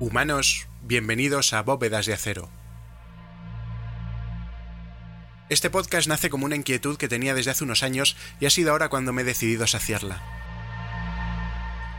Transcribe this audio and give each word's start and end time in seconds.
Humanos, 0.00 0.68
bienvenidos 0.84 1.52
a 1.52 1.62
Bóvedas 1.62 2.06
de 2.06 2.14
Acero. 2.14 2.48
Este 5.48 5.70
podcast 5.70 6.06
nace 6.06 6.30
como 6.30 6.46
una 6.46 6.54
inquietud 6.54 6.96
que 6.96 7.08
tenía 7.08 7.34
desde 7.34 7.50
hace 7.50 7.64
unos 7.64 7.82
años 7.82 8.16
y 8.38 8.46
ha 8.46 8.50
sido 8.50 8.70
ahora 8.70 8.90
cuando 8.90 9.12
me 9.12 9.22
he 9.22 9.24
decidido 9.24 9.66
saciarla. 9.66 10.22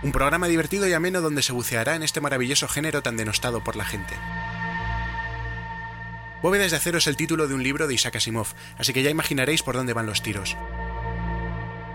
Un 0.01 0.13
programa 0.13 0.47
divertido 0.47 0.87
y 0.87 0.93
ameno 0.93 1.19
donde 1.19 1.41
se 1.41 1.51
buceará 1.51 1.95
en 1.95 2.03
este 2.03 2.21
maravilloso 2.21 2.69
género 2.69 3.03
tan 3.03 3.17
denostado 3.17 3.65
por 3.65 3.75
la 3.75 3.83
gente. 3.83 4.13
Bóvedas 6.41 6.71
de 6.71 6.77
Acero 6.77 6.99
es 6.99 7.07
el 7.07 7.17
título 7.17 7.49
de 7.49 7.53
un 7.53 7.63
libro 7.63 7.85
de 7.85 7.95
Isaac 7.95 8.15
Asimov, 8.15 8.47
así 8.77 8.93
que 8.93 9.03
ya 9.03 9.09
imaginaréis 9.09 9.61
por 9.61 9.75
dónde 9.75 9.91
van 9.91 10.05
los 10.05 10.23
tiros. 10.23 10.55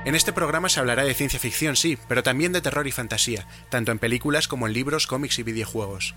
En 0.05 0.15
este 0.15 0.35
programa 0.35 0.69
se 0.69 0.81
hablará 0.81 1.03
de 1.05 1.15
ciencia 1.15 1.41
ficción, 1.41 1.77
sí, 1.77 1.99
pero 2.09 2.23
también 2.23 2.53
de 2.53 2.61
terror 2.61 2.87
y 2.87 2.93
fantasía, 2.93 3.47
tanto 3.71 3.91
en 3.91 3.99
películas 3.99 4.49
como 4.49 4.67
en 4.67 4.75
libros, 4.75 5.07
cómics 5.07 5.39
y 5.39 5.43
videojuegos. 5.43 6.15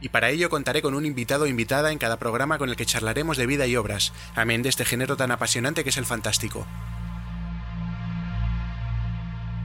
Y 0.00 0.10
para 0.10 0.30
ello 0.30 0.48
contaré 0.48 0.82
con 0.82 0.94
un 0.94 1.04
invitado 1.04 1.44
o 1.44 1.48
invitada 1.48 1.90
en 1.90 1.98
cada 1.98 2.20
programa 2.20 2.58
con 2.58 2.68
el 2.70 2.76
que 2.76 2.86
charlaremos 2.86 3.36
de 3.36 3.46
vida 3.46 3.66
y 3.66 3.74
obras, 3.74 4.12
amén 4.36 4.62
de 4.62 4.68
este 4.68 4.84
género 4.84 5.16
tan 5.16 5.32
apasionante 5.32 5.82
que 5.82 5.90
es 5.90 5.96
el 5.96 6.06
fantástico. 6.06 6.64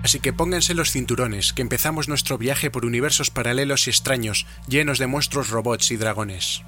Así 0.03 0.20
que 0.20 0.33
pónganse 0.33 0.73
los 0.73 0.91
cinturones, 0.91 1.53
que 1.53 1.61
empezamos 1.61 2.09
nuestro 2.09 2.39
viaje 2.39 2.72
por 2.72 2.85
universos 2.85 3.30
paralelos 3.30 3.85
y 3.85 3.91
extraños, 3.91 4.47
llenos 4.67 4.97
de 4.97 5.08
monstruos 5.08 5.49
robots 5.49 5.91
y 5.91 5.97
dragones. 5.97 6.63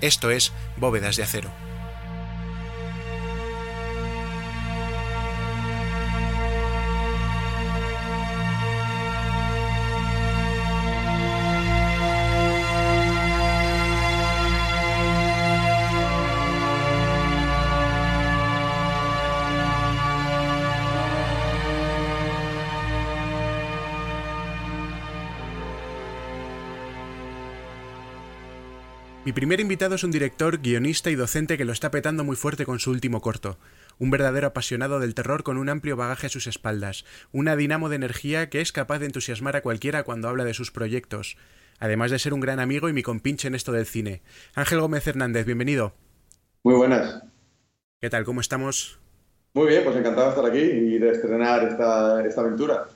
Esto 0.00 0.30
es 0.30 0.52
Bóvedas 0.76 1.16
de 1.16 1.22
Acero. 1.22 1.67
Primer 29.38 29.60
invitado 29.60 29.94
es 29.94 30.02
un 30.02 30.10
director, 30.10 30.58
guionista 30.58 31.10
y 31.10 31.14
docente 31.14 31.56
que 31.56 31.64
lo 31.64 31.72
está 31.72 31.92
petando 31.92 32.24
muy 32.24 32.34
fuerte 32.34 32.66
con 32.66 32.80
su 32.80 32.90
último 32.90 33.20
corto. 33.20 33.56
Un 34.00 34.10
verdadero 34.10 34.48
apasionado 34.48 34.98
del 34.98 35.14
terror 35.14 35.44
con 35.44 35.58
un 35.58 35.68
amplio 35.68 35.96
bagaje 35.96 36.26
a 36.26 36.28
sus 36.28 36.48
espaldas. 36.48 37.04
Una 37.30 37.54
dinamo 37.54 37.88
de 37.88 37.94
energía 37.94 38.50
que 38.50 38.60
es 38.60 38.72
capaz 38.72 38.98
de 38.98 39.06
entusiasmar 39.06 39.54
a 39.54 39.60
cualquiera 39.60 40.02
cuando 40.02 40.28
habla 40.28 40.42
de 40.42 40.54
sus 40.54 40.72
proyectos. 40.72 41.36
Además 41.78 42.10
de 42.10 42.18
ser 42.18 42.34
un 42.34 42.40
gran 42.40 42.58
amigo 42.58 42.88
y 42.88 42.92
mi 42.92 43.04
compinche 43.04 43.46
en 43.46 43.54
esto 43.54 43.70
del 43.70 43.86
cine. 43.86 44.22
Ángel 44.56 44.80
Gómez 44.80 45.06
Hernández, 45.06 45.46
bienvenido. 45.46 45.94
Muy 46.64 46.74
buenas. 46.74 47.22
¿Qué 48.00 48.10
tal? 48.10 48.24
¿Cómo 48.24 48.40
estamos? 48.40 48.98
Muy 49.54 49.68
bien, 49.68 49.84
pues 49.84 49.94
encantado 49.94 50.32
de 50.32 50.34
estar 50.34 50.50
aquí 50.50 50.58
y 50.58 50.98
de 50.98 51.10
estrenar 51.10 51.62
esta, 51.62 52.26
esta 52.26 52.40
aventura. 52.40 52.88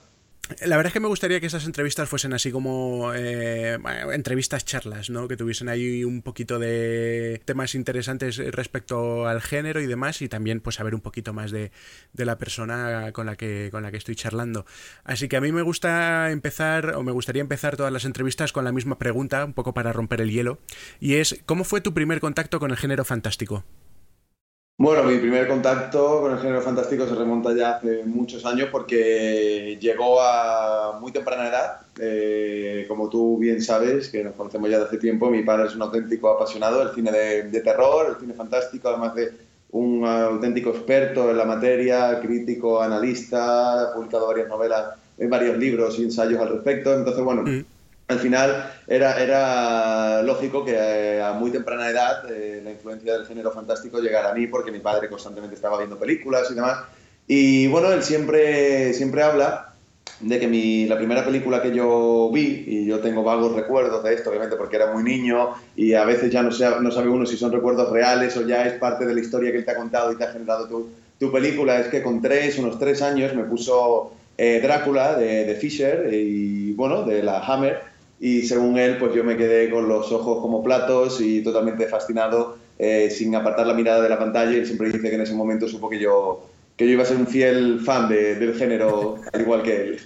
La 0.59 0.75
verdad 0.75 0.87
es 0.87 0.93
que 0.93 0.99
me 0.99 1.07
gustaría 1.07 1.39
que 1.39 1.45
esas 1.45 1.65
entrevistas 1.65 2.09
fuesen 2.09 2.33
así 2.33 2.51
como 2.51 3.13
eh, 3.15 3.79
entrevistas 4.11 4.65
charlas, 4.65 5.09
¿no? 5.09 5.29
Que 5.29 5.37
tuviesen 5.37 5.69
ahí 5.69 6.03
un 6.03 6.21
poquito 6.21 6.59
de 6.59 7.41
temas 7.45 7.75
interesantes 7.75 8.37
respecto 8.51 9.25
al 9.25 9.41
género 9.41 9.79
y 9.79 9.87
demás, 9.87 10.21
y 10.21 10.27
también 10.27 10.59
pues 10.59 10.75
saber 10.75 10.95
un 10.95 11.01
poquito 11.01 11.31
más 11.31 11.51
de, 11.51 11.71
de, 12.11 12.25
la 12.25 12.37
persona 12.37 13.13
con 13.13 13.25
la 13.25 13.37
que 13.37 13.69
con 13.71 13.83
la 13.83 13.91
que 13.91 13.97
estoy 13.97 14.15
charlando. 14.15 14.65
Así 15.05 15.29
que 15.29 15.37
a 15.37 15.41
mí 15.41 15.53
me 15.53 15.61
gusta 15.61 16.29
empezar, 16.29 16.93
o 16.95 17.03
me 17.03 17.13
gustaría 17.13 17.41
empezar 17.41 17.77
todas 17.77 17.93
las 17.93 18.03
entrevistas 18.03 18.51
con 18.51 18.65
la 18.65 18.73
misma 18.73 18.99
pregunta, 18.99 19.45
un 19.45 19.53
poco 19.53 19.73
para 19.73 19.93
romper 19.93 20.19
el 20.19 20.31
hielo, 20.31 20.59
y 20.99 21.15
es 21.15 21.41
¿cómo 21.45 21.63
fue 21.63 21.79
tu 21.79 21.93
primer 21.93 22.19
contacto 22.19 22.59
con 22.59 22.69
el 22.71 22.77
género 22.77 23.05
fantástico? 23.05 23.63
Bueno, 24.83 25.03
mi 25.03 25.17
primer 25.17 25.47
contacto 25.47 26.19
con 26.19 26.33
el 26.33 26.39
género 26.39 26.61
fantástico 26.61 27.07
se 27.07 27.15
remonta 27.15 27.55
ya 27.55 27.77
hace 27.77 28.03
muchos 28.03 28.45
años 28.45 28.67
porque 28.69 29.77
llegó 29.79 30.19
a 30.19 30.99
muy 30.99 31.13
temprana 31.13 31.47
edad. 31.47 31.77
Eh, 31.97 32.83
como 32.89 33.07
tú 33.07 33.37
bien 33.37 33.61
sabes, 33.61 34.09
que 34.09 34.25
nos 34.25 34.33
conocemos 34.33 34.69
ya 34.69 34.79
de 34.79 34.83
hace 34.83 34.97
tiempo, 34.97 35.29
mi 35.29 35.41
padre 35.41 35.67
es 35.67 35.75
un 35.75 35.83
auténtico 35.83 36.27
apasionado 36.31 36.79
del 36.79 36.93
cine 36.93 37.13
de, 37.13 37.61
terror, 37.61 38.07
el 38.09 38.19
cine 38.19 38.33
fantástico, 38.33 38.89
además 38.89 39.15
de 39.15 39.31
un 39.71 40.05
auténtico 40.05 40.71
experto 40.71 41.31
en 41.31 41.37
la 41.37 41.45
materia, 41.45 42.19
crítico, 42.19 42.81
analista, 42.81 43.83
ha 43.83 43.93
publicado 43.93 44.27
varias 44.27 44.49
novelas, 44.49 44.95
en 45.17 45.29
varios 45.29 45.57
libros 45.57 45.97
y 45.97 46.03
ensayos 46.03 46.41
al 46.41 46.49
respecto. 46.49 46.93
Entonces, 46.93 47.23
bueno, 47.23 47.43
mm 47.43 47.72
al 48.07 48.19
final 48.19 48.71
era, 48.87 49.21
era 49.21 50.21
lógico 50.23 50.65
que 50.65 50.73
eh, 50.75 51.21
a 51.21 51.33
muy 51.33 51.51
temprana 51.51 51.89
edad 51.89 52.29
eh, 52.31 52.61
la 52.63 52.71
influencia 52.71 53.13
del 53.13 53.25
género 53.25 53.51
fantástico 53.51 53.99
llegara 53.99 54.31
a 54.31 54.33
mí 54.33 54.47
porque 54.47 54.71
mi 54.71 54.79
padre 54.79 55.09
constantemente 55.09 55.55
estaba 55.55 55.77
viendo 55.77 55.97
películas 55.97 56.49
y 56.51 56.55
demás. 56.55 56.79
Y 57.27 57.67
bueno, 57.67 57.91
él 57.91 58.03
siempre, 58.03 58.93
siempre 58.93 59.23
habla 59.23 59.73
de 60.19 60.39
que 60.39 60.47
mi, 60.47 60.85
la 60.85 60.97
primera 60.97 61.23
película 61.23 61.61
que 61.61 61.73
yo 61.73 62.29
vi, 62.31 62.63
y 62.67 62.85
yo 62.85 62.99
tengo 62.99 63.23
vagos 63.23 63.55
recuerdos 63.55 64.03
de 64.03 64.13
esto, 64.13 64.29
obviamente 64.29 64.57
porque 64.57 64.75
era 64.75 64.91
muy 64.91 65.03
niño 65.03 65.53
y 65.75 65.93
a 65.93 66.05
veces 66.05 66.31
ya 66.31 66.43
no, 66.43 66.49
no 66.81 66.91
sabe 66.91 67.09
uno 67.09 67.25
si 67.25 67.37
son 67.37 67.51
recuerdos 67.51 67.89
reales 67.89 68.35
o 68.37 68.45
ya 68.45 68.65
es 68.65 68.73
parte 68.73 69.05
de 69.05 69.13
la 69.13 69.21
historia 69.21 69.51
que 69.51 69.59
él 69.59 69.65
te 69.65 69.71
ha 69.71 69.75
contado 69.75 70.11
y 70.11 70.17
te 70.17 70.25
ha 70.25 70.31
generado 70.31 70.67
tu, 70.67 70.89
tu 71.19 71.31
película, 71.31 71.79
es 71.79 71.87
que 71.87 72.03
con 72.03 72.21
tres, 72.21 72.57
unos 72.59 72.77
tres 72.77 73.01
años 73.01 73.33
me 73.33 73.43
puso 73.43 74.13
eh, 74.37 74.59
Drácula 74.61 75.15
de, 75.15 75.45
de 75.45 75.55
Fisher 75.55 76.09
y 76.11 76.73
bueno, 76.73 77.03
de 77.03 77.23
la 77.23 77.39
Hammer 77.39 77.92
y 78.25 78.43
según 78.43 78.77
él, 78.77 78.95
pues 78.99 79.13
yo 79.13 79.21
me 79.25 79.35
quedé 79.35 79.69
con 79.69 79.89
los 79.89 80.09
ojos 80.13 80.39
como 80.39 80.63
platos 80.63 81.19
y 81.19 81.43
totalmente 81.43 81.87
fascinado, 81.87 82.55
eh, 82.79 83.09
sin 83.09 83.35
apartar 83.35 83.67
la 83.67 83.73
mirada 83.73 84.01
de 84.01 84.07
la 84.07 84.17
pantalla. 84.17 84.57
Y 84.57 84.65
siempre 84.65 84.87
dice 84.87 85.01
que 85.01 85.13
en 85.13 85.19
ese 85.19 85.33
momento 85.33 85.67
supo 85.67 85.89
que 85.89 85.99
yo, 85.99 86.47
que 86.77 86.85
yo 86.85 86.93
iba 86.93 87.03
a 87.03 87.05
ser 87.05 87.17
un 87.17 87.27
fiel 87.27 87.81
fan 87.81 88.07
de, 88.07 88.35
del 88.35 88.55
género, 88.55 89.17
al 89.33 89.41
igual 89.41 89.61
que 89.61 89.75
él. 89.75 89.99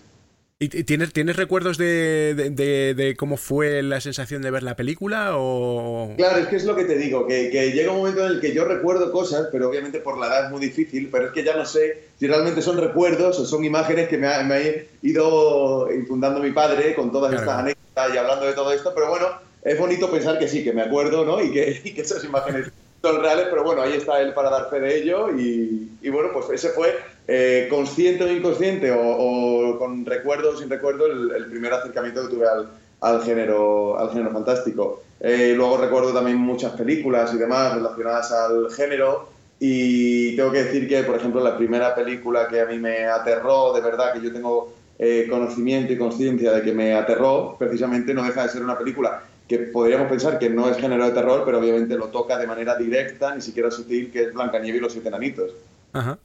¿Y 0.60 0.70
tienes, 0.70 1.14
tienes 1.14 1.36
recuerdos 1.36 1.78
de, 1.78 2.34
de, 2.34 2.96
de, 2.96 3.16
cómo 3.16 3.38
fue 3.38 3.84
la 3.84 4.02
sensación 4.02 4.42
de 4.42 4.50
ver 4.50 4.64
la 4.64 4.76
película? 4.76 5.38
O... 5.38 6.16
Claro, 6.18 6.40
es 6.40 6.48
que 6.48 6.56
es 6.56 6.66
lo 6.66 6.76
que 6.76 6.86
te 6.86 6.98
digo, 6.98 7.28
que, 7.28 7.52
que, 7.52 7.74
llega 7.74 7.92
un 7.92 8.00
momento 8.00 8.26
en 8.26 8.32
el 8.32 8.42
que 8.42 8.56
yo 8.56 8.66
recuerdo 8.66 9.12
cosas, 9.12 9.50
pero 9.52 9.70
obviamente 9.70 10.00
por 10.00 10.18
la 10.18 10.26
edad 10.26 10.46
es 10.46 10.52
muy 10.52 10.60
difícil, 10.60 11.10
pero 11.12 11.28
es 11.28 11.32
que 11.32 11.44
ya 11.44 11.56
no 11.56 11.64
sé 11.64 12.08
si 12.20 12.26
realmente 12.26 12.64
son 12.64 12.80
recuerdos 12.80 13.38
o 13.38 13.46
son 13.46 13.66
imágenes 13.66 14.08
que 14.08 14.18
me 14.18 14.34
ha, 14.34 14.42
me 14.42 14.56
ha 14.56 14.84
ido 15.04 15.94
infundando 15.94 16.40
mi 16.40 16.50
padre 16.50 16.96
con 16.96 17.12
todas 17.12 17.30
claro. 17.30 17.44
estas 17.44 17.60
anécdotas 17.60 18.16
y 18.16 18.18
hablando 18.18 18.46
de 18.48 18.54
todo 18.54 18.72
esto, 18.72 18.94
pero 18.96 19.10
bueno, 19.10 19.28
es 19.62 19.78
bonito 19.78 20.10
pensar 20.10 20.40
que 20.40 20.48
sí, 20.48 20.64
que 20.64 20.74
me 20.74 20.82
acuerdo, 20.82 21.24
¿no? 21.24 21.40
Y 21.40 21.52
que, 21.52 21.82
y 21.84 21.94
que 21.94 22.02
esas 22.02 22.24
imágenes 22.24 22.72
son 23.04 23.22
reales, 23.22 23.46
pero 23.52 23.64
bueno, 23.64 23.84
ahí 23.84 23.94
está 23.94 24.20
él 24.22 24.34
para 24.34 24.50
dar 24.50 24.72
fe 24.72 24.80
de 24.80 24.98
ello 25.04 25.30
y, 25.38 25.92
y 26.02 26.10
bueno, 26.10 26.30
pues 26.34 26.50
ese 26.50 26.70
fue 26.70 26.96
eh, 27.28 27.68
consciente 27.70 28.24
o 28.24 28.32
inconsciente 28.32 28.92
o, 28.92 29.78
con 29.78 30.06
recuerdo 30.06 30.52
o 30.52 30.58
sin 30.58 30.70
recuerdo 30.70 31.08
el, 31.08 31.46
primer 31.48 31.74
acercamiento 31.74 32.24
que 32.24 32.36
tuve 32.36 32.48
al, 32.48 32.70
al 33.02 33.22
género, 33.24 34.00
al 34.00 34.10
género 34.10 34.32
fantástico. 34.32 35.04
Eh, 35.20 35.54
luego 35.56 35.78
recuerdo 35.78 36.14
también 36.14 36.38
muchas 36.38 36.74
películas 36.74 37.34
y 37.34 37.38
demás 37.38 37.74
relacionadas 37.74 38.32
al 38.32 38.72
género 38.72 39.30
y 39.60 40.36
tengo 40.36 40.52
que 40.52 40.64
decir 40.64 40.88
que, 40.88 41.04
por 41.04 41.16
ejemplo, 41.16 41.44
la 41.44 41.58
primera 41.58 41.96
película 41.96 42.48
que 42.48 42.62
a 42.62 42.66
mí 42.66 42.78
me 42.78 43.06
aterró, 43.06 43.74
de 43.74 43.82
verdad, 43.82 44.14
que 44.14 44.22
yo 44.22 44.32
tengo 44.32 44.74
eh, 45.00 45.28
conocimiento 45.30 45.94
y 45.94 45.98
conciencia 45.98 46.52
de 46.54 46.62
que 46.62 46.72
me 46.72 46.94
aterró, 46.94 47.56
precisamente 47.58 48.14
no 48.14 48.24
deja 48.24 48.44
de 48.44 48.50
ser 48.50 48.64
una 48.64 48.78
película 48.78 49.24
que 49.48 49.60
podríamos 49.60 50.10
pensar 50.10 50.38
que 50.38 50.50
no 50.50 50.70
es 50.70 50.78
género 50.78 51.06
de 51.06 51.12
terror, 51.12 51.44
pero 51.46 51.60
obviamente 51.60 51.96
lo 51.96 52.08
toca 52.08 52.38
de 52.38 52.46
manera 52.46 52.76
directa, 52.76 53.34
ni 53.34 53.42
siquiera 53.42 53.72
sutil, 53.72 54.12
que 54.12 54.24
es 54.24 54.34
Blancanieves 54.34 54.80
y 54.80 54.82
los 54.82 54.92
siete 54.92 55.08
enanitos. 55.08 55.52
Ajá. 55.94 56.20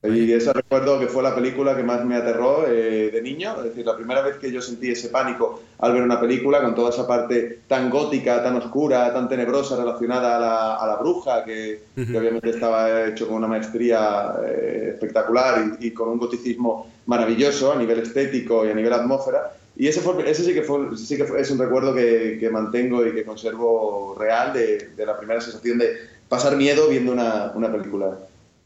Y 0.00 0.32
eso 0.32 0.52
recuerdo 0.52 1.00
que 1.00 1.08
fue 1.08 1.24
la 1.24 1.34
película 1.34 1.76
que 1.76 1.82
más 1.82 2.04
me 2.04 2.14
aterró 2.14 2.64
eh, 2.68 3.10
de 3.10 3.20
niño, 3.20 3.56
es 3.58 3.64
decir, 3.64 3.84
la 3.84 3.96
primera 3.96 4.22
vez 4.22 4.36
que 4.36 4.52
yo 4.52 4.62
sentí 4.62 4.90
ese 4.90 5.08
pánico 5.08 5.60
al 5.80 5.92
ver 5.92 6.02
una 6.02 6.20
película 6.20 6.62
con 6.62 6.76
toda 6.76 6.90
esa 6.90 7.04
parte 7.04 7.62
tan 7.66 7.90
gótica, 7.90 8.40
tan 8.40 8.54
oscura, 8.54 9.12
tan 9.12 9.28
tenebrosa 9.28 9.76
relacionada 9.76 10.36
a 10.36 10.38
la, 10.38 10.74
a 10.76 10.86
la 10.86 10.96
bruja, 10.96 11.44
que, 11.44 11.82
uh 11.96 12.00
-huh. 12.00 12.12
que, 12.12 12.16
obviamente 12.18 12.50
estaba 12.50 13.06
hecho 13.06 13.26
con 13.26 13.38
una 13.38 13.48
maestría 13.48 14.34
eh, 14.46 14.90
espectacular 14.94 15.76
y, 15.80 15.88
y, 15.88 15.90
con 15.90 16.10
un 16.10 16.18
goticismo 16.18 16.86
maravilloso 17.06 17.72
a 17.72 17.76
nivel 17.76 17.98
estético 17.98 18.64
y 18.64 18.70
a 18.70 18.74
nivel 18.74 18.92
atmósfera. 18.92 19.52
Y 19.76 19.88
ese, 19.88 20.00
fue, 20.00 20.30
ese 20.30 20.44
sí 20.44 20.54
que, 20.54 20.62
fue, 20.62 20.96
sí 20.96 21.16
que 21.16 21.24
fue, 21.24 21.40
es 21.40 21.50
un 21.50 21.58
recuerdo 21.58 21.92
que, 21.92 22.36
que, 22.38 22.50
mantengo 22.50 23.04
y 23.04 23.12
que 23.12 23.24
conservo 23.24 24.16
real 24.18 24.52
de, 24.52 24.90
de, 24.96 25.06
la 25.06 25.16
primera 25.18 25.40
sensación 25.40 25.78
de 25.78 25.96
pasar 26.28 26.56
miedo 26.56 26.88
viendo 26.88 27.12
una, 27.12 27.52
una 27.54 27.70
película. 27.70 28.16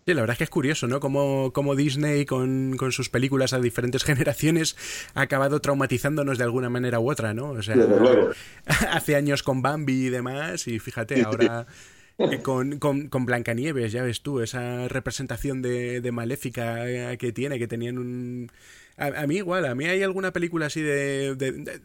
Sí, 0.05 0.15
la 0.15 0.23
verdad 0.23 0.35
es 0.35 0.39
que 0.39 0.45
es 0.45 0.51
curioso, 0.51 0.89
¿no? 0.89 0.99
Como, 0.99 1.53
como 1.53 1.77
Disney 1.77 2.25
con, 2.25 2.77
con, 2.77 2.91
sus 2.91 3.09
películas 3.09 3.53
a 3.53 3.61
diferentes 3.61 4.03
generaciones 4.05 4.77
ha 5.15 5.21
acabado 5.21 5.61
traumatizándonos 5.61 6.39
de 6.39 6.45
alguna 6.45 6.69
manera 6.71 6.99
u 6.99 7.11
otra, 7.11 7.35
¿no? 7.35 7.51
O 7.51 7.63
sea, 7.63 7.77
hace 8.91 9.15
años 9.15 9.43
con 9.43 9.63
Bambi 9.63 10.07
y 10.07 10.11
demás, 10.11 10.67
y 10.67 10.81
fíjate, 10.81 11.23
ahora 11.23 11.67
con, 12.43 12.79
con, 12.79 13.09
con, 13.09 13.27
Blancanieves, 13.27 13.93
ya 13.93 14.03
ves 14.03 14.23
tú, 14.23 14.41
esa 14.41 14.89
representación 14.89 15.63
de, 15.63 16.01
de 16.01 16.13
maléfica 16.13 17.17
que 17.17 17.33
tiene, 17.33 17.59
que 17.59 17.69
tenían 17.69 17.99
un 17.99 18.51
A, 19.03 19.27
mí 19.27 19.39
igual, 19.39 19.67
a 19.67 19.75
mí 19.75 19.87
hay 19.87 20.05
alguna 20.05 20.33
película 20.33 20.67
así 20.67 20.81
de... 20.81 21.81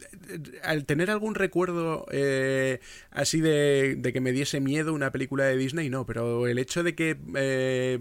al 0.61 0.85
tener 0.85 1.09
algún 1.09 1.33
recuerdo 1.33 2.05
eh, 2.11 2.79
así 3.09 3.41
de, 3.41 3.99
que 4.13 4.21
me 4.21 4.31
diese 4.31 4.59
miedo 4.59 4.93
una 4.93 5.11
película 5.11 5.45
de 5.45 5.57
Disney, 5.57 5.89
no, 5.89 6.05
pero 6.05 6.45
el 6.45 6.59
hecho 6.59 6.83
de 6.83 6.93
que 6.93 7.17
eh, 7.35 7.97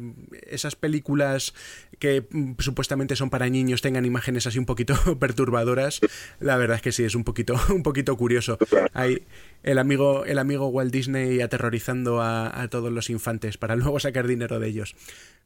esas 0.47 0.77
películas 0.77 1.55
que 1.99 2.27
mm, 2.31 2.57
supuestamente 2.59 3.17
son 3.17 3.31
para 3.31 3.49
niños 3.49 3.81
tengan 3.81 4.05
imágenes 4.05 4.47
así 4.47 4.59
un 4.59 4.67
poquito 4.67 4.95
perturbadoras, 5.19 6.01
la 6.39 6.59
verdad 6.59 6.77
es 6.77 6.83
que 6.83 6.93
sí, 6.93 7.05
es 7.05 7.15
un 7.15 7.25
poquito, 7.25 7.59
un 7.71 7.83
poquito 7.83 8.19
curioso. 8.19 8.59
Hay 8.93 9.23
el 9.63 9.79
amigo, 9.79 10.27
el 10.27 10.39
amigo 10.39 10.69
Walt 10.69 10.93
Disney 10.93 11.41
aterrorizando 11.41 12.21
a, 12.21 12.61
a 12.61 12.69
todos 12.69 12.93
los 12.93 13.09
infantes 13.09 13.57
para 13.57 13.77
luego 13.77 13.99
sacar 13.99 14.27
dinero 14.27 14.61
de 14.61 14.69
ellos. 14.69 14.95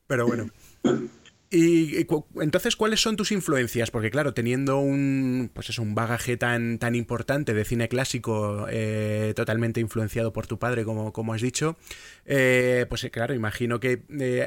Pero 0.09 0.27
bueno. 0.27 0.51
Y, 1.53 2.07
entonces, 2.37 2.77
¿cuáles 2.77 3.01
son 3.01 3.17
tus 3.17 3.33
influencias? 3.33 3.91
Porque 3.91 4.13
claro, 4.13 4.33
teniendo 4.35 4.79
un, 4.79 5.51
pues 5.53 5.69
eso, 5.69 5.83
un 5.83 5.97
bagaje 5.97 6.37
tan, 6.37 6.79
tan 6.79 6.95
importante 6.95 7.55
de 7.55 7.65
cine 7.65 7.89
clásico, 7.89 8.69
eh, 8.71 9.33
totalmente 9.35 9.81
influenciado 9.81 10.33
por 10.33 10.47
tu 10.47 10.61
padre, 10.61 10.85
como, 10.85 11.13
como 11.13 11.35
has 11.35 11.43
dicho, 11.43 11.77
eh, 12.25 12.87
pues 12.89 13.03
eh, 13.03 13.11
claro, 13.11 13.35
imagino 13.35 13.81
que 13.81 14.05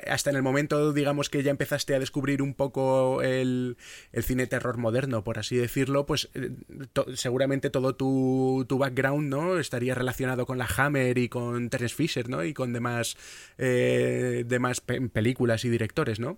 hasta 0.07 0.29
en 0.29 0.37
el 0.37 0.43
momento, 0.43 0.93
digamos 0.93 1.29
que 1.29 1.43
ya 1.43 1.51
empezaste 1.51 1.93
a 1.93 1.99
descubrir 1.99 2.41
un 2.41 2.53
poco 2.53 3.21
el, 3.21 3.75
el 4.13 4.23
cine 4.23 4.47
terror 4.47 4.77
moderno, 4.77 5.25
por 5.25 5.39
así 5.39 5.57
decirlo, 5.57 6.05
pues 6.05 6.29
seguramente 7.15 7.69
todo 7.69 7.97
tu, 7.97 8.65
tu, 8.69 8.77
background, 8.77 9.27
¿no? 9.27 9.59
Estaría 9.59 9.93
relacionado 9.93 10.45
con 10.45 10.57
la 10.57 10.69
Hammer 10.77 11.17
y 11.17 11.27
con 11.27 11.69
Terence 11.69 11.95
Fisher, 11.95 12.29
¿no? 12.29 12.45
Y 12.45 12.53
con 12.53 12.71
demás, 12.71 13.17
demás 13.57 14.79
películas 14.79 15.65
y 15.65 15.69
directores, 15.69 16.21
¿no? 16.21 16.37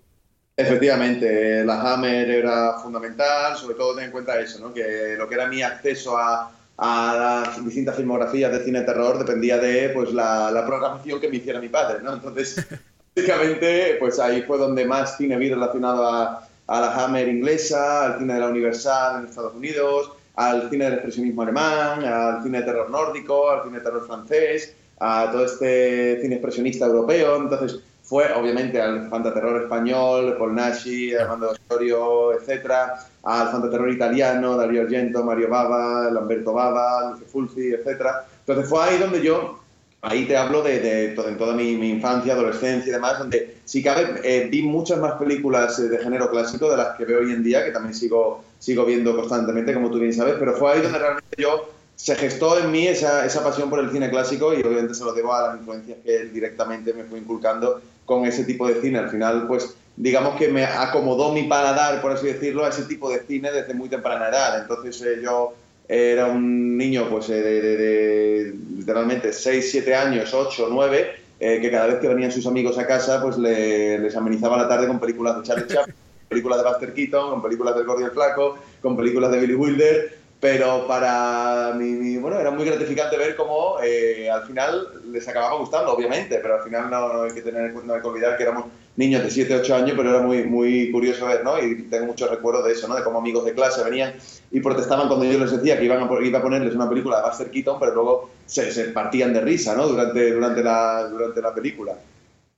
Efectivamente, 0.58 1.64
la 1.66 1.82
Hammer 1.82 2.30
era 2.30 2.78
fundamental, 2.78 3.58
sobre 3.58 3.74
todo 3.74 3.94
ten 3.94 4.06
en 4.06 4.10
cuenta 4.10 4.40
eso, 4.40 4.58
¿no? 4.58 4.72
que 4.72 5.14
lo 5.18 5.28
que 5.28 5.34
era 5.34 5.46
mi 5.48 5.62
acceso 5.62 6.16
a, 6.16 6.50
las 6.78 7.64
distintas 7.64 7.96
filmografías 7.96 8.52
de 8.52 8.64
cine 8.64 8.82
terror 8.82 9.18
dependía 9.18 9.58
de 9.58 9.90
pues, 9.90 10.12
la, 10.12 10.64
programación 10.66 11.20
que 11.20 11.28
me 11.28 11.36
hiciera 11.36 11.60
mi 11.60 11.68
padre. 11.68 12.02
¿no? 12.02 12.14
Entonces, 12.14 12.66
básicamente, 13.16 13.96
pues 14.00 14.18
ahí 14.18 14.42
fue 14.42 14.56
donde 14.56 14.86
más 14.86 15.18
cine 15.18 15.36
vi 15.36 15.50
relacionado 15.50 16.08
a, 16.08 16.48
a 16.66 16.80
la 16.80 17.04
Hammer 17.04 17.28
inglesa, 17.28 18.06
al 18.06 18.18
cine 18.18 18.34
de 18.34 18.40
la 18.40 18.48
Universal 18.48 19.20
en 19.20 19.28
Estados 19.28 19.54
Unidos, 19.54 20.12
al 20.36 20.70
cine 20.70 20.86
del 20.86 20.94
expresionismo 20.94 21.42
alemán, 21.42 22.02
al 22.02 22.42
cine 22.42 22.60
de 22.60 22.64
terror 22.64 22.88
nórdico, 22.88 23.50
al 23.50 23.64
cine 23.64 23.78
de 23.78 23.84
terror 23.84 24.06
francés, 24.06 24.74
a 25.00 25.28
todo 25.30 25.44
este 25.44 26.18
cine 26.22 26.36
expresionista 26.36 26.86
europeo. 26.86 27.36
Entonces, 27.36 27.80
fue 28.06 28.32
obviamente 28.32 28.80
al 28.80 29.08
fantaterror 29.10 29.62
español, 29.62 30.36
Paul 30.38 30.54
Nashi, 30.54 31.12
Armando 31.14 31.50
Osorio, 31.50 32.34
etcétera, 32.34 32.94
al 33.24 33.50
fantaterror 33.50 33.90
italiano, 33.90 34.56
Dario 34.56 34.82
Argento, 34.82 35.24
Mario 35.24 35.48
Bava, 35.48 36.08
Lamberto 36.10 36.52
Bava, 36.52 37.10
Lucio 37.10 37.26
Fulci, 37.26 37.72
etcétera. 37.72 38.24
Entonces 38.40 38.68
fue 38.68 38.84
ahí 38.84 38.98
donde 38.98 39.20
yo, 39.22 39.58
ahí 40.02 40.24
te 40.24 40.36
hablo 40.36 40.62
de, 40.62 40.78
de, 40.78 41.14
en 41.14 41.36
toda 41.36 41.54
mi, 41.54 41.72
infancia, 41.72 42.34
adolescencia 42.34 42.90
y 42.90 42.92
demás, 42.92 43.18
donde 43.18 43.56
si 43.64 43.82
cabe 43.82 44.20
eh, 44.22 44.46
vi 44.52 44.62
muchas 44.62 45.00
más 45.00 45.14
películas 45.14 45.76
eh, 45.80 45.88
de 45.88 45.98
género 45.98 46.30
clásico 46.30 46.70
de 46.70 46.76
las 46.76 46.96
que 46.96 47.06
veo 47.06 47.18
hoy 47.18 47.32
en 47.32 47.42
día, 47.42 47.64
que 47.64 47.72
también 47.72 47.92
sigo, 47.92 48.44
sigo 48.60 48.84
viendo 48.84 49.16
constantemente, 49.16 49.74
como 49.74 49.90
tú 49.90 49.98
bien 49.98 50.14
sabes, 50.14 50.36
pero 50.38 50.52
fue 50.54 50.74
ahí 50.74 50.80
donde 50.80 51.00
realmente 51.00 51.42
yo 51.42 51.70
se 51.96 52.14
gestó 52.14 52.58
en 52.58 52.70
mí 52.70 52.86
esa, 52.86 53.24
esa, 53.24 53.42
pasión 53.42 53.70
por 53.70 53.80
el 53.80 53.90
cine 53.90 54.10
clásico 54.10 54.52
y 54.52 54.62
obviamente 54.62 54.94
se 54.94 55.02
lo 55.02 55.14
debo 55.14 55.34
a 55.34 55.48
las 55.48 55.58
influencias 55.58 55.98
que 56.04 56.14
él 56.14 56.32
directamente 56.32 56.92
me 56.92 57.04
fue 57.04 57.18
inculcando 57.18 57.80
con 58.06 58.24
ese 58.24 58.44
tipo 58.44 58.66
de 58.66 58.80
cine. 58.80 58.98
Al 58.98 59.10
final, 59.10 59.46
pues 59.46 59.76
digamos 59.96 60.36
que 60.36 60.48
me 60.48 60.64
acomodó 60.64 61.32
mi 61.32 61.42
paladar, 61.42 62.00
por 62.00 62.12
así 62.12 62.26
decirlo, 62.26 62.64
a 62.64 62.70
ese 62.70 62.84
tipo 62.84 63.10
de 63.10 63.20
cine 63.20 63.52
desde 63.52 63.74
muy 63.74 63.88
temprana 63.90 64.28
edad. 64.28 64.60
Entonces 64.62 65.02
eh, 65.02 65.20
yo 65.22 65.52
era 65.88 66.26
un 66.26 66.76
niño 66.78 67.08
pues 67.10 67.28
eh, 67.28 67.42
de, 67.42 68.54
literalmente 68.78 69.32
6, 69.32 69.70
7 69.70 69.94
años, 69.94 70.32
8, 70.32 70.68
9, 70.70 71.10
que 71.38 71.70
cada 71.70 71.86
vez 71.86 71.96
que 71.96 72.08
venían 72.08 72.32
sus 72.32 72.46
amigos 72.46 72.78
a 72.78 72.86
casa 72.86 73.20
pues 73.20 73.36
les 73.36 74.16
amenizaba 74.16 74.56
la 74.56 74.68
tarde 74.68 74.86
con 74.86 74.98
películas 74.98 75.36
de 75.36 75.42
Charlie 75.42 75.66
Chaplin, 75.66 75.94
películas 76.28 76.62
de 76.62 76.68
Buster 76.68 76.94
Keaton, 76.94 77.30
con 77.30 77.42
películas 77.42 77.74
del 77.76 77.84
Gordo 77.84 78.10
Flaco, 78.10 78.58
con 78.80 78.96
películas 78.96 79.30
de 79.30 79.40
Billy 79.40 79.54
Wilder 79.54 80.25
pero 80.40 80.86
para 80.86 81.72
mí, 81.74 82.18
bueno, 82.18 82.38
era 82.38 82.50
muy 82.50 82.64
gratificante 82.64 83.16
ver 83.16 83.36
cómo 83.36 83.76
eh, 83.82 84.28
al 84.30 84.42
final 84.42 84.88
les 85.10 85.26
acababa 85.26 85.56
gustando, 85.56 85.92
obviamente, 85.92 86.38
pero 86.42 86.56
al 86.56 86.62
final 86.62 86.90
no, 86.90 87.22
hay 87.22 87.32
que 87.32 87.40
tener 87.42 87.72
no 87.72 87.94
hay 87.94 88.00
que 88.00 88.06
olvidar 88.06 88.36
que 88.36 88.42
éramos 88.42 88.66
niños 88.96 89.22
de 89.22 89.30
7, 89.30 89.56
8 89.56 89.74
años, 89.74 89.92
pero 89.96 90.10
era 90.10 90.20
muy, 90.20 90.44
muy 90.44 90.90
curioso 90.90 91.26
ver, 91.26 91.42
¿no? 91.42 91.62
Y 91.62 91.82
tengo 91.84 92.06
muchos 92.06 92.30
recuerdos 92.30 92.64
de 92.66 92.72
eso, 92.72 92.86
¿no? 92.86 92.96
De 92.96 93.02
cómo 93.02 93.18
amigos 93.18 93.44
de 93.44 93.54
clase 93.54 93.82
venían 93.82 94.14
y 94.50 94.60
protestaban 94.60 95.08
cuando 95.08 95.24
yo 95.24 95.38
les 95.38 95.52
decía 95.52 95.78
que 95.78 95.84
iban 95.84 96.02
a, 96.02 96.24
iba 96.24 96.38
a 96.38 96.42
ponerles 96.42 96.74
una 96.74 96.88
película 96.88 97.18
de 97.18 97.28
Buster 97.28 97.50
Keaton, 97.50 97.78
pero 97.80 97.94
luego 97.94 98.30
se, 98.44 98.70
se 98.72 98.84
partían 98.86 99.32
de 99.32 99.40
risa, 99.40 99.74
¿no? 99.74 99.88
Durante, 99.88 100.32
durante, 100.32 100.62
la, 100.62 101.08
durante 101.08 101.40
la 101.40 101.54
película. 101.54 101.94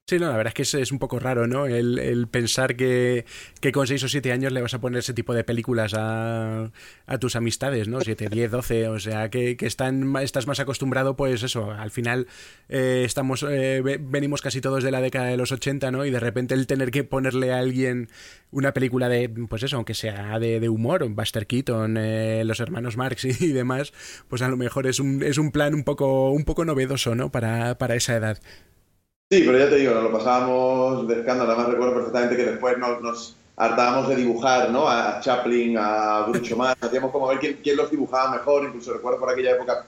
Sí, 0.08 0.19
no, 0.19 0.31
la 0.31 0.38
verdad 0.38 0.55
es 0.56 0.72
que 0.72 0.81
es, 0.81 0.90
un 0.90 0.99
poco 0.99 1.19
raro, 1.19 1.46
¿no? 1.46 1.66
El, 1.66 2.28
pensar 2.31 2.76
que, 2.76 3.26
con 3.75 3.87
6 3.87 4.05
o 4.05 4.08
7 4.08 4.32
años 4.32 4.52
le 4.52 4.62
vas 4.62 4.72
a 4.72 4.81
poner 4.81 5.00
ese 5.00 5.12
tipo 5.12 5.34
de 5.34 5.44
películas 5.44 5.93
a, 5.94 6.70
tus 7.20 7.37
amistades, 7.37 7.88
¿no? 7.88 8.00
7, 8.00 8.31
10, 8.31 8.50
12, 8.50 8.88
o 8.88 8.99
sea, 9.00 9.28
que, 9.28 9.55
están, 9.60 10.16
estás 10.22 10.46
más 10.46 10.60
acostumbrado, 10.60 11.14
pues 11.14 11.43
eso, 11.43 11.72
al 11.72 11.90
final 11.90 12.26
eh, 12.70 13.02
estamos, 13.05 13.44
eh, 13.46 13.82
venimos 14.00 14.40
casi 14.40 14.62
todos 14.62 14.82
de 14.82 14.93
la 14.93 15.02
década 15.02 15.26
de 15.26 15.37
los 15.37 15.52
80, 15.52 15.90
¿no? 15.90 16.06
Y 16.06 16.11
de 16.11 16.20
repente 16.20 16.54
el 16.54 16.66
tener 16.66 16.90
que 16.90 17.04
ponerle 17.04 17.52
a 17.52 17.58
alguien 17.58 18.08
una 18.50 18.72
película 18.72 19.11
de, 19.11 19.28
pues 19.28 19.62
eso, 19.62 19.76
aunque 19.76 19.93
sea 19.93 20.38
de, 20.38 20.58
de 20.58 20.70
humor, 20.70 21.06
Buster 21.06 21.46
Keaton, 21.46 21.99
eh, 21.99 22.44
los 22.46 22.61
hermanos 22.61 22.96
Marx 22.96 23.26
y, 23.26 23.52
demás, 23.52 23.93
pues 24.28 24.40
a 24.40 24.49
lo 24.49 24.56
mejor 24.56 24.87
es 24.87 25.00
un, 25.00 25.22
es 25.22 25.37
un 25.37 25.52
plan 25.52 25.75
un 25.75 25.84
poco, 25.84 26.31
un 26.31 26.46
poco 26.46 26.64
novedoso, 26.64 27.14
¿no? 27.14 27.31
Para, 27.31 27.76
para 27.76 27.94
esa 27.94 28.16
edad. 28.16 28.40
Sí, 29.30 29.42
pero 29.44 29.58
ya 29.58 29.69
te 29.69 29.76
digo, 29.76 29.92
nos 29.92 30.04
lo 30.04 30.12
pasábamos 30.12 31.06
de 31.06 31.20
escándalo. 31.20 31.52
Además, 31.52 31.70
recuerdo 31.70 31.94
perfectamente 31.96 32.34
que 32.34 32.44
después 32.44 32.78
nos, 32.78 33.02
nos 33.02 33.36
hartábamos 33.56 34.08
de 34.08 34.16
dibujar 34.16 34.70
¿no? 34.70 34.88
a 34.88 35.20
Chaplin, 35.20 35.76
a 35.76 36.25
Groucho 36.28 36.56
Marx. 36.56 36.82
Hacíamos 36.82 37.10
como 37.12 37.26
a 37.26 37.32
ver 37.32 37.38
quién, 37.38 37.60
quién, 37.62 37.76
los 37.76 37.90
dibujaba 37.90 38.30
mejor. 38.30 38.64
Incluso 38.64 38.94
recuerdo 38.94 39.20
por 39.20 39.28
aquella 39.28 39.50
época 39.50 39.84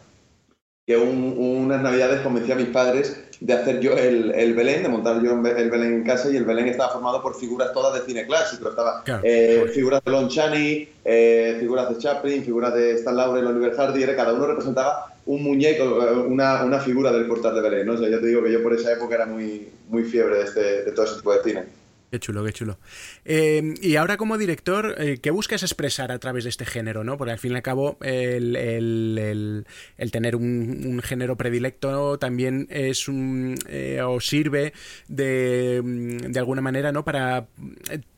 que 0.91 0.97
un, 0.97 1.37
unas 1.39 1.81
navidades 1.83 2.21
convencí 2.23 2.51
a 2.51 2.57
mis 2.57 2.67
padres 2.67 3.17
de 3.39 3.53
hacer 3.53 3.79
yo 3.79 3.93
el, 3.93 4.33
el, 4.33 4.55
Belén, 4.55 4.83
de 4.83 4.89
montar 4.89 5.23
yo 5.23 5.35
el 5.35 5.71
Belén 5.71 5.95
en 5.95 6.03
casa 6.03 6.29
y 6.29 6.37
el 6.37 6.45
Belén 6.45 6.67
estaba 6.67 6.93
formado 6.93 7.23
por 7.23 7.39
figuras 7.39 7.73
todas 7.73 7.95
de 7.95 8.05
cine 8.05 8.27
clásico. 8.27 8.71
Estaba 8.71 9.05
eh, 9.23 9.71
figuras 9.73 10.03
de 10.05 10.11
Lon 10.11 10.29
Chaney, 10.29 10.89
eh, 11.05 11.59
figuras 11.61 11.91
de 11.91 11.99
Chaplin, 11.99 12.43
figuras 12.43 12.75
de 12.75 12.95
Stan 12.95 13.17
Laurel, 13.17 13.47
Oliver 13.47 13.73
Hardy, 13.73 14.03
era, 14.03 14.17
cada 14.17 14.33
uno 14.33 14.49
representaba 14.49 15.15
un 15.27 15.45
muñeco, 15.45 15.85
una, 16.27 16.65
una 16.65 16.81
figura 16.81 17.13
del 17.13 17.29
portal 17.29 17.55
de 17.55 17.61
Belén, 17.61 17.87
¿no? 17.87 17.93
O 17.93 17.97
sea, 17.97 18.09
yo 18.09 18.19
te 18.19 18.27
digo 18.27 18.43
que 18.43 18.51
yo 18.51 18.61
por 18.61 18.75
esa 18.75 18.93
época 18.93 19.15
era 19.15 19.27
muy, 19.27 19.69
muy 19.89 20.03
fiebre 20.03 20.39
de, 20.39 20.43
este, 20.43 20.83
de 20.83 20.91
todo 20.91 21.05
ese 21.05 21.15
tipo 21.15 21.33
de 21.33 21.43
cine. 21.45 21.65
Qué 22.11 22.19
chulo, 22.19 22.45
qué 22.45 22.53
chulo. 22.53 22.79
Eh, 23.25 23.75
y 23.81 23.95
ahora 23.95 24.17
como 24.17 24.37
director, 24.37 24.97
eh, 24.99 25.19
¿qué 25.23 25.31
buscas 25.31 25.63
expresar 25.63 26.11
a 26.11 26.19
través 26.19 26.43
de 26.43 26.51
este 26.51 26.67
género? 26.67 27.05
¿no? 27.05 27.17
Porque 27.17 27.33
al 27.33 27.39
fin 27.39 27.53
y 27.53 27.55
al 27.55 27.63
cabo 27.63 27.99
el, 28.03 28.57
el, 28.57 29.65
el, 29.97 30.11
tener 30.11 30.35
un, 30.35 31.01
género 31.05 31.37
predilecto 31.37 32.19
también 32.19 32.67
es 32.69 33.07
un, 33.07 33.55
eh, 33.69 34.01
o 34.03 34.21
sirve 34.21 34.73
de, 35.07 35.81
de, 36.29 36.39
alguna 36.39 36.61
manera 36.63 36.91
¿no? 36.91 37.05
para 37.05 37.47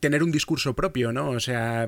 tener 0.00 0.22
un 0.22 0.32
discurso 0.32 0.74
propio, 0.74 1.12
¿no? 1.12 1.28
O 1.30 1.40
sea, 1.40 1.86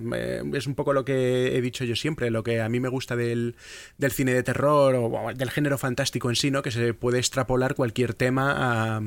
es 0.52 0.66
un 0.66 0.75
poco 0.75 0.92
lo 0.92 1.06
que 1.06 1.56
he 1.56 1.61
dicho 1.62 1.84
yo 1.84 1.96
siempre, 1.96 2.30
lo 2.30 2.42
que 2.42 2.61
a 2.61 2.68
mí 2.68 2.80
me 2.80 2.88
gusta 2.88 3.16
del, 3.16 3.56
del 3.96 4.12
cine 4.12 4.34
de 4.34 4.42
terror 4.42 4.94
o, 4.94 5.32
del 5.34 5.50
género 5.50 5.78
fantástico 5.78 6.28
en 6.28 6.37
sí, 6.37 6.50
¿no? 6.50 6.61
que 6.61 6.70
se 6.70 6.92
puede 6.92 7.18
extrapolar 7.18 7.75
cualquier 7.75 8.12
tema 8.12 8.96
a 8.96 9.00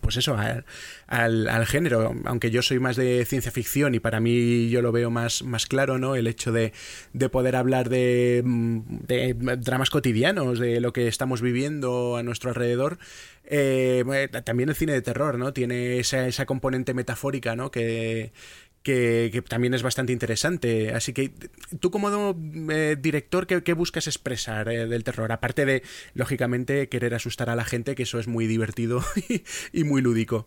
pues 0.00 0.16
eso, 0.16 0.36
al, 0.36 1.48
al, 1.48 1.66
género, 1.66 2.14
aunque 2.24 2.50
yo 2.50 2.62
soy 2.62 2.78
más 2.78 2.96
de 2.96 3.24
ciencia 3.24 3.50
ficción 3.50 3.94
y 3.94 4.00
para 4.00 4.20
mí 4.20 4.68
yo 4.68 4.82
lo 4.82 4.92
veo 4.92 5.10
más, 5.10 5.42
más 5.42 5.66
claro, 5.66 5.98
¿no? 5.98 6.14
El 6.14 6.26
hecho 6.26 6.52
de, 6.52 6.72
de 7.12 7.28
poder 7.28 7.56
hablar 7.56 7.88
de, 7.88 8.42
de, 8.44 9.34
dramas 9.58 9.90
cotidianos, 9.90 10.58
de 10.58 10.80
lo 10.80 10.92
que 10.92 11.08
estamos 11.08 11.40
viviendo 11.40 12.16
a 12.16 12.22
nuestro 12.22 12.50
alrededor. 12.50 12.98
Eh, 13.50 14.28
también 14.44 14.68
el 14.68 14.74
cine 14.74 14.92
de 14.92 15.00
terror, 15.00 15.38
¿no? 15.38 15.54
Tiene 15.54 15.98
esa, 15.98 16.26
esa 16.26 16.44
componente 16.44 16.92
metafórica, 16.92 17.56
¿no? 17.56 17.70
Que, 17.70 18.32
que, 18.88 19.42
también 19.46 19.74
es 19.74 19.82
bastante 19.82 20.12
interesante. 20.12 20.94
Así 20.94 21.12
que 21.12 21.32
tú 21.78 21.90
como 21.90 22.34
eh, 22.70 22.96
director, 22.98 23.46
¿qué, 23.46 23.72
buscas 23.74 24.06
expresar 24.06 24.68
eh, 24.70 24.86
del 24.86 25.04
terror? 25.04 25.30
Aparte 25.30 25.66
de, 25.66 25.82
lógicamente, 26.14 26.88
querer 26.88 27.14
asustar 27.14 27.50
a 27.50 27.56
la 27.56 27.64
gente, 27.64 27.94
que 27.94 28.04
eso 28.04 28.18
es 28.18 28.28
muy 28.28 28.46
divertido 28.46 29.02
y, 29.72 29.84
muy 29.84 30.00
lúdico. 30.00 30.46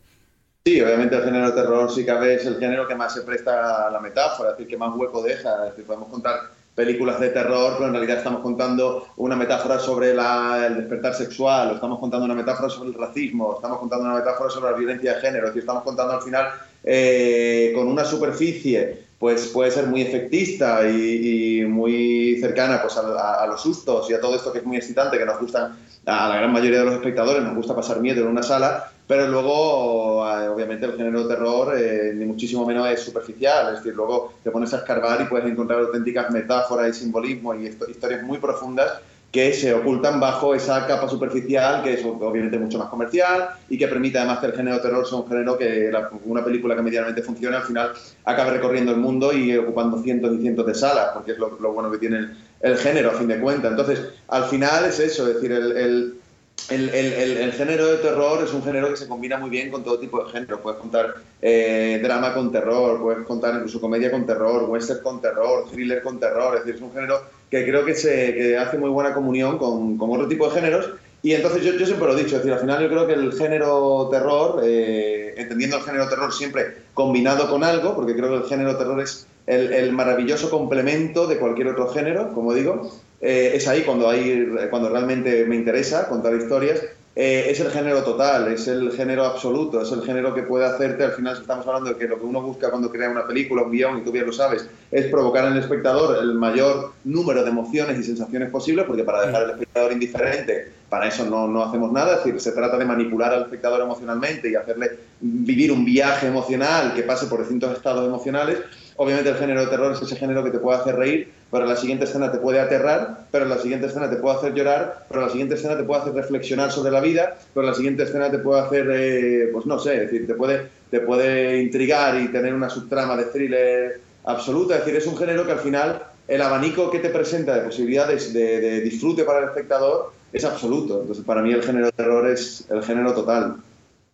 Sí, 0.65 0.81
obviamente 0.81 1.15
el 1.15 1.23
género 1.23 1.51
de 1.51 1.61
terror 1.61 1.91
sí 1.91 2.05
cabe 2.05 2.35
es 2.35 2.45
el 2.45 2.59
género 2.59 2.87
que 2.87 2.95
más 2.95 3.13
se 3.13 3.21
presta 3.21 3.87
a 3.87 3.91
la 3.91 3.99
metáfora, 3.99 4.51
es 4.51 4.57
decir, 4.57 4.69
que 4.69 4.77
más 4.77 4.95
hueco 4.95 5.21
deja. 5.21 5.65
Es 5.65 5.71
decir, 5.71 5.85
podemos 5.85 6.09
contar 6.09 6.51
películas 6.73 7.19
de 7.19 7.29
terror, 7.29 7.73
pero 7.73 7.87
en 7.87 7.93
realidad 7.93 8.17
estamos 8.17 8.41
contando 8.41 9.07
una 9.17 9.35
metáfora 9.35 9.77
sobre 9.77 10.11
el 10.11 10.77
despertar 10.77 11.13
sexual, 11.13 11.75
estamos 11.75 11.99
contando 11.99 12.25
una 12.25 12.35
metáfora 12.35 12.69
sobre 12.69 12.89
el 12.89 12.95
racismo, 12.95 13.55
estamos 13.55 13.79
contando 13.79 14.05
una 14.05 14.15
metáfora 14.15 14.49
sobre 14.49 14.71
la 14.71 14.77
violencia 14.77 15.15
de 15.15 15.21
género, 15.21 15.47
es 15.47 15.49
decir, 15.51 15.61
estamos 15.61 15.83
contando 15.83 16.13
al 16.13 16.21
final 16.21 16.47
eh, 16.83 17.71
con 17.75 17.87
una 17.87 18.05
superficie 18.05 19.11
pues 19.21 19.49
puede 19.49 19.69
ser 19.69 19.85
muy 19.85 20.01
efectista 20.01 20.89
y, 20.89 21.63
muy 21.67 22.39
cercana 22.41 22.81
pues 22.81 22.97
a, 22.97 23.45
los 23.45 23.61
sustos 23.61 24.09
y 24.09 24.15
a 24.15 24.19
todo 24.19 24.35
esto 24.35 24.51
que 24.51 24.57
es 24.57 24.65
muy 24.65 24.77
excitante, 24.77 25.19
que 25.19 25.25
nos 25.27 25.39
gusta 25.39 25.77
a 26.07 26.27
la 26.27 26.37
gran 26.37 26.51
mayoría 26.51 26.79
de 26.79 26.85
los 26.85 26.95
espectadores, 26.95 27.43
nos 27.43 27.55
gusta 27.55 27.75
pasar 27.75 28.01
miedo 28.01 28.21
en 28.21 28.29
una 28.29 28.41
sala, 28.41 28.91
pero 29.05 29.27
luego, 29.27 30.27
eh, 30.27 30.49
obviamente, 30.49 30.87
el 30.87 30.97
género 30.97 31.27
de 31.27 31.35
terror 31.35 31.77
eh, 31.77 32.13
ni 32.15 32.25
muchísimo 32.25 32.65
menos 32.65 32.89
es 32.89 33.01
superficial, 33.01 33.67
es 33.67 33.83
decir, 33.83 33.93
luego 33.93 34.33
te 34.43 34.49
pones 34.49 34.73
a 34.73 34.77
escarbar 34.77 35.21
y 35.21 35.25
puedes 35.25 35.45
encontrar 35.45 35.81
auténticas 35.81 36.31
metáforas 36.31 36.89
y 36.89 36.99
simbolismos 36.99 37.57
y 37.57 37.67
historias 37.91 38.23
muy 38.23 38.39
profundas 38.39 39.01
que 39.31 39.53
se 39.53 39.73
ocultan 39.73 40.19
bajo 40.19 40.53
esa 40.53 40.85
capa 40.85 41.07
superficial 41.07 41.81
que 41.83 41.93
es 41.93 42.05
obviamente 42.05 42.59
mucho 42.59 42.77
más 42.77 42.89
comercial 42.89 43.49
y 43.69 43.77
que 43.77 43.87
permite 43.87 44.17
además 44.17 44.39
que 44.39 44.47
el 44.47 44.53
género 44.53 44.81
terror 44.81 45.07
sea 45.07 45.19
un 45.19 45.27
género 45.27 45.57
que 45.57 45.89
una 46.25 46.43
película 46.43 46.75
que 46.75 46.81
medianamente 46.81 47.21
funcione 47.21 47.55
al 47.55 47.63
final 47.63 47.91
acabe 48.25 48.51
recorriendo 48.51 48.91
el 48.91 48.97
mundo 48.97 49.31
y 49.31 49.55
ocupando 49.55 50.01
cientos 50.03 50.35
y 50.35 50.41
cientos 50.41 50.65
de 50.65 50.75
salas, 50.75 51.11
porque 51.13 51.31
es 51.31 51.37
lo, 51.37 51.49
bueno 51.49 51.89
que 51.91 51.97
tiene 51.97 52.29
el, 52.59 52.77
género 52.77 53.11
a 53.11 53.13
fin 53.13 53.27
de 53.27 53.39
cuentas. 53.39 53.71
Entonces, 53.71 54.09
al 54.27 54.43
final 54.45 54.85
es 54.85 54.99
eso, 54.99 55.27
es 55.27 55.35
decir, 55.35 55.51
el, 55.51 55.77
el, 55.77 56.20
género 56.69 57.87
de 57.87 57.97
terror 57.97 58.43
es 58.43 58.53
un 58.53 58.63
género 58.63 58.89
que 58.89 58.97
se 58.97 59.07
combina 59.07 59.37
muy 59.37 59.49
bien 59.49 59.71
con 59.71 59.83
todo 59.83 59.99
tipo 59.99 60.23
de 60.23 60.31
género. 60.31 60.61
Puedes 60.61 60.79
contar 60.79 61.15
eh, 61.41 61.99
drama 62.01 62.33
con 62.33 62.51
terror, 62.51 62.99
puedes 63.01 63.25
contar 63.25 63.55
incluso 63.55 63.81
comedia 63.81 64.11
con 64.11 64.25
terror, 64.25 64.69
western 64.69 65.01
con 65.01 65.21
terror, 65.21 65.69
thriller 65.69 66.01
con 66.01 66.19
terror. 66.19 66.55
Es 66.55 66.65
decir, 66.65 66.75
es 66.75 66.81
un 66.81 66.93
género 66.93 67.21
que 67.49 67.65
creo 67.65 67.85
que, 67.85 67.95
se, 67.95 68.57
hace 68.57 68.77
muy 68.77 68.89
buena 68.89 69.13
comunión 69.13 69.57
con, 69.57 69.97
otro 69.99 70.27
tipo 70.27 70.47
de 70.47 70.55
géneros. 70.55 70.89
Y 71.23 71.33
entonces 71.33 71.63
yo, 71.63 71.85
siempre 71.85 72.07
lo 72.07 72.17
he 72.17 72.23
dicho, 72.23 72.37
al 72.37 72.59
final 72.59 72.81
yo 72.81 72.89
creo 72.89 73.05
que 73.05 73.13
el 73.13 73.33
género 73.33 74.07
terror, 74.09 74.61
eh, 74.63 75.35
entendiendo 75.37 75.77
el 75.77 75.83
género 75.83 76.09
terror 76.09 76.33
siempre 76.33 76.77
combinado 76.95 77.47
con 77.47 77.63
algo, 77.63 77.95
porque 77.95 78.15
creo 78.15 78.29
que 78.29 78.37
el 78.37 78.45
género 78.45 78.75
terror 78.75 78.99
es 78.99 79.27
el, 79.47 79.91
maravilloso 79.91 80.49
complemento 80.49 81.27
de 81.27 81.37
cualquier 81.37 81.67
otro 81.69 81.89
género, 81.89 82.33
como 82.33 82.53
digo, 82.53 82.91
eh, 83.21 83.51
es 83.55 83.67
ahí 83.67 83.81
cuando, 83.81 84.09
hay, 84.09 84.47
cuando 84.69 84.89
realmente 84.89 85.45
me 85.45 85.55
interesa 85.55 86.07
contar 86.07 86.35
historias 86.35 86.81
eh, 87.13 87.47
es 87.49 87.59
el 87.59 87.69
género 87.71 88.03
total, 88.03 88.53
es 88.53 88.69
el 88.69 88.93
género 88.93 89.25
absoluto, 89.25 89.81
es 89.81 89.91
el 89.91 90.01
género 90.01 90.33
que 90.33 90.43
puede 90.43 90.65
hacerte, 90.65 91.03
al 91.03 91.11
final 91.11 91.35
estamos 91.35 91.67
hablando 91.67 91.89
de 91.89 91.97
que 91.97 92.07
lo 92.07 92.17
que 92.17 92.25
uno 92.25 92.41
busca 92.41 92.69
cuando 92.69 92.89
crea 92.89 93.09
una 93.09 93.27
película, 93.27 93.63
un 93.63 93.71
guion, 93.71 93.97
y 93.97 94.01
tú 94.01 94.13
bien 94.13 94.25
lo 94.25 94.31
sabes, 94.31 94.65
es 94.89 95.07
provocar 95.07 95.45
en 95.45 95.53
el 95.53 95.59
espectador 95.59 96.17
el 96.23 96.35
mayor 96.35 96.93
número 97.03 97.43
de 97.43 97.49
emociones 97.49 97.99
y 97.99 98.03
sensaciones 98.03 98.49
posibles, 98.49 98.85
porque 98.85 99.03
para 99.03 99.25
dejar 99.25 99.43
al 99.43 99.51
espectador 99.51 99.91
indiferente, 99.91 100.71
para 100.87 101.09
eso 101.09 101.25
no, 101.25 101.49
no 101.49 101.65
hacemos 101.65 101.91
nada, 101.91 102.13
es 102.13 102.23
decir, 102.23 102.39
se 102.39 102.53
trata 102.53 102.77
de 102.77 102.85
manipular 102.85 103.33
al 103.33 103.41
espectador 103.41 103.81
emocionalmente 103.81 104.49
y 104.49 104.55
hacerle 104.55 104.91
vivir 105.19 105.73
un 105.73 105.83
viaje 105.83 106.27
emocional 106.27 106.93
que 106.93 107.03
pase 107.03 107.25
por 107.25 107.39
distintos 107.39 107.75
estados 107.75 108.07
emocionales. 108.07 108.59
Obviamente 109.01 109.31
el 109.31 109.35
género 109.37 109.61
de 109.61 109.65
terror 109.65 109.93
es 109.93 110.01
ese 110.03 110.15
género 110.15 110.43
que 110.43 110.51
te 110.51 110.59
puede 110.59 110.77
hacer 110.77 110.95
reír, 110.95 111.31
pero 111.49 111.65
la 111.65 111.75
siguiente 111.75 112.05
escena 112.05 112.31
te 112.31 112.37
puede 112.37 112.59
aterrar, 112.59 113.25
pero 113.31 113.45
la 113.45 113.57
siguiente 113.57 113.87
escena 113.87 114.07
te 114.07 114.17
puede 114.17 114.37
hacer 114.37 114.53
llorar, 114.53 115.07
pero 115.09 115.21
la 115.21 115.29
siguiente 115.29 115.55
escena 115.55 115.75
te 115.75 115.81
puede 115.81 116.01
hacer 116.01 116.13
reflexionar 116.13 116.71
sobre 116.71 116.91
la 116.91 117.01
vida, 117.01 117.35
pero 117.51 117.65
la 117.65 117.73
siguiente 117.73 118.03
escena 118.03 118.29
te 118.29 118.37
puede 118.37 118.61
hacer, 118.61 118.87
eh, 118.91 119.49
pues 119.51 119.65
no 119.65 119.79
sé, 119.79 119.95
es 119.95 120.01
decir, 120.01 120.27
te 120.27 120.35
puede, 120.35 120.67
te 120.91 120.99
puede 120.99 121.63
intrigar 121.63 122.21
y 122.21 122.27
tener 122.27 122.53
una 122.53 122.69
subtrama 122.69 123.17
de 123.17 123.23
thriller 123.23 124.01
absoluta. 124.25 124.75
Es 124.75 124.85
decir, 124.85 124.97
es 124.97 125.07
un 125.07 125.17
género 125.17 125.47
que 125.47 125.53
al 125.53 125.59
final 125.61 126.03
el 126.27 126.41
abanico 126.43 126.91
que 126.91 126.99
te 126.99 127.09
presenta 127.09 127.55
de 127.55 127.61
posibilidades 127.61 128.31
de, 128.31 128.61
de 128.61 128.81
disfrute 128.81 129.23
para 129.23 129.39
el 129.39 129.45
espectador 129.45 130.13
es 130.31 130.45
absoluto. 130.45 131.01
Entonces, 131.01 131.25
para 131.25 131.41
mí 131.41 131.51
el 131.51 131.63
género 131.63 131.87
de 131.87 131.91
terror 131.93 132.29
es 132.29 132.65
el 132.69 132.83
género 132.83 133.15
total. 133.15 133.55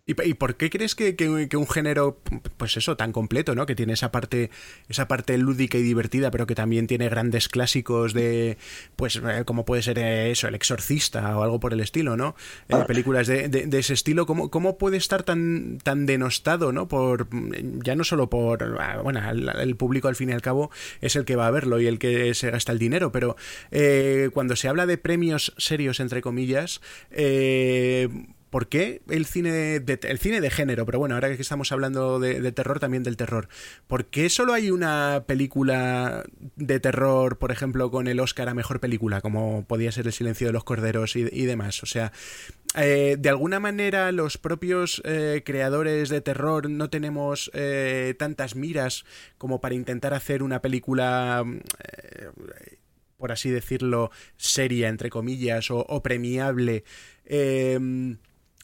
¿Y, 0.08 0.14
por 0.34 0.56
qué 0.56 0.70
crees 0.70 0.94
que, 0.94 1.14
un 1.54 1.68
género, 1.68 2.18
pues 2.56 2.78
eso, 2.78 2.96
tan 2.96 3.12
completo, 3.12 3.54
¿no? 3.54 3.66
Que 3.66 3.74
tiene 3.74 3.92
esa 3.92 4.10
parte, 4.10 4.50
esa 4.88 5.06
parte 5.06 5.36
lúdica 5.36 5.76
y 5.76 5.82
divertida, 5.82 6.30
pero 6.30 6.46
que 6.46 6.54
también 6.54 6.86
tiene 6.86 7.10
grandes 7.10 7.50
clásicos 7.50 8.14
de, 8.14 8.56
pues, 8.96 9.16
eh, 9.16 9.42
como 9.44 9.66
puede 9.66 9.82
ser 9.82 9.98
eh, 9.98 10.30
eso, 10.30 10.48
El 10.48 10.54
Exorcista 10.54 11.36
o 11.36 11.42
algo 11.42 11.60
por 11.60 11.74
el 11.74 11.80
estilo, 11.80 12.16
¿no? 12.16 12.36
Eh, 12.70 12.74
ah. 12.74 12.86
películas 12.86 13.26
de, 13.26 13.68
ese 13.70 13.92
estilo, 13.92 14.24
¿cómo, 14.24 14.50
¿cómo 14.50 14.78
puede 14.78 14.96
estar 14.96 15.24
tan, 15.24 15.76
tan 15.82 16.06
denostado, 16.06 16.72
¿no? 16.72 16.88
Por, 16.88 17.28
ya 17.84 17.94
no 17.94 18.02
solo 18.02 18.30
por, 18.30 18.78
ah, 18.80 19.02
bueno, 19.02 19.20
el, 19.28 19.76
público 19.76 20.08
al 20.08 20.16
fin 20.16 20.30
y 20.30 20.32
al 20.32 20.40
cabo 20.40 20.70
es 21.02 21.16
el 21.16 21.26
que 21.26 21.36
va 21.36 21.48
a 21.48 21.50
verlo 21.50 21.82
y 21.82 21.86
el 21.86 21.98
que 21.98 22.32
se 22.32 22.50
gasta 22.50 22.72
el 22.72 22.78
dinero, 22.78 23.12
pero 23.12 23.36
cuando 24.32 24.56
se 24.56 24.68
habla 24.68 24.86
de 24.86 24.96
premios 24.96 25.52
serios, 25.58 26.00
entre 26.00 26.22
comillas, 26.22 26.80
eh, 27.10 28.08
¿Por 28.50 28.68
qué 28.68 29.02
el 29.08 29.26
cine 29.26 29.50
de, 29.50 29.98
el 30.02 30.18
cine 30.18 30.40
de 30.40 30.50
género? 30.50 30.86
Pero 30.86 30.98
bueno, 30.98 31.14
ahora 31.14 31.34
que 31.34 31.42
estamos 31.42 31.70
hablando 31.70 32.18
de, 32.18 32.52
terror, 32.52 32.80
también 32.80 33.02
del 33.02 33.16
terror. 33.16 33.48
¿Por 33.86 34.06
qué 34.06 34.30
solo 34.30 34.54
hay 34.54 34.70
una 34.70 35.24
película 35.26 36.24
de 36.56 36.80
terror, 36.80 37.38
por 37.38 37.52
ejemplo, 37.52 37.90
con 37.90 38.08
el 38.08 38.20
Oscar 38.20 38.48
a 38.48 38.54
Mejor 38.54 38.80
Película, 38.80 39.20
como 39.20 39.64
podía 39.64 39.92
ser 39.92 40.06
El 40.06 40.12
Silencio 40.12 40.46
de 40.46 40.52
los 40.52 40.64
Corderos 40.64 41.14
y, 41.16 41.44
demás? 41.44 41.82
O 41.82 41.86
sea, 41.86 42.12
eh, 42.76 43.16
de 43.18 43.28
alguna 43.28 43.60
manera 43.60 44.10
los 44.12 44.38
propios 44.38 45.02
eh, 45.04 45.42
creadores 45.44 46.08
de 46.08 46.20
terror 46.20 46.70
no 46.70 46.88
tenemos 46.88 47.50
eh, 47.54 48.14
tantas 48.18 48.56
miras 48.56 49.04
como 49.36 49.60
para 49.60 49.74
intentar 49.74 50.14
hacer 50.14 50.42
una 50.42 50.60
película 50.62 51.44
por 53.18 53.32
así 53.32 53.50
decirlo, 53.50 54.12
seria, 54.36 54.88
entre 54.88 55.10
comillas, 55.10 55.72
o, 55.72 55.80
o 55.80 56.02
premiable. 56.04 56.84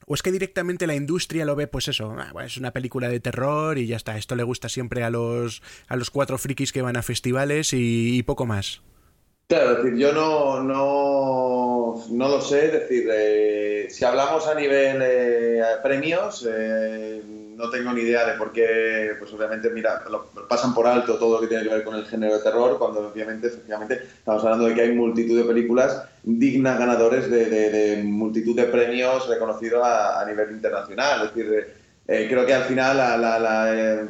¿O 0.06 0.14
es 0.14 0.22
que 0.22 0.32
directamente 0.32 0.86
la 0.86 0.94
industria 0.94 1.44
lo 1.44 1.56
ve, 1.56 1.66
pues 1.66 1.88
eso, 1.88 2.14
ah, 2.18 2.32
es 2.44 2.56
una 2.56 2.72
película 2.72 3.08
de 3.08 3.20
terror 3.20 3.78
y 3.78 3.86
ya 3.86 3.96
está, 3.96 4.16
esto 4.18 4.36
le 4.36 4.42
gusta 4.42 4.68
siempre 4.68 5.02
a 5.02 5.10
los, 5.10 5.62
a 5.88 5.96
los 5.96 6.10
cuatro 6.10 6.38
frikis 6.38 6.72
que 6.72 6.82
van 6.82 6.96
a 6.96 7.02
festivales 7.02 7.72
y, 7.72 8.22
poco 8.24 8.46
más? 8.46 8.82
Claro, 9.46 9.72
es 9.72 9.84
decir, 9.84 9.98
yo 9.98 10.12
no, 10.12 10.62
no, 10.62 12.02
no 12.10 12.28
lo 12.28 12.40
sé, 12.40 12.66
es 12.66 12.72
decir, 12.72 13.08
eh, 13.12 13.86
si 13.90 14.04
hablamos 14.04 14.46
a 14.48 14.54
nivel 14.54 14.98
eh, 15.02 15.62
premios, 15.82 16.48
eh, 16.50 17.22
no 17.56 17.70
tengo 17.70 17.92
ni 17.92 18.02
idea 18.02 18.26
de 18.26 18.38
por 18.38 18.52
qué, 18.52 19.12
pues 19.18 19.32
obviamente, 19.32 19.70
mira, 19.70 20.02
pasan 20.48 20.74
por 20.74 20.86
alto 20.86 21.18
todo 21.18 21.34
lo 21.34 21.40
que 21.40 21.46
tiene 21.46 21.64
que 21.64 21.74
ver 21.74 21.84
con 21.84 21.94
el 21.94 22.06
género 22.06 22.36
de 22.36 22.42
terror, 22.42 22.78
cuando 22.78 23.08
obviamente, 23.08 23.48
efectivamente, 23.48 24.02
estamos 24.18 24.42
hablando 24.44 24.66
de 24.66 24.74
que 24.74 24.82
hay 24.82 24.92
multitud 24.92 25.36
de 25.38 25.44
películas 25.44 26.04
dignas 26.22 26.78
ganadores 26.78 27.30
de, 27.30 28.02
multitud 28.04 28.56
de 28.56 28.64
premios 28.64 29.28
reconocidos 29.28 29.82
a, 29.84 30.24
nivel 30.26 30.52
internacional. 30.52 31.26
Es 31.26 31.34
decir, 31.34 31.66
eh, 32.06 32.26
creo 32.28 32.46
que 32.46 32.54
al 32.54 32.64
final 32.64 32.96
la, 32.96 33.14
eh, 33.14 33.18
la, 33.20 34.08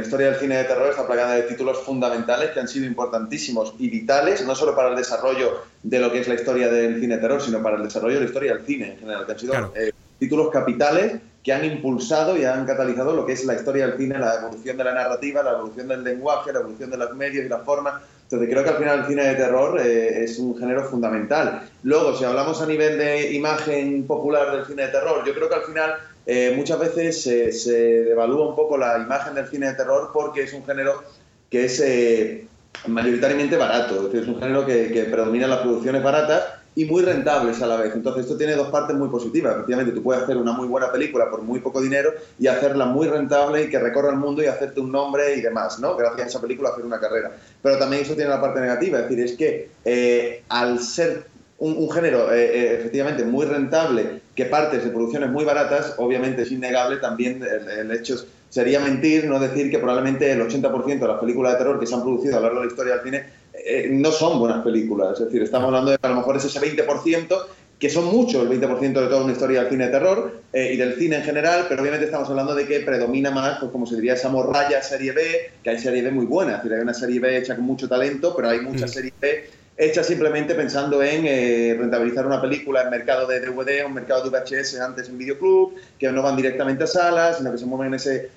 historia 0.00 0.30
del 0.30 0.36
cine 0.36 0.56
de 0.56 0.64
terror 0.64 0.90
está 0.90 1.06
plagada 1.06 1.34
de 1.34 1.42
títulos 1.42 1.78
fundamentales 1.82 2.50
que 2.50 2.60
han 2.60 2.68
sido 2.68 2.86
importantísimos 2.86 3.74
y 3.78 3.88
vitales, 3.88 4.44
no 4.44 4.54
solo 4.54 4.74
para 4.74 4.90
el 4.90 4.96
desarrollo 4.96 5.62
de 5.82 5.98
lo 5.98 6.12
que 6.12 6.20
es 6.20 6.28
la 6.28 6.34
historia 6.34 6.68
del 6.68 7.00
cine 7.00 7.16
de 7.16 7.20
terror, 7.20 7.40
sino 7.40 7.62
para 7.62 7.76
el 7.76 7.82
desarrollo 7.82 8.14
de 8.14 8.20
la 8.20 8.26
historia 8.26 8.54
del 8.54 8.64
cine 8.64 8.92
en 8.92 8.98
general, 8.98 9.26
que 9.26 9.32
han 9.32 9.38
sido 9.38 9.72
eh, 9.74 9.92
títulos 10.18 10.50
capitales 10.50 11.20
que 11.42 11.52
han 11.52 11.64
impulsado 11.64 12.36
y 12.36 12.44
han 12.44 12.66
catalizado 12.66 13.14
lo 13.14 13.24
que 13.24 13.34
es 13.34 13.44
la 13.44 13.54
historia 13.54 13.86
del 13.86 13.96
cine, 13.96 14.18
la 14.18 14.34
evolución 14.34 14.76
de 14.76 14.82
la 14.82 14.92
narrativa, 14.92 15.44
la 15.44 15.52
evolución 15.52 15.86
del 15.86 16.02
lenguaje, 16.02 16.52
la 16.52 16.58
evolución 16.58 16.90
de 16.90 16.96
los 16.96 17.14
medios 17.14 17.46
y 17.46 17.48
la 17.48 17.58
forma. 17.58 18.02
Entonces 18.24 18.48
creo 18.50 18.64
que 18.64 18.70
al 18.70 18.76
final 18.76 18.98
el 18.98 19.06
cine 19.06 19.22
de 19.22 19.34
terror 19.36 19.80
eh, 19.80 20.24
es 20.24 20.40
un 20.40 20.58
género 20.58 20.82
fundamental. 20.88 21.62
Luego, 21.84 22.16
si 22.16 22.24
hablamos 22.24 22.60
a 22.60 22.66
nivel 22.66 22.98
de 22.98 23.32
imagen 23.32 24.04
popular 24.08 24.56
del 24.56 24.66
cine 24.66 24.86
de 24.86 24.88
terror, 24.88 25.24
yo 25.24 25.32
creo 25.34 25.48
que 25.48 25.54
al 25.54 25.62
final 25.62 25.94
eh, 26.26 26.52
muchas 26.56 26.78
veces 26.78 27.22
se, 27.22 27.72
devalúa 28.04 28.48
un 28.48 28.56
poco 28.56 28.76
la 28.76 28.98
imagen 28.98 29.34
del 29.34 29.46
cine 29.48 29.68
de 29.68 29.74
terror 29.74 30.10
porque 30.12 30.42
es 30.42 30.52
un 30.52 30.64
género 30.64 31.02
que 31.48 31.64
es 31.66 31.80
eh, 31.80 32.46
mayoritariamente 32.88 33.56
barato, 33.56 34.10
es, 34.12 34.26
un 34.26 34.40
género 34.40 34.66
que, 34.66 34.90
que 34.92 35.04
predomina 35.04 35.46
las 35.46 35.60
producciones 35.60 36.02
baratas 36.02 36.42
y 36.76 36.84
muy 36.84 37.02
rentables 37.02 37.60
a 37.62 37.66
la 37.66 37.76
vez. 37.76 37.94
Entonces, 37.94 38.24
esto 38.24 38.36
tiene 38.36 38.54
dos 38.54 38.68
partes 38.68 38.94
muy 38.94 39.08
positivas. 39.08 39.54
Efectivamente, 39.54 39.92
tú 39.92 40.02
puedes 40.02 40.22
hacer 40.22 40.36
una 40.36 40.52
muy 40.52 40.68
buena 40.68 40.92
película 40.92 41.30
por 41.30 41.40
muy 41.40 41.60
poco 41.60 41.80
dinero 41.80 42.12
y 42.38 42.46
hacerla 42.48 42.84
muy 42.84 43.08
rentable 43.08 43.64
y 43.64 43.70
que 43.70 43.78
recorra 43.78 44.10
el 44.10 44.16
mundo 44.16 44.42
y 44.42 44.46
hacerte 44.46 44.80
un 44.80 44.92
nombre 44.92 45.36
y 45.36 45.40
demás, 45.40 45.80
¿no? 45.80 45.96
Gracias 45.96 46.26
a 46.26 46.28
esa 46.28 46.40
película 46.42 46.68
hacer 46.68 46.84
una 46.84 47.00
carrera. 47.00 47.32
Pero 47.62 47.78
también 47.78 48.02
eso 48.02 48.14
tiene 48.14 48.28
la 48.28 48.42
parte 48.42 48.60
negativa, 48.60 48.98
es 48.98 49.08
decir, 49.08 49.24
es 49.24 49.32
que 49.32 49.70
eh, 49.86 50.42
al 50.50 50.78
ser 50.80 51.24
un, 51.58 51.90
género 51.90 52.32
eh, 52.32 52.44
eh, 52.44 52.76
efectivamente 52.80 53.24
muy 53.24 53.46
rentable 53.46 54.20
que 54.34 54.44
partes 54.44 54.84
de 54.84 54.90
producciones 54.90 55.30
muy 55.30 55.44
baratas, 55.44 55.94
obviamente 55.96 56.42
es 56.42 56.52
innegable 56.52 56.98
también 56.98 57.42
el, 57.42 57.90
hecho 57.90 58.16
sería 58.50 58.80
mentir 58.80 59.24
no 59.24 59.38
decir 59.38 59.70
que 59.70 59.78
probablemente 59.78 60.30
el 60.30 60.40
80% 60.40 60.98
de 60.98 61.08
las 61.08 61.18
películas 61.18 61.52
de 61.52 61.58
terror 61.58 61.80
que 61.80 61.86
se 61.86 61.94
han 61.94 62.02
producido 62.02 62.36
a 62.36 62.40
lo 62.40 62.46
largo 62.46 62.60
de 62.60 62.66
la 62.66 62.70
historia 62.70 62.94
del 62.94 63.02
cine 63.02 63.24
eh, 63.64 63.88
no 63.90 64.10
son 64.12 64.38
buenas 64.38 64.62
películas. 64.62 65.18
Es 65.18 65.26
decir, 65.26 65.42
estamos 65.42 65.66
hablando 65.66 65.90
de 65.90 65.98
a 66.00 66.08
lo 66.08 66.16
mejor 66.16 66.36
es 66.36 66.44
ese 66.44 66.60
20%, 66.60 67.36
que 67.78 67.90
son 67.90 68.06
muchos, 68.06 68.42
el 68.42 68.60
20% 68.60 68.80
de 68.80 69.06
toda 69.06 69.22
una 69.22 69.32
historia 69.32 69.60
del 69.60 69.70
cine 69.70 69.86
de 69.86 69.90
terror 69.90 70.40
eh, 70.52 70.72
y 70.72 70.76
del 70.76 70.94
cine 70.94 71.16
en 71.16 71.22
general, 71.22 71.66
pero 71.68 71.82
obviamente 71.82 72.06
estamos 72.06 72.28
hablando 72.30 72.54
de 72.54 72.66
que 72.66 72.80
predomina 72.80 73.30
más, 73.30 73.58
pues 73.58 73.70
como 73.70 73.86
se 73.86 73.96
diría, 73.96 74.14
esa 74.14 74.28
morralla 74.28 74.82
serie 74.82 75.12
B, 75.12 75.50
que 75.62 75.70
hay 75.70 75.78
serie 75.78 76.02
B 76.02 76.10
muy 76.10 76.26
buena. 76.26 76.52
Es 76.52 76.58
decir, 76.58 76.74
hay 76.74 76.82
una 76.82 76.94
serie 76.94 77.20
B 77.20 77.36
hecha 77.36 77.56
con 77.56 77.64
mucho 77.64 77.88
talento, 77.88 78.34
pero 78.34 78.48
hay 78.48 78.60
mucha 78.60 78.86
mm. 78.86 78.88
serie 78.88 79.12
B 79.20 79.50
hecha 79.76 80.02
simplemente 80.02 80.54
pensando 80.54 81.02
en 81.02 81.26
eh, 81.26 81.76
rentabilizar 81.78 82.26
una 82.26 82.40
película 82.40 82.82
en 82.82 82.90
mercado 82.90 83.26
de 83.26 83.40
DVD 83.40 83.84
o 83.84 83.88
en 83.88 83.94
mercado 83.94 84.28
de 84.28 84.30
VHS 84.30 84.80
antes 84.80 85.08
en 85.08 85.18
videoclub, 85.18 85.74
que 85.98 86.10
no 86.10 86.22
van 86.22 86.36
directamente 86.36 86.84
a 86.84 86.86
salas, 86.86 87.38
sino 87.38 87.52
que 87.52 87.58
se 87.58 87.66
mueven 87.66 87.88
en 87.88 87.94
ese 87.94 88.30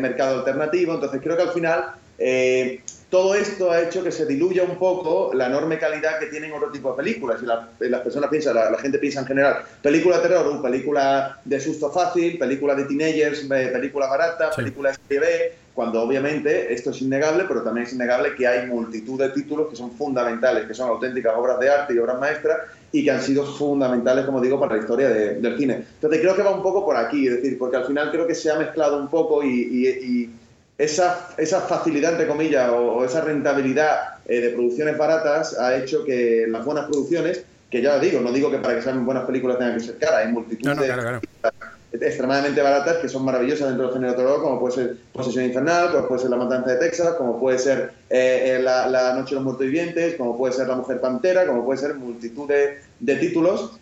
mercado 0.00 0.38
alternativo. 0.38 0.94
Entonces 0.94 1.20
creo 1.22 1.36
que 1.36 1.42
al 1.42 1.52
final 1.52 1.94
eh, 2.18 2.80
todo 3.10 3.34
esto 3.34 3.70
ha 3.70 3.80
hecho 3.80 4.04
que 4.04 4.12
se 4.12 4.26
diluya 4.26 4.62
un 4.64 4.76
poco 4.76 5.32
la 5.32 5.46
enorme 5.46 5.78
calidad 5.78 6.18
que 6.18 6.26
tienen 6.26 6.52
otro 6.52 6.70
tipo 6.70 6.90
de 6.90 6.96
películas. 6.96 7.40
Y 7.42 7.88
las 7.88 8.00
personas 8.02 8.28
piensan, 8.28 8.54
la, 8.54 8.78
gente 8.78 8.98
piensa 8.98 9.20
en 9.20 9.26
general, 9.26 9.62
película 9.82 10.18
de 10.18 10.28
terror, 10.28 10.60
película 10.60 11.40
de 11.44 11.58
susto 11.58 11.90
fácil, 11.90 12.38
película 12.38 12.74
de 12.74 12.84
teenagers, 12.84 13.40
película 13.48 14.08
barata, 14.08 14.50
película 14.54 14.90
de 14.90 14.98
TV, 15.08 15.52
cuando 15.72 16.02
obviamente 16.02 16.72
esto 16.72 16.90
es 16.90 17.00
innegable, 17.00 17.44
pero 17.48 17.62
también 17.62 17.86
es 17.86 17.92
innegable 17.94 18.34
que 18.34 18.46
hay 18.46 18.66
multitud 18.66 19.18
de 19.18 19.30
títulos 19.30 19.68
que 19.70 19.76
son 19.76 19.92
fundamentales, 19.92 20.66
que 20.66 20.74
son 20.74 20.90
auténticas 20.90 21.32
obras 21.34 21.58
de 21.60 21.70
arte 21.70 21.94
y 21.94 21.98
obras 21.98 22.18
maestras 22.18 22.58
y 22.92 23.04
que 23.04 23.10
han 23.10 23.22
sido 23.22 23.46
fundamentales, 23.46 24.26
como 24.26 24.40
digo, 24.40 24.60
para 24.60 24.74
la 24.74 24.80
historia 24.80 25.08
del 25.08 25.56
cine. 25.56 25.84
Entonces 25.94 26.20
creo 26.20 26.36
que 26.36 26.42
va 26.42 26.50
un 26.50 26.62
poco 26.62 26.84
por 26.84 26.96
aquí, 26.96 27.26
es 27.26 27.36
decir, 27.36 27.56
porque 27.58 27.76
al 27.78 27.86
final 27.86 28.10
creo 28.10 28.26
que 28.26 28.34
se 28.34 28.50
ha 28.50 28.58
mezclado 28.58 28.98
un 28.98 29.08
poco 29.08 29.42
y 29.42 30.28
esa, 30.78 31.30
esa 31.36 31.60
facilidad, 31.62 32.12
entre 32.12 32.28
comillas, 32.28 32.70
o, 32.70 33.04
esa 33.04 33.20
rentabilidad 33.20 34.18
eh, 34.26 34.40
de 34.40 34.50
producciones 34.50 34.96
baratas 34.96 35.58
ha 35.58 35.76
hecho 35.76 36.04
que 36.04 36.46
las 36.48 36.64
buenas 36.64 36.86
producciones, 36.86 37.44
que 37.68 37.82
ya 37.82 37.96
lo 37.96 38.00
digo, 38.00 38.20
no 38.20 38.32
digo 38.32 38.50
que 38.50 38.58
para 38.58 38.76
que 38.76 38.82
sean 38.82 39.04
buenas 39.04 39.24
películas 39.24 39.58
tengan 39.58 39.76
que 39.76 39.84
ser 39.84 39.98
caras, 39.98 40.24
hay 40.24 40.32
multitud 40.32 40.70
de 41.90 42.06
extremadamente 42.06 42.60
baratas 42.62 42.98
que 42.98 43.08
son 43.08 43.24
maravillosas 43.24 43.68
dentro 43.68 43.86
del 43.86 43.94
género 43.94 44.14
terror, 44.14 44.42
como 44.42 44.60
puede 44.60 44.74
ser 44.74 44.96
Posesión 45.12 45.46
Infernal, 45.46 45.90
como 45.90 46.06
puede 46.06 46.20
ser 46.20 46.30
La 46.30 46.36
Matanza 46.36 46.70
de 46.72 46.76
Texas, 46.76 47.14
como 47.14 47.40
puede 47.40 47.58
ser 47.58 47.92
eh, 48.08 48.56
eh, 48.56 48.62
la, 48.62 49.14
Noche 49.14 49.30
de 49.30 49.34
los 49.36 49.44
Muertos 49.44 49.66
Vivientes, 49.66 50.14
como 50.14 50.38
puede 50.38 50.52
ser 50.52 50.68
La 50.68 50.76
Mujer 50.76 51.00
Pantera, 51.00 51.46
como 51.46 51.64
puede 51.64 51.80
ser 51.80 51.94
multitud 51.94 52.48
de, 52.48 53.16
títulos 53.16 53.72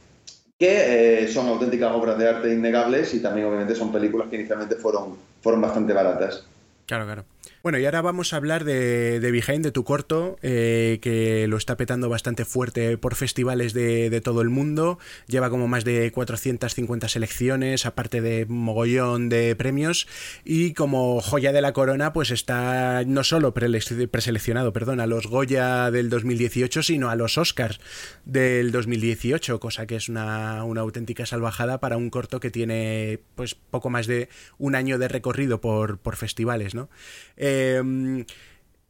que 0.59 1.29
son 1.31 1.49
auténticas 1.49 1.93
obras 1.93 2.17
de 2.17 2.29
arte 2.29 2.51
innegables 2.51 3.13
y 3.13 3.21
también 3.21 3.49
obviamente 3.49 3.75
son 3.75 3.93
películas 3.93 4.29
que 4.31 4.37
inicialmente 4.37 4.77
fueron, 4.77 5.17
fueron 5.43 5.61
bastante 5.61 5.93
baratas. 5.93 6.45
Claro, 6.87 7.05
claro. 7.05 7.27
Bueno, 7.63 7.79
y 7.79 7.85
ahora 7.85 8.01
vamos 8.03 8.33
a 8.33 8.37
hablar 8.37 8.65
de, 8.65 9.21
de 9.21 9.37
de 9.37 9.71
tu 9.71 9.85
corto, 9.85 10.39
eh, 10.43 10.99
que 11.03 11.47
lo 11.47 11.57
está 11.57 11.77
petando 11.77 12.09
bastante 12.09 12.45
fuerte 12.45 12.99
por 12.99 13.15
festivales 13.15 13.73
de, 13.75 14.21
todo 14.23 14.41
el 14.41 14.49
mundo. 14.49 14.99
Lleva 15.27 15.51
como 15.51 15.69
más 15.69 15.85
de 15.85 16.11
450 16.11 17.09
selecciones, 17.09 17.87
aparte 17.87 18.21
de 18.21 18.47
mogollón 18.47 19.29
de 19.29 19.55
premios. 19.57 20.09
Y 20.45 20.73
como 20.73 21.21
joya 21.21 21.53
de 21.53 21.61
la 21.61 21.73
corona, 21.73 22.13
pues 22.13 22.31
está 22.31 23.05
no 23.05 23.25
solo 23.25 23.55
preseleccionado 23.55 24.73
perdón, 24.73 25.01
a 25.01 25.07
los 25.07 25.27
Goya 25.27 25.91
del 25.91 26.11
2018, 26.11 26.83
sino 26.83 27.11
a 27.11 27.17
los 27.17 27.39
Oscars 27.39 27.81
del 28.25 28.73
2018, 28.73 29.61
cosa 29.61 29.87
que 29.87 29.97
es 29.97 30.09
una, 30.09 30.65
una 30.65 30.81
auténtica 30.81 31.27
salvajada 31.27 31.79
para 31.81 31.97
un 31.97 32.11
corto 32.11 32.41
que 32.41 32.51
tiene 32.51 33.21
pues 33.35 33.55
poco 33.55 33.91
más 33.91 34.07
de 34.07 34.29
un 34.59 34.75
año 34.75 34.99
de 34.99 35.09
recorrido 35.09 35.61
por, 35.61 35.99
por 35.99 36.17
festivales, 36.17 36.75
¿no? 36.75 36.89
Em, 37.37 38.25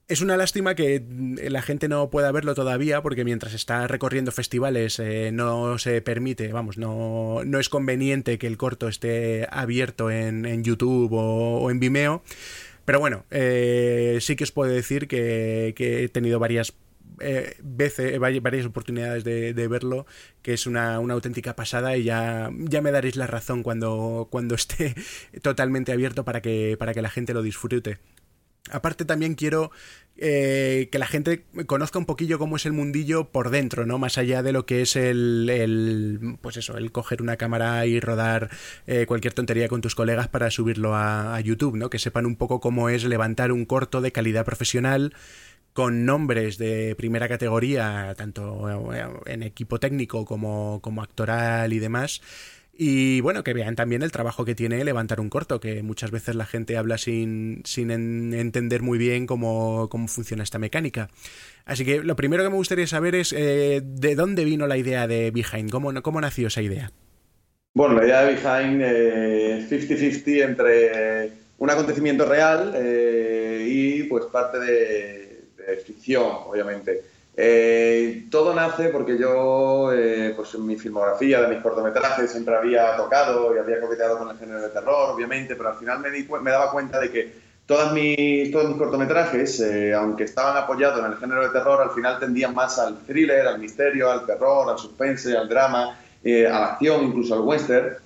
es 0.09 0.21
una 0.21 0.37
lástima 0.37 0.77
que 0.77 1.03
la 1.51 1.63
gente 1.63 1.89
no 1.89 2.11
pueda 2.11 2.31
verlo 2.31 2.55
todavía 2.55 3.03
porque 3.03 3.25
mientras 3.25 3.55
está 3.55 3.89
recorriendo 3.89 4.31
festivales 4.31 5.01
eh, 5.01 5.31
no 5.33 5.79
se 5.79 6.01
permite, 6.01 6.53
vamos, 6.53 6.79
no, 6.79 7.43
no, 7.45 7.59
es 7.59 7.69
conveniente 7.69 8.39
que 8.39 8.47
el 8.47 8.57
corto 8.57 8.87
esté 8.89 9.49
abierto 9.51 10.11
en, 10.11 10.63
YouTube 10.63 11.13
o, 11.13 11.71
en 11.73 11.81
Vimeo. 11.81 12.23
Pero 12.85 13.01
bueno, 13.01 13.25
eh, 13.33 14.19
sí 14.21 14.37
que 14.37 14.45
os 14.45 14.53
puedo 14.53 14.71
decir 14.73 15.09
que, 15.09 15.75
he 15.77 16.09
tenido 16.09 16.39
varias 16.39 16.75
eh, 17.21 17.57
veces, 17.65 18.17
varias 18.21 18.67
oportunidades 18.67 19.25
de, 19.25 19.69
verlo, 19.69 20.07
que 20.43 20.53
es 20.55 20.67
una, 20.69 20.95
auténtica 20.97 21.57
pasada 21.57 21.97
y 21.97 22.05
ya, 22.05 22.51
ya 22.61 22.81
me 22.81 22.93
daréis 22.93 23.17
la 23.17 23.27
razón 23.27 23.65
cuando, 23.65 24.29
cuando 24.31 24.55
esté 24.55 24.95
totalmente 25.43 25.91
abierto 25.91 26.25
para 26.25 26.41
que, 26.41 26.77
para 26.79 26.95
que 26.95 27.03
la 27.03 27.11
gente 27.11 27.35
lo 27.35 27.43
disfrute. 27.43 27.99
Aparte 28.71 29.05
también 29.05 29.35
quiero 29.35 29.71
eh, 30.19 30.89
que 30.91 30.99
la 30.99 31.07
gente 31.07 31.45
conozca 31.67 31.99
un 31.99 32.07
poquillo 32.07 32.39
cómo 32.39 32.57
es 32.57 32.65
el 32.65 32.73
mundillo 32.73 33.29
por 33.31 33.51
dentro, 33.51 33.85
¿no? 33.85 33.99
Más 33.99 34.17
allá 34.17 34.43
de 34.43 34.53
lo 34.53 34.65
que 34.65 34.81
es 34.81 34.97
el, 34.97 36.39
pues 36.41 36.57
eso, 36.57 36.79
el 36.79 36.91
coger 36.91 37.21
una 37.21 37.37
cámara 37.37 37.85
y 37.87 38.01
rodar 38.01 38.49
eh, 38.87 39.05
cualquier 39.07 39.35
tontería 39.35 39.69
con 39.69 39.83
tus 39.83 39.95
colegas 39.95 40.29
para 40.29 40.51
subirlo 40.51 40.95
a, 40.95 41.39
YouTube, 41.41 41.77
¿no? 41.77 41.91
Que 41.91 41.99
sepan 41.99 42.25
un 42.25 42.37
poco 42.37 42.61
cómo 42.61 42.89
es 42.89 43.05
levantar 43.05 43.53
un 43.53 43.67
corto 43.67 44.01
de 44.01 44.11
calidad 44.11 44.45
profesional 44.45 45.15
con 45.75 46.07
nombres 46.07 46.57
de 46.57 46.95
primera 46.97 47.29
categoría, 47.29 48.15
tanto 48.17 48.95
eh, 48.95 49.07
en 49.27 49.43
equipo 49.43 49.79
técnico 49.79 50.25
como, 50.25 50.81
como 50.81 51.03
actoral 51.03 51.75
y 51.75 51.79
demás. 51.79 52.23
Y 52.79 53.23
bueno, 53.23 53.43
que 53.43 53.55
vean 53.55 53.75
también 53.75 54.03
el 54.03 54.13
trabajo 54.13 54.45
que 54.45 54.55
tiene 54.55 54.85
levantar 54.85 55.19
un 55.19 55.31
corto, 55.31 55.61
que 55.61 55.83
muchas 55.83 56.11
veces 56.11 56.35
la 56.35 56.45
gente 56.45 56.77
habla 56.77 56.99
sin, 56.99 57.63
sin 57.65 57.91
entender 57.91 58.83
muy 58.83 58.99
bien 58.99 59.27
cómo, 59.27 59.89
funciona 60.09 60.43
esta 60.43 60.59
mecánica. 60.59 61.09
Así 61.65 61.87
que 61.87 62.03
lo 62.03 62.17
primero 62.17 62.45
que 62.45 62.51
me 62.51 62.57
gustaría 62.57 62.87
saber 62.87 63.15
es 63.15 63.33
eh, 63.33 63.81
de 63.83 64.15
dónde 64.15 64.45
vino 64.45 64.67
la 64.67 64.77
idea 64.77 65.07
de 65.07 65.31
Behind, 65.31 65.71
cómo, 65.71 66.03
cómo 66.03 66.21
nació 66.21 66.49
esa 66.49 66.61
idea. 66.61 66.93
Bueno, 67.73 67.95
la 67.95 68.05
idea 68.05 68.25
de 68.25 68.35
Behind 68.35 68.83
es 68.83 69.73
eh, 69.73 70.25
50-50 70.25 70.45
entre 70.45 71.33
un 71.57 71.71
acontecimiento 71.71 72.27
real 72.27 72.75
eh, 72.77 73.67
y 73.67 74.03
pues 74.03 74.27
parte 74.27 74.59
de 74.59 75.47
ficción, 75.87 76.27
obviamente. 76.47 77.16
Eh, 77.39 78.29
todo 78.31 78.55
nace 78.55 78.89
porque 78.89 79.19
yo, 79.19 79.93
eh, 79.93 80.33
pues 80.35 80.55
en 80.55 80.65
mi 80.65 80.77
filmografía 80.77 81.43
de 81.43 81.49
mis 81.49 81.63
cortometrajes 81.63 82.31
siempre 82.31 82.57
había 82.57 82.97
tocado 82.97 83.55
y 83.55 83.59
había 83.59 83.79
coqueteado 83.79 84.17
con 84.17 84.31
el 84.31 84.39
género 84.39 84.63
de 84.63 84.71
terror, 84.71 85.11
obviamente, 85.11 85.55
pero 85.55 85.69
al 85.69 85.77
final 85.77 86.01
me, 86.01 86.11
me 86.41 86.51
daba 86.51 86.71
cuenta 86.71 86.99
de 86.99 87.11
que 87.11 87.35
todas 87.67 87.93
mis, 87.93 88.51
todos 88.51 88.69
mis 88.69 88.79
cortometrajes, 88.79 89.61
eh, 89.61 89.93
aunque 89.93 90.25
estaban 90.25 90.57
apoyados 90.57 91.05
en 91.05 91.13
el 91.13 91.19
género 91.19 91.43
de 91.43 91.51
terror, 91.51 91.83
al 91.83 91.91
final 91.91 92.19
tendían 92.19 92.55
más 92.55 92.79
al 92.79 93.01
thriller, 93.01 93.47
al 93.47 93.59
misterio, 93.59 94.11
al 94.11 94.25
terror, 94.25 94.71
al 94.71 94.79
suspense, 94.79 95.37
al 95.37 95.49
drama, 95.49 95.99
a 96.25 96.59
la 96.59 96.67
acción, 96.73 97.05
incluso 97.05 97.35
al 97.35 97.41
western. 97.41 97.97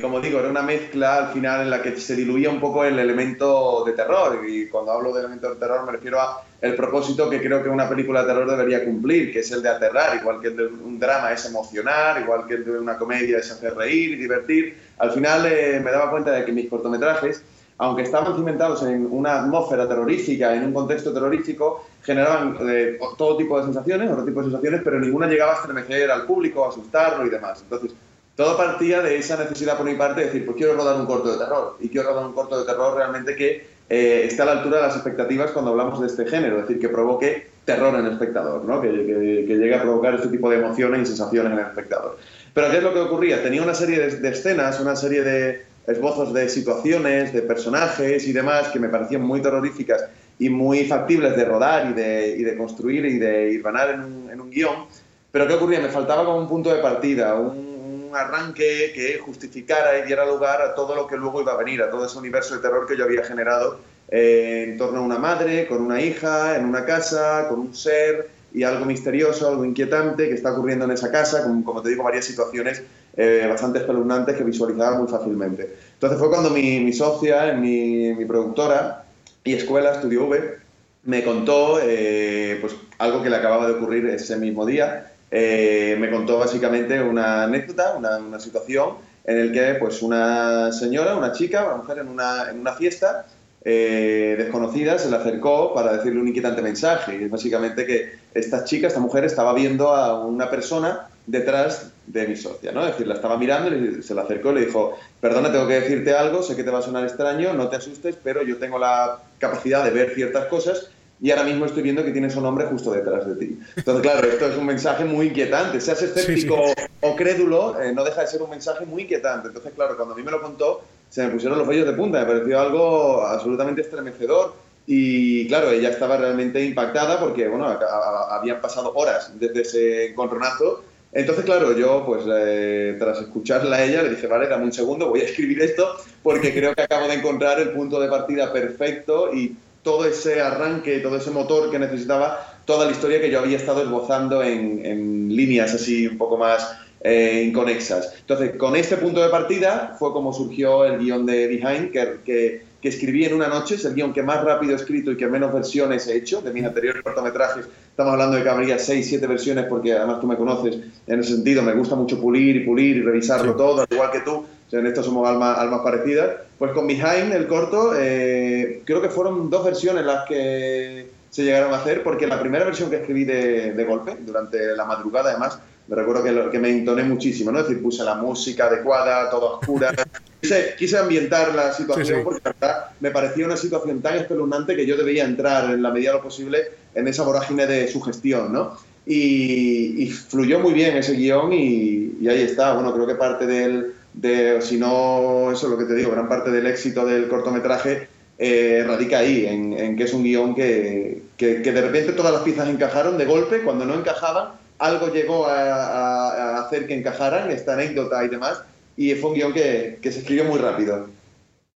Como 0.00 0.20
digo, 0.20 0.40
era 0.40 0.50
una 0.50 0.62
mezcla 0.62 1.16
al 1.16 1.32
final 1.32 1.62
en 1.62 1.70
la 1.70 1.80
que 1.80 1.96
se 1.96 2.14
diluía 2.14 2.50
un 2.50 2.60
poco 2.60 2.84
el 2.84 2.98
elemento 2.98 3.82
de 3.84 3.92
terror. 3.92 4.40
Y 4.46 4.68
cuando 4.68 4.92
hablo 4.92 5.12
de 5.12 5.20
elemento 5.20 5.48
de 5.48 5.56
terror 5.56 5.86
me 5.86 5.92
refiero 5.92 6.20
a 6.20 6.42
el 6.62 6.76
propósito 6.76 7.28
que 7.28 7.40
creo 7.40 7.60
que 7.60 7.68
una 7.68 7.88
película 7.88 8.20
de 8.20 8.28
terror 8.28 8.48
debería 8.48 8.84
cumplir, 8.84 9.32
que 9.32 9.40
es 9.40 9.50
el 9.50 9.62
de 9.62 9.68
aterrar, 9.68 10.16
igual 10.16 10.40
que 10.40 10.46
el 10.46 10.56
de 10.56 10.66
un 10.66 10.98
drama 10.98 11.32
es 11.32 11.44
emocionar, 11.44 12.20
igual 12.22 12.46
que 12.46 12.54
el 12.54 12.64
de 12.64 12.78
una 12.78 12.96
comedia 12.96 13.38
es 13.38 13.50
hacer 13.50 13.74
reír 13.74 14.12
y 14.12 14.16
divertir. 14.16 14.78
Al 14.98 15.10
final 15.10 15.44
eh, 15.46 15.80
me 15.82 15.90
daba 15.90 16.10
cuenta 16.10 16.30
de 16.30 16.44
que 16.44 16.52
mis 16.52 16.70
cortometrajes, 16.70 17.42
aunque 17.78 18.02
estaban 18.02 18.36
cimentados 18.36 18.84
en 18.84 19.08
una 19.10 19.40
atmósfera 19.40 19.88
terrorífica, 19.88 20.54
en 20.54 20.66
un 20.66 20.72
contexto 20.72 21.12
terrorífico, 21.12 21.84
generaban 22.00 22.56
eh, 22.68 22.96
todo 23.18 23.36
tipo 23.36 23.58
de 23.58 23.64
sensaciones, 23.64 24.08
otro 24.08 24.24
tipo 24.24 24.38
de 24.40 24.50
sensaciones, 24.50 24.82
pero 24.84 25.00
ninguna 25.00 25.26
llegaba 25.26 25.54
a 25.54 25.56
estremecer 25.56 26.12
al 26.12 26.26
público, 26.26 26.64
a 26.64 26.68
asustarlo 26.68 27.26
y 27.26 27.30
demás. 27.30 27.60
Entonces, 27.60 27.90
todo 28.36 28.56
partía 28.56 29.02
de 29.02 29.16
esa 29.16 29.36
necesidad 29.36 29.76
por 29.76 29.86
mi 29.86 29.94
parte 29.94 30.20
de 30.20 30.26
decir, 30.26 30.44
pues 30.44 30.56
quiero 30.56 30.74
rodar 30.74 30.96
un 30.96 31.06
corto 31.06 31.32
de 31.32 31.38
terror, 31.38 31.76
y 31.80 31.88
quiero 31.88 32.08
rodar 32.08 32.26
un 32.26 32.32
corto 32.32 32.58
de 32.58 32.64
terror 32.64 32.96
realmente 32.96 33.36
que 33.36 33.66
eh, 33.90 34.24
está 34.26 34.44
a 34.44 34.46
la 34.46 34.52
altura 34.52 34.78
de 34.78 34.84
las 34.84 34.94
expectativas 34.94 35.50
cuando 35.50 35.72
hablamos 35.72 36.00
de 36.00 36.06
este 36.06 36.26
género, 36.26 36.56
es 36.56 36.62
decir, 36.62 36.80
que 36.80 36.88
provoque 36.88 37.48
terror 37.64 37.94
en 37.94 38.06
el 38.06 38.12
espectador, 38.12 38.64
¿no? 38.64 38.80
que, 38.80 38.88
llegue 38.88 39.74
a 39.74 39.82
provocar 39.82 40.14
este 40.14 40.28
tipo 40.28 40.48
de 40.50 40.56
emociones 40.56 41.02
y 41.02 41.06
sensaciones 41.06 41.52
en 41.52 41.58
el 41.58 41.66
espectador. 41.66 42.16
Pero 42.54 42.70
¿qué 42.70 42.78
es 42.78 42.82
lo 42.82 42.94
que 42.94 43.00
ocurría? 43.00 43.42
Tenía 43.42 43.62
una 43.62 43.74
serie 43.74 43.98
de, 43.98 44.28
escenas, 44.28 44.80
una 44.80 44.96
serie 44.96 45.22
de 45.22 45.66
esbozos 45.86 46.32
de 46.32 46.48
situaciones, 46.48 47.32
de 47.32 47.42
personajes 47.42 48.26
y 48.26 48.32
demás 48.32 48.68
que 48.68 48.78
me 48.78 48.88
parecían 48.88 49.22
muy 49.22 49.42
terroríficas 49.42 50.06
y 50.38 50.48
muy 50.48 50.86
factibles 50.86 51.36
de 51.36 51.44
rodar 51.44 51.90
y 51.90 51.92
de, 51.92 52.54
construir 52.56 53.04
y 53.04 53.18
de 53.18 53.50
irvanar 53.50 53.90
en 53.90 54.00
un, 54.00 54.30
en 54.30 54.40
un 54.40 54.50
guion. 54.50 54.86
Pero 55.30 55.46
¿qué 55.46 55.54
ocurría? 55.54 55.80
Me 55.80 55.88
faltaba 55.88 56.24
como 56.24 56.38
un 56.38 56.48
punto 56.48 56.74
de 56.74 56.80
partida, 56.80 57.34
un, 57.34 57.71
arranque 58.14 58.92
que 58.94 59.18
justificara 59.18 59.98
y 59.98 60.06
diera 60.06 60.24
lugar 60.26 60.62
a 60.62 60.74
todo 60.74 60.94
lo 60.94 61.06
que 61.06 61.16
luego 61.16 61.40
iba 61.40 61.52
a 61.52 61.56
venir, 61.56 61.82
a 61.82 61.90
todo 61.90 62.06
ese 62.06 62.18
universo 62.18 62.54
de 62.54 62.60
terror 62.60 62.86
que 62.86 62.96
yo 62.96 63.04
había 63.04 63.24
generado 63.24 63.78
eh, 64.08 64.66
en 64.68 64.78
torno 64.78 65.00
a 65.00 65.02
una 65.02 65.18
madre, 65.18 65.66
con 65.66 65.80
una 65.80 66.00
hija, 66.00 66.56
en 66.56 66.66
una 66.66 66.84
casa, 66.84 67.46
con 67.48 67.60
un 67.60 67.74
ser 67.74 68.30
y 68.54 68.62
algo 68.64 68.84
misterioso, 68.84 69.48
algo 69.48 69.64
inquietante 69.64 70.28
que 70.28 70.34
está 70.34 70.52
ocurriendo 70.52 70.84
en 70.84 70.90
esa 70.90 71.10
casa, 71.10 71.44
como 71.64 71.80
te 71.80 71.88
digo, 71.88 72.04
varias 72.04 72.26
situaciones 72.26 72.82
eh, 73.16 73.46
bastante 73.48 73.78
espeluznantes 73.78 74.36
que 74.36 74.44
visualizaba 74.44 74.98
muy 74.98 75.08
fácilmente. 75.08 75.74
Entonces 75.94 76.18
fue 76.18 76.28
cuando 76.28 76.50
mi, 76.50 76.92
socia, 76.92 77.52
mi, 77.54 78.14
mi, 78.14 78.24
productora 78.24 79.04
y 79.44 79.54
escuela, 79.54 79.92
Estudio 79.92 80.26
V, 80.26 80.58
me 81.04 81.24
contó 81.24 81.78
eh, 81.82 82.58
pues, 82.60 82.74
algo 82.98 83.22
que 83.22 83.30
le 83.30 83.36
acababa 83.36 83.66
de 83.66 83.74
ocurrir 83.74 84.06
ese 84.06 84.36
mismo 84.36 84.66
día 84.66 85.11
eh, 85.34 85.96
me 85.98 86.10
contó 86.10 86.38
básicamente 86.38 87.00
una 87.00 87.44
anécdota, 87.44 87.94
una, 87.96 88.38
situación 88.38 88.96
en 89.24 89.46
la 89.46 89.52
que 89.52 89.74
pues, 89.80 90.02
una 90.02 90.70
señora, 90.72 91.16
una 91.16 91.32
chica, 91.32 91.64
una 91.64 91.76
mujer 91.76 91.98
en 92.00 92.08
una, 92.08 92.72
fiesta 92.74 93.24
eh, 93.64 94.34
desconocida 94.36 94.98
se 94.98 95.08
le 95.08 95.16
acercó 95.16 95.72
para 95.72 95.96
decirle 95.96 96.20
un 96.20 96.28
inquietante 96.28 96.60
mensaje. 96.60 97.16
Y 97.18 97.24
es 97.24 97.30
básicamente 97.30 97.86
que 97.86 98.12
esta 98.34 98.64
chica, 98.64 98.88
esta 98.88 99.00
mujer, 99.00 99.24
estaba 99.24 99.54
viendo 99.54 99.94
a 99.94 100.22
una 100.22 100.50
persona 100.50 101.08
detrás 101.26 101.92
de 102.06 102.28
mi 102.28 102.36
socia, 102.36 102.72
¿no? 102.72 102.82
Es 102.82 102.88
decir, 102.88 103.06
la 103.06 103.14
estaba 103.14 103.38
mirando 103.38 103.74
y 103.74 104.02
se 104.02 104.14
la 104.14 104.22
acercó 104.22 104.50
y 104.50 104.56
le 104.56 104.66
dijo, 104.66 104.98
perdona, 105.18 105.50
tengo 105.50 105.66
que 105.66 105.80
decirte 105.80 106.12
algo, 106.12 106.42
sé 106.42 106.56
que 106.56 106.64
te 106.64 106.70
va 106.70 106.80
a 106.80 106.82
sonar 106.82 107.04
extraño, 107.04 107.54
no 107.54 107.68
te 107.68 107.76
asustes, 107.76 108.18
pero 108.22 108.42
yo 108.42 108.58
tengo 108.58 108.78
la 108.78 109.20
capacidad 109.38 109.82
de 109.82 109.92
ver 109.92 110.10
ciertas 110.14 110.44
cosas 110.46 110.90
y 111.22 111.30
ahora 111.30 111.44
mismo 111.44 111.66
estoy 111.66 111.84
viendo 111.84 112.04
que 112.04 112.10
tienes 112.10 112.34
un 112.34 112.44
hombre 112.44 112.66
justo 112.66 112.90
detrás 112.90 113.24
de 113.24 113.36
ti. 113.36 113.56
Entonces, 113.76 114.02
claro, 114.02 114.26
esto 114.26 114.48
es 114.48 114.56
un 114.56 114.66
mensaje 114.66 115.04
muy 115.04 115.28
inquietante. 115.28 115.80
Seas 115.80 116.02
escéptico 116.02 116.74
o 117.00 117.14
crédulo, 117.14 117.80
eh, 117.80 117.92
no 117.94 118.02
deja 118.02 118.22
de 118.22 118.26
ser 118.26 118.42
un 118.42 118.50
mensaje 118.50 118.84
muy 118.84 119.02
inquietante. 119.02 119.46
Entonces, 119.46 119.72
claro, 119.72 119.96
cuando 119.96 120.14
a 120.14 120.16
mí 120.16 120.24
me 120.24 120.32
lo 120.32 120.42
contó, 120.42 120.82
se 121.08 121.22
me 121.22 121.30
pusieron 121.30 121.58
los 121.58 121.68
vellos 121.68 121.86
de 121.86 121.92
punta, 121.92 122.18
me 122.18 122.26
pareció 122.26 122.58
algo 122.58 123.22
absolutamente 123.24 123.82
estremecedor. 123.82 124.54
Y 124.84 125.46
claro, 125.46 125.70
ella 125.70 125.90
estaba 125.90 126.16
realmente 126.16 126.60
impactada 126.64 127.20
porque, 127.20 127.46
bueno, 127.46 127.68
habían 127.68 128.60
pasado 128.60 128.92
horas 128.92 129.30
desde 129.38 129.62
ese 129.62 130.06
encontronazo. 130.06 130.82
Entonces, 131.12 131.44
claro, 131.44 131.70
yo, 131.78 132.04
pues, 132.04 132.24
eh, 132.26 132.96
tras 132.98 133.20
escucharla 133.20 133.76
a 133.76 133.84
ella, 133.84 134.02
le 134.02 134.10
dije, 134.10 134.26
vale, 134.26 134.48
dame 134.48 134.64
un 134.64 134.72
segundo, 134.72 135.10
voy 135.10 135.20
a 135.20 135.24
escribir 135.26 135.62
esto 135.62 135.94
porque 136.20 136.52
creo 136.52 136.74
que 136.74 136.82
acabo 136.82 137.06
de 137.06 137.14
encontrar 137.14 137.60
el 137.60 137.70
punto 137.70 138.00
de 138.00 138.08
partida 138.08 138.52
perfecto 138.52 139.32
y 139.32 139.56
todo 139.82 140.04
ese 140.04 140.40
arranque, 140.40 141.00
todo 141.00 141.16
ese 141.16 141.30
motor 141.30 141.70
que 141.70 141.78
necesitaba, 141.78 142.54
toda 142.64 142.86
la 142.86 142.92
historia 142.92 143.20
que 143.20 143.30
yo 143.30 143.40
había 143.40 143.56
estado 143.56 143.82
esbozando 143.82 144.42
en, 144.42 145.28
líneas 145.34 145.74
así 145.74 146.06
un 146.06 146.18
poco 146.18 146.36
más 146.36 146.76
eh, 147.00 147.44
inconexas. 147.48 148.14
Entonces, 148.20 148.56
con 148.56 148.76
este 148.76 148.96
punto 148.96 149.22
de 149.22 149.30
partida 149.30 149.96
fue 149.98 150.12
como 150.12 150.32
surgió 150.32 150.84
el 150.84 150.98
guion 150.98 151.26
de 151.26 151.48
Behind, 151.48 151.90
que, 151.90 152.18
que, 152.24 152.64
que, 152.80 152.88
escribí 152.88 153.24
en 153.24 153.34
una 153.34 153.48
noche, 153.48 153.76
es 153.76 153.84
el 153.86 153.94
guion 153.94 154.12
que 154.12 154.22
más 154.22 154.44
rápido 154.44 154.72
he 154.72 154.76
escrito 154.76 155.10
y 155.10 155.16
que 155.16 155.26
menos 155.26 155.52
versiones 155.52 156.06
he 156.06 156.16
hecho 156.18 156.42
de 156.42 156.52
mis 156.52 156.64
anteriores 156.64 157.02
cortometrajes. 157.02 157.66
Estamos 157.88 158.12
hablando 158.12 158.36
de 158.36 158.42
que 158.42 158.48
habría 158.50 158.78
seis, 158.78 159.08
siete 159.08 159.26
versiones, 159.26 159.64
porque 159.64 159.94
además 159.94 160.20
tú 160.20 160.26
me 160.26 160.36
conoces 160.36 160.78
en 161.06 161.20
ese 161.20 161.32
sentido, 161.32 161.62
me 161.62 161.72
gusta 161.72 161.96
mucho 161.96 162.20
pulir 162.20 162.56
y 162.56 162.60
pulir 162.60 162.98
y 162.98 163.02
revisarlo 163.02 163.56
todo, 163.56 163.86
igual 163.90 164.10
que 164.10 164.20
tú 164.20 164.44
en 164.78 164.86
esto 164.86 165.02
somos 165.02 165.28
almas, 165.28 165.58
almas 165.58 165.80
parecidas. 165.80 166.36
Pues 166.58 166.72
con 166.72 166.86
Behind, 166.86 167.32
el 167.32 167.46
corto, 167.46 167.92
eh, 167.96 168.82
creo 168.84 169.02
que 169.02 169.08
fueron 169.08 169.50
dos 169.50 169.64
versiones 169.64 170.04
las 170.04 170.26
que 170.26 171.10
se 171.30 171.44
llegaron 171.44 171.72
a 171.72 171.78
hacer, 171.78 172.02
porque 172.02 172.26
la 172.26 172.40
primera 172.40 172.64
versión 172.64 172.90
que 172.90 172.96
escribí 172.96 173.24
de, 173.24 173.72
de 173.72 173.84
golpe, 173.84 174.16
durante 174.20 174.76
la 174.76 174.84
madrugada 174.84 175.30
además, 175.30 175.58
me 175.88 175.96
recuerdo 175.96 176.22
que, 176.22 176.50
que, 176.50 176.58
me 176.58 176.70
entoné 176.70 177.02
muchísimo, 177.02 177.50
¿no? 177.50 177.60
Es 177.60 177.68
decir, 177.68 177.82
puse 177.82 178.04
la 178.04 178.14
música 178.14 178.66
adecuada, 178.66 179.28
todo 179.30 179.58
oscura. 179.58 179.92
Quise, 180.40 180.74
quise 180.76 180.98
ambientar 180.98 181.54
la 181.54 181.72
situación 181.72 182.24
porque 182.24 182.40
verdad 182.42 182.86
me 182.98 183.12
parecía 183.12 183.46
una 183.46 183.56
situación 183.56 184.02
tan 184.02 184.16
espeluznante 184.16 184.74
que 184.74 184.84
yo 184.84 184.96
debía 184.96 185.24
entrar 185.24 185.70
en 185.72 185.80
la 185.80 185.92
medida 185.92 186.10
de 186.10 186.16
lo 186.16 186.22
posible 186.24 186.58
en 186.96 187.06
esa 187.06 187.22
vorágine 187.22 187.64
de 187.68 187.86
sugestión, 187.86 188.52
¿no? 188.52 188.76
Y, 189.06 190.02
y 190.02 190.10
fluyó 190.10 190.58
muy 190.58 190.72
bien 190.72 190.96
ese 190.96 191.12
guion 191.12 191.52
y, 191.52 192.16
y 192.20 192.28
ahí 192.28 192.42
está. 192.42 192.74
Bueno, 192.74 192.92
creo 192.92 193.06
que 193.06 193.14
parte 193.14 193.46
del 193.46 193.94
de, 194.14 194.60
si 194.62 194.78
no, 194.78 195.50
eso 195.52 195.66
es 195.66 195.70
lo 195.70 195.78
que 195.78 195.84
te 195.84 195.94
digo, 195.94 196.10
gran 196.10 196.28
parte 196.28 196.50
del 196.50 196.66
éxito 196.66 197.04
del 197.06 197.28
cortometraje 197.28 198.08
eh, 198.38 198.84
radica 198.86 199.18
ahí, 199.18 199.46
en, 199.46 199.96
que 199.96 200.04
es 200.04 200.12
un 200.12 200.24
guion 200.24 200.54
que, 200.54 201.22
que, 201.36 201.58
de 201.58 201.80
repente 201.80 202.12
todas 202.12 202.32
las 202.32 202.42
piezas 202.42 202.68
encajaron 202.68 203.18
de 203.18 203.24
golpe, 203.24 203.62
cuando 203.62 203.84
no 203.84 203.94
encajaban, 203.94 204.52
algo 204.78 205.12
llegó 205.12 205.46
a, 205.46 206.58
hacer 206.58 206.86
que 206.86 206.94
encajaran, 206.94 207.50
esta 207.50 207.74
anécdota 207.74 208.24
y 208.24 208.28
demás, 208.28 208.62
y 208.96 209.14
fue 209.14 209.30
un 209.30 209.36
guion 209.36 209.52
que, 209.52 209.98
que 210.02 210.12
se 210.12 210.20
escribió 210.20 210.44
muy 210.44 210.58
rápido. 210.58 211.08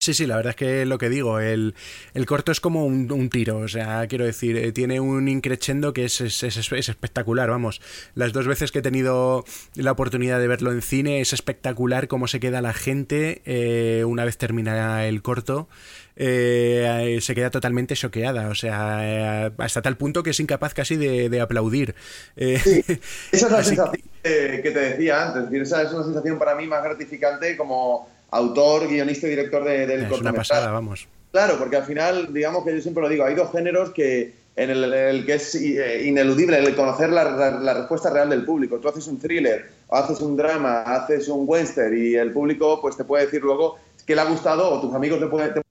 Sí, 0.03 0.13
sí, 0.13 0.27
la 0.27 0.35
verdad 0.35 0.49
es 0.49 0.55
que 0.57 0.85
lo 0.85 0.97
que 0.97 1.07
digo, 1.07 1.39
el, 1.39 1.75
el 2.13 2.25
corto 2.25 2.51
es 2.51 2.59
como 2.59 2.85
un, 2.85 3.29
tiro, 3.29 3.59
o 3.59 3.69
sea, 3.69 4.05
quiero 4.07 4.25
decir, 4.25 4.57
eh, 4.57 4.73
tiene 4.73 4.99
un 4.99 5.29
increchendo 5.29 5.93
que 5.93 6.03
es, 6.03 6.19
es, 6.19 6.43
espectacular, 6.43 7.49
vamos. 7.49 7.79
Las 8.13 8.33
dos 8.33 8.45
veces 8.45 8.73
que 8.73 8.79
he 8.79 8.81
tenido 8.81 9.45
la 9.75 9.93
oportunidad 9.93 10.41
de 10.41 10.49
verlo 10.49 10.73
en 10.73 10.81
cine 10.81 11.21
es 11.21 11.31
espectacular 11.31 12.09
cómo 12.09 12.27
se 12.27 12.41
queda 12.41 12.61
la 12.61 12.73
gente 12.73 13.43
eh, 13.45 14.03
una 14.03 14.25
vez 14.25 14.37
termina 14.37 15.05
el 15.07 15.21
corto. 15.21 15.69
Eh, 16.17 17.19
se 17.21 17.33
queda 17.33 17.49
totalmente 17.49 17.95
choqueada, 17.95 18.49
o 18.49 18.55
sea, 18.55 19.53
hasta 19.57 19.81
tal 19.81 19.95
punto 19.95 20.21
que 20.21 20.31
es 20.31 20.39
incapaz 20.41 20.73
casi 20.73 20.97
de, 20.97 21.39
aplaudir. 21.39 21.95
Sí, 22.35 22.83
esa 23.31 23.45
es 23.45 23.51
la 23.53 23.63
sensación 23.63 24.03
que 24.21 24.71
te 24.73 24.79
decía 24.79 25.29
antes, 25.29 25.61
esa 25.61 25.81
es 25.81 25.93
una 25.93 26.03
sensación 26.03 26.37
para 26.37 26.55
mí 26.55 26.67
más 26.67 26.83
gratificante 26.83 27.55
como 27.55 28.09
autor, 28.33 28.87
guionista 28.87 29.27
y 29.27 29.31
director 29.31 29.63
de, 29.63 29.85
del 29.87 30.03
es 30.03 30.11
una 30.19 30.33
pasada, 30.33 30.71
vamos. 30.71 31.07
Claro, 31.31 31.57
porque 31.57 31.77
al 31.77 31.83
final, 31.83 32.33
digamos 32.33 32.63
que 32.63 32.75
yo 32.75 32.81
siempre 32.81 33.01
lo 33.01 33.09
digo, 33.09 33.25
hay 33.25 33.35
dos 33.35 33.51
géneros 33.51 33.91
que 33.91 34.33
en 34.55 34.69
el, 34.69 35.25
que 35.25 35.33
es 35.33 35.55
eh, 35.55 36.03
ineludible 36.05 36.59
el 36.59 36.75
conocer 36.75 37.09
la, 37.09 37.73
respuesta 37.73 38.11
real 38.11 38.29
del 38.29 38.45
público. 38.45 38.79
Tú 38.79 38.87
haces 38.87 39.07
un 39.07 39.19
thriller, 39.19 39.65
o 39.87 39.95
haces 39.95 40.19
un 40.21 40.37
drama, 40.37 40.81
haces 40.81 41.27
un 41.27 41.45
western 41.47 41.97
y 41.97 42.13
el 42.13 42.31
público 42.31 42.79
pues 42.81 42.95
te 42.95 43.03
puede 43.03 43.25
decir 43.25 43.41
luego 43.41 43.77
que 44.05 44.15
le 44.15 44.21
ha 44.21 44.25
gustado 44.25 44.69
o 44.69 44.81
tus 44.81 44.93
amigos 44.93 45.19
te 45.19 45.27
pueden, 45.27 45.62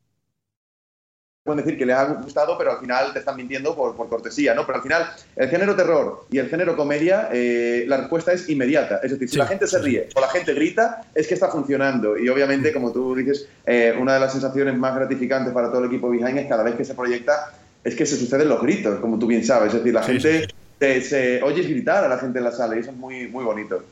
pueden 1.53 1.65
decir 1.65 1.79
que 1.79 1.87
les 1.87 1.97
ha 1.97 2.05
gustado, 2.05 2.57
pero 2.57 2.73
al 2.73 2.79
final 2.79 3.12
te 3.12 3.19
están 3.19 3.37
mintiendo 3.37 3.75
por, 3.77 3.95
cortesía, 4.09 4.55
¿no? 4.55 4.67
Pero 4.67 4.77
al 4.77 4.83
final, 4.83 5.07
el 5.37 5.49
género 5.49 5.77
terror 5.77 6.27
y 6.31 6.38
el 6.38 6.49
género 6.49 6.77
comedia, 6.77 7.29
eh, 7.33 7.85
la 7.87 7.99
respuesta 7.99 8.33
es 8.33 8.49
inmediata. 8.49 9.01
Es 9.03 9.12
decir, 9.12 9.29
si 9.29 9.37
la 9.37 9.47
gente 9.47 9.67
se 9.67 9.79
ríe 9.79 10.09
o 10.15 10.21
la 10.21 10.29
gente 10.29 10.55
grita, 10.55 11.05
es 11.15 11.27
que 11.27 11.35
está 11.35 11.49
funcionando. 11.49 12.17
Y 12.17 12.29
obviamente, 12.29 12.71
mm. 12.71 12.75
como 12.75 12.93
tú 12.93 13.15
dices, 13.15 13.49
eh, 13.67 13.95
una 13.99 14.15
de 14.15 14.21
las 14.21 14.33
sensaciones 14.33 14.77
más 14.77 14.95
gratificantes 14.95 15.53
para 15.53 15.69
todo 15.69 15.81
el 15.81 15.87
equipo 15.87 16.11
Behind 16.11 16.38
es 16.38 16.49
cada 16.49 16.62
vez 16.62 16.75
que 16.75 16.85
se 16.85 16.95
proyecta, 16.95 17.53
es 17.85 17.95
que 17.95 18.07
se 18.07 18.17
suceden 18.17 18.49
los 18.49 18.62
gritos, 18.62 18.99
como 19.01 19.19
tú 19.19 19.27
bien 19.27 19.45
sabes. 19.45 19.69
Es 19.69 19.81
decir, 19.81 19.95
la 19.95 20.03
gente 20.03 20.49
se, 20.81 21.43
oyes 21.43 21.69
gritar 21.69 22.05
a 22.05 22.09
la 22.09 22.19
gente 22.19 22.38
en 22.38 22.45
la 22.45 22.53
sala 22.53 22.77
y 22.77 22.81
eso 22.81 22.91
es 22.91 22.97
muy, 22.97 23.29
muy 23.29 23.45
bonito. 23.45 23.83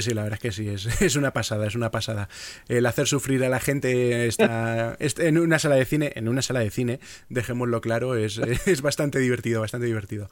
Sí, 0.00 0.12
la 0.12 0.22
verdad 0.22 0.38
es 0.42 0.42
que 0.42 0.52
sí, 0.52 0.68
es, 1.04 1.16
una 1.16 1.32
pasada, 1.32 1.66
es 1.66 1.74
una 1.74 1.90
pasada. 1.90 2.28
El 2.68 2.86
hacer 2.86 3.06
sufrir 3.06 3.44
a 3.44 3.48
la 3.48 3.60
gente 3.60 4.26
está, 4.26 4.96
en 4.98 5.38
una 5.38 5.58
sala 5.58 5.76
de 5.76 5.84
cine, 5.84 6.12
en 6.14 6.28
una 6.28 6.42
sala 6.42 6.60
de 6.60 6.70
cine, 6.70 7.00
dejémoslo 7.28 7.80
claro, 7.80 8.16
es, 8.16 8.38
es 8.66 8.82
bastante 8.82 9.18
divertido, 9.18 9.60
bastante 9.60 9.86
divertido. 9.86 10.28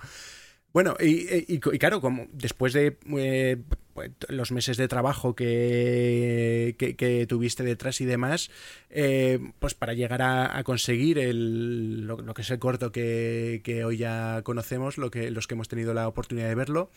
Bueno, 0.74 0.96
y, 0.98 1.61
claro, 1.61 2.00
como 2.00 2.27
después 2.33 2.72
de 2.72 2.98
eh, 3.16 3.57
pues, 3.92 4.11
los 4.27 4.50
meses 4.50 4.77
de 4.77 4.88
trabajo 4.88 5.37
que, 5.37 6.74
que, 6.77 7.27
tuviste 7.29 7.62
detrás 7.62 8.00
y 8.00 8.05
demás, 8.07 8.50
eh, 8.90 9.38
pues 9.61 9.74
para 9.74 9.94
llegar 9.94 10.20
a, 10.22 10.61
conseguir 10.64 11.20
el, 11.20 12.09
lo, 12.09 12.16
lo, 12.16 12.35
que 12.35 12.42
es 12.42 12.50
el 12.50 12.59
corto 12.59 12.90
que, 12.90 13.83
hoy 13.87 13.98
ya 13.98 14.42
conocemos, 14.42 14.98
lo 14.98 15.12
que, 15.12 15.31
los 15.31 15.46
que 15.46 15.55
hemos 15.55 15.68
tenido 15.68 15.94
la 15.94 16.09
oportunidad 16.09 16.48
de 16.48 16.57
verlo, 16.57 16.90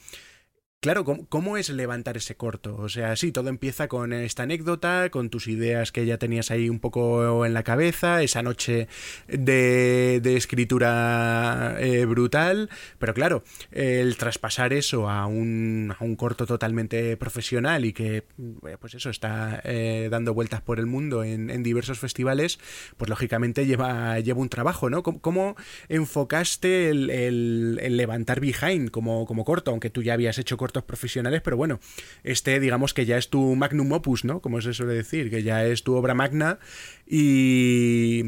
Claro, 0.79 1.03
¿cómo, 1.03 1.57
es 1.57 1.69
levantar 1.69 2.17
ese 2.17 2.37
corto? 2.37 2.75
O 2.77 2.87
sea, 2.87 3.15
sí, 3.15 3.31
todo 3.31 3.49
empieza 3.49 3.87
con 3.87 4.13
esta 4.13 4.43
anécdota, 4.43 5.09
con 5.09 5.31
tus 5.31 5.47
ideas 5.47 5.91
que 5.91 6.05
ya 6.05 6.19
tenías 6.19 6.51
ahí 6.51 6.69
un 6.69 6.79
poco 6.79 7.47
en 7.47 7.55
la 7.55 7.63
cabeza, 7.63 8.21
esa 8.21 8.43
noche 8.43 8.87
de, 9.27 10.21
escritura 10.37 11.75
eh, 11.79 12.05
brutal, 12.05 12.69
pero 12.99 13.15
claro, 13.15 13.43
el 13.71 14.17
traspasar 14.17 14.71
eso 14.71 15.09
a 15.09 15.25
un, 15.25 15.95
a 15.97 16.03
un, 16.03 16.15
corto 16.15 16.45
totalmente 16.45 17.17
profesional 17.17 17.83
y 17.83 17.91
que, 17.91 18.17
eh, 18.17 18.77
pues 18.79 18.93
eso, 18.93 19.09
está 19.09 19.59
eh, 19.63 20.09
dando 20.11 20.35
vueltas 20.35 20.61
por 20.61 20.77
el 20.77 20.85
mundo 20.85 21.23
en, 21.23 21.63
diversos 21.63 21.97
festivales, 21.97 22.59
pues 22.97 23.09
lógicamente 23.09 23.65
lleva, 23.65 24.19
lleva 24.19 24.41
un 24.41 24.49
trabajo, 24.49 24.91
¿no? 24.91 25.01
¿Cómo, 25.01 25.55
enfocaste 25.89 26.91
el, 26.91 27.97
levantar 27.97 28.39
Behind 28.39 28.91
como, 28.91 29.25
como 29.25 29.43
corto, 29.43 29.71
aunque 29.71 29.89
tú 29.89 30.03
ya 30.03 30.13
habías 30.13 30.37
hecho 30.37 30.55
corto 30.55 30.66
profesionales, 30.71 31.41
pero 31.43 31.57
bueno, 31.57 31.79
este 32.23 32.59
digamos 32.59 32.93
que 32.93 33.05
ya 33.05 33.17
es 33.17 33.29
tu 33.29 33.55
magnum 33.55 33.91
opus, 33.91 34.25
¿no? 34.25 34.41
Como 34.41 34.61
se 34.61 34.73
suele 34.73 34.93
decir, 34.93 35.29
que 35.29 35.43
ya 35.43 35.65
es 35.65 35.83
tu 35.83 35.95
obra 35.95 36.13
magna 36.13 36.59
y... 37.05 38.23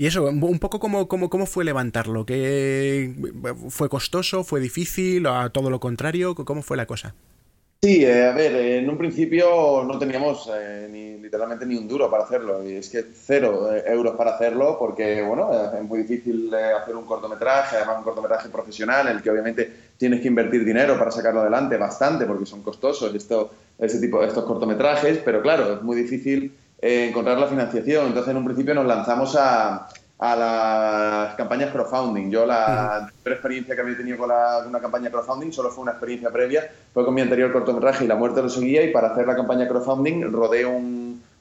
Y 0.00 0.06
eso, 0.06 0.26
un 0.26 0.60
poco 0.60 0.78
como, 0.78 1.08
como, 1.08 1.28
cómo 1.28 1.44
fue 1.44 1.64
levantarlo, 1.64 2.24
que 2.24 3.12
fue 3.68 3.88
costoso, 3.88 4.44
fue 4.44 4.60
difícil, 4.60 5.26
a 5.26 5.50
todo 5.50 5.70
lo 5.70 5.80
contrario, 5.80 6.36
¿cómo 6.36 6.62
fue 6.62 6.76
la 6.76 6.86
cosa? 6.86 7.16
Sí, 7.80 8.04
eh, 8.04 8.24
a 8.26 8.32
ver, 8.32 8.56
en 8.56 8.90
un 8.90 8.98
principio 8.98 9.84
no 9.84 10.00
teníamos 10.00 10.50
eh, 10.52 11.16
literalmente 11.22 11.64
ni 11.64 11.76
un 11.76 11.86
duro 11.86 12.10
para 12.10 12.24
hacerlo. 12.24 12.68
Y 12.68 12.74
es 12.74 12.88
que 12.88 13.04
cero 13.14 13.72
eh, 13.72 13.84
euros 13.86 14.16
para 14.16 14.32
hacerlo 14.32 14.76
porque, 14.76 15.22
bueno, 15.22 15.48
es 15.72 15.82
muy 15.84 16.00
difícil 16.00 16.52
hacer 16.52 16.96
un 16.96 17.04
cortometraje, 17.04 17.76
además 17.76 17.98
un 17.98 18.02
cortometraje 18.04 18.48
profesional 18.48 19.06
en 19.06 19.16
el 19.18 19.22
que 19.22 19.30
obviamente 19.30 19.72
tienes 19.96 20.20
que 20.20 20.26
invertir 20.26 20.64
dinero 20.64 20.98
para 20.98 21.12
sacarlo 21.12 21.40
adelante, 21.42 21.76
bastante, 21.76 22.26
porque 22.26 22.46
son 22.46 22.62
costosos 22.62 23.14
esto, 23.14 23.52
ese 23.78 24.00
tipo, 24.00 24.24
estos 24.24 24.44
cortometrajes, 24.44 25.18
pero 25.24 25.40
claro, 25.40 25.74
es 25.74 25.82
muy 25.82 25.94
difícil 25.96 26.52
encontrar 26.80 27.38
la 27.38 27.46
financiación. 27.46 28.08
Entonces, 28.08 28.32
en 28.32 28.38
un 28.38 28.44
principio 28.44 28.74
nos 28.74 28.86
lanzamos 28.86 29.36
a, 29.38 29.88
a 30.18 30.36
las 30.36 31.34
campañas 31.36 31.70
crowdfunding. 31.70 32.30
Yo 32.30 32.44
la 32.44 33.08
primera 33.22 33.36
experiencia 33.36 33.74
que 33.74 33.80
había 33.80 33.96
tenido 33.96 34.18
con 34.18 34.30
una 34.68 34.80
campaña 34.80 35.10
crowdfunding 35.10 35.52
solo 35.52 35.70
fue 35.70 35.82
una 35.82 35.92
experiencia 35.92 36.30
previa, 36.30 36.70
fue 36.92 37.04
con 37.04 37.14
mi 37.14 37.20
anterior 37.20 37.52
cortometraje 37.52 38.04
y 38.04 38.08
La 38.08 38.16
muerte 38.16 38.42
lo 38.42 38.48
seguía 38.48 38.82
y 38.82 38.92
para 38.92 39.08
hacer 39.08 39.26
la 39.26 39.36
campaña 39.36 39.68
crowdfunding 39.68 40.32
rodé 40.32 40.66
un, 40.66 40.97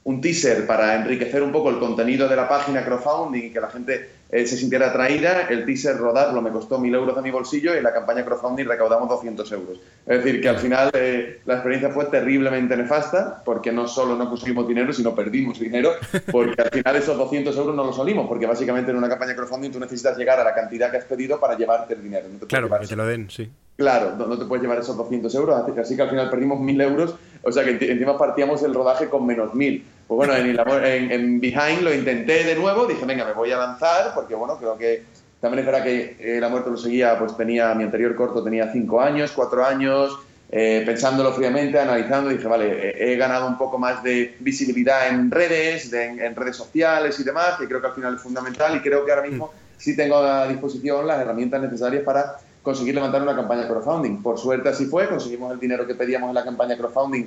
un 0.08 0.22
teaser 0.22 0.66
para 0.66 0.96
enriquecer 0.96 1.44
un 1.44 1.52
poco 1.52 1.70
el 1.70 1.80
contenido 1.80 2.30
de 2.30 2.36
la 2.38 2.48
página 2.48 2.82
crowdfunding 2.82 3.48
y 3.48 3.50
que 3.52 3.60
la 3.60 3.70
gente 3.70 4.10
eh, 4.30 4.48
se 4.48 4.56
sintiera 4.56 4.88
atraída. 4.88 5.48
El 5.50 5.66
teaser 5.66 5.98
rodarlo 5.98 6.42
me 6.42 6.50
costó 6.50 6.80
1.000 6.80 6.96
euros 6.96 7.14
de 7.14 7.22
mi 7.22 7.30
bolsillo 7.30 7.74
y 7.74 7.78
en 7.80 7.84
la 7.84 7.94
campaña 7.94 8.24
crowdfunding 8.24 8.66
recaudamos 8.66 9.10
200 9.10 9.52
euros. 9.52 9.82
Es 10.06 10.24
decir, 10.24 10.42
que 10.42 10.48
al 10.48 10.60
final 10.60 10.92
eh, 10.94 11.42
la 11.46 11.56
experiencia 11.56 11.90
fue 11.90 12.06
terriblemente 12.06 12.78
nefasta 12.78 13.44
porque 13.44 13.74
no 13.74 13.86
solo 13.86 14.16
no 14.16 14.30
conseguimos 14.30 14.66
dinero, 14.66 14.94
sino 14.94 15.14
perdimos 15.14 15.60
dinero 15.60 15.92
porque 16.32 16.62
al 16.62 16.70
final 16.70 16.96
esos 16.96 17.18
200 17.18 17.58
euros 17.58 17.76
no 17.76 17.84
los 17.84 17.98
salimos 17.98 18.30
porque 18.30 18.46
básicamente 18.46 18.92
en 18.92 18.98
una 18.98 19.10
campaña 19.10 19.36
crowdfunding 19.36 19.72
tú 19.72 19.80
necesitas 19.82 20.18
llegar 20.18 20.40
a 20.40 20.46
la 20.46 20.56
cantidad 20.56 20.90
que 20.90 20.98
has 20.98 21.06
pedido 21.06 21.38
para 21.38 21.58
llevarte 21.58 21.96
el 21.96 22.04
dinero. 22.04 22.28
claro, 22.48 22.70
para 22.70 22.80
que 22.80 22.88
te 22.88 22.96
lo 22.96 23.06
den, 23.06 23.30
sí. 23.30 23.52
Claro, 23.78 24.16
no, 24.18 24.40
te 24.40 24.46
puedes 24.46 24.64
llevar 24.64 24.80
esos 24.80 24.98
200 24.98 25.34
euros, 25.36 25.56
así 25.78 25.96
que 25.96 26.02
al 26.02 26.10
final 26.10 26.32
perdimos 26.32 26.60
1.000 26.60 26.82
euros, 26.82 27.16
o 27.44 27.52
sea 27.52 27.64
que 27.64 27.92
encima 27.92 28.18
partíamos 28.18 28.64
el 28.64 28.74
rodaje 28.74 29.08
con 29.08 29.24
menos 29.24 29.52
1.000. 29.52 29.84
Pues 30.08 30.18
bueno, 30.18 30.36
en, 30.36 31.12
en, 31.12 31.40
Behind 31.40 31.84
lo 31.84 31.94
intenté 31.94 32.44
de 32.44 32.56
nuevo, 32.56 32.88
dije, 32.88 33.06
venga, 33.06 33.24
me 33.26 33.34
voy 33.34 33.52
a 33.52 33.58
lanzar, 33.58 34.16
porque 34.16 34.34
bueno, 34.34 34.58
creo 34.58 34.78
que 34.80 35.04
también 35.40 35.60
es 35.60 35.66
verdad 35.68 35.84
que 35.84 36.18
eh, 36.20 36.40
La 36.40 36.50
muerte 36.50 36.72
lo 36.72 36.78
seguía, 36.78 37.20
pues 37.20 37.38
tenía, 37.38 37.76
mi 37.76 37.84
anterior 37.84 38.16
corto 38.16 38.44
tenía 38.44 38.72
5 38.72 39.00
años, 39.00 39.32
4 39.34 39.64
años, 39.64 40.18
eh, 40.50 40.82
pensándolo 40.84 41.32
fríamente, 41.34 41.78
analizando, 41.78 42.32
dije, 42.32 42.48
vale, 42.48 42.96
he, 42.98 43.16
ganado 43.16 43.46
un 43.46 43.60
poco 43.60 43.78
más 43.78 44.02
de 44.02 44.38
visibilidad 44.40 45.10
en 45.10 45.30
redes, 45.30 45.94
en, 45.94 46.36
redes 46.36 46.56
sociales 46.56 47.20
y 47.20 47.24
demás, 47.24 47.58
que 47.60 47.68
creo 47.68 47.80
que 47.80 47.88
al 47.88 47.94
final 47.94 48.16
es 48.16 48.22
fundamental 48.22 48.76
y 48.76 48.80
creo 48.80 49.06
que 49.06 49.12
ahora 49.12 49.28
mismo 49.28 49.48
mm. 49.48 49.78
sí 49.78 49.96
tengo 49.96 50.18
a 50.18 50.48
disposición 50.48 51.06
las 51.06 51.20
herramientas 51.20 51.62
necesarias 51.62 52.04
para 52.04 52.38
conseguir 52.62 52.96
levantar 52.96 53.22
una 53.22 53.36
campaña 53.36 53.68
crowdfunding. 53.68 54.22
Por 54.22 54.38
suerte 54.38 54.70
así 54.70 54.86
fue, 54.86 55.08
conseguimos 55.08 55.52
el 55.52 55.60
dinero 55.60 55.88
que 55.88 55.96
pedíamos 55.96 56.30
en 56.30 56.36
la 56.36 56.44
campaña 56.44 56.78
crowdfunding 56.78 57.26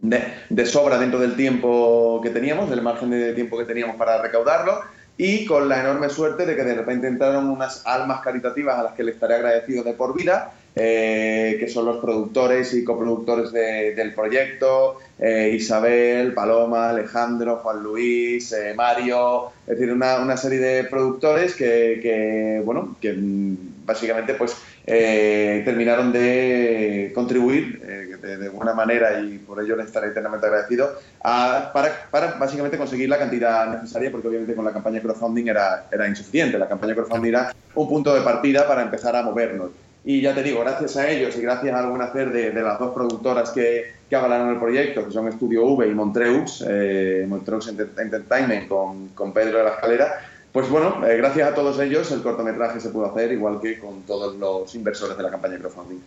de, 0.00 0.22
de, 0.48 0.66
sobra 0.66 0.98
dentro 0.98 1.18
del 1.20 1.36
tiempo 1.36 2.20
que 2.22 2.30
teníamos, 2.30 2.68
del 2.68 2.82
margen 2.82 3.10
de 3.10 3.32
tiempo 3.34 3.56
que 3.56 3.64
teníamos 3.64 3.96
para 3.96 4.20
recaudarlo 4.20 4.80
y 5.16 5.44
con 5.44 5.68
la 5.68 5.80
enorme 5.80 6.08
suerte 6.08 6.46
de 6.46 6.56
que 6.56 6.64
de 6.64 6.74
repente 6.74 7.06
entraron 7.06 7.48
unas 7.48 7.86
almas 7.86 8.22
caritativas 8.22 8.78
a 8.78 8.82
las 8.82 8.92
que 8.94 9.04
le 9.04 9.12
estaré 9.12 9.36
agradecido 9.36 9.84
de 9.84 9.92
por 9.92 10.16
vida, 10.16 10.52
eh, 10.74 11.56
que 11.60 11.68
son 11.68 11.84
los 11.84 11.98
productores 11.98 12.72
y 12.72 12.82
coproductores 12.82 13.52
del 13.52 14.14
proyecto, 14.14 14.96
eh, 15.18 15.52
Isabel, 15.54 16.32
Paloma, 16.32 16.90
Alejandro, 16.90 17.58
Juan 17.58 17.82
Luis, 17.82 18.52
eh, 18.52 18.72
Mario, 18.74 19.50
es 19.66 19.78
decir, 19.78 19.92
una, 19.92 20.18
una, 20.18 20.36
serie 20.38 20.58
de 20.58 20.84
productores 20.84 21.54
que, 21.54 22.00
que 22.02 22.62
bueno, 22.64 22.96
que 23.00 23.12
mm, 23.12 23.56
básicamente 23.84 24.34
pues 24.34 24.56
eh, 24.86 25.62
terminaron 25.64 26.12
de 26.12 27.12
contribuir 27.14 27.80
eh, 27.84 28.36
de, 28.36 28.48
buena 28.48 28.74
manera 28.74 29.20
y 29.20 29.38
por 29.38 29.62
ello 29.62 29.76
les 29.76 29.86
estaré 29.86 30.08
eternamente 30.08 30.46
agradecido 30.46 30.92
para, 31.22 32.08
para, 32.10 32.26
básicamente 32.34 32.78
conseguir 32.78 33.08
la 33.08 33.18
cantidad 33.18 33.66
necesaria 33.72 34.10
porque 34.10 34.28
obviamente 34.28 34.54
con 34.54 34.64
la 34.64 34.72
campaña 34.72 35.00
crowdfunding 35.00 35.48
era, 35.48 35.86
era 35.90 36.08
insuficiente. 36.08 36.58
La 36.58 36.68
campaña 36.68 36.94
crowdfunding 36.94 37.30
era 37.30 37.54
un 37.74 37.88
punto 37.88 38.14
de 38.14 38.20
partida 38.22 38.66
para 38.66 38.82
empezar 38.82 39.16
a 39.16 39.22
movernos. 39.22 39.70
Y 40.04 40.20
ya 40.20 40.34
te 40.34 40.42
digo, 40.42 40.60
gracias 40.60 40.96
a 40.96 41.08
ellos 41.08 41.36
y 41.36 41.42
gracias 41.42 41.74
a 41.74 41.78
algún 41.78 42.02
hacer 42.02 42.32
de, 42.32 42.52
las 42.60 42.78
dos 42.78 42.92
productoras 42.92 43.50
que, 43.50 43.92
que, 44.08 44.16
avalaron 44.16 44.48
el 44.48 44.58
proyecto, 44.58 45.06
que 45.06 45.12
son 45.12 45.28
Estudio 45.28 45.64
V 45.64 45.86
y 45.86 45.94
Montreux, 45.94 46.64
eh, 46.68 47.24
Montreux 47.28 47.68
Entertainment 47.68 48.66
con, 48.66 49.10
con 49.10 49.32
Pedro 49.32 49.58
de 49.58 49.64
la 49.64 49.70
Escalera, 49.70 50.20
pues 50.52 50.68
bueno, 50.68 51.06
eh, 51.06 51.16
gracias 51.16 51.50
a 51.50 51.54
todos 51.54 51.78
ellos 51.80 52.10
el 52.12 52.22
cortometraje 52.22 52.80
se 52.80 52.90
pudo 52.90 53.06
hacer, 53.06 53.32
igual 53.32 53.60
que 53.60 53.78
con 53.78 54.02
todos 54.02 54.36
los 54.36 54.74
inversores 54.74 55.16
de 55.16 55.22
la 55.22 55.30
campaña 55.30 55.54
de 55.54 55.60
crowdfunding. 55.60 56.00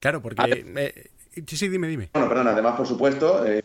Claro, 0.00 0.20
porque... 0.20 0.64
Eh, 0.76 1.10
sí, 1.46 1.56
sí, 1.56 1.68
dime, 1.68 1.88
dime. 1.88 2.10
Bueno, 2.12 2.28
perdón, 2.28 2.48
además, 2.48 2.76
por 2.76 2.86
supuesto, 2.86 3.44
eh, 3.46 3.62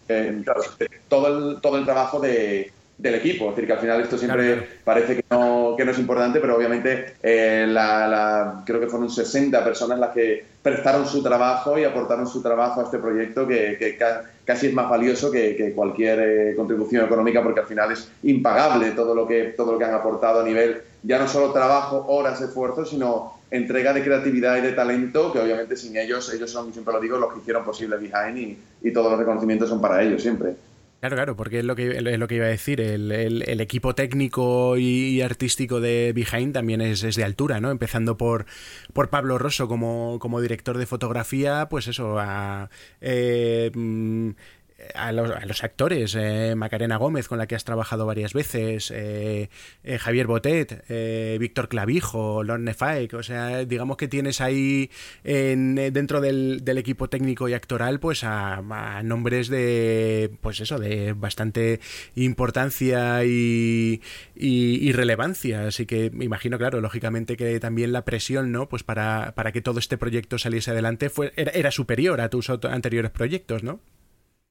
todo, 1.08 1.28
el, 1.28 1.62
todo 1.62 1.78
el 1.78 1.86
trabajo 1.86 2.20
de, 2.20 2.72
del 3.00 3.16
equipo. 3.16 3.50
Es 3.50 3.56
decir, 3.56 3.66
que 3.68 3.74
al 3.74 3.80
final 3.80 4.02
esto 4.02 4.18
siempre 4.18 4.68
parece 4.84 5.16
que 5.16 5.26
no, 5.32 5.49
que 5.80 5.86
no, 5.86 5.92
es 5.92 6.00
importante, 6.00 6.42
pero 6.42 6.58
obviamente 6.58 7.14
la, 7.24 8.64
creo 8.66 8.82
que 8.82 8.88
fueron 8.88 9.10
60 9.10 9.64
personas 9.64 9.98
las 9.98 10.10
que 10.10 10.46
prestaron 10.62 11.08
su 11.08 11.24
trabajo 11.24 11.80
y 11.80 11.86
aportaron 11.86 12.28
su 12.28 12.42
trabajo 12.42 12.82
a 12.82 12.84
este 12.84 12.98
proyecto 12.98 13.48
que, 13.48 13.98
casi 14.44 14.68
es 14.68 14.74
más 14.74 14.90
valioso 14.90 15.32
que, 15.32 15.72
cualquier 15.74 16.20
eh, 16.20 16.56
contribución 16.58 17.06
económica 17.06 17.42
porque 17.42 17.62
al 17.62 17.66
final 17.66 17.94
es 17.94 18.12
impagable 18.24 18.92
todo 18.92 19.16
lo, 19.16 19.26
que, 19.26 19.54
todo 19.56 19.72
lo 19.72 19.78
que 19.78 19.86
han 19.86 19.94
aportado 19.94 20.42
a 20.42 20.44
nivel 20.44 20.82
ya 21.02 21.18
no 21.18 21.30
solo 21.30 21.54
trabajo, 21.54 22.06
horas, 22.10 22.42
esfuerzo, 22.42 22.84
sino 22.84 23.40
entrega 23.50 23.94
de 23.94 24.04
creatividad 24.04 24.58
y 24.58 24.62
de 24.62 24.74
talento 24.74 25.32
que 25.32 25.40
obviamente 25.40 25.78
sin 25.78 25.96
ellos, 25.96 26.30
ellos 26.34 26.52
son, 26.52 26.74
siempre 26.74 26.94
lo 26.94 27.00
digo, 27.00 27.18
los 27.18 27.32
que 27.32 27.40
hicieron 27.40 27.64
posible 27.64 27.96
Behind 27.96 28.58
y 28.84 28.92
todos 28.92 29.12
los 29.12 29.20
reconocimientos 29.20 29.70
son 29.70 29.80
para 29.80 30.04
ellos 30.04 30.22
siempre. 30.22 30.56
Claro, 31.00 31.16
claro, 31.16 31.36
porque 31.38 31.60
es 31.60 31.66
lo 31.66 31.78
que, 31.78 31.92
es 31.98 32.20
lo 32.20 32.28
que 32.28 32.36
iba 32.36 32.46
a 32.46 32.50
decir. 32.50 32.82
El, 32.82 33.12
el, 33.12 33.62
equipo 33.62 33.96
técnico 33.96 34.76
y, 34.78 35.22
artístico 35.22 35.80
de 35.80 36.12
Behind 36.14 36.54
también 36.54 36.82
es, 36.82 37.04
es, 37.04 37.16
de 37.16 37.24
altura, 37.24 37.62
¿no? 37.62 37.72
Empezando 37.72 38.18
por, 38.18 38.46
por 38.92 39.10
Pablo 39.10 39.38
Rosso 39.38 39.70
como, 39.70 40.20
como 40.20 40.42
director 40.42 40.78
de 40.78 40.86
fotografía, 40.86 41.68
pues 41.70 41.88
eso, 41.88 42.20
a. 42.20 42.70
Eh, 43.00 43.72
mm, 44.80 44.98
a 44.98 45.12
los, 45.12 45.64
actores, 45.64 46.16
eh, 46.16 46.56
Macarena 46.56 46.98
Gómez, 46.98 47.28
con 47.28 47.38
la 47.38 47.48
que 47.48 47.56
has 47.56 47.64
trabajado 47.64 48.06
varias 48.06 48.34
veces, 48.34 48.92
eh, 48.92 49.50
eh, 49.84 49.98
Javier 49.98 50.28
Botet, 50.28 50.86
Víctor 51.40 51.70
Clavijo, 51.70 52.44
Lorne 52.44 52.74
Faek, 52.74 53.14
o 53.14 53.24
sea, 53.24 53.66
digamos 53.66 53.98
que 53.98 54.08
tienes 54.08 54.42
ahí 54.42 54.90
en, 55.24 55.76
dentro 55.76 56.22
del, 56.22 56.64
equipo 56.80 57.10
técnico 57.10 57.50
y 57.50 57.54
actoral, 57.54 58.00
pues 58.00 58.24
a, 58.24 58.62
nombres 59.04 59.50
de, 59.50 60.32
pues 60.42 60.62
eso, 60.62 60.80
de 60.80 61.14
bastante 61.14 61.80
importancia 62.16 63.26
y, 63.26 64.02
y, 64.36 64.92
relevancia, 64.94 65.68
así 65.68 65.86
que 65.86 66.10
me 66.12 66.26
imagino, 66.26 66.58
claro, 66.58 66.80
lógicamente 66.82 67.36
que 67.36 67.60
también 67.60 67.92
la 67.92 68.06
presión, 68.06 68.52
¿no? 68.52 68.70
Pues 68.70 68.84
para, 68.84 69.34
para 69.36 69.52
que 69.52 69.62
todo 69.62 69.80
este 69.80 69.98
proyecto 69.98 70.38
saliese 70.38 70.72
adelante 70.72 71.10
fue, 71.10 71.34
era 71.36 71.72
superior 71.72 72.22
a 72.22 72.30
tus 72.30 72.50
anteriores 72.50 73.12
proyectos, 73.12 73.64
¿no? 73.64 73.80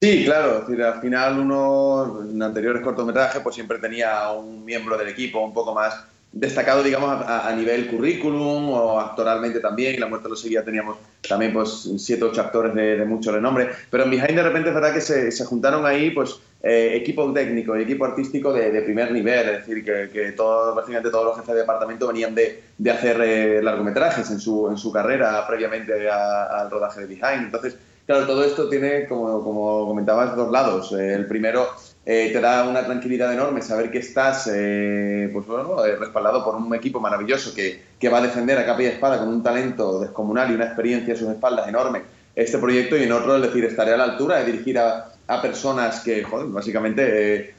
Sí, 0.01 0.25
claro, 0.25 0.65
al 0.69 1.01
final 1.01 1.41
uno 1.41 2.23
en 2.23 2.41
anteriores 2.41 2.83
cortometrajes 2.83 3.43
pues 3.43 3.57
siempre 3.57 3.79
tenía 3.79 4.31
un 4.31 4.65
miembro 4.65 4.97
del 4.97 5.09
equipo 5.09 5.41
un 5.45 5.53
poco 5.53 5.75
más 5.75 6.05
destacado, 6.31 6.85
digamos, 6.85 7.25
a, 7.27 7.53
nivel 7.57 7.89
currículum 7.89 8.71
o 8.71 9.01
actoralmente 9.01 9.59
también. 9.59 9.95
Y 9.95 9.99
La 9.99 10.07
Muerte 10.07 10.29
lo 10.29 10.37
seguía, 10.37 10.65
teníamos 10.65 10.99
también 11.29 11.53
pues 11.53 11.91
siete 11.99 12.25
ocho 12.25 12.41
actores 12.41 12.75
de, 12.75 13.05
mucho 13.07 13.33
renombre. 13.33 13.71
Pero 13.91 14.05
en 14.05 14.11
Behind 14.11 14.37
de 14.37 14.43
repente 14.43 14.69
es 14.69 14.75
verdad 14.77 14.95
que 14.95 15.01
se, 15.01 15.33
se 15.33 15.45
juntaron 15.45 15.85
ahí 15.85 16.11
pues 16.11 16.39
eh, 16.63 16.93
equipo 16.95 17.33
técnico 17.33 17.77
y 17.77 17.83
equipo 17.83 18.05
artístico 18.05 18.53
de, 18.53 18.81
primer 18.83 19.11
nivel. 19.11 19.49
Es 19.49 19.67
decir, 19.67 19.85
que, 19.85 20.11
que 20.13 20.31
todos, 20.33 20.77
básicamente 20.77 21.11
todos 21.11 21.25
los 21.25 21.37
jefes 21.39 21.55
de 21.55 21.61
departamento 21.63 22.07
venían 22.07 22.37
de, 22.37 22.63
de 22.77 22.91
hacer 22.93 23.21
eh, 23.21 23.63
largometrajes 23.63 24.31
en 24.31 24.39
su, 24.39 24.69
en 24.69 24.77
su 24.77 24.93
carrera 24.93 25.45
previamente 25.47 26.09
al 26.09 26.71
rodaje 26.71 27.01
de 27.01 27.07
Behind. 27.07 27.47
Entonces, 27.47 27.77
Claro, 28.09 28.27
todo 28.27 28.43
esto 28.43 28.71
tiene, 28.71 29.07
como, 29.07 29.87
comentabas, 29.87 30.35
dos 30.35 30.51
lados. 30.51 30.93
Eh, 30.93 31.13
el 31.13 31.27
primero 31.27 31.69
eh, 32.07 32.31
te 32.33 32.41
da 32.41 32.67
una 32.67 32.83
tranquilidad 32.83 33.31
enorme 33.31 33.61
saber 33.61 33.91
que 33.91 33.99
estás 33.99 34.51
eh, 34.51 35.29
pues 35.31 35.47
bueno, 35.47 35.77
respaldado 36.01 36.43
por 36.43 36.55
un 36.55 36.75
equipo 36.75 37.01
maravilloso 37.01 37.55
que, 37.55 37.83
que, 38.01 38.09
va 38.09 38.17
a 38.17 38.23
defender 38.23 38.57
a 38.57 38.65
capa 38.65 38.83
y 38.83 38.87
espada 38.87 39.19
con 39.19 39.29
un 39.29 39.43
talento 39.43 40.01
descomunal 40.01 40.51
y 40.51 40.55
una 40.55 40.65
experiencia 40.65 41.13
a 41.13 41.19
sus 41.19 41.29
espaldas 41.29 41.69
enorme 41.69 42.01
este 42.35 42.57
proyecto 42.57 42.97
y 42.97 43.03
en 43.03 43.13
otro, 43.13 43.37
es 43.37 43.43
decir, 43.43 43.67
estaré 43.67 43.93
a 43.93 43.99
la 43.99 44.05
altura 44.05 44.39
de 44.39 44.53
dirigir 44.53 44.79
a, 44.79 45.13
a 45.29 45.43
personas 45.43 46.01
que, 46.01 46.25
joder, 46.25 46.47
básicamente 46.49 47.55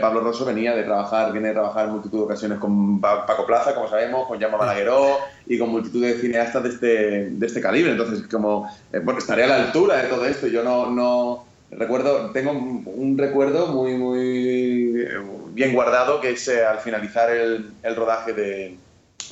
Pablo 0.00 0.20
Rosso 0.20 0.44
venía 0.44 0.76
de 0.76 0.82
trabajar, 0.82 1.32
viene 1.32 1.48
de 1.48 1.54
trabajar 1.54 1.86
en 1.86 1.92
multitud 1.92 2.18
de 2.18 2.24
ocasiones 2.24 2.58
con 2.58 3.00
Paco 3.00 3.46
Plaza, 3.46 3.74
como 3.74 3.88
sabemos, 3.88 4.28
con 4.28 4.38
Llama 4.38 4.58
Balagueró, 4.58 5.18
y 5.46 5.58
con 5.58 5.70
multitud 5.70 6.02
de 6.02 6.14
cineastas 6.14 6.62
de 6.62 6.68
este, 6.68 7.30
de 7.30 7.46
este 7.46 7.60
calibre. 7.60 7.92
Entonces, 7.92 8.26
como, 8.28 8.70
eh, 8.92 8.98
bueno, 8.98 9.18
estaría 9.18 9.44
a 9.44 9.48
la 9.48 9.56
altura 9.64 10.02
de 10.02 10.08
todo 10.08 10.24
esto. 10.26 10.46
Yo 10.46 10.62
no, 10.62 10.90
no 10.90 11.44
recuerdo, 11.70 12.30
tengo 12.30 12.52
un, 12.52 13.16
recuerdo 13.18 13.68
muy, 13.68 13.94
muy 13.94 15.00
eh, 15.00 15.08
bien 15.52 15.72
guardado, 15.74 16.20
que 16.20 16.30
es 16.30 16.48
eh, 16.48 16.64
al 16.64 16.78
finalizar 16.78 17.30
el, 17.30 17.72
el 17.82 17.96
rodaje 17.96 18.32
de, 18.32 18.76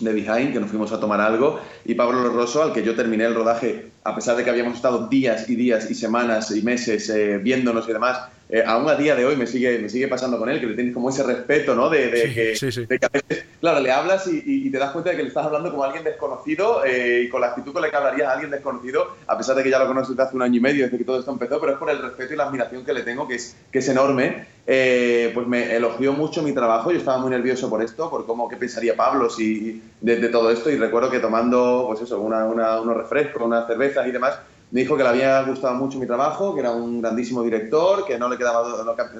de 0.00 0.12
Behind, 0.12 0.52
que 0.52 0.60
nos 0.60 0.70
fuimos 0.70 0.92
a 0.92 1.00
tomar 1.00 1.20
algo, 1.20 1.60
y 1.84 1.94
Pablo 1.94 2.28
Rosso, 2.30 2.62
al 2.62 2.72
que 2.72 2.82
yo 2.82 2.94
terminé 2.94 3.24
el 3.24 3.34
rodaje, 3.34 3.90
a 4.04 4.14
pesar 4.14 4.36
de 4.36 4.44
que 4.44 4.50
habíamos 4.50 4.76
estado 4.76 5.08
días 5.08 5.48
y 5.48 5.56
días 5.56 5.90
y 5.90 5.94
semanas 5.94 6.50
y 6.50 6.62
meses 6.62 7.12
viéndonos 7.42 7.88
y 7.88 7.92
demás, 7.92 8.20
eh, 8.52 8.62
aún 8.66 8.86
a 8.86 8.94
día 8.94 9.16
de 9.16 9.24
hoy 9.24 9.34
me 9.34 9.46
sigue, 9.46 9.78
me 9.78 9.88
sigue 9.88 10.08
pasando 10.08 10.38
con 10.38 10.46
él, 10.50 10.60
que 10.60 10.66
le 10.66 10.74
tienes 10.74 10.92
como 10.92 11.08
ese 11.08 11.22
respeto, 11.22 11.74
¿no? 11.74 11.88
De, 11.88 12.10
que, 12.34 12.98
a 13.00 13.08
veces, 13.08 13.46
claro, 13.58 13.80
le 13.80 13.90
hablas 13.90 14.26
y, 14.26 14.70
te 14.70 14.76
das 14.76 14.90
cuenta 14.90 15.08
de 15.08 15.16
que 15.16 15.22
le 15.22 15.28
estás 15.28 15.46
hablando 15.46 15.70
como 15.70 15.84
a 15.84 15.86
alguien 15.86 16.04
desconocido 16.04 16.84
eh, 16.84 17.22
y 17.24 17.28
con 17.30 17.40
la 17.40 17.46
actitud 17.46 17.72
con 17.72 17.80
la 17.80 17.88
que 17.88 17.96
hablarías 17.96 18.28
a 18.28 18.32
alguien 18.32 18.50
desconocido, 18.50 19.16
a 19.26 19.38
pesar 19.38 19.56
de 19.56 19.62
que 19.62 19.70
ya 19.70 19.78
lo 19.78 19.86
conoces 19.86 20.10
desde 20.10 20.24
hace 20.24 20.36
un 20.36 20.42
año 20.42 20.58
y 20.58 20.60
medio, 20.60 20.84
desde 20.84 20.98
que 20.98 21.04
todo 21.04 21.18
esto 21.18 21.30
empezó, 21.30 21.58
pero 21.60 21.72
es 21.72 21.78
por 21.78 21.88
el 21.88 22.02
respeto 22.02 22.34
y 22.34 22.36
la 22.36 22.44
admiración 22.44 22.84
que 22.84 22.92
le 22.92 23.00
tengo, 23.00 23.26
que 23.26 23.36
es, 23.36 23.56
que 23.72 23.78
es 23.78 23.88
enorme. 23.88 24.44
Eh, 24.66 25.30
pues 25.32 25.46
me 25.46 25.74
elogió 25.74 26.12
mucho 26.12 26.42
mi 26.42 26.52
trabajo, 26.52 26.92
yo 26.92 26.98
estaba 26.98 27.16
muy 27.16 27.30
nervioso 27.30 27.70
por 27.70 27.82
esto, 27.82 28.10
por 28.10 28.26
cómo, 28.26 28.50
qué 28.50 28.56
pensaría 28.56 28.94
Pablo 28.94 29.30
si, 29.30 29.82
de, 30.02 30.28
todo 30.28 30.50
esto, 30.50 30.70
y 30.70 30.76
recuerdo 30.76 31.10
que 31.10 31.20
tomando, 31.20 31.86
pues 31.88 32.02
eso, 32.02 32.20
una, 32.20 32.44
unos 32.44 32.96
refrescos, 32.96 33.42
unas 33.42 33.66
cervezas 33.66 34.06
y 34.06 34.10
demás, 34.12 34.38
me 34.72 34.80
dijo 34.80 34.96
que 34.96 35.02
le 35.02 35.08
había 35.10 35.42
gustado 35.42 35.74
mucho 35.74 35.98
mi 35.98 36.06
trabajo, 36.06 36.54
que 36.54 36.60
era 36.60 36.70
un 36.70 37.02
grandísimo 37.02 37.42
director, 37.42 38.06
que 38.06 38.18
no 38.18 38.28
le, 38.30 38.38
quedaba, 38.38 38.66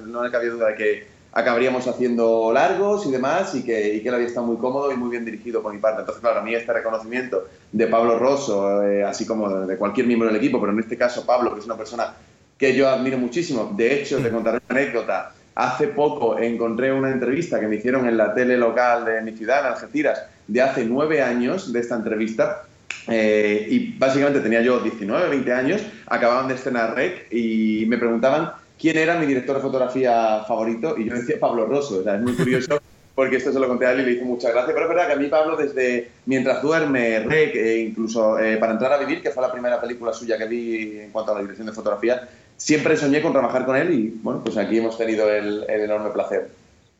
no, 0.03 0.23
le 0.23 0.31
cabía 0.31 0.49
duda 0.49 0.69
de 0.69 0.75
que 0.75 1.07
acabaríamos 1.31 1.87
haciendo 1.87 2.51
largos 2.51 3.05
y 3.05 3.11
demás, 3.11 3.53
y 3.53 3.63
que, 3.63 3.93
y 3.93 4.01
que 4.01 4.09
él 4.09 4.15
había 4.15 4.27
estado 4.27 4.47
muy 4.47 4.57
cómodo 4.57 4.91
y 4.91 4.97
muy 4.97 5.11
bien 5.11 5.23
dirigido 5.23 5.61
por 5.61 5.71
mi 5.71 5.79
parte. 5.79 6.01
Entonces, 6.01 6.21
claro, 6.21 6.39
a 6.39 6.43
mí 6.43 6.55
este 6.55 6.73
reconocimiento 6.73 7.45
de 7.71 7.85
Pablo 7.85 8.17
Rosso, 8.17 8.81
eh, 8.83 9.03
así 9.03 9.27
como 9.27 9.47
de 9.67 9.77
cualquier 9.77 10.07
miembro 10.07 10.27
del 10.27 10.37
equipo, 10.37 10.59
pero 10.59 10.73
en 10.73 10.79
este 10.79 10.97
caso 10.97 11.23
Pablo, 11.23 11.53
que 11.53 11.59
es 11.59 11.65
una 11.67 11.77
persona 11.77 12.15
que 12.57 12.75
yo 12.75 12.89
admiro 12.89 13.19
muchísimo, 13.19 13.71
de 13.75 14.01
hecho, 14.01 14.17
te 14.23 14.31
contaré 14.31 14.59
una 14.67 14.79
anécdota, 14.79 15.33
hace 15.53 15.87
poco 15.89 16.39
encontré 16.39 16.91
una 16.91 17.11
entrevista 17.11 17.59
que 17.59 17.67
me 17.67 17.75
hicieron 17.75 18.07
en 18.07 18.17
la 18.17 18.33
tele 18.33 18.57
local 18.57 19.05
de 19.05 19.21
mi 19.21 19.33
ciudad, 19.33 19.59
en 19.59 19.73
Algeciras, 19.73 20.23
de 20.47 20.61
hace 20.63 20.83
nueve 20.83 21.21
años 21.21 21.71
de 21.71 21.79
esta 21.79 21.95
entrevista, 21.95 22.63
eh, 23.07 23.67
y 23.69 23.97
básicamente 23.97 24.39
tenía 24.39 24.61
yo 24.61 24.79
19, 24.79 25.29
20 25.29 25.53
años, 25.53 25.81
acababan 26.07 26.47
de 26.47 26.55
estrenar 26.55 26.95
REC 26.95 27.27
y 27.31 27.85
me 27.87 27.97
preguntaban 27.97 28.51
quién 28.79 28.97
era 28.97 29.17
mi 29.17 29.25
director 29.25 29.55
de 29.55 29.61
fotografía 29.61 30.43
favorito 30.47 30.95
y 30.97 31.05
yo 31.05 31.15
decía 31.15 31.39
Pablo 31.39 31.65
Rosso. 31.65 31.99
O 31.99 32.03
sea, 32.03 32.15
es 32.15 32.21
muy 32.21 32.33
curioso 32.33 32.81
porque 33.15 33.37
esto 33.37 33.51
se 33.51 33.59
lo 33.59 33.67
conté 33.67 33.85
a 33.85 33.91
él 33.91 34.01
y 34.01 34.05
le 34.05 34.11
hizo 34.13 34.25
muchas 34.25 34.51
gracias. 34.51 34.73
Pero 34.73 34.85
es 34.85 34.89
verdad 34.89 35.07
que 35.07 35.13
a 35.13 35.17
mí 35.17 35.27
Pablo 35.27 35.57
desde 35.57 36.09
Mientras 36.25 36.61
duerme, 36.61 37.19
REC 37.19 37.55
e 37.55 37.79
incluso 37.79 38.39
eh, 38.39 38.57
Para 38.57 38.73
entrar 38.73 38.93
a 38.93 38.97
vivir, 38.97 39.21
que 39.21 39.31
fue 39.31 39.43
la 39.43 39.51
primera 39.51 39.79
película 39.79 40.13
suya 40.13 40.37
que 40.37 40.47
vi 40.47 40.99
en 40.99 41.11
cuanto 41.11 41.31
a 41.31 41.35
la 41.35 41.41
dirección 41.41 41.67
de 41.67 41.73
fotografía, 41.73 42.27
siempre 42.57 42.95
soñé 42.95 43.21
con 43.21 43.33
trabajar 43.33 43.65
con 43.65 43.75
él 43.75 43.91
y 43.93 44.19
bueno, 44.21 44.41
pues 44.43 44.57
aquí 44.57 44.77
hemos 44.77 44.97
tenido 44.97 45.29
el, 45.29 45.65
enorme 45.69 46.11
placer. 46.11 46.49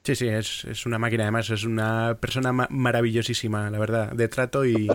Sí, 0.04 0.16
sí, 0.16 0.28
es, 0.28 0.66
es, 0.66 0.86
una 0.86 1.00
máquina, 1.00 1.24
además 1.24 1.50
es 1.50 1.63
una 1.63 2.18
persona 2.20 2.52
maravillosísima, 2.52 3.70
la 3.70 3.80
verdad, 3.80 4.12
de 4.12 4.28
trato 4.28 4.66
y, 4.66 4.89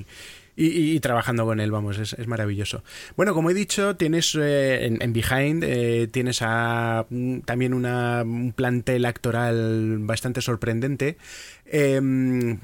y, 0.61 0.99
trabajando 0.99 1.45
con 1.45 1.61
él, 1.61 1.71
vamos, 1.71 1.99
es, 1.99 2.27
maravilloso. 2.27 2.83
Bueno, 3.17 3.33
como 3.33 3.51
he 3.51 3.55
dicho, 3.55 3.95
tienes 3.95 4.35
eh, 4.35 4.87
en, 4.87 5.13
Behind, 5.13 5.63
eh, 5.63 6.09
tienes 6.11 6.41
a, 6.43 7.07
mm, 7.09 7.41
también 7.41 7.73
una, 7.73 8.23
un 8.23 8.53
plantel 8.53 9.05
actoral 9.05 9.99
bastante 10.01 10.43
sorprendente. 10.43 11.17
Em, 11.65 12.59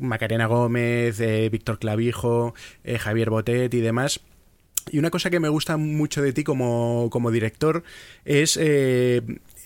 Macarena 0.00 0.46
Gómez, 0.46 1.20
eh, 1.20 1.50
Víctor 1.50 1.78
Clavijo, 1.78 2.54
Javier 2.98 3.28
Botet 3.28 3.74
y 3.74 3.80
demás. 3.80 4.20
Y 4.90 4.98
una 4.98 5.10
cosa 5.10 5.28
que 5.30 5.40
me 5.40 5.48
gusta 5.48 5.76
mucho 5.76 6.22
de 6.22 6.32
ti 6.32 6.42
como, 6.42 7.08
como 7.10 7.30
director 7.30 7.82
es 8.24 8.56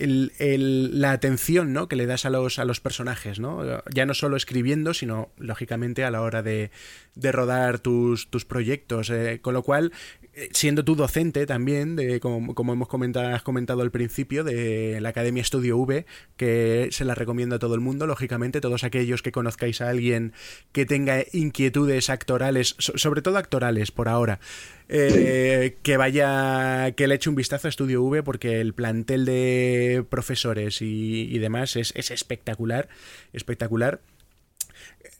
la 0.07 1.11
atención 1.11 1.73
¿no? 1.73 1.87
que 1.87 1.95
le 1.95 2.05
das 2.05 2.25
a 2.25 2.29
los, 2.29 2.59
a 2.59 2.65
los 2.65 2.79
personajes, 2.79 3.39
¿no? 3.39 3.81
Ya 3.93 4.05
no 4.05 4.13
solo 4.13 4.35
escribiendo, 4.35 4.93
sino 4.93 5.31
lógicamente 5.37 6.03
a 6.03 6.11
la 6.11 6.21
hora 6.21 6.41
de, 6.41 6.71
de 7.15 7.31
rodar 7.31 7.79
tus, 7.79 8.29
tus 8.29 8.45
proyectos. 8.45 9.09
Eh, 9.09 9.39
con 9.41 9.53
lo 9.53 9.63
cual, 9.63 9.91
eh, 10.33 10.49
siendo 10.53 10.85
tú 10.85 10.95
docente 10.95 11.45
también, 11.45 11.95
de, 11.95 12.19
como, 12.19 12.55
como 12.55 12.73
hemos 12.73 12.87
comentado, 12.87 13.35
has 13.35 13.43
comentado 13.43 13.81
al 13.81 13.91
principio, 13.91 14.43
de 14.43 14.99
la 15.01 15.09
Academia 15.09 15.41
Estudio 15.41 15.77
V, 15.77 16.05
que 16.37 16.87
se 16.91 17.05
la 17.05 17.15
recomiendo 17.15 17.55
a 17.55 17.59
todo 17.59 17.75
el 17.75 17.81
mundo, 17.81 18.07
lógicamente, 18.07 18.61
todos 18.61 18.83
aquellos 18.83 19.21
que 19.21 19.31
conozcáis 19.31 19.81
a 19.81 19.89
alguien 19.89 20.33
que 20.71 20.85
tenga 20.85 21.23
inquietudes 21.33 22.09
actorales, 22.09 22.75
sobre 22.77 23.21
todo 23.21 23.37
actorales 23.37 23.91
por 23.91 24.07
ahora, 24.07 24.39
eh, 24.87 25.77
que 25.83 25.97
vaya, 25.97 26.91
que 26.91 27.07
le 27.07 27.15
eche 27.15 27.29
un 27.29 27.35
vistazo 27.35 27.67
a 27.67 27.69
Estudio 27.69 28.03
V, 28.03 28.23
porque 28.23 28.61
el 28.61 28.73
plantel 28.73 29.25
de 29.25 29.90
profesores 30.09 30.81
y, 30.81 31.37
demás 31.39 31.75
es, 31.75 31.93
es 31.95 32.11
espectacular, 32.11 32.89
espectacular. 33.33 34.01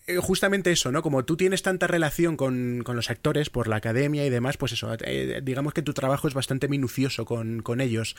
Eh, 0.08 0.18
justamente 0.18 0.72
eso, 0.72 0.92
¿no? 0.92 1.04
Como 1.04 1.26
tú 1.26 1.38
tienes 1.38 1.62
tanta 1.62 1.86
relación 1.86 2.36
con, 2.36 2.84
los 2.84 3.12
actores 3.12 3.52
por 3.52 3.68
la 3.68 3.76
academia 3.76 4.26
y 4.26 4.32
demás, 4.32 4.58
pues 4.58 4.72
eso, 4.72 4.96
eh, 5.02 5.42
digamos 5.44 5.74
que 5.74 5.84
tu 5.84 5.94
trabajo 5.94 6.28
es 6.28 6.34
bastante 6.34 6.68
minucioso 6.68 7.26
con, 7.26 7.82
ellos. 7.82 8.16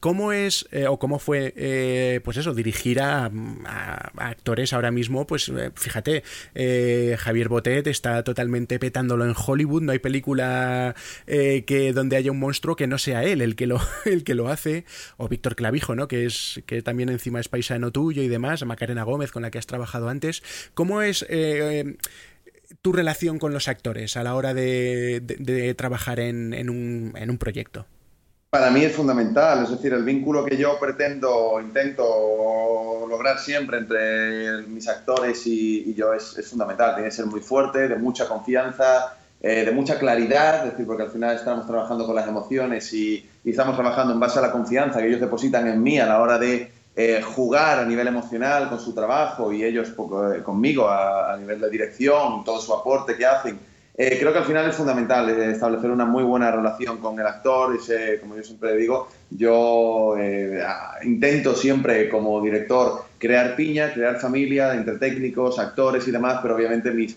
¿Cómo 0.00 0.32
es, 0.32 0.66
eh, 0.70 0.86
o 0.86 0.98
cómo 0.98 1.18
fue, 1.18 2.20
pues 2.24 2.36
eso, 2.36 2.54
dirigir 2.54 3.00
a, 3.00 3.30
actores 4.16 4.72
ahora 4.72 4.90
mismo? 4.90 5.26
Pues 5.26 5.52
fíjate, 5.74 6.22
Javier 7.18 7.48
Botet 7.48 7.86
está 7.86 8.22
totalmente 8.24 8.78
petándolo 8.78 9.24
en 9.24 9.34
Hollywood, 9.36 9.82
no 9.82 9.92
hay 9.92 9.98
película 9.98 10.94
que 11.26 11.92
donde 11.94 12.16
haya 12.16 12.30
un 12.30 12.38
monstruo 12.38 12.76
que 12.76 12.86
no 12.86 12.98
sea 12.98 13.24
él 13.24 13.42
el 13.42 13.56
que 13.56 13.66
lo, 13.66 13.80
el 14.04 14.24
que 14.24 14.34
lo 14.34 14.48
hace, 14.48 14.84
o 15.16 15.28
Víctor 15.28 15.56
Clavijo, 15.56 15.94
¿no? 15.94 16.08
Que 16.08 16.26
es 16.26 16.62
que 16.66 16.80
también 16.82 17.08
encima 17.08 17.40
es 17.40 17.48
paisano 17.48 17.90
tuyo 17.90 18.22
y 18.22 18.28
demás, 18.28 18.64
Macarena 18.64 19.02
Gómez 19.02 19.32
con 19.32 19.42
la 19.42 19.50
que 19.50 19.58
has 19.58 19.66
trabajado 19.66 20.08
antes. 20.08 20.42
¿Cómo 20.74 21.02
es 21.02 21.23
eh, 21.28 21.96
tu 22.82 22.92
relación 22.92 23.38
con 23.38 23.52
los 23.52 23.68
actores 23.68 24.16
a 24.16 24.22
la 24.22 24.34
hora 24.34 24.54
de, 24.54 25.74
trabajar 25.76 26.20
en, 26.20 26.68
un, 26.68 27.38
proyecto? 27.38 27.86
Para 28.50 28.70
mí 28.70 28.84
es 28.84 28.92
fundamental, 28.92 29.64
es 29.64 29.70
decir, 29.70 29.92
el 29.92 30.04
vínculo 30.04 30.44
que 30.44 30.56
yo 30.56 30.78
pretendo, 30.78 31.60
intento 31.60 33.06
lograr 33.08 33.38
siempre 33.38 33.78
entre 33.78 34.62
mis 34.68 34.86
actores 34.88 35.46
y, 35.46 35.94
yo 35.94 36.12
es, 36.14 36.36
fundamental, 36.48 36.94
tiene 36.94 37.08
que 37.08 37.14
ser 37.16 37.26
muy 37.26 37.40
fuerte, 37.40 37.88
de 37.88 37.96
mucha 37.96 38.28
confianza, 38.28 39.16
eh, 39.40 39.64
de 39.64 39.72
mucha 39.72 39.98
claridad, 39.98 40.64
es 40.64 40.72
decir, 40.72 40.86
porque 40.86 41.02
al 41.02 41.10
final 41.10 41.34
estamos 41.36 41.66
trabajando 41.66 42.06
con 42.06 42.14
las 42.14 42.28
emociones 42.28 42.92
y, 42.92 43.28
estamos 43.44 43.76
trabajando 43.76 44.14
en 44.14 44.20
base 44.20 44.38
a 44.38 44.42
la 44.42 44.52
confianza 44.52 45.00
que 45.00 45.08
ellos 45.08 45.20
depositan 45.20 45.66
en 45.68 45.82
mí 45.82 45.98
a 45.98 46.06
la 46.06 46.20
hora 46.20 46.38
de 46.38 46.72
eh, 46.96 47.20
jugar 47.22 47.80
a 47.80 47.84
nivel 47.84 48.06
emocional 48.06 48.68
con 48.68 48.78
su 48.78 48.94
trabajo 48.94 49.52
y 49.52 49.64
ellos 49.64 49.88
eh, 49.88 50.42
conmigo 50.44 50.88
a, 50.88 51.36
nivel 51.36 51.60
de 51.60 51.68
dirección, 51.68 52.44
todo 52.44 52.60
su 52.60 52.72
aporte 52.72 53.16
que 53.16 53.26
hacen. 53.26 53.58
Eh, 53.96 54.16
creo 54.20 54.32
que 54.32 54.38
al 54.38 54.44
final 54.44 54.68
es 54.70 54.76
fundamental 54.76 55.28
establecer 55.28 55.90
una 55.90 56.04
muy 56.04 56.22
buena 56.22 56.52
relación 56.52 56.98
con 56.98 57.18
el 57.18 57.26
actor. 57.26 57.74
Ese, 57.74 58.20
como 58.20 58.36
yo 58.36 58.44
siempre 58.44 58.76
digo, 58.76 59.08
yo 59.30 60.14
intento 61.02 61.56
siempre 61.56 62.08
como 62.08 62.40
director 62.40 63.02
crear 63.18 63.56
piña, 63.56 63.92
crear 63.92 64.20
familia 64.20 64.72
entre 64.74 64.96
técnicos, 64.98 65.58
actores 65.58 66.06
y 66.06 66.12
demás, 66.12 66.38
pero 66.42 66.54
obviamente 66.54 66.92
mis, 66.92 67.16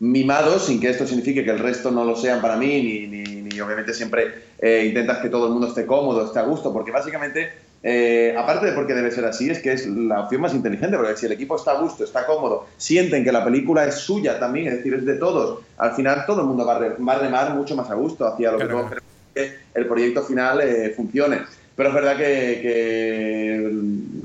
mimados, 0.00 0.66
sin 0.66 0.80
que 0.80 0.90
esto 0.90 1.06
signifique 1.06 1.44
que 1.44 1.50
el 1.50 1.60
resto 1.60 1.92
no 1.92 2.04
lo 2.04 2.16
sean 2.16 2.40
para 2.40 2.56
mí, 2.56 3.06
ni, 3.06 3.60
obviamente 3.60 3.92
siempre 3.92 4.34
intentas 4.60 5.18
que 5.18 5.28
todo 5.28 5.46
el 5.46 5.52
mundo 5.52 5.68
esté 5.68 5.84
cómodo, 5.84 6.24
esté 6.24 6.38
a 6.38 6.42
gusto, 6.42 6.72
porque 6.72 6.92
básicamente 6.92 7.67
eh, 7.82 8.34
aparte 8.36 8.66
de 8.66 8.72
porque 8.72 8.94
debe 8.94 9.10
ser 9.10 9.24
así, 9.24 9.50
es 9.50 9.60
que 9.60 9.72
es 9.72 9.86
la 9.86 10.22
opción 10.22 10.40
más 10.40 10.54
inteligente, 10.54 10.96
porque 10.96 11.16
si 11.16 11.26
el 11.26 11.32
equipo 11.32 11.56
está 11.56 11.72
a 11.72 11.80
gusto, 11.80 12.04
está 12.04 12.26
cómodo, 12.26 12.66
sienten 12.76 13.24
que 13.24 13.30
la 13.30 13.44
película 13.44 13.84
es 13.84 13.96
suya 13.96 14.38
también, 14.38 14.68
es 14.68 14.76
decir, 14.78 14.94
es 14.94 15.04
de 15.04 15.14
todos, 15.14 15.60
al 15.76 15.92
final 15.92 16.24
todo 16.26 16.40
el 16.40 16.48
mundo 16.48 16.66
va 16.66 16.76
a, 16.76 17.18
remar 17.18 17.54
mucho 17.54 17.76
más 17.76 17.88
a 17.90 17.94
gusto 17.94 18.26
hacia 18.26 18.50
lo 18.50 18.58
que 18.58 18.64
todos 18.64 18.88
queremos 18.88 19.08
que 19.34 19.56
el 19.74 19.86
proyecto 19.86 20.22
final 20.22 20.60
eh, 20.60 20.92
funcione. 20.96 21.42
Pero 21.76 21.90
es 21.90 21.94
verdad 21.94 22.16
que, 22.16 23.70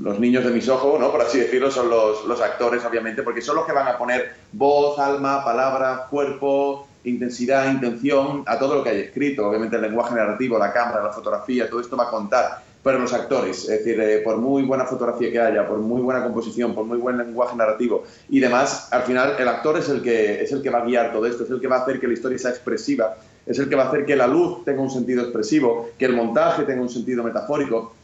los 0.00 0.18
niños 0.18 0.44
de 0.44 0.50
mis 0.50 0.68
ojos, 0.68 0.98
¿no? 0.98 1.12
por 1.12 1.22
así 1.22 1.38
decirlo, 1.38 1.70
son 1.70 1.88
los, 1.88 2.24
los 2.24 2.40
actores, 2.40 2.84
obviamente, 2.84 3.22
porque 3.22 3.40
son 3.40 3.54
los 3.54 3.64
que 3.64 3.70
van 3.70 3.86
a 3.86 3.96
poner 3.96 4.32
voz, 4.50 4.98
alma, 4.98 5.44
palabra, 5.44 6.08
cuerpo, 6.10 6.88
intensidad, 7.04 7.70
intención 7.70 8.42
a 8.46 8.58
todo 8.58 8.74
lo 8.74 8.82
que 8.82 8.90
hay 8.90 9.00
escrito. 9.02 9.48
Obviamente 9.48 9.76
el 9.76 9.82
lenguaje 9.82 10.16
narrativo, 10.16 10.58
la 10.58 10.72
cámara, 10.72 11.04
la 11.04 11.12
fotografía, 11.12 11.70
todo 11.70 11.80
esto 11.80 11.96
va 11.96 12.04
a 12.04 12.10
contar 12.10 12.63
pero 12.84 12.98
los 12.98 13.14
actores, 13.14 13.62
es 13.62 13.78
decir, 13.78 13.98
eh, 13.98 14.18
por 14.18 14.36
muy 14.36 14.62
buena 14.62 14.84
fotografía 14.84 15.32
que 15.32 15.40
haya, 15.40 15.66
por 15.66 15.78
muy 15.78 16.02
buena 16.02 16.22
composición, 16.22 16.74
por 16.74 16.84
muy 16.84 16.98
buen 16.98 17.16
lenguaje 17.16 17.56
narrativo 17.56 18.04
y 18.28 18.38
demás, 18.38 18.92
al 18.92 19.02
final 19.04 19.36
el 19.38 19.48
actor 19.48 19.78
es 19.78 19.88
el 19.88 20.02
que 20.02 20.42
es 20.42 20.52
el 20.52 20.62
que 20.62 20.68
va 20.68 20.80
a 20.80 20.84
guiar 20.84 21.10
todo 21.10 21.24
esto, 21.24 21.44
es 21.44 21.50
el 21.50 21.60
que 21.60 21.66
va 21.66 21.76
a 21.76 21.80
hacer 21.80 21.98
que 21.98 22.06
la 22.06 22.12
historia 22.12 22.38
sea 22.38 22.50
expresiva, 22.50 23.16
es 23.46 23.58
el 23.58 23.70
que 23.70 23.74
va 23.74 23.84
a 23.84 23.88
hacer 23.88 24.04
que 24.04 24.14
la 24.14 24.26
luz 24.26 24.64
tenga 24.66 24.82
un 24.82 24.90
sentido 24.90 25.22
expresivo, 25.22 25.88
que 25.98 26.04
el 26.04 26.12
montaje 26.14 26.64
tenga 26.64 26.82
un 26.82 26.90
sentido 26.90 27.24
metafórico 27.24 27.94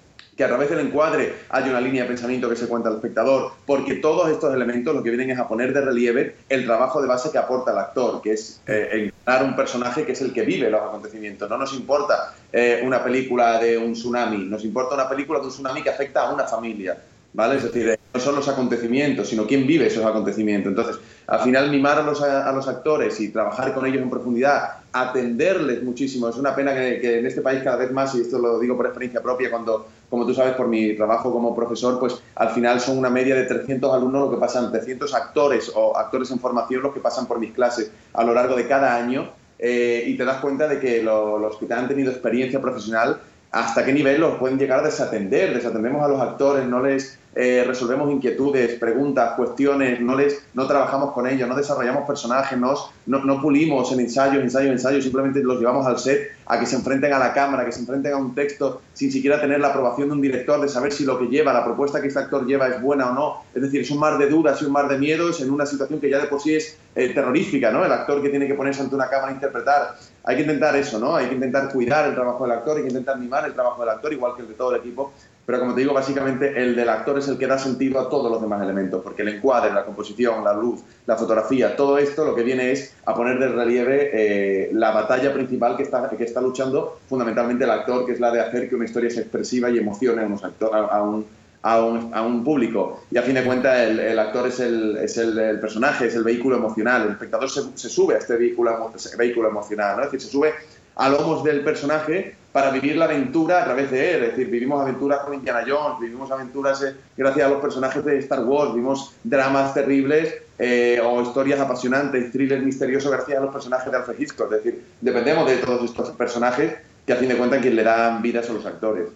que 0.40 0.44
a 0.44 0.48
través 0.48 0.70
del 0.70 0.78
encuadre 0.78 1.34
haya 1.50 1.68
una 1.68 1.82
línea 1.82 2.04
de 2.04 2.08
pensamiento 2.08 2.48
que 2.48 2.56
se 2.56 2.66
cuenta 2.66 2.88
al 2.88 2.94
espectador, 2.94 3.52
porque 3.66 3.96
todos 3.96 4.30
estos 4.30 4.54
elementos 4.54 4.94
lo 4.94 5.02
que 5.02 5.10
vienen 5.10 5.32
es 5.32 5.38
a 5.38 5.46
poner 5.46 5.74
de 5.74 5.82
relieve 5.82 6.34
el 6.48 6.64
trabajo 6.64 7.02
de 7.02 7.08
base 7.08 7.30
que 7.30 7.36
aporta 7.36 7.72
el 7.72 7.78
actor, 7.78 8.22
que 8.22 8.32
es 8.32 8.62
eh, 8.66 9.12
un 9.44 9.54
personaje 9.54 10.06
que 10.06 10.12
es 10.12 10.20
el 10.22 10.32
que 10.32 10.40
vive 10.40 10.70
los 10.70 10.80
acontecimientos. 10.80 11.50
No 11.50 11.58
nos 11.58 11.74
importa 11.74 12.34
eh, 12.50 12.80
una 12.82 13.04
película 13.04 13.58
de 13.58 13.76
un 13.76 13.92
tsunami, 13.92 14.46
nos 14.46 14.64
importa 14.64 14.94
una 14.94 15.10
película 15.10 15.40
de 15.40 15.44
un 15.44 15.50
tsunami 15.50 15.82
que 15.82 15.90
afecta 15.90 16.22
a 16.22 16.32
una 16.32 16.44
familia. 16.44 16.96
¿Vale? 17.32 17.58
Es 17.58 17.62
decir, 17.62 17.96
no 18.12 18.18
son 18.18 18.34
los 18.34 18.48
acontecimientos, 18.48 19.28
sino 19.28 19.46
quién 19.46 19.66
vive 19.66 19.86
esos 19.86 20.04
acontecimientos. 20.04 20.70
Entonces, 20.70 20.96
al 21.28 21.40
final, 21.40 21.70
mimar 21.70 21.98
a 21.98 22.02
los, 22.02 22.20
a 22.22 22.50
los 22.50 22.66
actores 22.66 23.20
y 23.20 23.28
trabajar 23.28 23.72
con 23.72 23.86
ellos 23.86 24.02
en 24.02 24.10
profundidad, 24.10 24.80
atenderles 24.92 25.82
muchísimo. 25.82 26.28
Es 26.28 26.36
una 26.36 26.54
pena 26.54 26.74
que, 26.74 27.18
en 27.18 27.26
este 27.26 27.40
país 27.40 27.62
cada 27.62 27.76
vez 27.76 27.92
más, 27.92 28.14
y 28.14 28.22
esto 28.22 28.38
lo 28.38 28.58
digo 28.58 28.76
por 28.76 28.86
experiencia 28.86 29.22
propia, 29.22 29.50
cuando, 29.50 29.86
como 30.10 30.26
tú 30.26 30.34
sabes, 30.34 30.54
por 30.54 30.66
mi 30.66 30.96
trabajo 30.96 31.32
como 31.32 31.54
profesor, 31.54 32.00
pues 32.00 32.20
al 32.34 32.50
final 32.50 32.80
son 32.80 32.98
una 32.98 33.08
media 33.08 33.36
de 33.36 33.44
300 33.44 33.94
alumnos 33.94 34.22
lo 34.22 34.30
que 34.32 34.36
pasan, 34.36 34.72
300 34.72 35.14
actores 35.14 35.72
o 35.74 35.96
actores 35.96 36.30
en 36.32 36.40
formación 36.40 36.82
los 36.82 36.92
que 36.92 37.00
pasan 37.00 37.26
por 37.26 37.38
mis 37.38 37.52
clases 37.52 37.92
a 38.12 38.24
lo 38.24 38.34
largo 38.34 38.56
de 38.56 38.66
cada 38.66 38.96
año. 38.96 39.30
Eh, 39.62 40.04
y 40.06 40.16
te 40.16 40.24
das 40.24 40.38
cuenta 40.38 40.66
de 40.66 40.80
que 40.80 41.02
los 41.02 41.56
que 41.58 41.72
han 41.72 41.86
tenido 41.86 42.10
experiencia 42.10 42.60
profesional 42.60 43.20
hasta 43.52 43.84
qué 43.84 43.92
nivel 43.92 44.20
los 44.20 44.36
pueden 44.38 44.58
llegar 44.58 44.80
a 44.80 44.82
desatender. 44.82 45.54
Desatendemos 45.54 46.02
a 46.02 46.08
los 46.08 46.20
actores, 46.20 46.66
no 46.66 46.82
les 46.82 47.19
eh, 47.34 47.62
resolvemos 47.64 48.10
inquietudes, 48.10 48.78
preguntas, 48.80 49.34
cuestiones, 49.36 50.00
no, 50.00 50.16
les, 50.16 50.42
no 50.52 50.66
trabajamos 50.66 51.12
con 51.12 51.28
ellos, 51.28 51.48
no 51.48 51.54
desarrollamos 51.54 52.04
personajes, 52.04 52.58
no, 52.58 52.74
no, 53.06 53.40
pulimos 53.40 53.92
en 53.92 54.00
ensayos, 54.00 54.42
ensayos, 54.42 54.72
ensayos, 54.72 55.04
simplemente 55.04 55.40
los 55.40 55.60
llevamos 55.60 55.86
al 55.86 55.98
set 56.00 56.32
a 56.46 56.58
que 56.58 56.66
se 56.66 56.74
enfrenten 56.74 57.12
a 57.12 57.20
la 57.20 57.32
cámara, 57.32 57.64
que 57.64 57.70
se 57.70 57.80
enfrenten 57.80 58.14
a 58.14 58.16
un 58.16 58.34
texto 58.34 58.82
sin 58.94 59.12
siquiera 59.12 59.40
tener 59.40 59.60
la 59.60 59.68
aprobación 59.68 60.08
de 60.08 60.14
un 60.14 60.20
director, 60.20 60.60
de 60.60 60.68
saber 60.68 60.92
si 60.92 61.04
lo 61.04 61.20
que 61.20 61.26
lleva, 61.26 61.52
la 61.52 61.64
propuesta 61.64 62.00
que 62.00 62.08
este 62.08 62.18
actor 62.18 62.44
lleva 62.44 62.66
es 62.66 62.82
buena 62.82 63.10
o 63.10 63.14
no. 63.14 63.44
Es 63.54 63.62
decir, 63.62 63.82
es 63.82 63.90
un 63.92 63.98
mar 63.98 64.18
de 64.18 64.28
dudas 64.28 64.60
y 64.60 64.64
un 64.64 64.72
mar 64.72 64.88
de 64.88 64.98
miedos 64.98 65.40
en 65.40 65.50
una 65.50 65.66
situación 65.66 66.00
que 66.00 66.10
ya 66.10 66.18
de 66.18 66.26
por 66.26 66.40
sí 66.40 66.56
es 66.56 66.76
eh, 66.96 67.10
terrorífica, 67.10 67.70
¿no? 67.70 67.84
El 67.84 67.92
actor 67.92 68.20
que 68.20 68.30
tiene 68.30 68.48
que 68.48 68.54
ponerse 68.54 68.82
ante 68.82 68.96
una 68.96 69.08
cámara 69.08 69.30
a 69.30 69.34
interpretar. 69.34 69.94
Hay 70.24 70.34
que 70.34 70.42
intentar 70.42 70.74
eso, 70.74 70.98
¿no? 70.98 71.14
Hay 71.14 71.28
que 71.28 71.34
intentar 71.36 71.72
cuidar 71.72 72.08
el 72.08 72.14
trabajo 72.14 72.42
del 72.44 72.58
actor, 72.58 72.76
hay 72.76 72.82
que 72.82 72.88
intentar 72.88 73.16
mimar 73.16 73.46
el 73.46 73.54
trabajo 73.54 73.80
del 73.82 73.90
actor, 73.90 74.12
igual 74.12 74.34
que 74.34 74.42
el 74.42 74.48
de 74.48 74.54
todo 74.54 74.74
el 74.74 74.80
equipo, 74.80 75.12
pero 75.50 75.62
como 75.62 75.74
te 75.74 75.80
digo, 75.80 75.92
básicamente 75.92 76.62
el 76.62 76.76
del 76.76 76.88
actor 76.88 77.18
es 77.18 77.26
el 77.26 77.36
que 77.36 77.48
da 77.48 77.58
sentido 77.58 77.98
a 77.98 78.08
todos 78.08 78.30
los 78.30 78.40
demás 78.40 78.62
elementos, 78.62 79.02
porque 79.02 79.22
el 79.22 79.30
encuadre, 79.30 79.72
la 79.72 79.84
composición, 79.84 80.44
la 80.44 80.54
luz, 80.54 80.80
la 81.06 81.16
fotografía, 81.16 81.74
todo 81.74 81.98
esto 81.98 82.24
lo 82.24 82.36
que 82.36 82.44
viene 82.44 82.70
es 82.70 82.94
a 83.04 83.16
poner 83.16 83.40
de 83.40 83.48
relieve 83.48 84.10
eh, 84.12 84.70
la 84.72 84.92
batalla 84.92 85.34
principal 85.34 85.76
que 85.76 85.82
está, 85.82 86.08
que 86.08 86.22
está 86.22 86.40
luchando 86.40 87.00
fundamentalmente 87.08 87.64
el 87.64 87.70
actor, 87.70 88.06
que 88.06 88.12
es 88.12 88.20
la 88.20 88.30
de 88.30 88.38
hacer 88.38 88.68
que 88.68 88.76
una 88.76 88.84
historia 88.84 89.10
sea 89.10 89.22
expresiva 89.22 89.68
y 89.70 89.78
emocione 89.78 90.22
a, 90.22 91.82
un, 92.22 92.44
público. 92.44 93.02
Y 93.10 93.18
a 93.18 93.22
fin 93.22 93.34
de 93.34 93.42
cuentas, 93.42 93.76
el, 93.76 94.18
actor 94.20 94.46
es, 94.46 94.60
el, 94.60 95.58
personaje, 95.60 96.06
es 96.06 96.14
el 96.14 96.22
vehículo 96.22 96.58
emocional. 96.58 97.02
El 97.02 97.10
espectador 97.14 97.50
se, 97.50 97.88
sube 97.88 98.14
a 98.14 98.18
este 98.18 98.36
vehículo, 98.36 98.92
vehículo 99.18 99.48
emocional, 99.48 99.96
¿no? 99.96 100.04
es 100.04 100.12
decir, 100.12 100.28
se 100.28 100.32
sube 100.32 100.54
a 100.94 101.08
lomos 101.08 101.42
del 101.42 101.64
personaje 101.64 102.36
para 102.52 102.70
vivir 102.70 102.96
la 102.96 103.04
aventura 103.04 103.62
a 103.62 103.64
través 103.64 103.90
de 103.90 104.14
él. 104.14 104.24
Es 104.24 104.30
decir, 104.30 104.48
vivimos 104.48 104.80
aventuras 104.82 105.20
con 105.20 105.34
Indiana 105.34 105.62
Jones, 105.66 106.00
vivimos 106.00 106.30
aventuras 106.30 106.82
eh, 106.82 106.94
gracias 107.16 107.46
a 107.46 107.50
los 107.50 107.60
personajes 107.60 108.04
de 108.04 108.18
Star 108.18 108.44
Wars, 108.44 108.74
vivimos 108.74 109.14
dramas 109.22 109.72
terribles 109.72 110.34
eh, 110.58 111.00
o 111.02 111.22
historias 111.22 111.60
apasionantes, 111.60 112.32
thrillers 112.32 112.62
misteriosos 112.62 113.10
gracias 113.10 113.38
a 113.38 113.42
los 113.42 113.52
personajes 113.52 113.90
de 113.90 113.96
Alfred 113.96 114.20
Hitchcock. 114.20 114.52
Es 114.52 114.64
decir, 114.64 114.84
dependemos 115.00 115.48
de 115.48 115.58
todos 115.58 115.84
estos 115.84 116.10
personajes 116.10 116.74
que 117.06 117.12
a 117.12 117.16
fin 117.16 117.28
de 117.28 117.36
cuentas 117.36 117.60
quien 117.60 117.76
le 117.76 117.84
dan 117.84 118.20
vida 118.20 118.42
son 118.42 118.56
los 118.56 118.66
actores. 118.66 119.08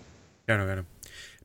Claro, 0.47 0.64
claro. 0.64 0.93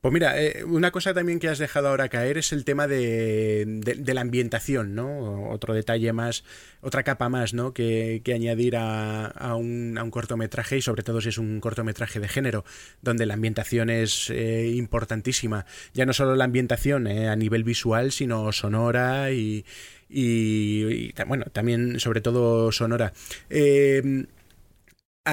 Pues 0.01 0.13
mira, 0.13 0.41
eh, 0.41 0.63
una 0.63 0.91
cosa 0.91 1.13
también 1.13 1.39
que 1.39 1.49
has 1.49 1.57
dejado 1.59 1.89
ahora 1.89 2.07
caer 2.07 2.37
es 2.37 2.53
el 2.53 2.63
tema 2.63 2.87
de, 2.87 3.81
la 4.05 4.21
ambientación, 4.21 4.95
¿no? 4.95 5.49
Otro 5.49 5.73
detalle 5.73 6.13
más, 6.13 6.45
otra 6.79 7.03
capa 7.03 7.27
más, 7.27 7.53
¿no? 7.53 7.73
Que, 7.73 8.21
añadir 8.33 8.77
a, 8.77 9.55
un, 9.55 9.97
cortometraje 10.09 10.77
y 10.77 10.81
sobre 10.81 11.03
todo 11.03 11.19
si 11.19 11.29
es 11.29 11.37
un 11.37 11.59
cortometraje 11.59 12.21
de 12.21 12.29
género, 12.29 12.63
donde 13.01 13.25
la 13.25 13.33
ambientación 13.33 13.89
es 13.89 14.29
eh, 14.29 14.71
importantísima. 14.73 15.65
Ya 15.93 16.05
no 16.05 16.13
solo 16.13 16.35
la 16.37 16.45
ambientación 16.45 17.05
eh, 17.07 17.27
a 17.27 17.35
nivel 17.35 17.65
visual, 17.65 18.13
sino 18.13 18.53
sonora 18.53 19.31
y, 19.31 19.65
y, 20.07 21.11
bueno, 21.27 21.45
también 21.51 21.99
sobre 21.99 22.21
todo 22.21 22.71
sonora. 22.71 23.11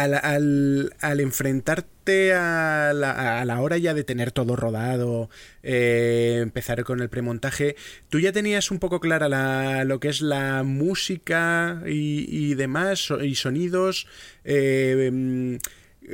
Al, 0.02 1.20
enfrentarte 1.20 2.34
a 2.34 2.92
la, 2.92 3.40
a 3.40 3.44
la, 3.44 3.60
hora 3.60 3.78
ya 3.78 3.94
de 3.94 4.04
tener 4.04 4.30
todo 4.30 4.54
rodado, 4.54 5.30
eh, 5.62 6.40
empezar 6.42 6.84
con 6.84 7.00
el 7.00 7.08
premontaje, 7.08 7.76
¿tú 8.10 8.20
ya 8.20 8.30
tenías 8.30 8.70
un 8.70 8.78
poco 8.78 9.00
clara 9.00 9.28
la, 9.28 9.84
lo 9.84 9.98
que 9.98 10.08
es 10.08 10.20
la 10.20 10.62
música 10.64 11.82
y, 11.86 12.54
demás, 12.54 13.10
y 13.22 13.34
sonidos? 13.36 14.06
Eh, 14.44 15.58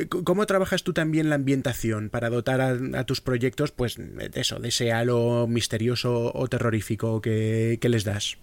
¿Cómo 0.09 0.47
trabajas 0.47 0.85
tú 0.85 0.93
también 0.93 1.28
la 1.28 1.35
ambientación 1.35 2.09
para 2.09 2.30
dotar 2.30 2.61
a, 2.61 3.05
tus 3.05 3.20
proyectos, 3.20 3.72
pues, 3.72 3.97
de 3.99 4.30
eso, 4.41 4.59
de 4.59 4.68
ese 4.68 4.93
halo 4.93 5.47
misterioso 5.49 6.33
o 6.33 6.49
terrorífico 6.49 7.20
que, 7.20 7.78
que 7.80 7.89
les 7.89 8.05
das? 8.05 8.39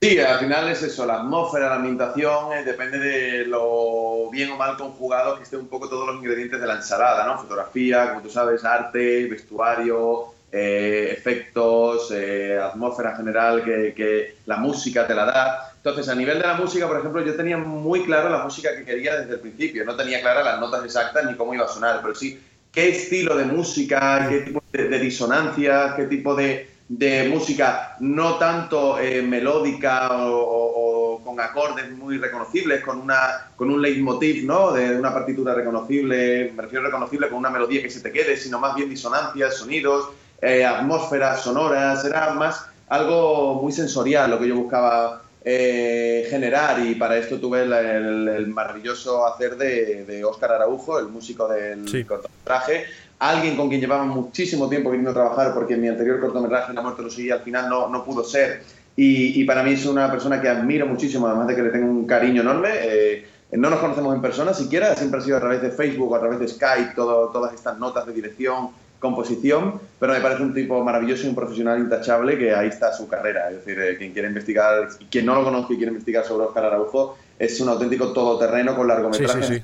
Sí, 0.00 0.18
al 0.18 0.38
final 0.38 0.68
es 0.68 0.82
eso, 0.82 1.06
la 1.06 1.20
atmósfera, 1.20 1.70
la 1.70 1.76
ambientación, 1.76 2.52
eh, 2.52 2.62
depende 2.62 2.98
de 2.98 3.46
lo 3.46 4.28
bien 4.30 4.50
o 4.50 4.56
mal 4.56 4.76
conjugado 4.76 5.36
que 5.36 5.44
estén 5.44 5.60
un 5.60 5.68
poco 5.68 5.88
todos 5.88 6.06
los 6.06 6.16
ingredientes 6.16 6.60
de 6.60 6.66
la 6.66 6.74
ensalada, 6.74 7.24
¿no? 7.26 7.38
Fotografía, 7.38 8.10
como 8.10 8.20
tú 8.20 8.28
sabes, 8.28 8.64
arte, 8.64 9.26
vestuario, 9.26 10.34
eh, 10.52 11.08
efectos, 11.10 12.12
eh, 12.12 12.58
atmósfera 12.62 13.16
general 13.16 13.64
que, 13.64 14.36
la 14.46 14.58
música 14.58 15.06
te 15.06 15.14
la 15.14 15.24
da. 15.24 15.72
Entonces, 15.76 16.08
a 16.08 16.14
nivel 16.14 16.38
de 16.38 16.46
la 16.46 16.54
música, 16.54 16.86
por 16.86 16.98
ejemplo, 16.98 17.24
yo 17.24 17.34
tenía 17.34 17.56
muy 17.56 18.04
claro 18.04 18.28
la 18.28 18.44
música 18.44 18.76
que 18.76 18.84
quería 18.84 19.16
desde 19.16 19.34
el 19.34 19.40
principio. 19.40 19.84
No 19.84 19.96
tenía 19.96 20.20
claras 20.20 20.44
las 20.44 20.60
notas 20.60 20.84
exactas 20.84 21.24
ni 21.24 21.34
cómo 21.34 21.54
iba 21.54 21.64
a 21.64 21.68
sonar, 21.68 22.00
pero 22.02 22.14
sí 22.14 22.40
qué 22.70 22.90
estilo 22.90 23.36
de 23.36 23.46
música, 23.46 24.26
qué 24.28 24.40
tipo 24.40 24.62
de, 24.70 24.88
de 24.88 24.98
disonancia, 24.98 25.94
qué 25.96 26.04
tipo 26.04 26.34
de, 26.34 26.73
de 26.88 27.28
música 27.28 27.96
no 28.00 28.34
tanto 28.34 28.98
eh, 28.98 29.22
melódica 29.22 30.10
o, 30.12 31.20
con 31.24 31.40
acordes 31.40 31.90
muy 31.92 32.18
reconocibles, 32.18 32.84
con, 32.84 33.00
una, 33.00 33.48
con 33.56 33.70
un 33.70 33.80
leitmotiv, 33.80 34.44
¿no? 34.44 34.72
De 34.72 34.96
una 34.96 35.12
partitura 35.12 35.54
reconocible, 35.54 36.52
me 36.54 36.62
refiero 36.62 36.84
reconocible 36.84 37.28
con 37.28 37.38
una 37.38 37.50
melodía 37.50 37.82
que 37.82 37.90
se 37.90 38.00
te 38.00 38.12
quede, 38.12 38.36
sino 38.36 38.58
más 38.60 38.74
bien 38.74 38.90
disonancias, 38.90 39.56
sonidos, 39.56 40.10
eh, 40.42 40.64
atmósferas 40.64 41.42
sonoras, 41.42 42.04
era 42.04 42.34
más 42.34 42.66
algo 42.88 43.60
muy 43.62 43.72
sensorial 43.72 44.30
lo 44.30 44.38
que 44.38 44.48
yo 44.48 44.56
buscaba 44.56 45.22
eh, 45.46 46.26
generar 46.30 46.84
y 46.86 46.94
para 46.94 47.16
esto 47.16 47.38
tuve 47.38 47.62
el, 47.62 48.46
maravilloso 48.48 49.26
hacer 49.26 49.56
de, 49.56 50.04
de 50.04 50.24
Óscar 50.24 50.52
Araujo, 50.52 50.98
el 50.98 51.08
músico 51.08 51.48
del 51.48 52.06
cortometraje, 52.06 52.84
alguien 53.30 53.56
con 53.56 53.68
quien 53.68 53.80
llevaba 53.80 54.04
muchísimo 54.04 54.68
tiempo 54.68 54.92
a 54.92 55.12
trabajar 55.12 55.54
porque 55.54 55.74
en 55.74 55.80
mi 55.80 55.88
anterior 55.88 56.20
cortometraje 56.20 56.72
La 56.72 56.82
muerte 56.82 57.02
lo 57.02 57.10
seguía 57.10 57.34
al 57.34 57.40
final 57.40 57.68
no, 57.68 57.88
no 57.88 58.04
pudo 58.04 58.24
ser 58.24 58.62
y, 58.96 59.42
para 59.44 59.64
mí 59.64 59.72
es 59.72 59.86
una 59.86 60.08
persona 60.08 60.40
que 60.40 60.48
admiro 60.48 60.86
muchísimo 60.86 61.26
además 61.26 61.48
de 61.48 61.56
que 61.56 61.62
le 61.62 61.70
tengo 61.70 61.90
un 61.90 62.06
cariño 62.06 62.42
enorme 62.42 62.68
eh, 62.72 63.26
no 63.56 63.70
nos 63.70 63.78
conocemos 63.78 64.14
en 64.14 64.20
persona 64.20 64.52
siquiera, 64.52 64.94
siempre 64.96 65.20
ha 65.20 65.22
sido 65.22 65.36
a 65.36 65.40
través 65.40 65.62
de 65.62 65.70
Facebook 65.70 66.14
a 66.16 66.20
través 66.20 66.40
de 66.40 66.48
Skype, 66.48 66.94
todo, 66.94 67.28
todas 67.28 67.54
estas 67.54 67.78
notas 67.78 68.06
de 68.06 68.12
dirección, 68.12 68.70
composición, 68.98 69.80
pero 70.00 70.12
me 70.12 70.20
parece 70.20 70.42
un 70.42 70.54
tipo 70.54 70.82
maravilloso 70.82 71.26
y 71.26 71.28
un 71.28 71.34
profesional 71.34 71.78
intachable 71.78 72.38
que 72.38 72.54
ahí 72.54 72.68
está 72.68 72.92
su 72.92 73.06
carrera. 73.06 73.50
Es 73.50 73.58
decir, 73.58 73.78
eh, 73.78 73.96
quien 73.98 74.12
quiere 74.12 74.28
investigar, 74.28 74.88
quien 75.10 75.26
no 75.26 75.34
lo 75.34 75.44
conoce 75.44 75.74
y 75.74 75.76
quiere 75.76 75.92
investigar 75.92 76.24
sobre 76.24 76.46
Oscar 76.46 76.64
Araujo, 76.64 77.16
es 77.38 77.60
un 77.60 77.68
auténtico 77.68 78.12
todoterreno 78.12 78.76
con 78.76 78.86
largometrajes, 78.86 79.62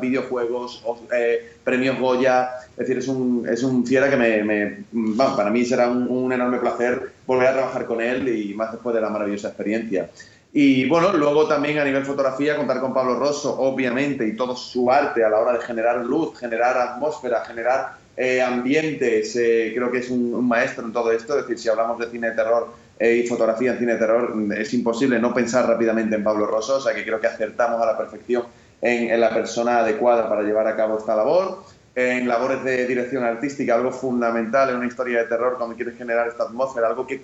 videojuegos, 0.00 0.82
eh, 1.14 1.54
premios 1.64 1.98
Goya. 1.98 2.50
Es 2.72 2.76
decir, 2.76 2.98
es 2.98 3.08
un, 3.08 3.46
es 3.48 3.62
un 3.62 3.86
fiera 3.86 4.08
que 4.08 4.16
me, 4.16 5.16
para 5.16 5.50
mí 5.50 5.64
será 5.64 5.88
un, 5.88 6.32
enorme 6.32 6.58
placer 6.58 7.12
volver 7.26 7.48
a 7.48 7.52
trabajar 7.52 7.86
con 7.86 8.00
él 8.00 8.28
y 8.28 8.54
más 8.54 8.72
después 8.72 8.94
de 8.94 9.00
la 9.00 9.10
maravillosa 9.10 9.48
experiencia. 9.48 10.10
Y 10.54 10.86
bueno, 10.86 11.12
luego 11.14 11.48
también 11.48 11.78
a 11.78 11.84
nivel 11.84 12.04
fotografía 12.04 12.56
contar 12.56 12.80
con 12.80 12.92
Pablo 12.92 13.18
Rosso, 13.18 13.58
obviamente, 13.58 14.26
y 14.26 14.36
todo 14.36 14.54
su 14.54 14.90
arte 14.90 15.24
a 15.24 15.30
la 15.30 15.38
hora 15.38 15.54
de 15.54 15.60
generar 15.60 16.04
luz, 16.04 16.38
generar 16.38 16.76
atmósfera, 16.76 17.42
generar 17.44 17.94
eh, 18.16 18.42
ambientes. 18.42 19.34
Eh, 19.34 19.72
creo 19.74 19.90
que 19.90 19.98
es 19.98 20.10
un, 20.10 20.34
un, 20.34 20.46
maestro 20.46 20.84
en 20.84 20.92
todo 20.92 21.10
esto. 21.10 21.38
Es 21.38 21.44
decir, 21.46 21.58
si 21.58 21.68
hablamos 21.70 21.98
de 21.98 22.10
cine 22.10 22.30
de 22.30 22.36
terror, 22.36 22.68
y 23.00 23.26
fotografía 23.26 23.72
en 23.72 23.78
cine 23.78 23.92
de 23.94 23.98
terror, 23.98 24.34
es 24.56 24.72
imposible 24.74 25.18
no 25.18 25.34
pensar 25.34 25.66
rápidamente 25.66 26.16
en 26.16 26.24
Pablo 26.24 26.46
Rosso, 26.46 26.76
o 26.76 26.80
sea 26.80 26.94
que 26.94 27.04
creo 27.04 27.20
que 27.20 27.26
acertamos 27.26 27.82
a 27.82 27.86
la 27.86 27.98
perfección 27.98 28.44
en, 28.80 29.20
la 29.20 29.30
persona 29.30 29.78
adecuada 29.78 30.28
para 30.28 30.42
llevar 30.42 30.66
a 30.66 30.76
cabo 30.76 30.98
esta 30.98 31.16
labor. 31.16 31.64
En 31.94 32.26
labores 32.26 32.64
de 32.64 32.86
dirección 32.86 33.22
artística, 33.22 33.74
algo 33.74 33.92
fundamental 33.92 34.70
en 34.70 34.76
una 34.76 34.86
historia 34.86 35.18
de 35.18 35.24
terror 35.26 35.56
cuando 35.58 35.76
quieres 35.76 35.96
generar 35.96 36.28
esta 36.28 36.44
atmósfera, 36.44 36.88
algo 36.88 37.06
que 37.06 37.22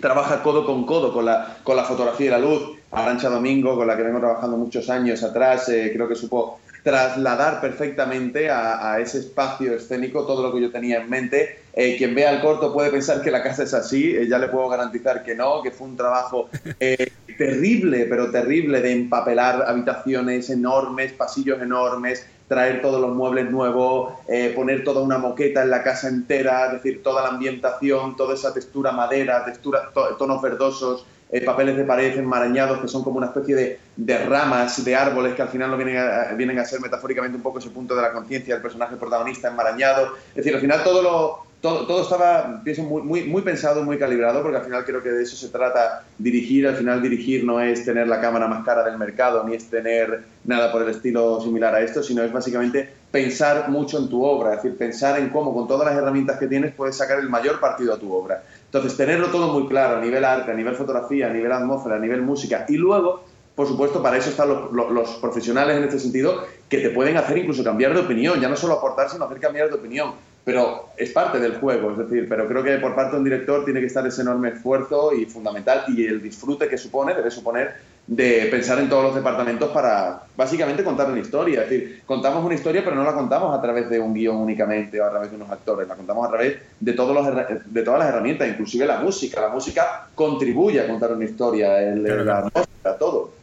trabaja 0.00 0.42
codo 0.42 0.64
con 0.64 0.86
codo 0.86 1.12
con 1.12 1.26
la, 1.26 1.58
con 1.62 1.76
la 1.76 1.84
fotografía 1.84 2.26
y 2.26 2.30
la 2.30 2.38
luz. 2.38 2.78
Arancha 2.90 3.28
Domingo, 3.28 3.76
con 3.76 3.86
la 3.86 3.96
que 3.96 4.02
vengo 4.02 4.18
trabajando 4.18 4.56
muchos 4.56 4.88
años 4.90 5.22
atrás, 5.22 5.68
eh, 5.68 5.90
creo 5.94 6.08
que 6.08 6.14
supo 6.14 6.60
trasladar 6.82 7.60
perfectamente 7.60 8.50
a, 8.50 8.98
ese 9.00 9.18
espacio 9.18 9.74
escénico 9.74 10.26
todo 10.26 10.42
lo 10.42 10.52
que 10.52 10.60
yo 10.60 10.70
tenía 10.70 11.00
en 11.00 11.08
mente. 11.08 11.61
Eh, 11.74 11.96
quien 11.96 12.14
vea 12.14 12.30
el 12.32 12.40
corto 12.40 12.72
puede 12.72 12.90
pensar 12.90 13.22
que 13.22 13.30
la 13.30 13.42
casa 13.42 13.62
es 13.62 13.72
así, 13.72 14.14
eh, 14.14 14.28
ya 14.28 14.38
le 14.38 14.48
puedo 14.48 14.68
garantizar 14.68 15.22
que 15.22 15.34
no, 15.34 15.62
que 15.62 15.70
fue 15.70 15.86
un 15.86 15.96
trabajo 15.96 16.50
eh, 16.78 17.12
terrible, 17.38 18.06
pero 18.10 18.30
terrible 18.30 18.82
de 18.82 18.92
empapelar 18.92 19.64
habitaciones 19.66 20.50
enormes, 20.50 21.12
pasillos 21.12 21.62
enormes, 21.62 22.26
traer 22.46 22.82
todos 22.82 23.00
los 23.00 23.16
muebles 23.16 23.50
nuevos, 23.50 24.12
poner 24.54 24.84
toda 24.84 25.00
una 25.00 25.16
moqueta 25.16 25.62
en 25.62 25.70
la 25.70 25.82
casa 25.82 26.08
entera, 26.08 26.66
es 26.66 26.72
decir, 26.74 27.02
toda 27.02 27.22
la 27.22 27.28
ambientación, 27.28 28.14
toda 28.14 28.34
esa 28.34 28.52
textura 28.52 28.92
madera, 28.92 29.42
textura, 29.46 29.90
tonos 30.18 30.42
verdosos, 30.42 31.06
papeles 31.46 31.78
de 31.78 31.84
pared 31.84 32.18
enmarañados 32.18 32.78
que 32.80 32.88
son 32.88 33.02
como 33.02 33.16
una 33.16 33.28
especie 33.28 33.78
de, 33.96 34.18
ramas 34.26 34.84
de 34.84 34.94
árboles 34.94 35.32
que 35.34 35.40
al 35.40 35.48
final 35.48 35.70
lo 35.70 35.78
vienen 35.78 35.96
a, 35.96 36.34
vienen 36.34 36.58
a 36.58 36.64
ser 36.66 36.78
metafóricamente 36.80 37.38
un 37.38 37.42
poco 37.42 37.58
ese 37.58 37.70
punto 37.70 37.96
de 37.96 38.02
la 38.02 38.12
conciencia 38.12 38.52
del 38.52 38.62
personaje 38.62 38.96
protagonista 38.96 39.48
enmarañado. 39.48 40.08
Es 40.28 40.36
decir, 40.36 40.54
al 40.54 40.60
final 40.60 40.84
todo 40.84 41.00
lo, 41.02 41.41
todo, 41.62 42.02
estaba, 42.02 42.60
pienso, 42.64 42.82
muy, 42.82 43.02
muy, 43.02 43.22
muy 43.22 43.40
pensado, 43.42 43.84
muy 43.84 43.96
calibrado, 43.96 44.42
porque 44.42 44.58
al 44.58 44.64
final 44.64 44.84
creo 44.84 45.00
que 45.00 45.10
de 45.10 45.22
eso 45.22 45.36
se 45.36 45.48
trata 45.48 46.04
dirigir. 46.18 46.66
Al 46.66 46.74
final 46.74 47.00
dirigir 47.00 47.44
no 47.44 47.60
es 47.60 47.84
tener 47.84 48.08
la 48.08 48.20
cámara 48.20 48.48
más 48.48 48.64
cara 48.64 48.82
del 48.82 48.98
mercado, 48.98 49.44
ni 49.44 49.54
es 49.54 49.70
tener 49.70 50.24
nada 50.44 50.72
por 50.72 50.82
el 50.82 50.88
estilo 50.88 51.40
similar 51.40 51.72
a 51.74 51.80
esto, 51.80 52.02
sino 52.02 52.24
es 52.24 52.32
básicamente 52.32 52.92
pensar 53.12 53.70
mucho 53.70 53.98
en 53.98 54.08
tu 54.08 54.24
obra, 54.24 54.54
es 54.54 54.62
decir, 54.62 54.76
pensar 54.76 55.20
en 55.20 55.28
cómo 55.28 55.54
con 55.54 55.68
todas 55.68 55.86
las 55.86 55.96
herramientas 55.96 56.38
que 56.38 56.48
tienes 56.48 56.74
puedes 56.74 56.96
sacar 56.96 57.20
el 57.20 57.30
mayor 57.30 57.60
partido 57.60 57.94
a 57.94 57.98
tu 57.98 58.12
obra. 58.12 58.42
Entonces, 58.64 58.96
tenerlo 58.96 59.28
todo 59.28 59.52
muy 59.52 59.68
claro 59.68 59.98
a 59.98 60.00
nivel 60.00 60.24
arte, 60.24 60.50
a 60.50 60.54
nivel 60.54 60.74
fotografía, 60.74 61.28
a 61.28 61.32
nivel 61.32 61.52
atmósfera, 61.52 61.94
a 61.96 62.00
nivel 62.00 62.22
música 62.22 62.66
y 62.68 62.76
luego 62.76 63.22
por 63.54 63.68
supuesto, 63.68 64.02
para 64.02 64.16
eso 64.16 64.30
están 64.30 64.48
los, 64.48 65.10
profesionales 65.20 65.76
en 65.76 65.84
este 65.84 65.98
sentido, 65.98 66.44
que 66.70 66.78
te 66.78 66.88
pueden 66.88 67.18
hacer 67.18 67.36
incluso 67.36 67.62
cambiar 67.62 67.92
de 67.92 68.00
opinión, 68.00 68.40
ya 68.40 68.48
no 68.48 68.56
solo 68.56 68.74
aportar, 68.74 69.10
sino 69.10 69.26
hacer 69.26 69.40
cambiar 69.40 69.68
de 69.68 69.74
opinión. 69.74 70.14
Pero 70.44 70.88
es 70.96 71.10
parte 71.10 71.38
del 71.38 71.56
juego, 71.56 71.92
es 71.92 71.98
decir, 71.98 72.28
pero 72.28 72.48
creo 72.48 72.64
que 72.64 72.76
por 72.78 72.96
parte 72.96 73.12
de 73.12 73.18
un 73.18 73.24
director 73.24 73.64
tiene 73.64 73.80
que 73.80 73.86
estar 73.86 74.04
ese 74.06 74.22
enorme 74.22 74.48
esfuerzo 74.50 75.14
y 75.14 75.24
fundamental 75.26 75.84
y 75.88 76.04
el 76.04 76.20
disfrute 76.20 76.68
que 76.68 76.76
supone, 76.76 77.14
debe 77.14 77.30
suponer, 77.30 77.74
de 78.06 78.48
pensar 78.50 78.80
en 78.80 78.88
todos 78.88 79.04
los 79.04 79.14
departamentos 79.14 79.70
para 79.70 80.22
básicamente 80.36 80.82
contar 80.82 81.08
una 81.10 81.20
historia. 81.20 81.62
Es 81.62 81.70
decir, 81.70 82.02
contamos 82.04 82.44
una 82.44 82.54
historia, 82.54 82.82
pero 82.82 82.96
no 82.96 83.04
la 83.04 83.14
contamos 83.14 83.56
a 83.56 83.62
través 83.62 83.88
de 83.88 84.00
un 84.00 84.12
guion 84.12 84.36
únicamente 84.36 85.00
o 85.00 85.06
a 85.06 85.10
través 85.10 85.30
de 85.30 85.36
unos 85.36 85.50
actores, 85.50 85.86
la 85.86 85.94
contamos 85.94 86.26
a 86.26 86.30
través 86.30 86.58
de, 86.80 86.92
todos 86.94 87.14
los, 87.14 87.26
de 87.64 87.82
todas 87.82 88.00
las 88.00 88.08
herramientas, 88.08 88.48
inclusive 88.48 88.86
la 88.86 88.98
música. 88.98 89.40
La 89.40 89.48
música 89.48 90.08
contribuye 90.14 90.80
a 90.80 90.88
contar 90.88 91.12
una 91.12 91.24
historia, 91.24 91.80
el, 91.80 92.02
la 92.02 92.38
atmósfera, 92.38 92.98
todo. 92.98 93.42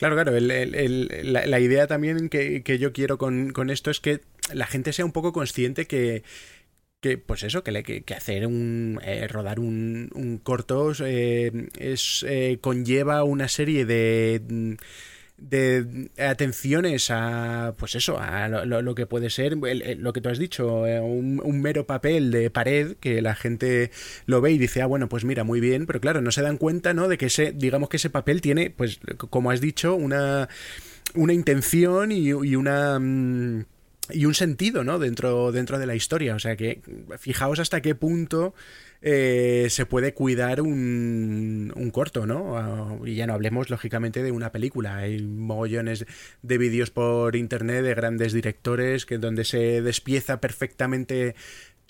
Claro, 0.00 0.14
claro. 0.14 0.32
la, 0.40 1.60
idea 1.60 1.86
también 1.86 2.30
que, 2.30 2.78
yo 2.78 2.92
quiero 2.94 3.18
con, 3.18 3.68
esto 3.68 3.90
es 3.90 4.00
que 4.00 4.20
la 4.54 4.66
gente 4.66 4.92
sea 4.92 5.04
un 5.04 5.12
poco 5.12 5.32
consciente 5.32 5.86
que, 5.86 6.22
que 7.00 7.18
pues 7.18 7.42
eso, 7.42 7.64
que, 7.64 8.04
hacer 8.16 8.46
un 8.46 9.00
eh, 9.02 9.26
rodar 9.28 9.60
un, 9.60 10.10
un 10.14 10.38
corto 10.38 10.92
eh, 11.04 11.68
es 11.78 12.24
eh, 12.28 12.58
conlleva 12.60 13.24
una 13.24 13.48
serie 13.48 13.84
de 13.86 14.76
de 15.40 16.10
atenciones 16.18 17.10
a, 17.10 17.74
pues 17.78 17.94
eso, 17.94 18.18
a 18.20 18.48
lo, 18.48 18.94
que 18.94 19.06
puede 19.06 19.30
ser, 19.30 19.56
lo 19.56 20.12
que 20.12 20.20
tú 20.20 20.28
has 20.28 20.38
dicho, 20.38 20.82
un, 20.82 21.60
mero 21.60 21.86
papel 21.86 22.30
de 22.30 22.50
pared 22.50 22.96
que 23.00 23.22
la 23.22 23.34
gente 23.34 23.90
lo 24.26 24.40
ve 24.40 24.52
y 24.52 24.58
dice, 24.58 24.82
ah, 24.82 24.86
bueno, 24.86 25.08
pues 25.08 25.24
mira, 25.24 25.42
muy 25.42 25.60
bien, 25.60 25.86
pero 25.86 26.00
claro, 26.00 26.20
no 26.20 26.30
se 26.30 26.42
dan 26.42 26.58
cuenta, 26.58 26.92
¿no? 26.94 27.08
De 27.08 27.16
que 27.16 27.26
ese, 27.26 27.52
digamos 27.52 27.88
que 27.88 27.96
ese 27.96 28.10
papel 28.10 28.42
tiene, 28.42 28.70
pues, 28.70 29.00
como 29.16 29.50
has 29.50 29.60
dicho, 29.60 29.94
una, 29.94 30.48
una 31.14 31.32
intención 31.32 32.12
y, 32.12 32.28
y 32.28 32.54
una... 32.54 32.98
Y 34.12 34.26
un 34.26 34.34
sentido, 34.34 34.84
¿no? 34.84 34.98
Dentro, 34.98 35.52
dentro 35.52 35.78
de 35.78 35.86
la 35.86 35.94
historia. 35.94 36.34
O 36.34 36.38
sea 36.38 36.56
que 36.56 36.80
fijaos 37.18 37.58
hasta 37.58 37.80
qué 37.80 37.94
punto 37.94 38.54
eh, 39.02 39.68
se 39.70 39.86
puede 39.86 40.12
cuidar 40.12 40.60
un, 40.60 41.72
un 41.74 41.90
corto, 41.90 42.26
¿no? 42.26 42.58
Ah, 42.58 42.98
y 43.04 43.14
ya 43.14 43.26
no 43.26 43.32
hablemos, 43.32 43.70
lógicamente, 43.70 44.22
de 44.22 44.30
una 44.30 44.52
película. 44.52 44.98
Hay 44.98 45.22
mogollones 45.22 46.04
de 46.42 46.58
vídeos 46.58 46.90
por 46.90 47.34
internet 47.36 47.82
de 47.82 47.94
grandes 47.94 48.32
directores 48.32 49.06
que 49.06 49.18
donde 49.18 49.44
se 49.44 49.80
despieza 49.80 50.40
perfectamente 50.40 51.34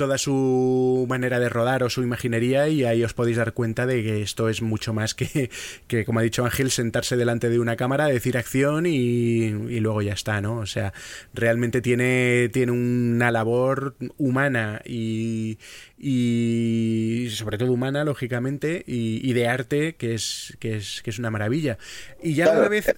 toda 0.01 0.17
su 0.17 1.05
manera 1.11 1.39
de 1.39 1.51
rodar 1.51 1.83
o 1.83 1.91
su 1.91 2.03
imaginería 2.03 2.69
y 2.69 2.85
ahí 2.85 3.05
os 3.05 3.13
podéis 3.13 3.37
dar 3.37 3.53
cuenta 3.53 3.85
de 3.85 4.03
que 4.03 4.23
esto 4.23 4.49
es 4.49 4.63
mucho 4.63 4.95
más 4.95 5.15
que, 5.15 5.51
que 5.89 6.07
como 6.07 6.21
ha 6.21 6.23
dicho 6.23 6.43
Ángel, 6.43 6.71
sentarse 6.71 7.19
delante 7.19 7.51
de 7.51 7.59
una 7.59 7.77
cámara, 7.77 8.07
decir 8.07 8.39
acción 8.39 8.87
y, 8.87 9.45
y, 9.45 9.81
luego 9.81 10.01
ya 10.01 10.15
está, 10.15 10.41
¿no? 10.41 10.57
O 10.57 10.65
sea, 10.65 10.95
realmente 11.35 11.83
tiene, 11.83 12.49
tiene 12.51 12.73
una 12.73 13.31
labor 13.31 13.95
humana 14.17 14.81
y, 14.87 15.59
y 15.99 17.29
sobre 17.29 17.59
todo 17.59 17.71
humana, 17.71 18.03
lógicamente, 18.05 18.83
y, 18.87 19.31
de 19.35 19.49
arte 19.49 19.97
que 19.97 20.15
es, 20.15 20.57
que 20.61 20.77
es, 20.77 21.03
que 21.03 21.11
es 21.11 21.19
una 21.19 21.31
maravilla. 21.31 21.77
Y 22.23 22.33
ya 22.33 22.51
una 22.53 22.69
vez... 22.69 22.91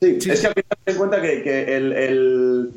Sí, 0.00 0.30
es 0.30 0.40
que 0.40 0.46
al 0.48 0.54
final 0.54 0.78
te 0.82 0.94
cuenta 0.96 1.22
que, 1.22 1.76
el 1.76 1.92
el, 1.92 2.70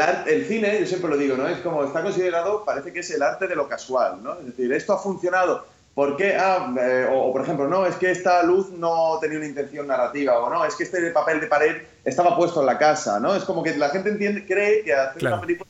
arte, 0.00 0.34
el 0.34 0.46
cine, 0.46 0.78
yo 0.80 0.86
siempre 0.86 1.10
lo 1.10 1.16
digo, 1.16 1.36
¿no? 1.36 1.48
Es 1.48 1.58
como 1.58 1.84
está 1.84 2.02
considerado, 2.02 2.64
parece 2.64 2.92
que 2.92 3.00
es 3.00 3.10
el 3.10 3.22
arte 3.22 3.46
de 3.46 3.56
lo 3.56 3.68
casual, 3.68 4.22
¿no? 4.22 4.34
Es 4.38 4.46
decir, 4.46 4.72
esto 4.72 4.92
ha 4.92 4.98
funcionado. 4.98 5.64
¿Por 5.94 6.16
qué? 6.16 6.36
Ah, 6.36 6.72
eh, 6.80 7.08
o, 7.12 7.32
por 7.32 7.42
ejemplo, 7.42 7.66
no, 7.66 7.84
es 7.84 7.96
que 7.96 8.10
esta 8.10 8.42
luz 8.42 8.70
no 8.70 9.18
tenía 9.20 9.38
una 9.38 9.46
intención 9.46 9.86
narrativa, 9.86 10.38
o 10.38 10.48
no, 10.48 10.64
es 10.64 10.74
que 10.74 10.84
este 10.84 11.10
papel 11.10 11.40
de 11.40 11.46
pared 11.46 11.82
estaba 12.04 12.36
puesto 12.36 12.60
en 12.60 12.66
la 12.66 12.78
casa, 12.78 13.18
¿no? 13.18 13.34
Es 13.34 13.44
como 13.44 13.62
que 13.62 13.76
la 13.76 13.88
gente 13.90 14.10
entiende, 14.10 14.46
cree 14.46 14.82
que 14.84 14.94
hacer 14.94 15.26
una 15.26 15.40
película 15.40 15.68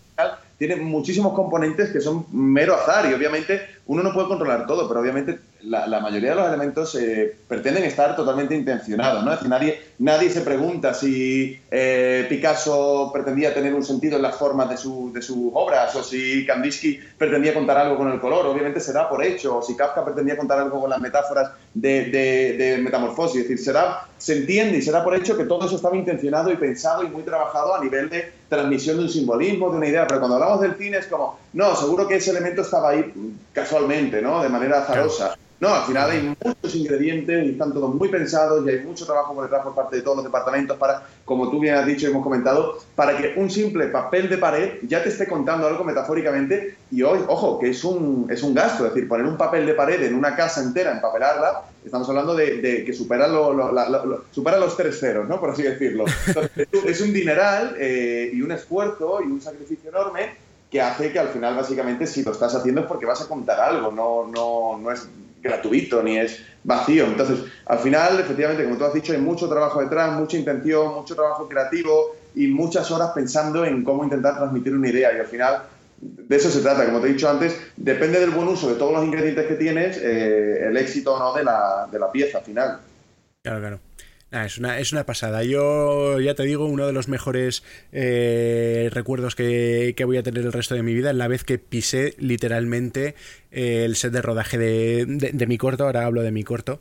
tiene 0.59 0.77
muchísimos 0.77 1.33
componentes 1.33 1.91
que 1.91 2.03
son 2.03 2.27
mero 2.33 2.75
azar 2.75 3.11
y 3.11 3.15
obviamente 3.15 3.63
uno 3.87 4.03
no 4.03 4.13
puede 4.13 4.29
controlar 4.29 4.67
todo, 4.67 4.87
pero 4.87 5.01
obviamente 5.01 5.39
la, 5.63 6.01
mayoría 6.01 6.31
de 6.31 6.37
los 6.37 6.49
elementos 6.49 6.95
eh, 6.95 7.37
pretenden 7.47 7.85
estar 7.85 8.17
totalmente 8.17 8.55
intencionados, 8.55 9.25
¿no? 9.25 9.33
Es 9.33 9.39
decir, 9.39 9.51
nadie, 9.51 9.81
nadie 9.99 10.31
se 10.31 10.41
pregunta 10.41 10.95
si 10.95 11.61
eh, 11.71 12.27
Picasso 12.29 13.11
pretendía 13.13 13.53
tener 13.53 13.75
un 13.75 13.85
sentido 13.85 14.17
en 14.17 14.23
las 14.23 14.37
formas 14.37 14.69
de, 14.71 14.77
su, 14.77 15.13
de, 15.13 15.23
sus 15.23 15.51
obras 15.53 15.95
o 15.97 16.03
si 16.03 16.47
Kandinsky 16.47 16.99
pretendía 17.19 17.55
contar 17.55 17.79
algo 17.79 17.97
con 17.97 18.11
el 18.11 18.21
color, 18.21 18.47
obviamente 18.47 18.81
se 18.81 18.93
da 18.93 19.09
por 19.09 19.25
hecho, 19.25 19.59
o 19.59 19.63
si 19.63 19.77
Kafka 19.77 20.05
pretendía 20.05 20.37
contar 20.37 20.59
algo 20.59 20.81
con 20.81 20.91
las 20.91 21.01
metáforas 21.01 21.51
de, 21.75 22.07
de, 22.07 22.79
metamorfosis, 22.79 23.43
es 23.43 23.49
decir, 23.49 23.65
será, 23.65 24.07
se 24.19 24.39
entiende 24.39 24.79
y 24.79 24.83
se 24.83 24.93
da 24.93 25.05
por 25.05 25.15
hecho 25.15 25.37
que 25.37 25.45
todo 25.45 25.67
eso 25.67 25.77
estaba 25.77 25.97
intencionado 25.97 26.51
y 26.53 26.57
pensado 26.57 27.03
y 27.05 27.09
muy 27.09 27.23
trabajado 27.23 27.75
a 27.75 27.83
nivel 27.83 28.09
de 28.09 28.40
transmisión 28.51 28.99
de 28.99 29.05
un 29.05 29.09
simbolismo, 29.09 29.71
de 29.71 29.79
una 29.79 29.87
idea, 29.87 30.07
pero 30.07 30.21
cuando 30.21 30.37
hablamos 30.37 30.61
del 30.61 30.77
cine 30.77 30.99
es 30.99 31.07
como, 31.07 31.39
no, 31.55 31.75
seguro 31.75 32.07
que 32.07 32.17
ese 32.17 32.33
elemento 32.33 32.63
estaba 32.63 32.91
ahí 32.91 33.15
casualmente, 33.53 34.21
¿no? 34.21 34.43
De 34.43 34.51
manera 34.51 34.81
azarosa. 34.81 35.37
No, 35.61 35.69
al 35.69 35.83
final 35.83 36.11
hay 36.11 36.35
muchos 36.43 36.75
ingredientes 36.75 37.45
y 37.45 37.51
están 37.51 37.75
todos 37.75 37.95
muy 37.95 38.09
pensados 38.09 38.65
y 38.67 38.71
hay 38.71 38.81
mucho 38.81 39.05
trabajo 39.05 39.35
por 39.35 39.45
detrás 39.45 39.63
por 39.63 39.75
parte 39.75 39.97
de 39.97 40.03
todos 40.03 40.17
los 40.17 40.25
departamentos 40.25 40.79
para, 40.79 41.03
como 41.27 41.51
tú 41.51 41.61
bien 41.61 41.75
has 41.75 41.85
dicho 41.85 42.07
y 42.07 42.11
hemos 42.11 42.23
comentado, 42.23 42.79
para 42.95 43.15
que 43.19 43.35
un 43.37 43.51
simple 43.51 43.89
papel 43.89 44.31
de 44.31 44.39
pared 44.39 44.79
ya 44.89 45.03
te 45.03 45.11
esté 45.11 45.29
contando 45.29 45.67
algo 45.67 45.85
metafóricamente 45.85 46.77
y 46.91 47.03
hoy, 47.03 47.21
ojo, 47.29 47.59
que 47.59 47.71
es 47.71 47.85
un, 47.85 48.27
es 48.31 48.43
un 48.43 48.55
gasto, 48.55 48.87
es 48.87 48.95
decir, 48.95 49.07
poner 49.07 49.27
un 49.27 49.37
papel 49.37 49.67
de 49.67 49.75
pared 49.75 50.03
en 50.03 50.15
una 50.15 50.35
casa 50.35 50.63
entera, 50.63 50.93
empapelarla, 50.93 51.65
estamos 51.85 52.09
hablando 52.09 52.35
de, 52.35 52.85
que 52.85 52.93
supera, 52.93 53.29
supera 54.31 54.59
los 54.59 54.77
tres 54.77 54.99
ceros, 54.99 55.29
¿no? 55.29 55.41
Por 55.41 55.51
así 55.51 55.63
decirlo. 55.63 56.05
es 56.85 57.01
un 57.01 57.13
dineral 57.13 57.77
eh, 57.79 58.31
y 58.33 58.43
un 58.43 58.53
esfuerzo 58.53 59.21
y 59.23 59.27
un 59.27 59.41
sacrificio 59.41 59.91
enorme 59.91 60.35
que 60.71 60.81
hace 60.81 61.13
que 61.13 61.19
al 61.19 61.29
final 61.29 61.57
básicamente 61.57 62.07
si 62.07 62.23
lo 62.23 62.31
estás 62.31 62.55
haciendo 62.55 62.83
es 62.83 62.87
porque 62.87 63.07
vas 63.07 63.21
a 63.21 63.27
contar 63.27 63.59
algo, 63.59 63.91
no, 63.91 64.27
no, 64.27 64.79
no 64.79 64.93
es 64.93 65.09
gratuito 65.43 66.03
ni 66.03 66.19
es 66.19 66.43
vacío. 66.63 67.07
Entonces, 67.07 67.41
al 67.67 67.79
final, 67.79 68.21
efectivamente, 68.21 68.65
como 68.65 68.77
tú 68.77 68.85
has 68.85 68.95
dicho, 68.95 69.13
hay 69.13 69.19
mucho 69.19 69.49
trabajo 69.49 69.81
detrás, 69.81 70.13
mucha 70.19 70.37
intención, 70.37 70.95
mucho 70.95 71.15
trabajo 71.15 71.49
creativo 71.49 72.17
y 72.35 72.47
muchas 72.47 72.91
horas 72.91 73.11
pensando 73.15 73.65
en 73.65 73.83
cómo 73.83 74.05
intentar 74.05 74.37
transmitir 74.37 74.75
una 74.75 74.89
idea. 74.89 75.13
Y 75.17 75.21
al 75.21 75.27
final, 75.27 75.63
de 76.01 76.37
eso 76.37 76.51
se 76.51 76.61
trata. 76.61 76.87
Como 76.87 77.01
te 77.01 77.09
he 77.09 77.13
dicho 77.13 77.29
antes, 77.29 77.61
depende 77.77 78.21
del 78.21 78.31
buen 78.31 78.49
uso 78.49 78.69
de 78.69 78.77
todos 78.77 78.93
los 78.93 79.05
ingredientes 79.05 79.47
que 79.47 79.55
tienes, 79.55 79.99
eh, 79.99 80.67
el 80.67 80.77
éxito 80.77 81.15
o 81.15 81.19
no 81.19 81.35
de 81.35 81.45
la, 81.45 81.89
de 81.91 81.99
la 81.99 82.11
pieza 82.11 82.41
final. 82.41 82.81
Claro, 83.43 83.61
claro. 83.61 83.90
Ah, 84.33 84.47
es, 84.47 84.59
una, 84.59 84.79
es 84.79 84.93
una 84.93 85.05
pasada. 85.05 85.43
Yo 85.43 86.21
ya 86.21 86.35
te 86.37 86.45
digo, 86.45 86.67
uno 86.67 86.87
de 86.87 86.93
los 86.93 87.09
mejores 87.09 87.65
eh, 87.91 88.89
recuerdos 88.93 89.35
que, 89.35 89.93
voy 90.05 90.19
a 90.19 90.23
tener 90.23 90.45
el 90.45 90.53
resto 90.53 90.77
de 90.77 90.85
mi 90.85 90.95
vida 90.95 91.11
es 91.11 91.17
la 91.17 91.27
vez 91.27 91.43
que 91.43 91.59
pisé 91.59 92.15
literalmente 92.19 93.17
eh, 93.51 93.85
el 93.85 93.97
set 93.97 94.13
de 94.13 94.23
rodaje 94.23 94.57
de, 94.57 95.47
mi 95.49 95.59
corto. 95.59 95.85
Ahora 95.85 96.07
hablo 96.07 96.23
de 96.23 96.31
mi 96.31 96.45
corto. 96.45 96.81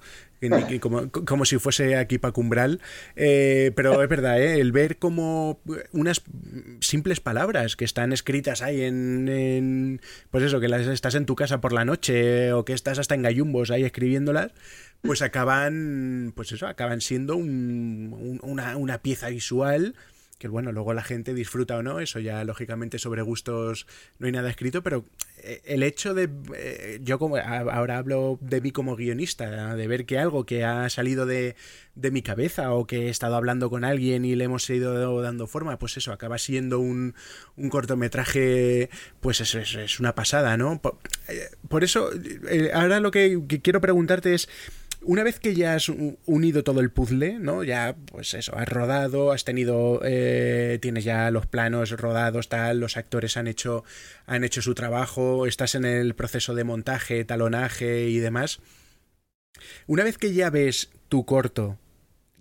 Como, 0.80 1.10
como 1.12 1.44
si 1.44 1.58
fuese 1.58 1.98
aquí 1.98 2.20
para 2.20 2.32
Cumbral. 2.34 2.82
Eh, 3.16 3.72
pero 3.76 4.02
es 4.04 4.10
verdad, 4.10 4.40
el 4.40 4.72
ver 4.72 4.98
como 4.98 5.60
unas 5.92 6.22
simples 6.82 7.20
palabras 7.20 7.76
que 7.76 7.84
están 7.84 8.14
escritas 8.14 8.62
ahí 8.62 8.84
en, 8.84 9.28
en, 9.28 10.02
Pues 10.30 10.44
eso, 10.44 10.60
que 10.60 10.68
las 10.68 10.86
estás 10.86 11.16
en 11.16 11.26
tu 11.26 11.36
casa 11.36 11.60
por 11.62 11.74
la 11.74 11.84
noche 11.84 12.54
o 12.54 12.64
que 12.64 12.74
estás 12.74 13.00
hasta 13.00 13.16
en 13.16 13.24
gallumbos 13.24 13.72
ahí 13.72 13.84
escribiéndolas 13.84 14.52
pues 15.02 15.22
acaban, 15.22 16.34
pues 16.36 16.52
eso, 16.52 16.68
acaban 16.68 17.02
siendo 17.02 17.36
una, 17.36 18.78
una, 18.78 18.98
pieza 19.02 19.30
visual 19.30 19.96
que 20.40 20.48
bueno, 20.48 20.72
luego 20.72 20.94
la 20.94 21.04
gente 21.04 21.34
disfruta 21.34 21.76
o 21.76 21.84
no, 21.84 22.00
eso 22.00 22.20
ya 22.20 22.44
lógicamente 22.46 22.98
sobre 22.98 23.22
gustos 23.22 23.86
no 24.20 24.26
hay 24.26 24.32
nada 24.32 24.50
escrito, 24.50 24.82
pero 24.82 25.04
eh, 25.44 25.62
el 25.66 25.84
hecho 25.84 26.14
de, 26.14 26.30
eh, 26.56 27.00
yo 27.04 27.20
como 27.20 27.36
ahora 27.36 27.98
hablo 27.98 28.40
de 28.42 28.62
mí 28.62 28.72
como 28.72 28.96
guionista, 28.96 29.76
de 29.76 29.88
ver 29.88 30.06
que 30.06 30.18
algo 30.18 30.46
que 30.46 30.64
ha 30.64 30.90
salido 30.90 31.26
de, 31.26 31.58
de, 31.96 32.12
mi 32.12 32.22
cabeza 32.22 32.72
o 32.72 32.88
que 32.88 33.08
he 33.08 33.10
estado 33.10 33.36
hablando 33.36 33.70
con 33.70 33.84
alguien 33.84 34.24
y 34.24 34.36
le 34.36 34.46
hemos 34.46 34.70
ido 34.70 35.22
dando 35.22 35.46
forma, 35.46 35.78
pues 35.78 35.98
eso, 35.98 36.14
acaba 36.14 36.38
siendo 36.38 36.80
un, 36.80 37.16
un 37.58 37.70
cortometraje, 37.70 38.90
pues 39.20 39.42
eso, 39.42 39.60
es 39.60 40.00
una 40.00 40.16
pasada, 40.16 40.56
¿no? 40.56 40.82
Por, 40.82 41.00
eh, 41.28 41.86
eso, 41.86 42.12
ahora 42.74 43.02
lo 43.02 43.12
que 43.12 43.42
quiero 43.62 43.82
preguntarte 43.82 44.34
es, 44.34 44.48
una 45.02 45.24
vez 45.24 45.40
que 45.40 45.56
ya 45.56 45.76
has 45.76 45.90
unido 45.90 46.64
todo 46.64 46.82
el 46.82 46.92
puzzle, 46.92 47.40
¿no? 47.40 47.64
Ya, 47.64 47.96
pues 48.06 48.34
eso, 48.34 48.56
has 48.58 48.68
rodado, 48.68 49.32
has 49.32 49.46
tenido, 49.46 50.02
eh, 50.04 50.78
tienes 50.82 51.04
ya 51.04 51.32
los 51.32 51.46
planos 51.46 51.92
rodados, 51.92 52.50
tal, 52.50 52.80
los 52.80 52.98
actores 52.98 53.38
han 53.38 53.48
hecho, 53.48 53.84
han 54.26 54.44
hecho 54.44 54.62
su 54.62 54.76
trabajo, 54.76 55.48
estás 55.48 55.76
en 55.76 55.86
el 55.86 56.16
proceso 56.16 56.54
de 56.54 56.64
montaje, 56.64 57.24
talonaje 57.24 58.10
y 58.10 58.20
demás. 58.20 58.60
Una 59.88 60.04
vez 60.04 60.18
que 60.18 60.34
ya 60.34 60.50
ves 60.50 60.90
tu 61.08 61.26
corto 61.26 61.78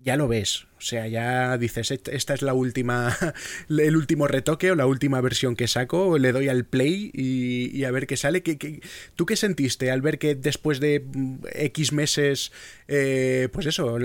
ya 0.08 0.16
lo 0.16 0.26
ves. 0.26 0.66
O 0.78 0.80
sea, 0.80 1.06
ya 1.06 1.58
dices, 1.58 1.90
esta 1.90 2.32
es 2.32 2.40
la 2.40 2.54
última, 2.54 3.14
el 3.68 3.94
último 3.94 4.26
retoque 4.26 4.70
o 4.70 4.74
la 4.74 4.86
última 4.86 5.20
versión 5.20 5.54
que 5.54 5.68
saco, 5.68 6.16
le 6.16 6.32
doy 6.32 6.48
al 6.48 6.64
play 6.64 7.10
y, 7.12 7.84
a 7.84 7.90
ver 7.90 8.06
qué 8.06 8.16
sale. 8.16 8.42
¿Qué, 8.42 8.80
tú 9.16 9.26
qué 9.26 9.36
sentiste 9.36 9.90
al 9.90 10.00
ver 10.00 10.18
que 10.18 10.34
después 10.34 10.80
de 10.80 11.04
mm, 11.04 11.44
X 11.52 11.92
meses, 11.92 12.52
eh, 12.86 13.50
pues 13.52 13.66
eso, 13.66 13.98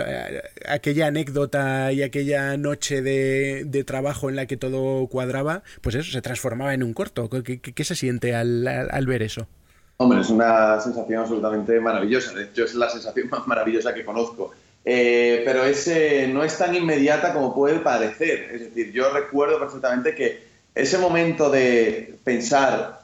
aquella 0.67 1.07
anécdota 1.07 1.93
y 1.93 2.01
aquella 2.03 2.57
noche 2.57 3.01
de, 3.01 3.83
trabajo 3.87 4.29
en 4.29 4.35
la 4.35 4.45
que 4.45 4.57
todo 4.57 5.07
cuadraba, 5.07 5.63
pues 5.79 5.95
eso, 5.95 6.11
se 6.11 6.21
transformaba 6.21 6.73
en 6.73 6.83
un 6.83 6.93
corto? 6.93 7.29
¿Qué, 7.29 7.83
se 7.85 7.95
siente 7.95 8.35
al, 8.35 8.67
al 8.67 9.05
ver 9.05 9.23
eso? 9.23 9.47
Hombre, 9.97 10.19
es 10.19 10.29
una 10.29 10.81
sensación 10.81 11.21
absolutamente 11.21 11.79
maravillosa. 11.79 12.33
De 12.33 12.43
hecho, 12.43 12.65
es 12.65 12.75
la 12.75 12.89
sensación 12.89 13.29
más 13.31 13.47
maravillosa 13.47 13.93
que 13.93 14.03
conozco 14.03 14.53
eh, 14.85 15.41
pero 15.45 15.63
ese 15.63 16.27
no 16.27 16.43
es 16.43 16.57
tan 16.57 16.75
inmediata 16.75 17.33
como 17.33 17.53
puede 17.53 17.79
parecer. 17.79 18.49
Es 18.53 18.61
decir, 18.61 18.91
yo 18.91 19.11
recuerdo 19.11 19.59
perfectamente 19.59 20.13
que 20.13 20.43
ese 20.75 20.97
momento 20.97 21.49
de 21.49 22.15
pensar, 22.23 23.01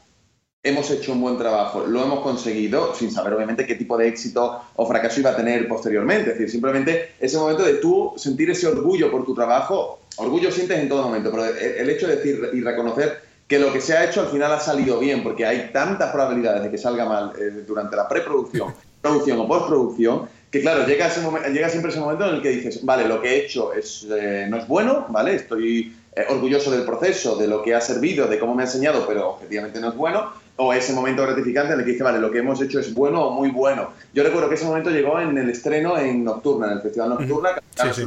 hemos 0.61 0.91
hecho 0.91 1.13
un 1.13 1.21
buen 1.21 1.37
trabajo, 1.37 1.85
lo 1.85 2.03
hemos 2.03 2.19
conseguido, 2.19 2.93
sin 2.93 3.11
saber 3.11 3.33
obviamente 3.33 3.65
qué 3.65 3.75
tipo 3.75 3.97
de 3.97 4.07
éxito 4.07 4.61
o 4.75 4.85
fracaso 4.85 5.21
iba 5.21 5.31
a 5.31 5.35
tener 5.35 5.67
posteriormente. 5.67 6.31
Es 6.31 6.37
decir, 6.37 6.49
simplemente 6.49 7.11
ese 7.19 7.37
momento 7.37 7.63
de 7.63 7.75
tú 7.75 8.13
sentir 8.17 8.49
ese 8.49 8.67
orgullo 8.67 9.09
por 9.09 9.25
tu 9.25 9.33
trabajo, 9.33 10.01
orgullo 10.17 10.51
sientes 10.51 10.79
en 10.79 10.89
todo 10.89 11.03
momento, 11.03 11.31
pero 11.31 11.45
el 11.45 11.89
hecho 11.89 12.07
de 12.07 12.17
decir 12.17 12.49
y 12.53 12.61
reconocer 12.61 13.29
que 13.49 13.57
lo 13.57 13.73
que 13.73 13.81
se 13.81 13.97
ha 13.97 14.05
hecho 14.05 14.21
al 14.21 14.27
final 14.27 14.51
ha 14.51 14.59
salido 14.59 14.99
bien, 14.99 15.23
porque 15.23 15.43
hay 15.43 15.71
tantas 15.73 16.11
probabilidades 16.11 16.61
de 16.61 16.69
que 16.69 16.77
salga 16.77 17.05
mal 17.05 17.33
eh, 17.39 17.63
durante 17.65 17.95
la 17.95 18.07
preproducción, 18.07 18.75
producción 19.01 19.39
o 19.39 19.47
postproducción, 19.47 20.29
que 20.51 20.61
claro, 20.61 20.85
llega, 20.85 21.07
ese 21.07 21.21
llega 21.51 21.69
siempre 21.69 21.91
ese 21.91 21.99
momento 21.99 22.27
en 22.27 22.35
el 22.35 22.41
que 22.41 22.49
dices, 22.49 22.83
vale, 22.83 23.07
lo 23.07 23.21
que 23.21 23.29
he 23.29 23.45
hecho 23.45 23.73
es, 23.73 24.07
eh, 24.09 24.47
no 24.49 24.57
es 24.57 24.67
bueno, 24.67 25.05
¿vale? 25.09 25.35
Estoy 25.35 25.95
eh, 26.15 26.25
orgulloso 26.29 26.71
del 26.71 26.85
proceso, 26.85 27.35
de 27.35 27.47
lo 27.47 27.61
que 27.61 27.75
ha 27.75 27.81
servido, 27.81 28.27
de 28.27 28.39
cómo 28.39 28.55
me 28.55 28.63
ha 28.63 28.65
enseñado, 28.65 29.05
pero 29.07 29.29
objetivamente 29.29 29.79
no 29.79 29.89
es 29.89 29.95
bueno. 29.95 30.33
O 30.55 30.73
ese 30.73 30.91
momento 30.91 31.21
gratificante 31.21 31.73
en 31.73 31.79
el 31.79 31.85
que 31.85 31.91
dice, 31.91 32.03
vale, 32.03 32.19
lo 32.19 32.31
que 32.31 32.39
hemos 32.39 32.59
hecho 32.61 32.79
es 32.79 32.93
bueno 32.93 33.27
o 33.27 33.31
muy 33.31 33.49
bueno. 33.49 33.91
Yo 34.13 34.23
recuerdo 34.23 34.49
que 34.49 34.55
ese 34.55 34.65
momento 34.65 34.89
llegó 34.89 35.19
en 35.19 35.37
el 35.37 35.49
estreno 35.49 35.97
en 35.97 36.23
Nocturna, 36.23 36.67
en 36.67 36.73
el 36.73 36.81
Festival 36.81 37.09
Nocturna, 37.09 37.49
que 37.55 37.93
sí, 37.93 38.03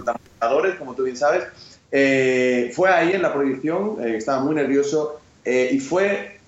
como 0.78 0.94
tú 0.94 1.04
bien 1.04 1.16
sabes. 1.16 1.44
Eh, 1.92 2.72
fue 2.74 2.90
ahí 2.90 3.12
en 3.12 3.22
la 3.22 3.32
proyección, 3.32 4.04
estaba 4.04 4.42
muy 4.42 4.54
nervioso 4.54 5.20
y 5.44 5.78
fue 5.78 6.40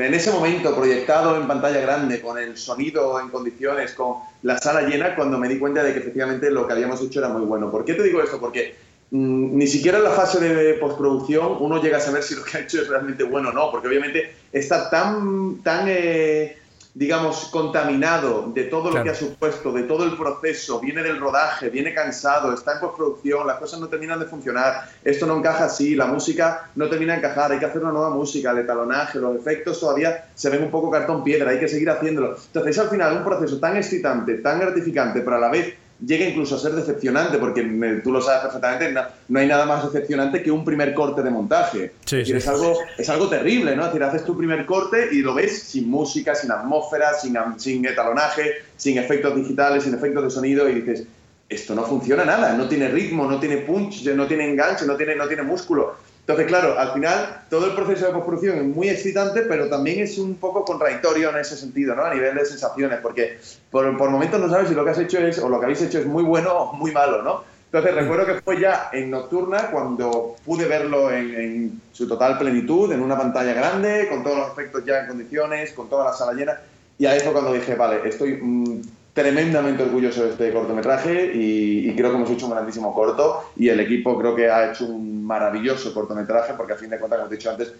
en 0.00 0.14
ese 0.14 0.30
momento 0.30 0.74
proyectado 0.74 1.36
en 1.36 1.46
pantalla 1.46 1.80
grande, 1.80 2.20
con 2.20 2.38
el 2.38 2.56
sonido 2.56 3.20
en 3.20 3.28
condiciones, 3.28 3.92
con 3.92 4.16
la 4.42 4.56
sala 4.58 4.82
llena, 4.82 5.14
cuando 5.14 5.38
me 5.38 5.48
di 5.48 5.58
cuenta 5.58 5.82
de 5.82 5.92
que 5.92 5.98
efectivamente 5.98 6.50
lo 6.50 6.66
que 6.66 6.72
habíamos 6.72 7.02
hecho 7.02 7.18
era 7.18 7.28
muy 7.28 7.42
bueno. 7.42 7.70
¿Por 7.70 7.84
qué 7.84 7.94
te 7.94 8.02
digo 8.02 8.22
esto? 8.22 8.40
Porque 8.40 8.74
mm, 9.10 9.56
ni 9.56 9.66
siquiera 9.66 9.98
en 9.98 10.04
la 10.04 10.10
fase 10.10 10.40
de 10.40 10.74
postproducción 10.74 11.58
uno 11.60 11.82
llega 11.82 11.98
a 11.98 12.00
saber 12.00 12.22
si 12.22 12.34
lo 12.34 12.42
que 12.42 12.56
ha 12.56 12.60
hecho 12.60 12.80
es 12.80 12.88
realmente 12.88 13.22
bueno 13.24 13.50
o 13.50 13.52
no, 13.52 13.70
porque 13.70 13.88
obviamente 13.88 14.34
está 14.50 14.88
tan, 14.88 15.62
tan 15.62 15.84
eh, 15.88 16.56
digamos, 16.94 17.46
contaminado 17.46 18.50
de 18.54 18.64
todo 18.64 18.90
lo 18.90 19.02
que 19.02 19.10
ha 19.10 19.14
supuesto, 19.14 19.72
de 19.72 19.84
todo 19.84 20.04
el 20.04 20.16
proceso, 20.16 20.78
viene 20.78 21.02
del 21.02 21.18
rodaje, 21.18 21.70
viene 21.70 21.94
cansado, 21.94 22.52
está 22.52 22.74
en 22.74 22.80
postproducción, 22.80 23.46
las 23.46 23.58
cosas 23.58 23.80
no 23.80 23.88
terminan 23.88 24.20
de 24.20 24.26
funcionar, 24.26 24.90
esto 25.02 25.26
no 25.26 25.38
encaja 25.38 25.64
así, 25.64 25.94
la 25.94 26.06
música 26.06 26.70
no 26.74 26.88
termina 26.88 27.14
de 27.14 27.20
encajar, 27.20 27.52
hay 27.52 27.58
que 27.58 27.64
hacer 27.64 27.82
una 27.82 27.92
nueva 27.92 28.10
música, 28.10 28.50
el 28.50 28.58
etalonaje, 28.58 29.18
los 29.18 29.34
efectos 29.36 29.80
todavía 29.80 30.26
se 30.34 30.50
ven 30.50 30.62
un 30.62 30.70
poco 30.70 30.90
cartón 30.90 31.24
piedra, 31.24 31.50
hay 31.50 31.60
que 31.60 31.68
seguir 31.68 31.88
haciéndolo. 31.88 32.36
Entonces, 32.36 32.78
al 32.78 32.88
final, 32.88 33.16
un 33.16 33.24
proceso 33.24 33.58
tan 33.58 33.76
excitante, 33.76 34.34
tan 34.34 34.60
gratificante, 34.60 35.20
pero 35.20 35.36
a 35.36 35.40
la 35.40 35.50
vez 35.50 35.74
llega 36.04 36.26
incluso 36.26 36.56
a 36.56 36.58
ser 36.58 36.72
decepcionante, 36.72 37.38
porque 37.38 37.62
tú 38.02 38.12
lo 38.12 38.20
sabes 38.20 38.42
perfectamente, 38.42 38.92
no, 39.28 39.38
hay 39.38 39.46
nada 39.46 39.64
más 39.66 39.84
decepcionante 39.84 40.42
que 40.42 40.50
un 40.50 40.64
primer 40.64 40.94
corte 40.94 41.22
de 41.22 41.30
montaje. 41.30 41.92
Es, 42.10 42.48
algo, 42.48 42.78
es 42.98 43.08
algo 43.08 43.28
terrible, 43.28 43.76
¿no? 43.76 43.82
Es 43.82 43.88
decir, 43.88 44.02
haces 44.02 44.24
tu 44.24 44.36
primer 44.36 44.66
corte 44.66 45.08
y 45.12 45.22
lo 45.22 45.34
ves 45.34 45.62
sin 45.62 45.88
música, 45.88 46.34
sin 46.34 46.50
atmósfera, 46.50 47.14
sin, 47.14 47.36
sin 47.56 47.86
etalonaje, 47.86 48.52
sin 48.76 48.98
efectos 48.98 49.36
digitales, 49.36 49.84
sin 49.84 49.94
efectos 49.94 50.24
de 50.24 50.30
sonido 50.30 50.68
y 50.68 50.80
dices, 50.80 51.04
esto 51.48 51.74
no 51.74 51.84
funciona 51.84 52.24
nada, 52.24 52.54
no 52.54 52.68
tiene 52.68 52.88
ritmo, 52.88 53.30
no 53.30 53.38
tiene 53.38 53.58
punch, 53.58 54.06
no 54.06 54.26
tiene 54.26 54.48
enganche, 54.48 54.86
no 54.86 54.96
tiene, 54.96 55.14
no 55.14 55.28
tiene 55.28 55.42
músculo. 55.42 55.94
Entonces, 56.22 56.46
claro, 56.46 56.78
al 56.78 56.92
final 56.92 57.42
todo 57.50 57.66
el 57.66 57.74
proceso 57.74 58.06
de 58.06 58.12
postproducción 58.12 58.58
es 58.58 58.64
muy 58.64 58.88
excitante, 58.88 59.42
pero 59.42 59.68
también 59.68 60.00
es 60.00 60.18
un 60.18 60.36
poco 60.36 60.64
contradictorio 60.64 61.30
en 61.30 61.36
ese 61.36 61.56
sentido, 61.56 61.96
¿no? 61.96 62.04
A 62.04 62.14
nivel 62.14 62.36
de 62.36 62.44
sensaciones, 62.44 63.00
porque 63.00 63.38
por, 63.70 63.96
por 63.98 64.08
momentos 64.10 64.40
no 64.40 64.48
sabes 64.48 64.68
si 64.68 64.74
lo 64.74 64.84
que 64.84 64.90
has 64.90 64.98
hecho 64.98 65.18
es, 65.18 65.40
o 65.40 65.48
lo 65.48 65.58
que 65.58 65.66
habéis 65.66 65.82
hecho 65.82 65.98
es 65.98 66.06
muy 66.06 66.22
bueno 66.22 66.52
o 66.52 66.72
muy 66.74 66.92
malo, 66.92 67.22
¿no? 67.22 67.42
Entonces, 67.72 67.94
recuerdo 67.94 68.26
que 68.26 68.42
fue 68.42 68.60
ya 68.60 68.90
en 68.92 69.10
Nocturna 69.10 69.70
cuando 69.70 70.36
pude 70.44 70.66
verlo 70.66 71.10
en, 71.10 71.80
su 71.90 72.06
total 72.06 72.36
plenitud, 72.36 72.92
en 72.92 73.00
una 73.00 73.16
pantalla 73.16 73.54
grande, 73.54 74.08
con 74.10 74.22
todos 74.22 74.36
los 74.36 74.48
efectos 74.52 74.84
ya 74.84 75.00
en 75.00 75.06
condiciones, 75.08 75.72
con 75.72 75.88
toda 75.88 76.04
la 76.04 76.12
sala 76.12 76.34
llena. 76.34 76.60
Y 76.98 77.06
ahí 77.06 77.18
fue 77.20 77.32
cuando 77.32 77.52
dije, 77.54 77.74
vale, 77.74 78.06
estoy 78.06 78.38
mm, 78.42 78.82
tremendamente 79.12 79.82
orgulloso 79.82 80.24
de 80.24 80.30
este 80.30 80.52
cortometraje 80.52 81.32
y, 81.34 81.90
y, 81.90 81.94
creo 81.94 82.10
que 82.10 82.16
hemos 82.16 82.30
hecho 82.30 82.46
un 82.46 82.52
grandísimo 82.52 82.94
corto 82.94 83.52
y 83.56 83.68
el 83.68 83.80
equipo 83.80 84.18
creo 84.18 84.34
que 84.34 84.50
ha 84.50 84.70
hecho 84.70 84.86
un 84.86 85.22
maravilloso 85.24 85.92
cortometraje 85.92 86.54
porque 86.54 86.72
a 86.72 86.76
fin 86.76 86.90
de 86.90 86.98
cuentas, 86.98 87.20
como 87.20 87.30
he 87.32 87.36
dicho 87.36 87.50
antes, 87.50 87.72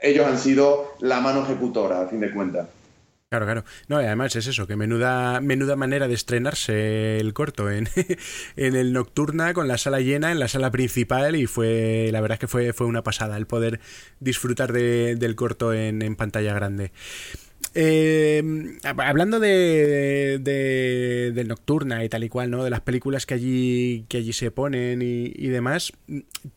ellos 0.00 0.26
han 0.26 0.38
sido 0.38 0.94
la 1.00 1.20
mano 1.20 1.42
ejecutora, 1.42 2.02
a 2.02 2.06
fin 2.06 2.20
de 2.20 2.32
cuentas. 2.32 2.68
Claro, 3.30 3.44
claro. 3.44 3.64
No, 3.88 3.98
además 3.98 4.34
es 4.36 4.46
eso, 4.46 4.66
que 4.66 4.74
menuda, 4.74 5.42
menuda 5.42 5.76
manera 5.76 6.08
de 6.08 6.14
estrenarse 6.14 7.18
el 7.20 7.34
corto 7.34 7.70
en, 7.70 7.86
en, 8.56 8.74
el 8.74 8.94
Nocturna 8.94 9.52
con 9.52 9.68
la 9.68 9.76
sala 9.76 10.00
llena, 10.00 10.32
en 10.32 10.38
la 10.38 10.48
sala 10.48 10.70
principal, 10.70 11.36
y 11.36 11.46
fue, 11.46 12.08
la 12.10 12.22
verdad 12.22 12.36
es 12.36 12.40
que 12.40 12.46
fue, 12.46 12.72
fue 12.72 12.86
una 12.86 13.02
pasada 13.02 13.36
el 13.36 13.46
poder 13.46 13.80
disfrutar 14.18 14.72
de, 14.72 15.16
del 15.16 15.36
corto 15.36 15.74
en, 15.74 16.00
en 16.00 16.16
pantalla 16.16 16.54
grande. 16.54 16.90
Eh, 17.74 18.42
hablando 18.82 19.40
de, 19.40 20.38
de, 20.40 21.44
Nocturna 21.44 22.04
y 22.04 22.08
tal 22.08 22.24
y 22.24 22.28
cual, 22.28 22.50
¿no? 22.50 22.64
De 22.64 22.70
las 22.70 22.80
películas 22.80 23.24
que 23.26 23.34
allí, 23.34 24.04
que 24.08 24.18
allí 24.18 24.32
se 24.32 24.50
ponen 24.50 25.00
y, 25.02 25.46
demás, 25.48 25.92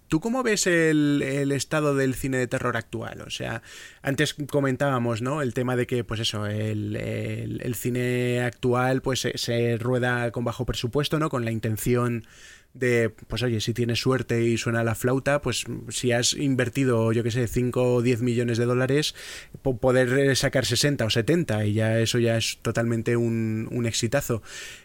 ¿tú 0.08 0.20
cómo 0.20 0.42
ves 0.42 0.68
el, 0.68 1.52
estado 1.52 1.96
del 1.96 2.16
cine 2.16 2.38
de 2.38 2.48
terror 2.48 2.78
actual? 2.78 3.22
O 3.22 3.30
sea, 3.30 3.62
antes 4.02 4.36
comentábamos, 4.50 5.22
¿no? 5.22 5.42
El 5.42 5.54
tema 5.54 5.76
de 5.76 5.86
que, 5.86 6.04
pues 6.04 6.22
eso, 6.22 6.48
el, 6.48 6.96
el, 6.96 7.76
cine 7.76 8.42
actual 8.42 9.02
pues 9.02 9.22
se, 9.22 9.38
se, 9.38 9.78
rueda 9.78 10.32
con 10.32 10.44
bajo 10.44 10.66
presupuesto, 10.66 11.20
¿no? 11.20 11.30
Con 11.30 11.46
la 11.46 11.52
intención 11.52 12.26
de, 12.74 13.10
pues 13.28 13.44
oye, 13.44 13.60
si 13.62 13.74
tienes 13.74 14.00
suerte 14.00 14.44
y 14.44 14.58
suena 14.58 14.84
la 14.84 14.96
flauta, 14.96 15.42
pues 15.42 15.66
si 15.90 16.12
has 16.12 16.34
invertido, 16.34 17.12
yo 17.12 17.24
que 17.24 17.32
sé, 17.32 17.48
5 17.48 17.96
o 17.96 18.02
10 18.02 18.22
millones 18.22 18.58
de 18.58 18.66
dólares, 18.66 19.16
poder 19.62 20.36
sacar 20.36 20.66
60 20.66 21.06
o 21.06 21.10
70 21.10 21.66
y 21.66 21.74
ya 21.74 22.00
eso 22.00 22.20
ya 22.20 22.38
es 22.38 22.60
totalmente 22.62 23.18
un, 23.18 23.68
un 23.72 23.86
exitazo. 23.86 24.42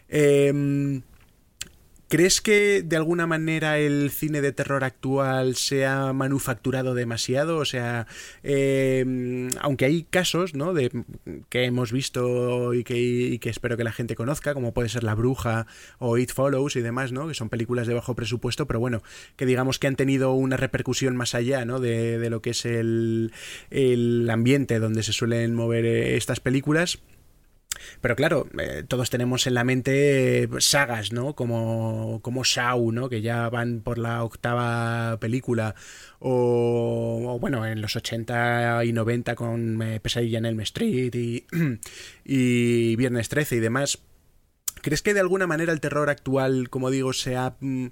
Eh, 0.09 1.01
¿Crees 2.09 2.39
que 2.39 2.83
de 2.83 2.95
alguna 2.95 3.27
manera 3.27 3.79
el 3.79 4.11
cine 4.11 4.39
de 4.39 4.53
terror 4.53 4.85
actual 4.85 5.57
se 5.57 5.85
ha 5.85 6.13
manufacturado 6.13 6.93
demasiado? 6.93 7.57
O 7.57 7.65
sea, 7.65 8.07
em, 8.43 9.49
aunque 9.59 9.83
hay 9.83 10.03
casos, 10.03 10.53
¿no? 10.53 10.73
De, 10.73 10.89
que 11.49 11.65
hemos 11.65 11.91
visto 11.91 12.73
y 12.73 12.85
que, 12.85 13.39
que, 13.41 13.49
espero 13.49 13.75
que 13.75 13.83
la 13.83 13.91
gente 13.91 14.15
conozca, 14.15 14.53
como 14.53 14.73
puede 14.73 14.87
ser 14.87 15.03
La 15.03 15.15
Bruja 15.15 15.67
o 15.99 16.17
It 16.17 16.31
Follows 16.31 16.77
y 16.77 16.81
demás, 16.81 17.11
¿no? 17.11 17.27
Que 17.27 17.33
son 17.33 17.49
películas 17.49 17.87
de 17.87 17.93
bajo 17.93 18.15
presupuesto, 18.15 18.67
pero 18.67 18.79
bueno, 18.79 19.03
que 19.35 19.45
digamos 19.45 19.77
que 19.77 19.87
han 19.87 19.97
tenido 19.97 20.31
una 20.31 20.55
repercusión 20.55 21.17
más 21.17 21.35
allá, 21.35 21.65
¿no? 21.65 21.81
De, 21.81 22.19
de 22.19 22.29
lo 22.29 22.41
que 22.41 22.51
es 22.51 22.65
el, 22.65 23.33
el 23.69 24.29
ambiente 24.29 24.79
donde 24.79 25.03
se 25.03 25.11
suelen 25.11 25.55
mover 25.55 25.85
eh, 25.85 26.15
estas 26.15 26.39
películas. 26.39 26.99
Pero 28.01 28.15
claro, 28.15 28.47
eh, 28.59 28.83
todos 28.87 29.09
tenemos 29.09 29.47
en 29.47 29.53
la 29.53 29.63
mente 29.63 30.43
eh, 30.43 30.49
sagas, 30.59 31.11
¿no? 31.11 31.35
Como, 31.35 32.19
como 32.21 32.43
Shaw, 32.43 32.91
¿no? 32.91 33.09
Que 33.09 33.21
ya 33.21 33.49
van 33.49 33.81
por 33.81 33.97
la 33.97 34.23
octava 34.23 35.19
película. 35.19 35.75
O, 36.19 37.37
bueno, 37.39 37.65
en 37.65 37.81
los 37.81 37.95
80 37.95 38.85
y 38.85 38.93
90 38.93 39.35
con 39.35 39.81
eh, 39.81 39.99
Pesadilla 39.99 40.39
en 40.39 40.45
Elm 40.45 40.61
Street 40.61 41.13
y, 41.15 41.45
y 42.25 42.95
Viernes 42.95 43.29
13 43.29 43.57
y 43.57 43.59
demás. 43.59 43.99
¿Crees 44.81 45.01
que 45.01 45.13
de 45.13 45.19
alguna 45.19 45.47
manera 45.47 45.73
el 45.73 45.79
terror 45.79 46.09
actual, 46.09 46.69
como 46.69 46.89
digo, 46.89 47.13
se 47.13 47.35
ha... 47.35 47.55
Mm, 47.59 47.87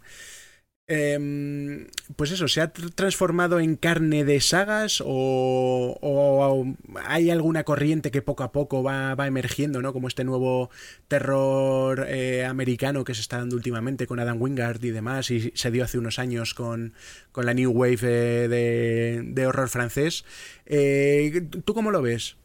Em, 0.88 1.88
pues 2.16 2.30
eso, 2.32 2.48
¿se 2.48 2.62
ha 2.62 2.72
transformado 2.72 3.60
en 3.60 3.76
carne 3.76 4.24
de 4.24 4.40
sagas 4.40 5.02
o, 5.04 6.76
hay 7.06 7.32
alguna 7.32 7.64
corriente 7.64 8.12
que 8.12 8.22
poco 8.22 8.44
a 8.44 8.52
poco 8.52 8.84
va, 8.84 9.16
emergiendo, 9.26 9.82
¿no? 9.82 9.94
Como 9.94 10.08
este 10.08 10.24
nuevo 10.24 10.70
terror 11.08 12.06
eh, 12.08 12.46
americano 12.46 13.04
que 13.04 13.16
se 13.16 13.22
está 13.22 13.40
dando 13.40 13.56
últimamente 13.56 14.06
con 14.06 14.20
Adam 14.20 14.40
Wingard 14.40 14.84
y 14.84 14.92
demás, 14.92 15.32
y 15.32 15.52
se 15.56 15.72
dio 15.72 15.84
hace 15.84 15.98
unos 15.98 16.20
años 16.20 16.54
con, 16.54 16.94
con 17.32 17.48
la 17.48 17.56
New 17.56 17.72
Wave 17.72 18.48
de, 18.48 19.24
de 19.26 19.48
horror 19.48 19.70
francés. 19.70 20.24
Eh, 20.68 21.48
¿Tú 21.66 21.74
cómo 21.74 21.90
lo 21.90 22.04
ves? 22.04 22.38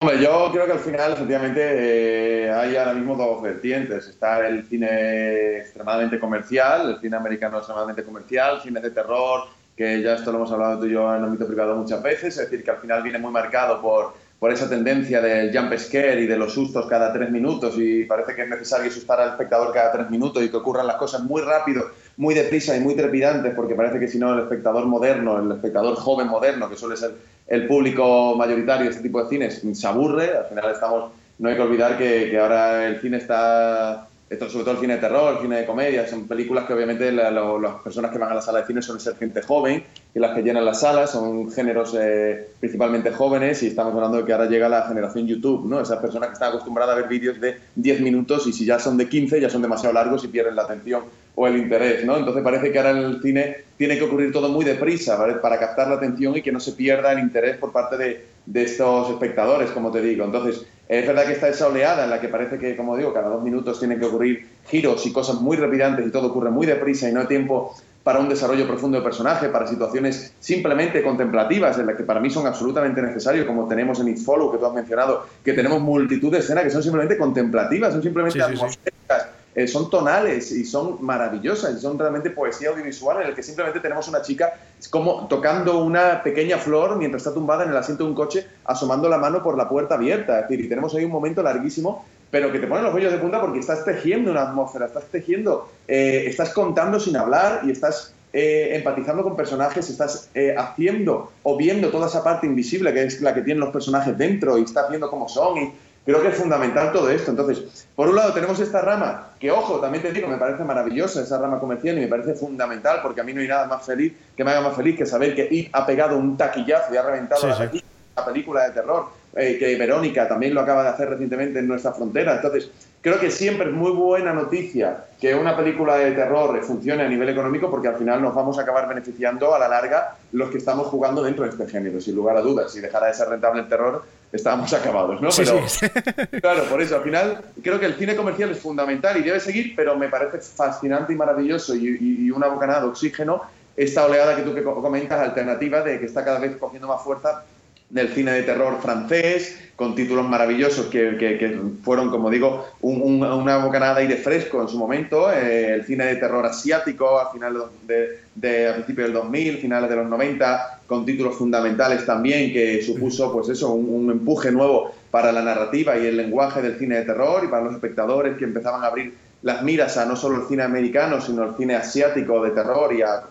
Yo 0.00 0.48
creo 0.52 0.64
que 0.64 0.72
al 0.72 0.78
final, 0.78 1.14
efectivamente, 1.14 2.44
eh, 2.44 2.52
hay 2.52 2.76
ahora 2.76 2.94
mismo 2.94 3.16
dos 3.16 3.42
vertientes. 3.42 4.06
Está 4.06 4.46
el 4.46 4.64
cine 4.68 5.58
extremadamente 5.58 6.20
comercial, 6.20 6.90
el 6.90 7.00
cine 7.00 7.16
americano 7.16 7.58
extremadamente 7.58 8.04
comercial, 8.04 8.60
cine 8.62 8.80
de 8.80 8.92
terror, 8.92 9.48
que 9.76 10.00
ya 10.00 10.14
esto 10.14 10.30
lo 10.30 10.38
hemos 10.38 10.52
hablado 10.52 10.78
tú 10.78 10.86
y 10.86 10.92
yo 10.92 11.10
en 11.10 11.18
el 11.18 11.24
ámbito 11.24 11.48
privado 11.48 11.74
muchas 11.74 12.00
veces, 12.00 12.38
es 12.38 12.48
decir, 12.48 12.64
que 12.64 12.70
al 12.70 12.76
final 12.76 13.02
viene 13.02 13.18
muy 13.18 13.32
marcado 13.32 13.82
por, 13.82 14.14
por 14.38 14.52
esa 14.52 14.68
tendencia 14.68 15.20
del 15.20 15.56
jump 15.56 15.76
scare 15.76 16.20
y 16.20 16.26
de 16.26 16.36
los 16.36 16.54
sustos 16.54 16.86
cada 16.86 17.12
tres 17.12 17.28
minutos 17.30 17.74
y 17.76 18.04
parece 18.04 18.36
que 18.36 18.42
es 18.42 18.48
necesario 18.48 18.88
asustar 18.88 19.20
al 19.20 19.30
espectador 19.30 19.74
cada 19.74 19.90
tres 19.90 20.10
minutos 20.10 20.44
y 20.44 20.48
que 20.48 20.56
ocurran 20.58 20.86
las 20.86 20.96
cosas 20.96 21.22
muy 21.22 21.42
rápido, 21.42 21.90
muy 22.18 22.34
deprisa 22.34 22.76
y 22.76 22.80
muy 22.80 22.94
trepidantes, 22.94 23.54
porque 23.54 23.74
parece 23.74 24.00
que 24.00 24.08
si 24.08 24.18
no 24.18 24.34
el 24.34 24.40
espectador 24.40 24.86
moderno, 24.86 25.38
el 25.38 25.52
espectador 25.52 25.94
joven 25.94 26.26
moderno, 26.26 26.68
que 26.68 26.76
suele 26.76 26.96
ser 26.96 27.12
el 27.46 27.66
público 27.66 28.34
mayoritario 28.36 28.84
de 28.84 28.90
este 28.90 29.02
tipo 29.04 29.22
de 29.22 29.28
cines 29.30 29.62
se 29.72 29.86
aburre. 29.86 30.36
Al 30.36 30.46
final 30.46 30.72
estamos, 30.72 31.12
no 31.38 31.48
hay 31.48 31.54
que 31.54 31.62
olvidar 31.62 31.96
que, 31.96 32.36
ahora 32.36 32.88
el 32.88 33.00
cine 33.00 33.18
está, 33.18 34.08
esto, 34.28 34.50
sobre 34.50 34.64
todo 34.64 34.74
el 34.74 34.80
cine 34.80 34.94
de 34.94 35.00
terror, 35.00 35.34
el 35.36 35.42
cine 35.42 35.60
de 35.60 35.66
comedia, 35.66 36.08
son 36.08 36.26
películas 36.26 36.64
que 36.64 36.74
obviamente 36.74 37.12
las 37.12 37.74
personas 37.84 38.10
que 38.10 38.18
van 38.18 38.32
a 38.32 38.34
la 38.34 38.42
sala 38.42 38.62
de 38.62 38.66
cine 38.66 38.82
suelen 38.82 39.00
ser 39.00 39.14
gente 39.14 39.40
joven 39.40 39.84
y 40.12 40.18
las 40.18 40.34
que 40.34 40.42
llenan 40.42 40.64
las 40.64 40.80
salas 40.80 41.12
son 41.12 41.52
géneros 41.52 41.96
eh, 41.96 42.48
principalmente 42.58 43.12
jóvenes 43.12 43.62
y 43.62 43.68
estamos 43.68 43.94
hablando 43.94 44.16
de 44.16 44.24
que 44.24 44.32
ahora 44.32 44.46
llega 44.46 44.68
la 44.68 44.82
generación 44.88 45.24
YouTube, 45.24 45.68
¿no? 45.68 45.80
Esas 45.80 46.00
personas 46.00 46.30
que 46.30 46.34
están 46.34 46.48
acostumbradas 46.48 46.96
a 46.96 46.98
ver 46.98 47.08
vídeos 47.08 47.40
de 47.40 47.58
10 47.76 48.00
minutos 48.00 48.48
y 48.48 48.52
si 48.52 48.64
ya 48.64 48.80
son 48.80 48.96
de 48.96 49.08
15 49.08 49.40
ya 49.40 49.48
son 49.48 49.62
demasiado 49.62 49.94
largos 49.94 50.24
y 50.24 50.28
pierden 50.28 50.56
la 50.56 50.62
atención 50.62 51.04
o 51.40 51.46
el 51.46 51.56
interés, 51.56 52.04
¿no? 52.04 52.16
Entonces 52.16 52.42
parece 52.42 52.72
que 52.72 52.78
ahora 52.78 52.90
en 52.90 52.96
el 52.96 53.22
cine 53.22 53.58
tiene 53.76 53.96
que 53.96 54.02
ocurrir 54.02 54.32
todo 54.32 54.48
muy 54.48 54.64
deprisa, 54.64 55.14
¿vale? 55.16 55.34
Para 55.34 55.56
captar 55.56 55.86
la 55.86 55.94
atención 55.94 56.36
y 56.36 56.42
que 56.42 56.50
no 56.50 56.58
se 56.58 56.72
pierda 56.72 57.12
el 57.12 57.20
interés 57.20 57.56
por 57.58 57.70
parte 57.70 57.96
de, 57.96 58.26
de 58.44 58.62
estos 58.64 59.08
espectadores, 59.08 59.70
como 59.70 59.92
te 59.92 60.00
digo. 60.00 60.24
Entonces, 60.24 60.66
es 60.88 61.06
verdad 61.06 61.26
que 61.26 61.34
está 61.34 61.48
esa 61.48 61.68
oleada 61.68 62.02
en 62.02 62.10
la 62.10 62.20
que 62.20 62.26
parece 62.26 62.58
que, 62.58 62.74
como 62.74 62.96
digo, 62.96 63.14
cada 63.14 63.28
dos 63.28 63.40
minutos 63.40 63.78
tienen 63.78 64.00
que 64.00 64.06
ocurrir 64.06 64.48
giros 64.66 65.06
y 65.06 65.12
cosas 65.12 65.40
muy 65.40 65.56
trepidantes 65.56 66.08
y 66.08 66.10
todo 66.10 66.26
ocurre 66.26 66.50
muy 66.50 66.66
deprisa 66.66 67.08
y 67.08 67.12
no 67.12 67.20
hay 67.20 67.26
tiempo 67.28 67.72
para 68.02 68.18
un 68.18 68.28
desarrollo 68.28 68.66
profundo 68.66 68.98
de 68.98 69.04
personaje, 69.04 69.48
para 69.48 69.64
situaciones 69.68 70.34
simplemente 70.40 71.04
contemplativas, 71.04 71.78
en 71.78 71.86
las 71.86 71.94
que 71.94 72.02
para 72.02 72.18
mí 72.18 72.30
son 72.30 72.48
absolutamente 72.48 73.00
necesarios, 73.00 73.46
como 73.46 73.68
tenemos 73.68 74.00
en 74.00 74.08
It 74.08 74.18
Follow, 74.18 74.50
que 74.50 74.58
tú 74.58 74.66
has 74.66 74.74
mencionado, 74.74 75.24
que 75.44 75.52
tenemos 75.52 75.80
multitud 75.80 76.32
de 76.32 76.38
escenas 76.38 76.64
que 76.64 76.70
son 76.70 76.82
simplemente 76.82 77.16
contemplativas, 77.16 77.92
son 77.92 78.02
simplemente 78.02 78.42
atmosféricas, 78.42 79.28
eh, 79.58 79.66
son 79.66 79.90
tonales 79.90 80.52
y 80.52 80.64
son 80.64 80.98
maravillosas, 81.04 81.76
y 81.76 81.80
son 81.80 81.98
realmente 81.98 82.30
poesía 82.30 82.68
audiovisual 82.68 83.22
en 83.22 83.26
el 83.26 83.34
que 83.34 83.42
simplemente 83.42 83.80
tenemos 83.80 84.06
una 84.06 84.22
chica 84.22 84.52
como 84.88 85.26
tocando 85.26 85.80
una 85.80 86.22
pequeña 86.22 86.58
flor 86.58 86.96
mientras 86.96 87.22
está 87.22 87.34
tumbada 87.34 87.64
en 87.64 87.70
el 87.70 87.76
asiento 87.76 88.04
de 88.04 88.10
un 88.10 88.14
coche, 88.14 88.46
asomando 88.64 89.08
la 89.08 89.18
mano 89.18 89.42
por 89.42 89.56
la 89.56 89.68
puerta 89.68 89.96
abierta. 89.96 90.38
Es 90.38 90.48
decir, 90.48 90.64
y 90.64 90.68
tenemos 90.68 90.94
ahí 90.94 91.04
un 91.04 91.10
momento 91.10 91.42
larguísimo, 91.42 92.06
pero 92.30 92.52
que 92.52 92.60
te 92.60 92.68
pone 92.68 92.82
los 92.82 92.94
vellos 92.94 93.10
de 93.10 93.18
punta 93.18 93.40
porque 93.40 93.58
estás 93.58 93.84
tejiendo 93.84 94.30
una 94.30 94.42
atmósfera, 94.42 94.86
estás 94.86 95.06
tejiendo, 95.06 95.68
eh, 95.88 96.26
estás 96.28 96.50
contando 96.50 97.00
sin 97.00 97.16
hablar 97.16 97.62
y 97.64 97.72
estás 97.72 98.14
eh, 98.32 98.76
empatizando 98.76 99.24
con 99.24 99.34
personajes, 99.34 99.90
estás 99.90 100.30
haciendo 100.56 101.32
o 101.42 101.56
viendo 101.56 101.88
toda 101.88 102.06
esa 102.06 102.22
parte 102.22 102.46
invisible 102.46 102.94
que 102.94 103.02
es 103.06 103.20
la 103.22 103.34
que 103.34 103.40
tienen 103.40 103.58
los 103.58 103.70
personajes 103.70 104.16
dentro 104.16 104.56
y 104.56 104.62
estás 104.62 104.88
viendo 104.88 105.10
cómo 105.10 105.28
son 105.28 105.72
Creo 106.08 106.22
que 106.22 106.28
es 106.28 106.36
fundamental 106.36 106.90
todo 106.90 107.10
esto. 107.10 107.32
Entonces, 107.32 107.84
por 107.94 108.08
un 108.08 108.16
lado 108.16 108.32
tenemos 108.32 108.58
esta 108.60 108.80
rama, 108.80 109.32
que 109.38 109.50
ojo, 109.50 109.78
también 109.78 110.02
te 110.02 110.10
digo, 110.10 110.26
me 110.26 110.38
parece 110.38 110.64
maravillosa 110.64 111.20
esa 111.20 111.36
rama 111.36 111.60
comercial 111.60 111.98
y 111.98 112.00
me 112.00 112.08
parece 112.08 112.32
fundamental 112.32 113.00
porque 113.02 113.20
a 113.20 113.24
mí 113.24 113.34
no 113.34 113.42
hay 113.42 113.48
nada 113.48 113.66
más 113.66 113.84
feliz 113.84 114.14
que 114.34 114.42
me 114.42 114.52
haga 114.52 114.62
más 114.62 114.74
feliz 114.74 114.96
que 114.96 115.04
saber 115.04 115.34
que 115.34 115.46
IT 115.50 115.68
ha 115.70 115.84
pegado 115.84 116.16
un 116.16 116.34
taquillazo 116.34 116.94
y 116.94 116.96
ha 116.96 117.02
reventado 117.02 117.46
la, 117.46 118.24
película 118.24 118.64
de 118.64 118.70
terror, 118.70 119.08
eh, 119.36 119.58
que 119.58 119.76
Verónica 119.76 120.26
también 120.26 120.54
lo 120.54 120.62
acaba 120.62 120.82
de 120.82 120.88
hacer 120.88 121.10
recientemente 121.10 121.58
en 121.58 121.68
nuestra 121.68 121.92
frontera. 121.92 122.36
Entonces, 122.36 122.70
creo 123.02 123.20
que 123.20 123.30
siempre 123.30 123.68
es 123.68 123.74
muy 123.74 123.90
buena 123.90 124.32
noticia 124.32 125.04
que 125.20 125.34
una 125.34 125.54
película 125.54 125.96
de 125.96 126.12
terror 126.12 126.58
funcione 126.64 127.02
a 127.02 127.08
nivel 127.08 127.28
económico 127.28 127.70
porque 127.70 127.88
al 127.88 127.96
final 127.96 128.22
nos 128.22 128.34
vamos 128.34 128.58
a 128.58 128.62
acabar 128.62 128.88
beneficiando 128.88 129.54
a 129.54 129.58
la 129.58 129.68
larga 129.68 130.16
los 130.32 130.48
que 130.48 130.56
estamos 130.56 130.86
jugando 130.86 131.22
dentro 131.22 131.44
de 131.44 131.50
este 131.50 131.68
género, 131.68 132.00
sin 132.00 132.16
lugar 132.16 132.38
a 132.38 132.40
dudas. 132.40 132.72
Si 132.72 132.80
dejara 132.80 133.08
de 133.08 133.14
ser 133.14 133.28
rentable 133.28 133.60
el 133.60 133.68
terror, 133.68 134.02
estábamos 134.32 134.72
acabados, 134.72 135.20
¿no? 135.20 135.28
pero, 135.36 135.60
claro, 136.40 136.64
por 136.64 136.82
eso, 136.82 136.96
al 136.96 137.02
final 137.02 137.40
creo 137.62 137.80
que 137.80 137.86
el 137.86 137.94
cine 137.94 138.14
comercial 138.14 138.50
es 138.50 138.58
fundamental 138.58 139.16
y 139.16 139.22
debe 139.22 139.40
seguir, 139.40 139.74
pero 139.74 139.96
me 139.96 140.08
parece 140.08 140.38
fascinante 140.38 141.12
y 141.12 141.16
maravilloso 141.16 141.74
y, 141.74 142.30
una 142.30 142.48
bocanada 142.48 142.82
de 142.82 142.86
oxígeno 142.88 143.42
esta 143.76 144.04
oleada 144.04 144.34
que 144.36 144.42
tú 144.42 144.54
que 144.54 144.62
comentas, 144.62 145.20
alternativa, 145.20 145.82
de 145.82 146.00
que 146.00 146.06
está 146.06 146.24
cada 146.24 146.40
vez 146.40 146.56
cogiendo 146.56 146.88
más 146.88 147.02
fuerza 147.02 147.44
del 147.90 148.08
cine 148.08 148.32
de 148.32 148.42
terror 148.42 148.80
francés, 148.82 149.58
con 149.78 149.94
títulos 149.94 150.28
maravillosos 150.28 150.86
que, 150.86 151.16
que, 151.16 151.60
fueron, 151.84 152.10
como 152.10 152.30
digo, 152.30 152.66
una 152.80 153.58
bocanada 153.58 154.00
de 154.00 154.16
fresco 154.16 154.60
en 154.60 154.68
su 154.68 154.76
momento, 154.76 155.32
eh, 155.32 155.74
el 155.74 155.84
cine 155.84 156.04
de 156.06 156.16
terror 156.16 156.44
asiático 156.44 157.18
a 157.18 157.30
finales 157.30 157.62
de, 157.86 158.18
de, 158.34 158.72
principios 158.72 159.06
del 159.06 159.14
2000, 159.14 159.58
finales 159.58 159.88
de 159.88 159.96
los 159.96 160.08
90, 160.08 160.80
con 160.88 161.06
títulos 161.06 161.36
fundamentales 161.36 162.04
también 162.04 162.52
que 162.52 162.82
supuso, 162.82 163.32
pues 163.32 163.50
eso, 163.50 163.72
un, 163.72 164.10
empuje 164.10 164.50
nuevo 164.50 164.92
para 165.12 165.30
la 165.30 165.42
narrativa 165.42 165.96
y 165.96 166.06
el 166.06 166.16
lenguaje 166.16 166.60
del 166.60 166.76
cine 166.76 166.96
de 166.96 167.04
terror 167.04 167.44
y 167.44 167.48
para 167.48 167.62
los 167.62 167.74
espectadores 167.74 168.36
que 168.36 168.44
empezaban 168.44 168.82
a 168.82 168.88
abrir 168.88 169.14
las 169.42 169.62
miras 169.62 169.96
a 169.96 170.04
no 170.04 170.16
solo 170.16 170.42
el 170.42 170.48
cine 170.48 170.62
americano, 170.62 171.20
sino 171.20 171.44
el 171.44 171.54
cine 171.56 171.76
asiático 171.76 172.42
de 172.42 172.50
terror 172.50 172.92
y 172.92 173.02
a, 173.02 173.22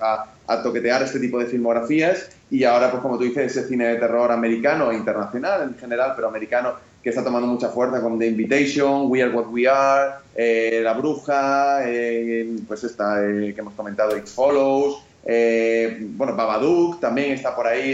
a 0.48 0.64
toquetear 0.64 1.04
este 1.04 1.20
tipo 1.20 1.40
de 1.40 1.46
filmografías. 1.46 2.30
Y 2.50 2.64
ahora, 2.64 2.90
pues 2.90 3.02
como 3.02 3.18
tú 3.18 3.26
dices, 3.26 3.58
ese 3.58 3.68
cine 3.68 3.88
de 3.88 3.96
terror 3.98 4.32
americano 4.32 4.92
e 4.92 4.96
internacional 4.96 5.64
en 5.64 5.78
general, 5.78 6.14
pero 6.16 6.30
americano 6.30 6.76
que 7.04 7.10
está 7.10 7.24
tomando 7.24 7.48
mucha 7.48 7.70
fuerza 7.70 8.02
con 8.02 8.18
The 8.18 8.28
Invitation, 8.28 9.10
We 9.10 9.24
Are 9.24 9.32
What 9.32 9.48
We 9.48 9.68
Are, 9.68 10.16
eh, 10.36 10.82
La 10.84 10.94
Bruja, 10.94 11.82
eh, 11.86 12.58
pues 12.68 12.84
esta 12.84 13.26
eh, 13.26 13.54
que 13.54 13.62
hemos 13.62 13.74
comentado, 13.76 14.18
It 14.18 14.28
Follows, 14.28 15.04
bueno, 15.24 16.36
Babadook 16.36 17.02
también 17.02 17.32
está 17.32 17.54
por 17.54 17.68
ahí, 17.68 17.92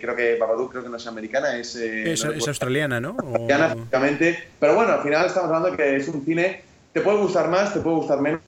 creo 0.00 0.14
que 0.14 0.36
Babadook 0.38 0.70
creo 0.70 0.82
que 0.84 0.88
no 0.88 0.96
es 0.96 1.06
americana, 1.06 1.56
es... 1.56 1.74
es, 1.74 2.24
australiana, 2.24 3.00
¿no? 3.00 3.16
Australiana, 3.18 3.66
efectivamente, 3.74 4.38
pero 4.58 4.76
bueno, 4.76 4.92
al 4.92 5.02
final 5.02 5.26
estamos 5.26 5.50
hablando 5.50 5.76
que 5.76 5.96
es 5.96 6.06
un 6.06 6.24
cine, 6.24 6.62
te 6.96 7.02
puede 7.02 7.18
gustar 7.18 7.50
más, 7.50 7.74
te 7.74 7.80
puede 7.80 7.96
gustar 7.96 8.22
menos, 8.22 8.40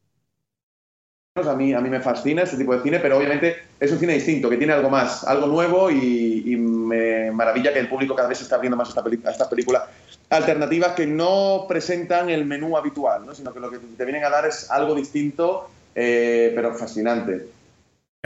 a 1.36 1.54
mí, 1.54 1.74
a 1.74 1.82
mí 1.82 1.90
me 1.90 2.00
fascina 2.00 2.44
este 2.44 2.56
tipo 2.56 2.74
de 2.74 2.82
cine, 2.82 2.98
pero 2.98 3.18
obviamente 3.18 3.56
es 3.78 3.92
un 3.92 3.98
cine 3.98 4.14
distinto, 4.14 4.48
que 4.48 4.56
tiene 4.56 4.72
algo 4.72 4.88
más, 4.88 5.22
algo 5.24 5.46
nuevo 5.48 5.90
y, 5.90 6.56
me 6.56 7.30
maravilla 7.30 7.74
que 7.74 7.80
el 7.80 7.90
público 7.90 8.14
cada 8.14 8.26
vez 8.26 8.38
se 8.38 8.44
está 8.44 8.56
abriendo 8.56 8.78
más 8.78 8.88
a, 8.88 9.02
esta 9.02 9.30
estas 9.30 9.48
películas 9.48 9.82
alternativas 10.30 10.92
que 10.92 11.06
no 11.06 11.66
presentan 11.68 12.30
el 12.30 12.46
menú 12.46 12.74
habitual, 12.78 13.26
sino 13.34 13.52
que 13.52 13.60
lo 13.60 13.70
que 13.70 13.76
te 13.78 14.04
vienen 14.06 14.24
a 14.24 14.30
dar 14.30 14.46
es 14.46 14.70
algo 14.70 14.94
distinto, 14.94 15.68
eh, 15.94 16.50
pero 16.54 16.74
fascinante. 16.74 17.48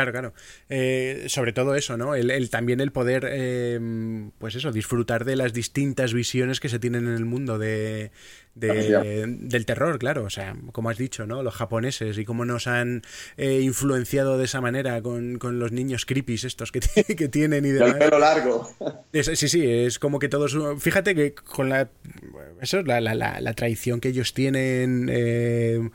Claro, 0.02 0.12
claro. 0.12 0.34
Eh, 0.68 1.26
sobre 1.28 1.52
todo 1.52 1.76
eso, 1.76 1.96
¿no? 1.96 2.16
El, 2.16 2.50
también 2.50 2.80
el 2.80 2.90
poder, 2.90 3.24
em, 3.24 4.32
pues 4.38 4.56
eso, 4.56 4.72
disfrutar 4.72 5.24
de 5.24 5.36
las 5.36 5.52
distintas 5.52 6.12
visiones 6.12 6.58
que 6.58 6.68
se 6.68 6.80
tienen 6.80 7.06
en 7.06 7.14
el 7.14 7.24
mundo 7.24 7.56
de, 7.58 8.10
del 8.54 9.64
terror, 9.64 10.00
claro. 10.00 10.24
O 10.24 10.30
sea, 10.30 10.56
como 10.72 10.90
has 10.90 10.98
dicho, 10.98 11.24
¿no? 11.26 11.44
Los 11.44 11.54
japoneses 11.54 12.18
y 12.18 12.24
cómo 12.24 12.44
nos 12.44 12.66
han 12.66 13.02
eh, 13.36 13.60
influenciado 13.60 14.38
de 14.38 14.46
esa 14.46 14.60
manera 14.60 15.00
con, 15.02 15.38
los 15.40 15.70
niños 15.70 16.04
creepies 16.04 16.42
estos 16.42 16.72
que, 16.72 16.80
que 17.16 17.28
tienen 17.28 17.64
y 17.64 17.70
demás. 17.70 17.92
El 17.92 17.98
pelo 17.98 18.18
largo. 18.18 18.68
sí, 19.12 19.36
sí, 19.36 19.64
es 19.64 20.00
como 20.00 20.18
que 20.18 20.28
todos... 20.28 20.56
Fíjate 20.80 21.14
que 21.14 21.34
con 21.34 21.68
la... 21.68 21.88
Eso, 22.60 22.82
la, 22.82 23.00
la, 23.00 23.14
la, 23.14 23.54
tradición 23.54 24.00
que 24.00 24.08
ellos 24.08 24.34
tienen... 24.34 25.08
Eh, 25.12 25.90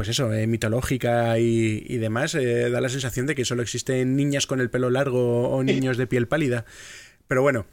pues 0.00 0.08
eso, 0.08 0.32
eh, 0.32 0.46
mitológica 0.46 1.38
y, 1.38 1.98
demás, 1.98 2.34
eh, 2.34 2.70
da 2.70 2.80
la 2.80 2.88
sensación 2.88 3.26
de 3.26 3.34
que 3.34 3.44
solo 3.44 3.60
existen 3.60 4.16
niñas 4.16 4.46
con 4.46 4.58
el 4.58 4.70
pelo 4.70 4.88
largo 4.88 5.50
o 5.50 5.62
niños 5.62 5.98
de 5.98 6.06
piel 6.06 6.26
pálida. 6.26 6.64
Pero 7.28 7.42
bueno, 7.42 7.66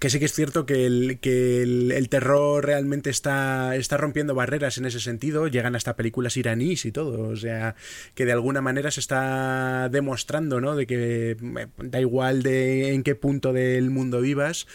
que 0.00 0.10
sí 0.10 0.18
que 0.18 0.24
es 0.24 0.32
cierto 0.32 0.66
que 0.66 0.86
el, 0.86 1.20
que 1.20 1.62
el, 1.62 2.08
terror 2.08 2.66
realmente 2.66 3.10
está, 3.10 3.76
está 3.76 3.96
rompiendo 3.96 4.34
barreras 4.34 4.76
en 4.78 4.86
ese 4.86 4.98
sentido. 4.98 5.46
Llegan 5.46 5.76
hasta 5.76 5.94
películas 5.94 6.36
iraníes 6.36 6.84
y 6.84 6.90
todo. 6.90 7.28
O 7.28 7.36
sea, 7.36 7.76
que 8.16 8.24
de 8.24 8.32
alguna 8.32 8.60
manera 8.60 8.90
se 8.90 8.98
está 8.98 9.88
demostrando, 9.88 10.60
¿no? 10.60 10.74
De 10.74 10.88
que 10.88 11.36
eh, 11.38 11.66
da 11.76 12.00
igual 12.00 12.42
de 12.42 12.92
en 12.92 13.04
qué 13.04 13.14
punto 13.14 13.52
del 13.52 13.90
mundo 13.90 14.20
vivas 14.20 14.66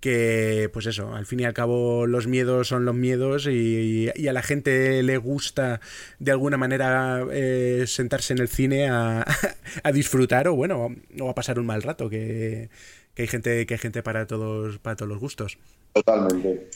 que 0.00 0.68
pues 0.72 0.86
eso, 0.86 1.14
al 1.14 1.26
fin 1.26 1.40
y 1.40 1.44
al 1.44 1.54
cabo 1.54 2.06
los 2.06 2.26
miedos 2.26 2.68
son 2.68 2.84
los 2.84 2.94
miedos 2.94 3.46
y, 3.46 4.08
a 4.28 4.32
la 4.32 4.42
gente 4.42 5.02
le 5.02 5.16
gusta 5.16 5.80
de 6.18 6.32
alguna 6.32 6.56
manera 6.56 7.24
eh, 7.32 7.84
sentarse 7.86 8.32
en 8.32 8.40
el 8.40 8.48
cine 8.48 8.88
a, 8.88 9.24
disfrutar 9.92 10.48
o 10.48 10.54
bueno, 10.54 10.94
o 11.20 11.30
a 11.30 11.34
pasar 11.34 11.58
un 11.58 11.66
mal 11.66 11.82
rato, 11.82 12.08
que, 12.08 12.68
hay 13.16 13.26
gente, 13.26 13.66
que 13.66 13.74
hay 13.74 13.78
gente 13.78 14.02
para 14.02 14.26
todos, 14.26 14.78
para 14.78 14.96
todos 14.96 15.08
los 15.08 15.18
gustos. 15.18 15.58
Totalmente. 15.92 16.68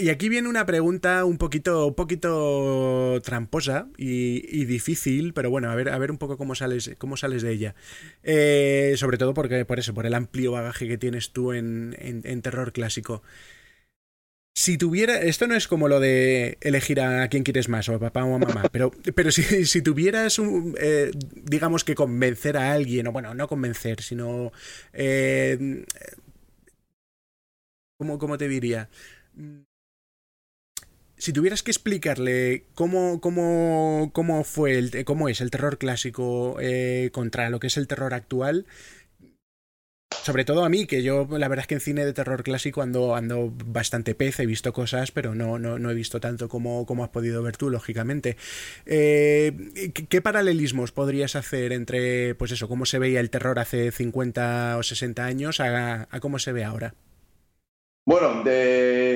Y 0.00 0.08
aquí 0.08 0.30
viene 0.30 0.48
una 0.48 0.64
pregunta 0.64 1.24
un 1.26 1.36
poquito, 1.36 1.86
un 1.88 1.94
poquito 1.94 3.20
tramposa 3.22 3.88
y, 3.98 4.64
difícil, 4.64 5.34
pero 5.34 5.50
bueno, 5.50 5.70
a 5.70 5.74
ver, 5.74 5.90
a 5.90 5.98
ver 5.98 6.10
un 6.10 6.16
poco 6.16 6.38
cómo 6.38 6.54
sales, 6.54 6.92
cómo 6.96 7.18
sales 7.18 7.42
de 7.42 7.52
ella. 7.52 7.74
Eh, 8.22 8.94
sobre 8.96 9.18
todo 9.18 9.34
porque, 9.34 9.64
por 9.66 9.78
eso, 9.78 9.92
por 9.92 10.06
el 10.06 10.14
amplio 10.14 10.52
bagaje 10.52 10.88
que 10.88 10.96
tienes 10.96 11.32
tú 11.32 11.52
en, 11.52 11.94
en, 11.98 12.42
terror 12.42 12.72
clásico. 12.72 13.22
Si 14.54 14.78
tuviera. 14.78 15.20
Esto 15.20 15.46
no 15.46 15.54
es 15.54 15.68
como 15.68 15.88
lo 15.88 16.00
de 16.00 16.58
elegir 16.60 17.00
a 17.00 17.28
quién 17.28 17.44
quieres 17.44 17.68
más, 17.68 17.88
o 17.88 17.94
a 17.94 17.98
papá 17.98 18.24
o 18.24 18.34
a 18.34 18.38
mamá, 18.38 18.64
pero, 18.72 18.90
pero 19.14 19.30
si, 19.30 19.42
si 19.66 19.82
tuvieras, 19.82 20.40
eh, 20.78 21.10
digamos 21.34 21.84
que 21.84 21.94
convencer 21.94 22.56
a 22.56 22.72
alguien, 22.72 23.06
o 23.06 23.12
bueno, 23.12 23.34
no 23.34 23.48
convencer, 23.48 24.02
sino. 24.02 24.52
Eh, 24.92 25.84
¿cómo, 27.98 28.18
¿Cómo 28.18 28.38
te 28.38 28.48
diría? 28.48 28.88
Si 31.20 31.34
tuvieras 31.34 31.62
que 31.62 31.70
explicarle 31.70 32.64
cómo, 32.74 33.20
cómo, 33.20 34.10
cómo 34.14 34.42
fue 34.42 34.78
el, 34.78 35.04
cómo 35.04 35.28
es 35.28 35.42
el 35.42 35.50
terror 35.50 35.76
clásico 35.76 36.56
eh, 36.60 37.10
contra 37.12 37.50
lo 37.50 37.60
que 37.60 37.66
es 37.66 37.76
el 37.76 37.86
terror 37.86 38.14
actual, 38.14 38.66
sobre 40.22 40.46
todo 40.46 40.64
a 40.64 40.70
mí, 40.70 40.86
que 40.86 41.02
yo 41.02 41.28
la 41.30 41.48
verdad 41.48 41.64
es 41.64 41.66
que 41.66 41.74
en 41.74 41.80
cine 41.82 42.06
de 42.06 42.14
terror 42.14 42.42
clásico 42.42 42.80
ando, 42.80 43.14
ando 43.14 43.52
bastante 43.66 44.14
pez, 44.14 44.40
he 44.40 44.46
visto 44.46 44.72
cosas, 44.72 45.12
pero 45.12 45.34
no, 45.34 45.58
no, 45.58 45.78
no 45.78 45.90
he 45.90 45.94
visto 45.94 46.20
tanto 46.20 46.48
como, 46.48 46.86
como, 46.86 47.04
has 47.04 47.10
podido 47.10 47.42
ver 47.42 47.58
tú, 47.58 47.68
lógicamente. 47.68 48.38
Eh, 48.86 49.92
¿Qué 49.92 50.22
paralelismos 50.22 50.90
podrías 50.92 51.36
hacer 51.36 51.72
entre, 51.72 52.34
pues 52.34 52.50
eso, 52.52 52.66
cómo 52.66 52.86
se 52.86 52.98
veía 52.98 53.20
el 53.20 53.30
terror 53.30 53.58
hace 53.58 53.92
50 53.92 54.76
o 54.78 54.82
60 54.82 55.24
años 55.24 55.60
a 55.60 56.06
cómo 56.20 56.38
se 56.38 56.52
ve 56.52 56.64
ahora? 56.64 56.94
Bueno, 58.10 58.42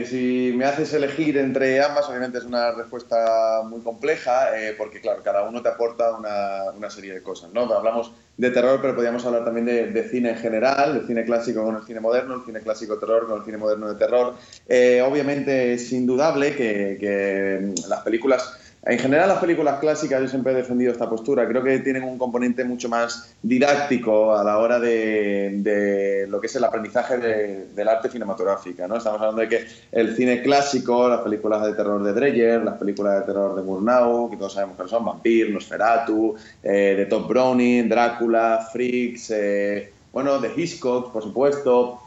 si 0.07 0.53
me 0.55 0.67
haces 0.67 0.95
elegir 0.95 1.37
entre 1.37 1.83
ambas, 1.83 2.09
obviamente 2.09 2.39
es 2.39 2.45
una 2.45 2.71
respuesta 2.71 3.63
muy 3.69 3.81
compleja, 3.81 4.57
eh, 4.57 4.73
porque 4.79 5.01
claro, 5.01 5.21
cada 5.21 5.43
uno 5.43 5.61
te 5.61 5.69
aporta 5.69 6.13
una, 6.17 6.91
serie 6.91 7.13
de 7.13 7.21
cosas, 7.21 7.53
¿no? 7.53 7.63
Hablamos 7.63 8.13
de 8.37 8.53
terror, 8.53 8.79
pero 8.81 8.95
podríamos 8.95 9.27
hablar 9.27 9.45
también 9.45 9.67
de, 9.67 10.09
cine 10.11 10.31
en 10.31 10.37
general, 10.37 10.95
de 10.95 11.07
cine 11.09 11.25
clásico 11.25 11.65
con 11.65 11.75
el 11.75 11.83
cine 11.83 11.99
moderno, 11.99 12.37
el 12.37 12.45
cine 12.45 12.61
clásico 12.61 12.97
terror 12.97 13.27
con 13.27 13.41
el 13.41 13.45
cine 13.45 13.57
moderno 13.57 13.89
de 13.89 13.97
terror. 13.97 14.35
Eh, 14.69 15.03
obviamente 15.03 15.73
es 15.73 15.91
indudable 15.91 16.55
que 16.55 17.75
las 17.89 18.03
películas 18.03 18.61
en 18.87 18.99
general, 18.99 19.29
las 19.29 19.39
películas 19.39 19.79
clásicas, 19.79 20.21
yo 20.21 20.29
siempre 20.29 20.53
he 20.53 20.57
defendido 20.57 20.93
esta 20.93 21.09
postura, 21.09 21.49
creo 21.49 21.63
que 21.63 21.79
tienen 21.79 22.03
un 22.03 22.19
componente 22.19 22.65
mucho 22.65 22.91
más 22.91 23.35
didáctico 23.43 24.37
a 24.37 24.45
la 24.45 24.59
hora 24.59 24.79
de, 24.79 26.27
lo 26.29 26.39
que 26.39 26.49
es 26.49 26.57
el 26.57 26.65
aprendizaje 26.65 27.17
del 27.17 27.89
arte 27.89 28.11
cinematográfico. 28.11 28.87
¿no? 28.87 28.97
Estamos 28.97 29.23
hablando 29.23 29.41
de 29.41 29.49
que 29.49 29.67
el 29.91 30.15
cine 30.15 30.43
clásico, 30.43 31.09
las 31.09 31.21
películas 31.21 31.65
de 31.65 31.73
terror 31.73 32.03
de 32.03 32.13
Dreyer, 32.13 32.63
las 32.63 32.77
películas 32.77 33.21
de 33.21 33.27
terror 33.27 33.57
de 33.57 33.63
Murnau, 33.63 34.29
que 34.29 34.37
todos 34.37 34.53
sabemos 34.53 34.77
que 34.77 34.87
son, 34.87 35.03
Vampir, 35.03 35.51
Nosferatu, 35.51 36.35
eh, 36.63 36.95
de 36.99 37.07
Top 37.07 37.27
Browning, 37.27 37.89
Drácula, 37.89 38.69
Freaks, 38.71 39.31
eh, 39.31 39.93
bueno, 40.13 40.39
de 40.41 40.51
Hitchcock, 40.55 41.11
por 41.11 41.23
supuesto, 41.23 42.01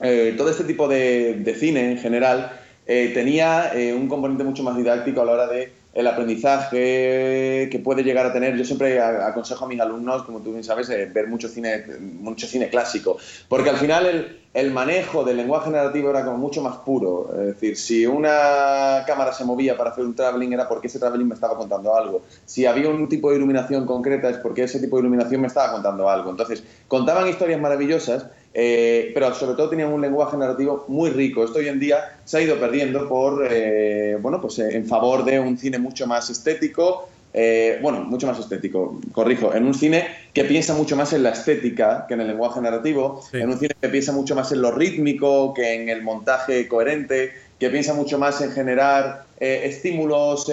eh, 0.00 0.34
todo 0.38 0.48
este 0.48 0.62
tipo 0.62 0.86
de, 0.86 1.56
cine 1.58 1.90
en 1.90 1.98
general 1.98 2.52
tenía 2.86 3.70
un 3.96 4.08
componente 4.08 4.42
mucho 4.42 4.64
más 4.64 4.76
didáctico 4.76 5.22
a 5.22 5.24
la 5.24 5.32
hora 5.32 5.46
de 5.46 5.79
el 5.92 6.06
aprendizaje 6.06 7.68
que 7.70 7.80
puede 7.82 8.02
llegar 8.02 8.26
a 8.26 8.32
tener. 8.32 8.56
Yo 8.56 8.64
siempre 8.64 9.00
aconsejo 9.00 9.64
a 9.64 9.68
mis 9.68 9.80
alumnos, 9.80 10.22
como 10.22 10.40
tú 10.40 10.52
bien 10.52 10.64
sabes, 10.64 10.88
eh, 10.90 11.10
ver 11.12 11.26
mucho 11.26 11.48
cine, 11.48 11.84
mucho 12.00 12.46
cine 12.46 12.68
clásico, 12.68 13.18
porque 13.48 13.70
al 13.70 13.76
final 13.76 14.06
el, 14.06 14.40
el, 14.54 14.70
manejo 14.72 15.24
del 15.24 15.36
lenguaje 15.36 15.70
narrativo 15.70 16.10
era 16.10 16.24
como 16.24 16.38
mucho 16.38 16.62
más 16.62 16.76
puro. 16.78 17.30
Es 17.40 17.46
decir, 17.46 17.76
si 17.76 18.06
una 18.06 19.04
cámara 19.06 19.32
se 19.32 19.44
movía 19.44 19.76
para 19.76 19.90
hacer 19.90 20.04
un 20.04 20.14
traveling 20.14 20.52
era 20.52 20.68
porque 20.68 20.88
ese 20.88 20.98
traveling 20.98 21.26
me 21.28 21.34
estaba 21.34 21.56
contando 21.56 21.94
algo. 21.94 22.22
Si 22.44 22.66
había 22.66 22.88
un 22.88 23.08
tipo 23.08 23.30
de 23.30 23.36
iluminación 23.36 23.86
concreta 23.86 24.28
es 24.28 24.38
porque 24.38 24.64
ese 24.64 24.80
tipo 24.80 24.96
de 24.96 25.02
iluminación 25.02 25.40
me 25.40 25.46
estaba 25.46 25.72
contando 25.72 26.08
algo. 26.08 26.30
Entonces, 26.30 26.62
contaban 26.88 27.28
historias 27.28 27.60
maravillosas 27.60 28.26
eh, 28.52 29.12
pero 29.14 29.32
sobre 29.34 29.54
todo 29.54 29.68
tenían 29.70 29.92
un 29.92 30.00
lenguaje 30.00 30.36
narrativo 30.36 30.84
muy 30.88 31.10
rico. 31.10 31.44
Esto 31.44 31.58
hoy 31.58 31.68
en 31.68 31.78
día 31.78 32.18
se 32.24 32.38
ha 32.38 32.40
ido 32.40 32.58
perdiendo 32.58 33.08
por, 33.08 33.46
eh, 33.48 34.16
bueno, 34.20 34.40
pues 34.40 34.58
eh, 34.58 34.76
en 34.76 34.86
favor 34.86 35.24
de 35.24 35.38
un 35.38 35.56
cine 35.56 35.78
mucho 35.78 36.06
más 36.06 36.30
estético, 36.30 37.08
bueno, 37.32 38.04
mucho 38.04 38.26
más 38.26 38.38
estético, 38.38 39.00
corrijo, 39.12 39.54
en 39.54 39.66
un 39.66 39.74
cine 39.74 40.06
que 40.32 40.44
piensa 40.44 40.74
mucho 40.74 40.96
más 40.96 41.12
en 41.12 41.22
la 41.22 41.30
estética 41.30 42.06
que 42.08 42.14
en 42.14 42.22
el 42.22 42.28
lenguaje 42.28 42.60
narrativo, 42.60 43.22
en 43.32 43.50
un 43.50 43.58
cine 43.58 43.74
que 43.80 43.88
piensa 43.88 44.12
mucho 44.12 44.34
más 44.34 44.52
en 44.52 44.62
lo 44.62 44.72
rítmico 44.72 45.54
que 45.54 45.74
en 45.74 45.88
el 45.88 46.02
montaje 46.02 46.66
coherente, 46.68 47.32
que 47.58 47.70
piensa 47.70 47.94
mucho 47.94 48.18
más 48.18 48.40
en 48.40 48.52
generar 48.52 49.24
estímulos 49.38 50.50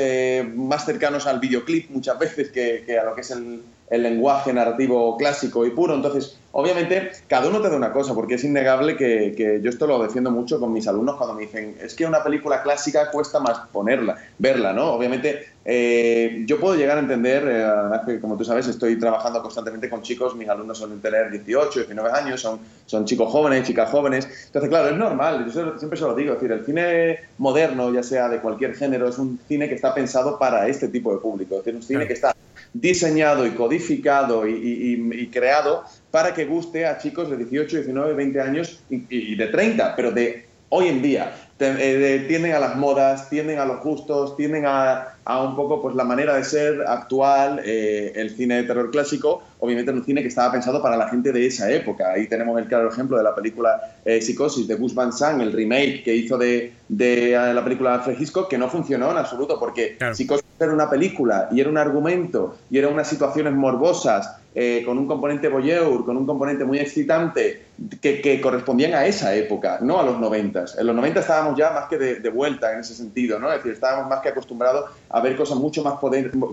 más 0.55 0.85
cercanos 0.85 1.25
al 1.27 1.39
videoclip 1.39 1.89
muchas 1.89 2.19
veces 2.19 2.49
que, 2.51 2.83
que 2.85 2.97
a 2.97 3.03
lo 3.03 3.15
que 3.15 3.21
es 3.21 3.31
el, 3.31 3.61
el 3.89 4.03
lenguaje 4.03 4.53
narrativo 4.53 5.15
clásico 5.17 5.65
y 5.65 5.71
puro. 5.71 5.95
Entonces, 5.95 6.37
obviamente, 6.51 7.11
cada 7.27 7.47
uno 7.47 7.61
te 7.61 7.69
da 7.69 7.77
una 7.77 7.93
cosa, 7.93 8.13
porque 8.13 8.35
es 8.35 8.43
innegable 8.43 8.97
que, 8.97 9.61
yo 9.61 9.69
esto 9.69 9.87
lo 9.87 10.01
defiendo 10.01 10.29
mucho 10.29 10.59
con 10.59 10.73
mis 10.73 10.87
alumnos 10.87 11.15
cuando 11.15 11.35
me 11.35 11.43
dicen, 11.43 11.75
es 11.81 11.93
que 11.95 12.05
una 12.05 12.23
película 12.23 12.63
clásica 12.63 13.09
cuesta 13.11 13.39
más 13.39 13.59
ponerla, 13.71 14.17
verla, 14.37 14.73
¿no? 14.73 14.93
Obviamente, 14.93 15.47
eh, 15.63 16.43
yo 16.45 16.59
puedo 16.59 16.75
llegar 16.75 16.97
a 16.97 17.01
entender, 17.01 17.43
eh, 17.47 18.19
como 18.19 18.35
tú 18.37 18.43
sabes, 18.43 18.67
estoy 18.67 18.99
trabajando 18.99 19.41
constantemente 19.41 19.89
con 19.89 20.01
chicos, 20.01 20.35
mis 20.35 20.49
alumnos 20.49 20.77
suelen 20.77 20.99
tener 20.99 21.31
18, 21.31 21.79
19 21.79 22.11
años, 22.11 22.41
son, 22.41 22.59
son 22.85 23.05
chicos 23.05 23.31
jóvenes, 23.31 23.65
chicas 23.65 23.89
jóvenes. 23.89 24.27
Entonces, 24.47 24.69
claro, 24.69 24.89
es 24.89 24.97
normal, 24.97 25.45
yo 25.45 25.77
siempre 25.77 25.97
se 25.97 26.05
lo 26.05 26.15
digo, 26.15 26.33
es 26.33 26.41
decir, 26.41 26.51
el 26.51 26.65
cine 26.65 27.19
moderno, 27.37 27.93
ya 27.93 28.03
sea 28.03 28.27
de 28.27 28.39
cualquier 28.39 28.75
género, 28.75 29.07
es 29.07 29.17
un 29.17 29.39
cine 29.47 29.69
que 29.69 29.75
está 29.75 29.93
pensado 29.93 30.37
para 30.37 30.67
este 30.67 30.89
tipo 30.89 31.13
de 31.13 31.19
público, 31.19 31.55
es 31.55 31.63
decir, 31.63 31.75
un 31.75 31.83
cine 31.83 32.07
que 32.07 32.13
está 32.13 32.35
diseñado 32.81 33.45
y 33.45 33.51
codificado 33.51 34.47
y, 34.47 35.29
creado 35.31 35.83
para 36.11 36.33
que 36.33 36.45
guste 36.45 36.85
a 36.85 36.97
chicos 36.97 37.29
de 37.29 37.37
18, 37.37 37.77
19, 37.77 38.13
20 38.13 38.41
años 38.41 38.83
y, 38.89 39.35
de 39.35 39.47
30, 39.47 39.95
pero 39.95 40.11
de 40.11 40.46
hoy 40.69 40.87
en 40.87 41.01
día. 41.01 41.33
Eh, 41.59 42.25
tienden 42.27 42.53
a 42.53 42.59
las 42.59 42.75
modas, 42.75 43.29
tienden 43.31 43.57
a 43.57 43.65
los 43.65 43.81
gustos, 43.81 44.37
tienden 44.37 44.65
a, 44.67 45.15
un 45.43 45.55
poco 45.55 45.81
pues 45.81 45.95
la 45.95 46.03
manera 46.03 46.35
de 46.35 46.43
ser 46.43 46.83
actual, 46.87 47.61
eh, 47.65 48.13
el 48.15 48.29
cine 48.35 48.57
de 48.57 48.63
terror 48.63 48.91
clásico, 48.91 49.41
obviamente 49.59 49.89
es 49.89 49.97
un 49.97 50.05
cine 50.05 50.21
que 50.21 50.27
estaba 50.27 50.51
pensado 50.51 50.83
para 50.83 50.95
la 50.95 51.09
gente 51.09 51.31
de 51.31 51.47
esa 51.47 51.71
época. 51.71 52.11
Ahí 52.11 52.27
tenemos 52.27 52.59
el 52.59 52.67
claro 52.67 52.89
ejemplo 52.89 53.17
de 53.17 53.23
la 53.23 53.33
película 53.33 53.81
eh, 54.05 54.21
Psicosis 54.21 54.67
de 54.67 54.75
Gus 54.75 54.93
Van 54.93 55.11
Sant, 55.11 55.41
el 55.41 55.51
remake 55.51 56.03
que 56.03 56.15
hizo 56.15 56.37
de, 56.37 56.73
la 56.89 57.63
película 57.63 57.95
Alfred 57.95 58.19
Hitchcock, 58.19 58.47
que 58.47 58.59
no 58.59 58.69
funcionó 58.69 59.09
en 59.09 59.17
absoluto, 59.17 59.59
porque 59.59 59.97
Psicosis 60.13 60.45
era 60.59 60.71
una 60.71 60.89
película 60.91 61.49
y 61.51 61.59
era 61.59 61.71
un 61.71 61.77
argumento 61.79 62.55
y 62.69 62.77
eran 62.77 62.93
unas 62.93 63.07
situaciones 63.07 63.53
morbosas 63.53 64.37
eh, 64.59 64.81
con 64.83 64.97
un 64.97 65.05
componente 65.05 65.49
voyeur, 65.49 66.03
con 66.03 66.17
un 66.17 66.25
componente 66.25 66.65
muy 66.65 66.79
excitante, 66.79 67.65
que, 68.01 68.41
correspondían 68.41 68.95
a 68.95 69.05
esa 69.05 69.35
época, 69.35 69.77
no 69.83 69.99
a 69.99 70.03
los 70.03 70.19
90. 70.19 70.65
En 70.79 70.87
los 70.87 70.95
90 70.95 71.19
estábamos 71.19 71.55
ya 71.59 71.69
más 71.69 71.87
que 71.87 71.99
de, 71.99 72.29
vuelta 72.29 72.73
en 72.73 72.79
ese 72.79 72.95
sentido, 72.95 73.37
¿no? 73.37 73.51
Es 73.51 73.57
decir, 73.57 73.73
estábamos 73.73 74.09
más 74.09 74.21
que 74.21 74.29
acostumbrados 74.29 74.89
a 75.09 75.21
ver 75.21 75.35
cosas 75.35 75.59
mucho 75.59 75.83
más 75.83 75.99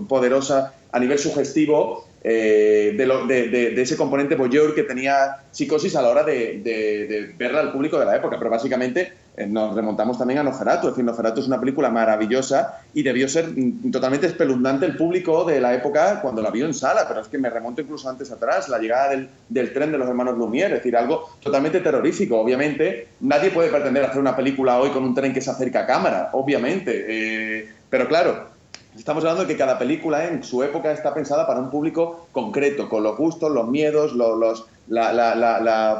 poderosas 0.07 0.71
a 0.91 0.99
nivel 0.99 1.17
sugestivo 1.17 2.05
eh, 2.27 2.95
de, 2.97 3.79
ese 3.79 3.95
componente 3.95 4.33
voyeur 4.33 4.73
que 4.73 4.81
tenía 4.81 5.43
psicosis 5.51 5.95
a 5.95 6.01
la 6.01 6.09
hora 6.09 6.23
de, 6.23 7.35
verla 7.37 7.59
al 7.59 7.71
público 7.71 7.99
de 7.99 8.05
la 8.05 8.15
época. 8.15 8.37
Pero 8.39 8.49
básicamente 8.49 9.13
eh, 9.37 9.45
nos 9.45 9.75
remontamos 9.75 10.17
también 10.17 10.39
a 10.39 10.43
Nosferatu. 10.43 10.87
Es 10.87 10.93
decir, 10.93 11.05
Nosferatu 11.05 11.41
es 11.41 11.47
una 11.47 11.59
película 11.59 11.91
maravillosa 11.91 12.81
y 12.95 13.03
debió 13.03 13.29
ser 13.29 13.49
mm, 13.49 13.91
totalmente 13.91 14.25
espeluznante 14.25 14.87
el 14.87 14.97
público 14.97 15.43
de 15.45 15.61
la 15.61 15.75
época 15.75 16.19
cuando 16.19 16.41
la 16.41 16.49
vio 16.49 16.65
en 16.65 16.73
sala, 16.73 17.05
pero 17.07 17.21
es 17.21 17.27
que 17.27 17.37
me 17.37 17.51
remonto 17.51 17.81
incluso 17.81 18.09
antes 18.09 18.31
atrás, 18.31 18.69
la 18.69 18.79
llegada 18.79 19.15
del, 19.47 19.73
tren 19.73 19.91
de 19.91 19.99
los 19.99 20.07
hermanos 20.07 20.35
Lumière, 20.35 20.71
es 20.71 20.79
decir, 20.79 20.97
algo 20.97 21.29
totalmente 21.39 21.79
terrorífico. 21.79 22.39
Obviamente, 22.39 23.09
nadie 23.19 23.51
puede 23.51 23.69
pretender 23.69 24.03
hacer 24.03 24.19
una 24.19 24.35
película 24.35 24.79
hoy 24.79 24.89
con 24.89 25.03
un 25.03 25.13
tren 25.13 25.31
que 25.31 25.41
se 25.41 25.51
acerca 25.51 25.81
a 25.81 25.85
cámara, 25.85 26.29
obviamente. 26.33 27.05
Eh, 27.07 27.69
pero 27.87 28.07
claro, 28.07 28.54
estamos 28.97 29.23
hablando 29.23 29.43
de 29.43 29.47
que 29.47 29.57
cada 29.57 29.77
película 29.77 30.25
en 30.25 30.43
su 30.43 30.63
época 30.63 30.91
está 30.91 31.13
pensada 31.13 31.45
para 31.45 31.59
un 31.59 31.69
público 31.69 32.27
concreto, 32.31 32.87
con 32.89 33.03
los 33.03 33.17
gustos, 33.17 33.51
los 33.51 33.67
miedos, 33.67 34.13
los, 34.13 34.65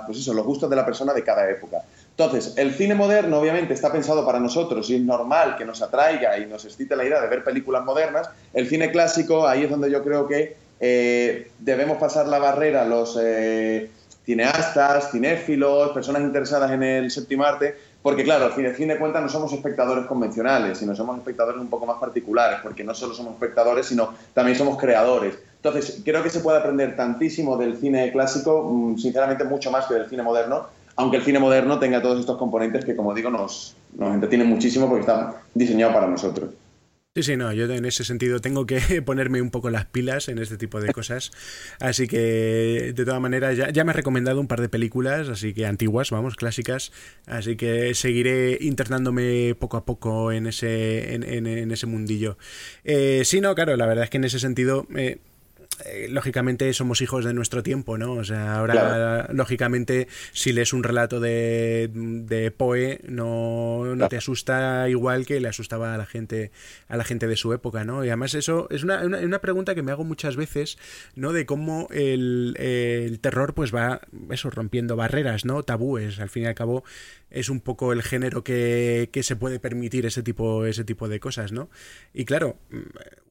pues 0.05 0.17
eso, 0.17 0.33
los 0.33 0.45
gustos 0.45 0.69
de 0.69 0.75
la 0.75 0.85
persona 0.85 1.13
de 1.13 1.23
cada 1.23 1.49
época. 1.49 1.83
Entonces, 2.11 2.53
el 2.55 2.73
cine 2.73 2.95
moderno 2.95 3.39
obviamente 3.39 3.73
está 3.73 3.91
pensado 3.91 4.25
para 4.25 4.39
nosotros 4.39 4.89
y 4.89 4.95
es 4.95 5.01
normal 5.01 5.57
que 5.57 5.65
nos 5.65 5.81
atraiga 5.81 6.37
y 6.37 6.45
nos 6.45 6.63
excite 6.63 6.95
la 6.95 7.03
idea 7.03 7.19
de 7.19 7.27
ver 7.27 7.43
películas 7.43 7.83
modernas. 7.83 8.29
El 8.53 8.69
cine 8.69 8.89
clásico, 8.89 9.45
ahí 9.45 9.63
es 9.63 9.69
donde 9.69 9.91
yo 9.91 10.01
creo 10.01 10.25
que 10.25 10.55
eh, 10.79 11.51
debemos 11.59 11.97
pasar 11.97 12.27
la 12.27 12.39
barrera 12.39 12.85
los 12.85 13.17
eh, 13.21 13.89
cineastas, 14.25 15.11
cinéfilos, 15.11 15.91
personas 15.91 16.21
interesadas 16.21 16.71
en 16.71 16.83
el 16.83 17.11
séptimo 17.11 17.43
arte, 17.43 17.75
porque 18.05 18.23
claro, 18.23 18.45
al 18.45 18.51
fin, 18.51 18.71
fin 18.75 18.87
de 18.89 18.99
cuentas 18.99 19.23
no 19.23 19.29
somos 19.29 19.51
espectadores 19.51 20.05
convencionales, 20.05 20.77
sino 20.77 20.95
somos 20.95 21.17
espectadores 21.17 21.59
un 21.59 21.69
poco 21.69 21.87
más 21.87 21.97
particulares, 21.97 22.59
porque 22.61 22.83
no 22.83 22.93
solo 22.93 23.15
somos 23.15 23.33
espectadores, 23.33 23.87
sino 23.87 24.13
también 24.31 24.55
somos 24.55 24.77
creadores. 24.77 25.39
Entonces, 25.55 26.03
creo 26.05 26.21
que 26.21 26.29
se 26.29 26.41
puede 26.41 26.59
aprender 26.59 26.95
tantísimo 26.95 27.57
del 27.57 27.79
cine 27.79 28.11
clásico, 28.11 28.69
mm, 28.71 28.99
sinceramente 28.99 29.43
mucho 29.43 29.71
más 29.71 29.87
que 29.87 29.95
del 29.95 30.07
cine 30.07 30.21
moderno, 30.21 30.67
aunque 30.97 31.17
el 31.17 31.23
cine 31.23 31.39
moderno 31.39 31.79
tenga 31.79 31.99
todos 31.99 32.19
estos 32.19 32.37
componentes 32.37 32.85
que, 32.85 32.95
como 32.95 33.11
digo, 33.11 33.31
nos, 33.31 33.75
nos 33.97 34.13
entretienen 34.13 34.49
muchísimo 34.49 34.87
porque 34.87 35.01
está 35.01 35.41
diseñado 35.55 35.91
para 35.91 36.05
nosotros. 36.05 36.51
Sí, 37.17 37.23
sí, 37.23 37.37
no, 37.37 37.53
yo 37.53 37.63
en 37.71 37.85
ese 37.85 38.03
sentido 38.03 38.41
tengo 38.41 38.65
que 38.65 39.01
ponerme 39.05 39.41
un 39.41 39.49
poco 39.49 39.69
las 39.69 39.85
pilas 39.85 40.27
en 40.27 40.37
este 40.37 40.57
tipo 40.57 40.81
de 40.81 40.91
cosas. 40.91 41.31
Así 41.79 42.09
que, 42.09 42.91
de 42.93 43.05
todas 43.05 43.21
maneras, 43.21 43.55
ya, 43.55 43.83
me 43.85 43.91
ha 43.91 43.93
recomendado 43.93 44.41
un 44.41 44.49
par 44.49 44.59
de 44.59 44.67
películas, 44.67 45.29
así 45.29 45.53
que 45.53 45.65
antiguas, 45.65 46.11
vamos, 46.11 46.35
clásicas. 46.35 46.91
Así 47.25 47.55
que 47.55 47.95
seguiré 47.95 48.57
internándome 48.59 49.55
poco 49.57 49.77
a 49.77 49.85
poco 49.85 50.33
en 50.33 50.45
ese, 50.45 51.13
en, 51.15 51.71
ese 51.71 51.85
mundillo. 51.85 52.37
Eh, 52.83 53.21
sí, 53.23 53.39
no, 53.39 53.55
claro, 53.55 53.77
la 53.77 53.85
verdad 53.85 54.03
es 54.03 54.09
que 54.09 54.17
en 54.17 54.25
ese 54.25 54.39
sentido... 54.39 54.85
Eh, 54.93 55.19
eh, 55.83 56.07
lógicamente 56.09 56.71
somos 56.73 57.01
hijos 57.01 57.25
de 57.25 57.33
nuestro 57.33 57.63
tiempo, 57.63 57.97
¿no? 57.97 58.13
O 58.13 58.23
sea, 58.23 58.55
ahora, 58.55 59.27
lógicamente, 59.33 60.07
si 60.31 60.53
lees 60.53 60.73
un 60.73 60.83
relato 60.83 61.19
de, 61.19 61.89
de 61.93 62.51
Poe, 62.51 63.01
no, 63.07 63.95
no 63.95 64.07
te 64.07 64.17
asusta 64.17 64.87
igual 64.89 65.25
que 65.25 65.39
le 65.39 65.47
asustaba 65.47 65.93
a 65.93 65.97
la 65.97 66.05
gente, 66.05 66.51
a 66.87 66.97
la 66.97 67.03
gente 67.03 67.27
de 67.27 67.35
su 67.35 67.51
época, 67.53 67.83
¿no? 67.83 68.05
Y 68.05 68.07
además 68.07 68.35
eso 68.35 68.67
es 68.69 68.83
una, 68.83 69.01
una, 69.01 69.39
pregunta 69.39 69.75
que 69.75 69.83
me 69.83 69.91
hago 69.91 70.03
muchas 70.03 70.35
veces, 70.35 70.77
¿no? 71.15 71.33
De 71.33 71.45
cómo 71.45 71.87
el, 71.91 72.55
el, 72.57 73.19
terror, 73.19 73.53
pues 73.53 73.73
va, 73.73 74.01
eso, 74.29 74.49
rompiendo 74.49 74.95
barreras, 74.95 75.45
¿no? 75.45 75.63
Tabúes, 75.63 76.19
al 76.19 76.29
fin 76.29 76.43
y 76.43 76.45
al 76.47 76.55
cabo, 76.55 76.83
es 77.35 77.49
un 77.49 77.59
poco 77.59 77.91
el 77.91 78.01
género 78.01 78.43
que, 78.43 79.09
que, 79.11 79.21
se 79.21 79.35
puede 79.35 79.59
permitir 79.59 80.05
ese 80.05 80.23
tipo, 80.23 80.65
ese 80.65 80.85
tipo 80.85 81.09
de 81.09 81.19
cosas, 81.19 81.51
¿no? 81.51 81.69
Y 82.13 82.23
claro, 82.23 82.57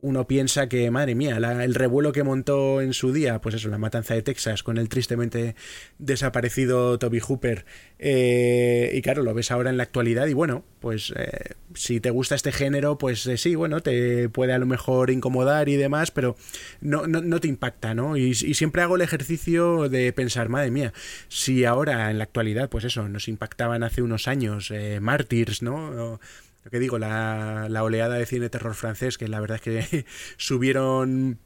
uno 0.03 0.27
piensa 0.27 0.69
que, 0.69 0.91
madre 0.91 1.15
mía, 1.15 1.39
el 1.39 1.75
revuelo 1.75 2.13
que 2.13 2.23
montó 2.23 2.83
en 2.83 2.93
su 2.93 3.15
día, 3.15 3.41
pues 3.41 3.55
eso, 3.55 3.71
la 3.71 3.79
matanza 3.79 4.13
de 4.13 4.21
Texas 4.21 4.63
con 4.63 4.77
el 4.77 4.91
tristemente 4.91 5.57
desaparecido 5.99 6.99
Toby 6.99 7.21
Hooper, 7.21 7.65
eh, 7.99 8.93
y 8.93 9.01
claro, 9.01 9.23
lo 9.23 9.33
ves 9.33 9.51
ahora 9.51 9.71
en 9.71 9.79
la 9.79 9.85
actualidad 9.85 10.27
y 10.27 10.35
bueno, 10.35 10.65
pues 10.81 11.15
eh, 11.17 11.55
si 11.73 12.01
te 12.01 12.11
gusta 12.11 12.35
este 12.35 12.53
género, 12.53 12.99
pues 12.99 13.27
eh, 13.27 13.39
sí, 13.39 13.55
bueno, 13.55 13.81
te 13.81 14.29
puede 14.29 14.53
a 14.53 14.59
lo 14.59 14.67
mejor 14.67 15.09
incomodar 15.09 15.71
y 15.71 15.77
demás, 15.77 16.11
pero 16.11 16.37
no, 16.83 17.07
no, 17.07 17.23
no 17.23 17.41
te 17.41 17.49
impacta, 17.49 17.95
¿no? 17.95 18.19
Y, 18.19 18.33
y, 18.33 18.55
siempre 18.55 18.83
hago 18.83 18.97
el 18.97 19.03
ejercicio 19.03 19.89
de 19.89 20.13
pensar, 20.13 20.51
madre 20.51 20.71
mía, 20.71 20.93
si 21.29 21.65
ahora 21.65 22.11
en 22.11 22.19
la 22.19 22.25
actualidad, 22.25 22.69
pues 22.69 22.85
eso, 22.85 23.09
nos 23.09 23.27
impactaban 23.29 23.83
hace 23.83 23.94
unos 24.03 24.29
años 24.29 24.73
Martyrs, 25.01 25.63
¿no? 25.63 26.19
lo 26.65 26.71
que 26.71 26.79
digo, 26.79 26.99
la, 26.99 27.69
la 27.69 27.85
oleada 27.85 28.15
de 28.15 28.27
cine 28.27 28.49
terror 28.49 28.75
francés, 28.75 29.19
que 29.19 29.29
la 29.29 29.41
verdad 29.41 29.61
es 29.63 29.63
que 29.63 30.07
subieron 30.39 31.39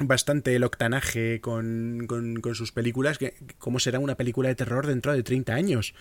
bastante 0.00 0.56
el 0.56 0.64
octanaje 0.64 1.40
con, 1.40 2.06
con, 2.08 2.36
con, 2.36 2.54
sus 2.54 2.72
películas, 2.72 3.18
que 3.18 3.34
cómo 3.58 3.78
será 3.78 3.98
una 3.98 4.16
película 4.16 4.48
de 4.48 4.54
terror 4.54 4.86
dentro 4.86 5.12
de 5.12 5.22
30 5.22 5.54
años. 5.54 5.94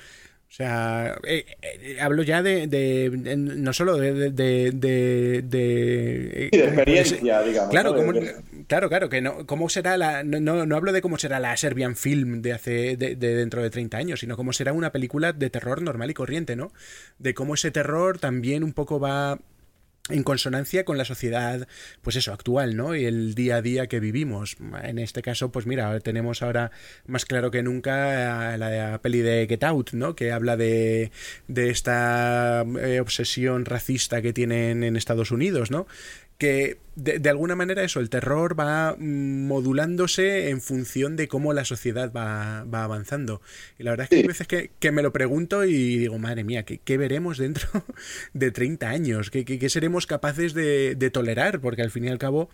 O 0.54 0.56
sea, 0.56 1.18
eh, 1.24 1.47
eh, 1.64 1.97
hablo 1.99 2.22
ya 2.22 2.43
de, 2.43 2.68
de, 2.68 3.10
no 3.36 3.74
solo 3.74 3.97
de... 3.97 4.30
de, 4.30 4.72
de, 4.72 6.49
experiencia, 6.51 7.41
digamos. 7.41 7.72
Claro, 7.72 7.95
claro, 8.68 8.88
claro, 8.88 9.10
que 9.10 9.20
no, 9.20 9.47
cómo 9.47 9.68
será 9.68 9.97
la... 9.97 10.24
No, 10.24 10.39
no, 10.39 10.76
hablo 10.76 10.91
de 10.91 11.01
cómo 11.01 11.18
será 11.18 11.39
la 11.39 11.58
Serbian 11.58 11.95
Film 11.95 12.43
de 12.43 12.54
hace 12.54 12.97
de, 12.97 13.16
dentro 13.16 13.64
de 13.64 13.72
30 13.72 13.97
años, 13.97 14.20
sino 14.20 14.38
cómo 14.38 14.54
será 14.54 14.74
una 14.74 14.91
película 14.91 15.34
de 15.34 15.49
terror 15.49 15.82
normal 15.82 16.12
y 16.12 16.14
corriente, 16.14 16.56
¿no? 16.56 16.72
De 17.18 17.34
cómo 17.34 17.56
ese 17.56 17.72
terror 17.72 18.20
también 18.20 18.64
un 18.64 18.74
poco 18.74 18.99
va 18.99 19.39
en 20.10 20.24
consonancia 20.24 20.84
con 20.84 20.97
la 20.97 21.06
sociedad, 21.06 21.66
pues 22.01 22.18
eso, 22.18 22.34
actual, 22.34 22.76
¿no? 22.76 22.93
Y 22.93 23.06
el 23.06 23.36
día 23.36 23.58
a 23.58 23.62
día 23.62 23.88
que 23.88 24.01
vivimos. 24.01 24.58
En 24.84 24.99
este 24.99 25.22
caso, 25.22 25.49
pues 25.49 25.66
mira, 25.66 25.97
tenemos 26.01 26.41
ahora 26.41 26.72
más 27.08 27.24
claro 27.24 27.51
que 27.51 27.64
nunca 27.64 28.58
la 28.58 28.99
peli 29.01 29.20
de 29.20 29.47
Get 29.47 29.64
Out, 29.64 29.93
¿no? 29.93 30.14
Que 30.14 30.34
habla 30.34 30.58
de, 30.58 31.12
de 31.47 31.70
esta 31.70 32.66
eh, 32.82 32.99
obsesión 32.99 33.64
racista 33.64 34.22
que 34.22 34.34
tienen 34.34 34.84
en 34.84 34.97
Estados 34.97 35.32
Unidos, 35.32 35.72
¿no? 35.72 35.88
Que 36.38 36.78
de, 36.96 37.30
alguna 37.30 37.56
manera 37.56 37.84
eso, 37.84 38.00
el 38.00 38.10
terror 38.10 38.60
va 38.60 38.96
modulándose 39.00 40.50
en 40.50 40.62
función 40.62 41.16
de 41.16 41.28
cómo 41.28 41.54
la 41.54 41.66
sociedad 41.66 42.12
va, 42.12 42.66
va 42.66 42.84
avanzando. 42.84 43.42
Y 43.80 43.84
la 43.84 43.92
verdad 43.92 44.06
es 44.06 44.10
que 44.10 44.16
hay 44.18 44.28
veces 44.28 44.48
que, 44.48 44.92
me 44.92 45.02
lo 45.02 45.12
pregunto 45.12 45.66
y 45.66 45.98
digo, 45.98 46.20
madre 46.20 46.44
mía, 46.44 46.64
¿qué, 46.64 46.98
veremos 46.98 47.38
dentro 47.38 47.68
de 48.34 48.52
30 48.52 48.90
años? 48.90 49.32
¿Qué, 49.32 49.46
qué, 49.46 49.70
seremos 49.70 50.06
capaces 50.06 50.54
de, 50.54 50.96
de, 50.96 51.10
tolerar? 51.10 51.62
Porque 51.62 51.82
al 51.82 51.92
fin 51.92 52.06
y 52.06 52.10
al 52.10 52.20
cabo... 52.20 52.50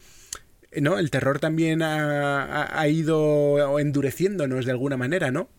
¿No? 0.79 0.99
El 0.99 1.09
terror 1.09 1.39
también 1.39 1.81
ha, 1.81 2.79
ha 2.79 2.87
ido 2.89 3.79
endureciéndonos 3.79 4.65
de 4.65 4.71
alguna 4.71 4.97
manera, 4.97 5.31
¿no? 5.31 5.49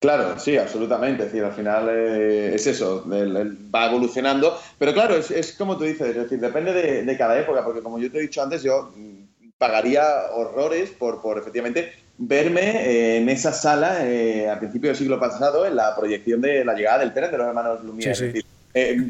Claro, 0.00 0.38
sí, 0.38 0.56
absolutamente. 0.56 1.24
Es 1.24 1.32
decir, 1.32 1.44
al 1.44 1.52
final 1.52 1.88
eh, 1.90 2.54
es 2.54 2.66
eso, 2.66 3.04
va 3.06 3.86
evolucionando. 3.86 4.58
Pero 4.78 4.92
claro, 4.92 5.16
es, 5.16 5.52
como 5.54 5.76
tú 5.76 5.84
dices, 5.84 6.08
es 6.08 6.16
decir, 6.16 6.38
depende 6.38 6.72
de, 6.72 7.18
cada 7.18 7.38
época, 7.38 7.64
porque 7.64 7.82
como 7.82 7.98
yo 7.98 8.10
te 8.10 8.18
he 8.18 8.22
dicho 8.22 8.42
antes, 8.42 8.62
yo 8.62 8.92
pagaría 9.58 10.04
horrores 10.34 10.90
por, 10.90 11.20
por 11.20 11.36
efectivamente 11.38 11.92
verme 12.16 12.86
eh, 12.86 13.16
en 13.18 13.28
esa 13.28 13.52
sala 13.52 14.06
eh, 14.08 14.48
a 14.48 14.58
principios 14.60 14.92
del 14.92 14.98
siglo 14.98 15.18
pasado, 15.18 15.66
en 15.66 15.74
la 15.74 15.96
proyección 15.96 16.40
de 16.40 16.64
la 16.64 16.74
llegada 16.74 16.98
del 16.98 17.12
tren 17.12 17.32
de 17.32 17.38
los 17.38 17.48
hermanos 17.48 17.82
Lumière. 17.82 18.12
Es 18.12 18.20
decir, 18.20 18.44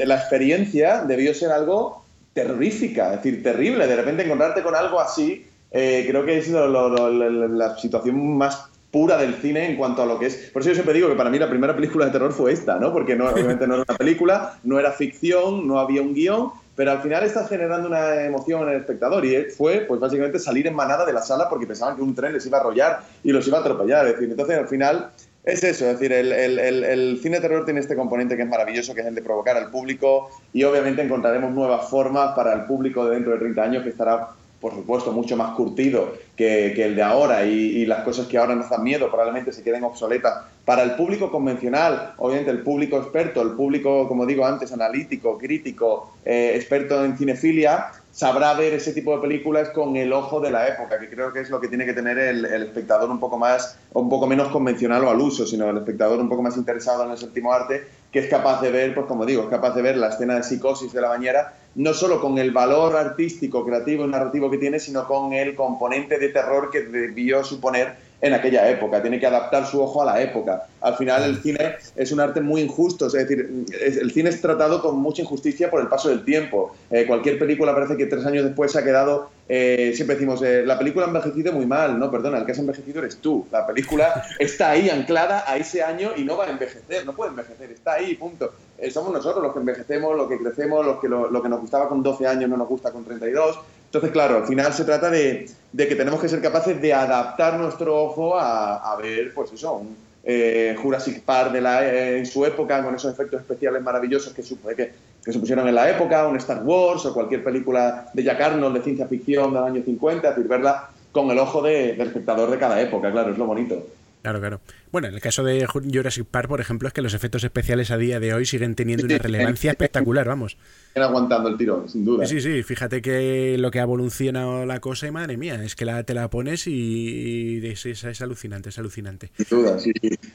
la 0.07 0.15
experiencia 0.17 1.03
debió 1.03 1.35
ser 1.35 1.51
algo 1.53 2.07
terrorífica, 2.33 3.13
es 3.13 3.23
decir, 3.23 3.43
terrible. 3.43 3.87
De 3.87 3.97
repente 3.97 4.25
encontrarte 4.25 4.63
con 4.63 4.75
algo 4.75 5.01
así, 5.01 5.47
creo 5.71 6.25
que 6.25 6.39
es 6.39 6.49
la 6.49 7.77
situación 7.77 8.39
más 8.39 8.71
pura 8.91 9.19
del 9.19 9.35
cine 9.35 9.71
en 9.71 9.77
cuanto 9.77 10.03
a 10.03 10.07
lo 10.07 10.19
que 10.19 10.27
es. 10.27 10.51
Por 10.53 10.63
eso 10.63 10.71
yo 10.71 10.75
siempre 10.75 10.95
digo 10.95 11.09
que 11.09 11.15
para 11.15 11.31
mí 11.31 11.39
la 11.39 11.49
primera 11.49 11.75
película 11.75 12.07
de 12.07 12.13
terror 12.13 12.33
fue 12.33 12.53
esta, 12.53 12.79
¿no? 12.79 12.93
Porque 12.93 13.17
no, 13.17 13.29
obviamente 13.29 13.67
no 13.67 13.75
era 13.75 13.85
una 13.89 13.99
película, 13.99 14.59
no 14.65 14.79
era 14.79 14.93
ficción, 14.93 15.67
no 15.67 15.79
había 15.79 16.01
un 16.01 16.15
guion, 16.15 16.51
pero 16.75 16.93
al 16.93 17.03
final 17.03 17.25
estás 17.25 17.49
generando 17.49 17.89
una 17.89 18.25
emoción 18.25 18.63
en 18.63 18.69
el 18.71 18.81
espectador 18.81 19.25
y 19.25 19.45
fue, 19.51 19.81
pues 19.81 20.01
básicamente 20.01 20.39
salir 20.39 20.67
en 20.67 20.75
manada 20.75 21.05
de 21.05 21.13
la 21.13 21.23
sala 21.23 21.49
porque 21.49 21.67
pensaban 21.67 21.97
que 21.97 22.03
un 22.03 22.15
tren 22.15 22.33
les 22.33 22.47
iba 22.47 22.59
a 22.59 22.61
arrollar 22.61 23.01
y 23.25 23.33
los 23.33 23.47
iba 23.49 23.59
a 23.59 23.61
atropellar. 23.61 24.07
Es 24.07 24.13
decir, 24.15 24.31
entonces 24.31 24.57
al 24.57 24.69
final 24.69 25.11
es 25.45 25.65
eso, 25.65 25.87
es 25.87 25.99
decir, 25.99 26.13
el, 26.13 26.33
el, 26.33 26.59
el, 26.59 26.85
el, 26.85 27.19
cine 27.23 27.41
terror 27.41 27.65
tiene 27.65 27.81
este 27.81 27.97
componente 27.97 28.37
que 28.37 28.43
es 28.43 28.49
maravilloso, 28.49 28.95
que 28.95 29.01
es 29.01 29.07
el 29.07 29.15
de 29.15 29.23
provocar 29.23 29.57
al 29.57 29.71
público 29.71 30.31
y 30.53 30.63
obviamente 30.65 31.03
encontraremos 31.03 31.53
nuevas 31.53 31.89
formas 31.89 32.35
para 32.35 32.53
el 32.53 32.65
público 32.65 33.07
de 33.07 33.15
dentro 33.15 33.33
de 33.33 33.39
30 33.39 33.63
años 33.63 33.83
que 33.83 33.91
estará 33.91 34.29
por 34.61 34.75
supuesto, 34.75 35.13
mucho 35.13 35.37
más 35.37 35.55
curtido 35.55 36.15
que, 36.37 36.73
el 36.85 36.97
de 36.97 37.03
ahora 37.03 37.45
y, 37.45 37.87
las 37.87 38.03
cosas 38.05 38.27
que 38.27 38.39
ahora 38.39 38.55
nos 38.55 38.69
dan 38.69 38.83
miedo 38.83 39.09
probablemente 39.09 39.53
se 39.53 39.63
queden 39.63 39.85
obsoletas. 39.85 40.45
Para 40.65 40.83
el 40.83 40.93
público 40.93 41.31
convencional, 41.31 42.15
obviamente 42.19 42.51
el 42.51 42.63
público 42.63 42.99
experto, 42.99 43.41
el 43.41 43.53
público, 43.53 44.09
como 44.09 44.27
digo 44.27 44.45
antes, 44.45 44.73
analítico, 44.73 45.39
crítico, 45.39 46.13
eh, 46.25 46.53
experto 46.57 47.05
en 47.05 47.17
cinefilia, 47.17 47.93
sabrá 48.19 48.53
ver 48.55 48.75
ese 48.75 48.93
tipo 48.93 49.15
de 49.15 49.23
películas 49.23 49.71
con 49.71 49.97
el 49.97 50.13
ojo 50.13 50.41
de 50.41 50.51
la 50.51 50.67
época, 50.67 50.99
que 50.99 51.09
creo 51.09 51.33
que 51.33 51.41
es 51.41 51.51
lo 51.51 51.61
que 51.61 51.69
tiene 51.69 51.87
que 51.87 51.93
tener 51.93 52.19
el, 52.19 52.45
espectador 52.45 53.09
un 53.11 53.21
poco 53.21 53.39
más, 53.39 53.79
un 53.93 54.09
poco 54.09 54.27
menos 54.27 54.49
convencional 54.49 55.05
o 55.05 55.11
al 55.11 55.21
uso, 55.21 55.47
sino 55.47 55.71
el 55.71 55.77
espectador 55.77 56.19
un 56.19 56.29
poco 56.29 56.43
más 56.43 56.57
interesado 56.57 57.05
en 57.05 57.13
el 57.13 57.19
séptimo 57.19 57.53
arte, 57.53 57.87
que 58.11 58.19
es 58.19 58.29
capaz 58.29 58.61
de 58.61 58.73
ver, 58.73 58.93
pues 58.95 59.07
como 59.07 59.25
digo, 59.25 59.45
es 59.45 59.49
capaz 59.49 59.75
de 59.75 59.83
ver 59.83 59.97
la 59.97 60.09
escena 60.09 60.35
de 60.35 60.43
psicosis 60.43 60.93
de 60.93 61.01
la 61.01 61.09
bañera, 61.09 61.55
no 61.79 61.95
solo 61.95 62.21
con 62.21 62.39
el 62.39 62.51
valor 62.51 62.97
artístico, 62.97 63.65
creativo 63.65 64.05
y 64.05 64.09
narrativo 64.09 64.51
que 64.51 64.59
tiene, 64.59 64.81
sino 64.81 65.07
con 65.07 65.33
el 65.33 65.55
componente 65.55 66.19
de 66.19 66.31
terror 66.31 66.71
que 66.71 66.83
debió 66.83 67.45
suponer 67.45 67.95
en 68.21 68.35
aquella 68.35 68.69
época, 68.69 69.01
tiene 69.01 69.21
que 69.21 69.27
adaptar 69.29 69.65
su 69.65 69.81
ojo 69.81 70.03
a 70.03 70.07
la 70.07 70.21
época. 70.21 70.67
Al 70.81 70.97
final 70.97 71.23
el 71.23 71.41
cine 71.41 71.77
es 71.95 72.11
un 72.11 72.19
arte 72.19 72.41
muy 72.41 72.63
injusto, 72.63 73.07
es 73.07 73.13
decir, 73.13 73.65
el 73.81 74.11
cine 74.11 74.31
es 74.31 74.41
tratado 74.41 74.83
con 74.83 74.99
mucha 74.99 75.23
injusticia 75.23 75.71
por 75.71 75.81
el 75.81 75.87
paso 75.87 76.09
del 76.09 76.25
tiempo. 76.25 76.75
Eh, 76.91 77.07
cualquier 77.07 77.39
película 77.39 77.73
parece 77.73 77.97
que 77.97 78.07
tres 78.07 78.27
años 78.27 78.45
después 78.45 78.73
se 78.73 78.81
ha 78.81 78.85
quedado, 78.85 79.31
eh, 79.49 79.93
siempre 79.95 80.17
decimos, 80.17 80.43
eh, 80.43 80.65
la 80.67 80.77
película 80.81 81.05
ha 81.05 81.09
envejecido 81.09 81.53
muy 81.53 81.67
mal, 81.67 81.97
no, 81.97 82.11
perdona, 82.11 82.39
el 82.39 82.45
que 82.45 82.53
has 82.53 82.59
envejecido 82.59 82.99
eres 82.99 83.19
tú. 83.19 83.47
La 83.53 83.65
película 83.65 84.25
está 84.41 84.71
ahí 84.71 84.91
anclada 84.91 85.45
a 85.47 85.57
ese 85.57 85.85
año 85.85 86.11
y 86.17 86.25
no 86.25 86.37
va 86.37 86.47
a 86.47 86.51
envejecer, 86.51 87.07
no 87.07 87.15
puede 87.15 87.31
envejecer, 87.31 87.71
está 87.71 87.93
ahí, 87.95 88.17
punto. 88.17 88.53
Somos 88.91 89.13
nosotros 89.13 89.43
los 89.43 89.53
que 89.53 89.59
envejecemos, 89.59 90.17
los 90.17 90.29
que 90.29 90.39
crecemos, 90.39 90.85
los 90.85 91.01
que 91.01 91.09
lo, 91.09 91.31
lo 91.31 91.43
que 91.43 91.49
nos 91.49 91.61
gustaba 91.61 91.89
con 91.89 92.03
12 92.03 92.27
años 92.27 92.49
no 92.49 92.57
nos 92.57 92.69
gusta 92.69 92.93
con 92.93 93.05
32 93.05 93.59
entonces, 93.89 94.11
claro, 94.11 94.37
al 94.37 94.47
final 94.47 94.71
se 94.75 94.85
trata 94.85 95.09
de, 95.09 95.49
que 95.75 95.97
tenemos 95.97 96.21
que 96.21 96.29
ser 96.29 96.43
capaces 96.43 96.81
de 96.81 96.93
adaptar 96.93 97.59
nuestro 97.59 97.97
ojo 97.97 98.39
a, 98.39 98.95
ver, 99.01 99.33
pues 99.33 99.51
eso, 99.51 99.77
un 99.77 99.97
eh, 100.25 100.77
Jurassic 100.79 101.23
Park 101.23 101.53
de 101.53 101.63
la, 101.63 101.89
eh, 101.89 102.19
en 102.19 102.27
su 102.27 102.45
época, 102.45 102.85
con 102.85 102.95
esos 102.95 103.11
efectos 103.11 103.41
especiales 103.41 103.83
maravillosos 103.83 104.35
que, 104.35 104.43
que, 104.77 104.93
que, 105.25 105.33
se 105.33 105.39
pusieron 105.39 105.67
en 105.67 105.75
la 105.75 105.89
época, 105.89 106.29
un 106.29 106.37
Star 106.37 106.63
Wars 106.63 107.07
o 107.07 107.15
cualquier 107.15 107.43
película 107.43 108.11
de 108.13 108.23
Jack 108.23 108.39
Arnold 108.39 108.77
de 108.77 108.83
ciencia 108.83 109.09
ficción 109.09 109.55
del 109.55 109.63
año 109.65 109.83
50, 109.83 110.29
es 110.29 110.37
decir, 110.37 110.51
verla 110.51 110.91
con 111.11 111.31
el 111.31 111.39
ojo 111.39 111.63
del 111.63 111.99
espectador 111.99 112.51
de 112.51 112.59
cada 112.59 112.79
época, 112.83 113.11
claro, 113.11 113.33
es 113.33 113.39
lo 113.39 113.47
bonito. 113.47 113.87
Claro, 114.21 114.39
claro. 114.39 114.61
Bueno, 114.91 115.09
en 115.09 115.15
el 115.15 115.21
caso 115.21 115.45
de 115.45 115.67
Jurassic 115.67 116.27
Park, 116.27 116.49
por 116.49 116.61
ejemplo, 116.61 116.89
es 116.89 116.95
que 116.95 117.03
los 117.03 117.15
efectos 117.15 117.45
especiales 117.45 117.91
a 117.91 117.97
día 117.97 118.21
de 118.21 118.35
hoy 118.35 118.47
siguen 118.47 118.75
teniendo 118.75 119.05
una 119.05 119.19
relevancia 119.19 119.71
espectacular, 119.73 120.27
vamos. 120.27 120.57
aguantando 120.95 121.49
el 121.49 121.57
tirón, 121.57 121.89
sin 121.89 122.05
duda. 122.05 122.27
Sí, 122.27 122.41
sí, 122.41 122.63
fíjate 122.63 123.03
que 123.03 123.57
lo 123.59 123.71
que 123.71 123.81
ha 123.81 123.83
evolucionado 123.83 124.67
la 124.67 124.81
cosa 124.81 125.07
y 125.07 125.11
madre 125.11 125.37
mía, 125.37 125.63
es 125.63 125.77
que 125.77 125.85
la, 125.85 126.03
te 126.03 126.15
la 126.15 126.31
pones 126.31 126.67
y, 126.67 127.61
es, 127.67 128.21
alucinante, 128.23 128.71
es 128.71 128.79
alucinante. 128.79 129.31
Sin 129.37 129.59
duda, 129.59 129.79
sí. 129.79 129.93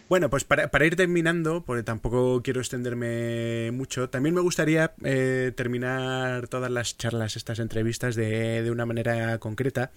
Bueno, 0.09 0.29
pues 0.29 0.43
para, 0.43 0.85
ir 0.85 0.95
terminando, 0.95 1.63
porque 1.65 1.83
tampoco 1.83 2.41
quiero 2.43 2.59
extenderme 2.59 3.71
mucho, 3.71 4.09
también 4.09 4.35
me 4.35 4.41
gustaría 4.41 4.93
eh, 5.03 5.51
terminar 5.55 6.47
todas 6.47 6.71
las 6.71 6.97
charlas, 6.97 7.35
estas 7.35 7.59
entrevistas 7.59 8.15
de, 8.15 8.61
de 8.61 8.71
una 8.71 8.85
manera 8.85 9.37
concreta. 9.39 9.91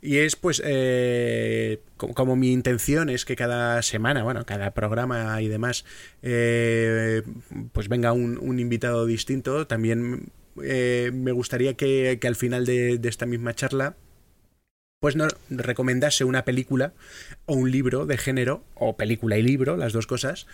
Y 0.00 0.18
es 0.18 0.36
pues 0.36 0.62
eh, 0.64 1.80
como, 1.96 2.36
mi 2.36 2.52
intención 2.52 3.08
es 3.08 3.24
que 3.24 3.36
cada 3.36 3.80
semana, 3.82 4.01
bueno, 4.22 4.44
cada 4.44 4.72
programa 4.72 5.40
y 5.40 5.48
demás, 5.48 5.84
eh, 6.22 7.22
pues 7.72 7.88
venga 7.88 8.12
un, 8.12 8.58
invitado 8.58 9.06
distinto. 9.06 9.66
También 9.66 10.30
eh, 10.62 11.10
me 11.14 11.32
gustaría 11.32 11.74
que, 11.74 12.18
al 12.22 12.36
final 12.36 12.66
de, 12.66 12.98
de 12.98 13.08
esta 13.08 13.26
misma 13.26 13.54
charla 13.54 13.96
pues 15.00 15.16
no 15.16 15.26
recomendase 15.50 16.22
una 16.22 16.44
película 16.44 16.92
o 17.46 17.54
un 17.54 17.72
libro 17.72 18.06
de 18.06 18.16
género, 18.16 18.62
o 18.76 18.96
película 18.96 19.36
y 19.36 19.42
libro, 19.42 19.76
las 19.76 19.92
dos 19.92 20.06
cosas, 20.06 20.46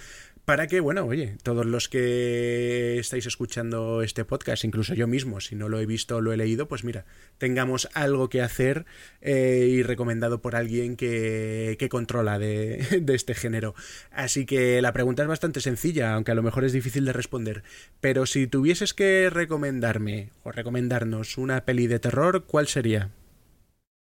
para 0.48 0.66
que, 0.66 0.80
bueno, 0.80 1.04
oye, 1.04 1.36
todos 1.42 1.66
los 1.66 1.90
que 1.90 2.98
estáis 2.98 3.26
escuchando 3.26 4.00
este 4.00 4.24
podcast, 4.24 4.64
incluso 4.64 4.94
yo 4.94 5.06
mismo, 5.06 5.42
si 5.42 5.54
no 5.56 5.68
lo 5.68 5.78
he 5.78 5.84
visto 5.84 6.16
o 6.16 6.20
lo 6.22 6.32
he 6.32 6.38
leído, 6.38 6.68
pues 6.68 6.84
mira, 6.84 7.04
tengamos 7.36 7.86
algo 7.92 8.30
que 8.30 8.40
hacer 8.40 8.86
eh, 9.20 9.68
y 9.70 9.82
recomendado 9.82 10.40
por 10.40 10.56
alguien 10.56 10.96
que, 10.96 11.76
que 11.78 11.90
controla 11.90 12.38
de, 12.38 12.78
de, 13.02 13.14
este 13.14 13.34
género. 13.34 13.74
Así 14.10 14.46
que 14.46 14.80
la 14.80 14.94
pregunta 14.94 15.20
es 15.20 15.28
bastante 15.28 15.60
sencilla, 15.60 16.14
aunque 16.14 16.32
a 16.32 16.34
lo 16.34 16.42
mejor 16.42 16.64
es 16.64 16.72
difícil 16.72 17.04
de 17.04 17.12
responder. 17.12 17.62
Pero 18.00 18.24
si 18.24 18.46
tuvieses 18.46 18.94
que 18.94 19.28
recomendarme 19.28 20.30
o 20.44 20.50
recomendarnos 20.50 21.36
una 21.36 21.66
peli 21.66 21.88
de 21.88 21.98
terror, 21.98 22.44
¿cuál 22.46 22.68
sería? 22.68 23.10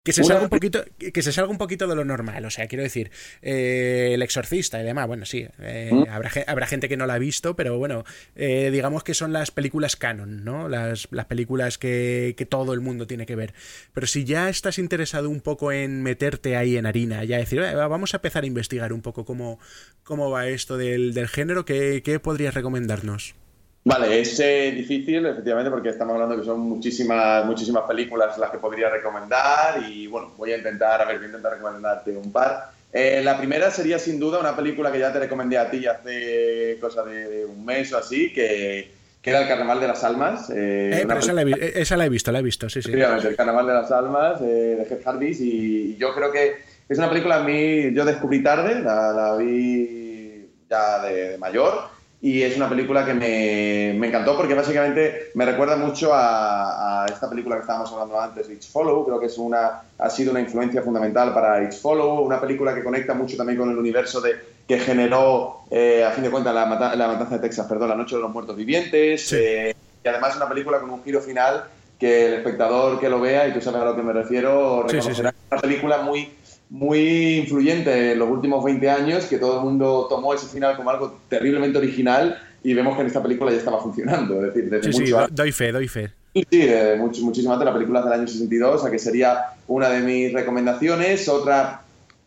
Que 0.04 0.12
se, 0.12 0.24
salga 0.24 0.42
un 0.42 0.48
poquito, 0.48 0.84
que 0.98 1.22
se 1.22 1.30
salga 1.30 1.48
un 1.48 1.58
poquito 1.58 1.86
de 1.86 1.94
lo 1.94 2.04
normal, 2.04 2.44
o 2.44 2.50
sea, 2.50 2.66
quiero 2.66 2.82
decir, 2.82 3.12
eh, 3.40 4.10
el 4.14 4.22
exorcista 4.22 4.80
y 4.80 4.84
demás, 4.84 5.06
bueno, 5.06 5.24
sí, 5.24 5.46
eh, 5.60 5.90
¿Mm? 5.92 6.10
habrá, 6.10 6.30
habrá, 6.48 6.66
gente 6.66 6.88
que 6.88 6.96
no 6.96 7.06
la 7.06 7.14
ha 7.14 7.18
visto, 7.18 7.54
pero 7.54 7.78
bueno, 7.78 8.02
eh, 8.34 8.70
digamos 8.72 9.04
que 9.04 9.14
son 9.14 9.32
las 9.32 9.52
películas 9.52 9.94
canon, 9.94 10.42
¿no? 10.42 10.68
Las, 10.68 11.06
las 11.12 11.26
películas 11.26 11.78
que, 11.78 12.34
que, 12.36 12.46
todo 12.46 12.72
el 12.72 12.80
mundo 12.80 13.06
tiene 13.06 13.26
que 13.26 13.36
ver. 13.36 13.54
Pero 13.94 14.08
si 14.08 14.24
ya 14.24 14.48
estás 14.48 14.80
interesado 14.80 15.30
un 15.30 15.40
poco 15.40 15.70
en 15.70 16.02
meterte 16.02 16.56
ahí 16.56 16.76
en 16.76 16.86
harina, 16.86 17.22
ya 17.22 17.38
decir, 17.38 17.60
vamos 17.60 18.12
a 18.12 18.16
empezar 18.16 18.42
a 18.42 18.46
investigar 18.46 18.92
un 18.92 19.02
poco 19.02 19.24
cómo, 19.24 19.60
cómo 20.02 20.30
va 20.32 20.48
esto 20.48 20.76
del, 20.76 21.14
del 21.14 21.28
género, 21.28 21.64
¿qué, 21.64 22.02
¿qué 22.04 22.18
podrías 22.18 22.54
recomendarnos? 22.54 23.36
Vale, 23.84 24.20
es 24.20 24.38
eh, 24.38 24.70
difícil, 24.70 25.26
efectivamente, 25.26 25.68
porque 25.70 25.88
estamos 25.88 26.14
hablando 26.14 26.36
que 26.38 26.44
son 26.44 26.60
muchísimas, 26.60 27.44
muchísimas 27.44 27.82
películas 27.82 28.38
las 28.38 28.50
que 28.50 28.58
podría 28.58 28.88
recomendar 28.88 29.82
y 29.82 30.06
bueno, 30.06 30.32
voy 30.36 30.52
a 30.52 30.56
intentar, 30.56 31.02
a 31.02 31.04
ver, 31.04 31.16
voy 31.16 31.24
a 31.24 31.28
intentar 31.28 31.54
recomendarte 31.54 32.16
un 32.16 32.30
par. 32.30 32.70
Eh, 32.92 33.22
la 33.24 33.36
primera 33.36 33.72
sería 33.72 33.98
sin 33.98 34.20
duda 34.20 34.38
una 34.38 34.54
película 34.54 34.92
que 34.92 35.00
ya 35.00 35.12
te 35.12 35.18
recomendé 35.18 35.58
a 35.58 35.68
ti 35.68 35.84
hace 35.86 36.78
cosa 36.80 37.02
de, 37.02 37.44
un 37.44 37.64
mes 37.64 37.92
o 37.92 37.98
así, 37.98 38.32
que, 38.32 38.92
que, 39.20 39.30
era 39.30 39.42
El 39.42 39.48
Carnaval 39.48 39.80
de 39.80 39.88
las 39.88 40.04
Almas. 40.04 40.48
Eh, 40.54 41.04
esa, 41.18 41.32
la 41.32 41.42
he, 41.42 41.80
esa, 41.80 41.96
la 41.96 42.06
he, 42.06 42.08
visto, 42.08 42.30
la 42.30 42.38
he 42.38 42.42
visto, 42.42 42.68
sí, 42.68 42.82
sí. 42.82 42.92
El 42.92 43.34
Carnaval 43.34 43.66
de 43.66 43.72
las 43.72 43.90
Almas 43.90 44.40
de 44.40 44.86
Jeff 44.88 45.04
Harris 45.04 45.40
y, 45.40 45.96
yo 45.96 46.14
creo 46.14 46.30
que 46.30 46.54
es 46.88 46.98
una 46.98 47.08
película 47.08 47.38
a 47.38 47.42
mí, 47.42 47.92
yo 47.92 48.04
descubrí 48.04 48.44
tarde, 48.44 48.80
la, 48.80 49.12
la 49.12 49.36
vi 49.36 50.46
ya 50.70 51.02
de 51.02 51.36
mayor 51.38 51.90
y 52.22 52.40
es 52.42 52.56
una 52.56 52.68
película 52.68 53.04
que 53.04 53.14
me, 53.14 53.98
me, 53.98 54.06
encantó 54.06 54.36
porque 54.36 54.54
básicamente 54.54 55.32
me 55.34 55.44
recuerda 55.44 55.74
mucho 55.76 56.14
a, 56.14 57.02
a, 57.02 57.06
esta 57.06 57.28
película 57.28 57.56
que 57.56 57.62
estábamos 57.62 57.90
hablando 57.90 58.20
antes, 58.20 58.48
It's 58.48 58.68
Follow. 58.68 59.04
Creo 59.04 59.18
que 59.18 59.26
es 59.26 59.36
una, 59.38 59.82
ha 59.98 60.08
sido 60.08 60.30
una 60.30 60.40
influencia 60.40 60.82
fundamental 60.82 61.34
para 61.34 61.64
It's 61.64 61.80
Follow, 61.80 62.20
una 62.20 62.40
película 62.40 62.76
que 62.76 62.84
conecta 62.84 63.12
mucho 63.12 63.36
también 63.36 63.58
con 63.58 63.70
el 63.70 63.76
universo 63.76 64.20
de, 64.20 64.36
que 64.68 64.78
generó, 64.78 65.62
eh, 65.68 66.04
a 66.04 66.12
fin 66.12 66.22
de 66.22 66.30
cuentas, 66.30 66.54
la, 66.54 66.94
la, 66.94 67.08
Matanza 67.08 67.34
de 67.34 67.40
Texas, 67.40 67.66
perdón, 67.66 67.88
La 67.88 67.96
Noche 67.96 68.14
de 68.14 68.22
los 68.22 68.30
Muertos 68.30 68.54
Vivientes. 68.54 69.32
Eh, 69.32 69.74
y 70.04 70.08
además 70.08 70.36
una 70.36 70.48
película 70.48 70.78
con 70.78 70.90
un 70.90 71.02
giro 71.02 71.20
final 71.20 71.64
que 71.98 72.26
el 72.26 72.34
espectador 72.34 73.00
que 73.00 73.08
lo 73.08 73.20
vea, 73.20 73.48
y 73.48 73.52
tú 73.52 73.60
sabes 73.60 73.82
a 73.82 73.84
lo 73.84 73.96
que 73.96 74.02
me 74.02 74.12
refiero, 74.12 74.84
reconocerá 74.84 75.34
una 75.50 75.60
película 75.60 75.98
muy 75.98 76.32
muy 76.72 77.36
influyente 77.36 78.12
en 78.12 78.18
los 78.18 78.30
últimos 78.30 78.64
20 78.64 78.88
años, 78.88 79.26
que 79.26 79.36
todo 79.36 79.58
el 79.58 79.64
mundo 79.66 80.06
tomó 80.08 80.32
ese 80.32 80.46
final 80.46 80.74
como 80.74 80.88
algo 80.88 81.18
terriblemente 81.28 81.76
original 81.76 82.38
y 82.64 82.72
vemos 82.72 82.94
que 82.94 83.02
en 83.02 83.08
esta 83.08 83.22
película 83.22 83.50
ya 83.50 83.58
estaba 83.58 83.78
funcionando. 83.78 84.36
Es 84.42 84.54
decir, 84.54 84.70
desde 84.70 84.90
sí, 84.90 85.06
sí, 85.06 85.12
doy 85.32 85.52
fe, 85.52 85.70
doy 85.70 85.86
fe. 85.86 86.10
Sí, 86.34 86.46
sí, 86.50 86.70
mucho, 86.96 87.20
muchísimo 87.24 87.52
antes, 87.52 87.66
la 87.66 87.74
película 87.74 88.00
del 88.00 88.14
año 88.14 88.26
62, 88.26 88.76
o 88.76 88.78
sea 88.78 88.90
que 88.90 88.98
sería 88.98 89.48
una 89.66 89.90
de 89.90 90.00
mis 90.00 90.32
recomendaciones. 90.32 91.28
Otra 91.28 91.82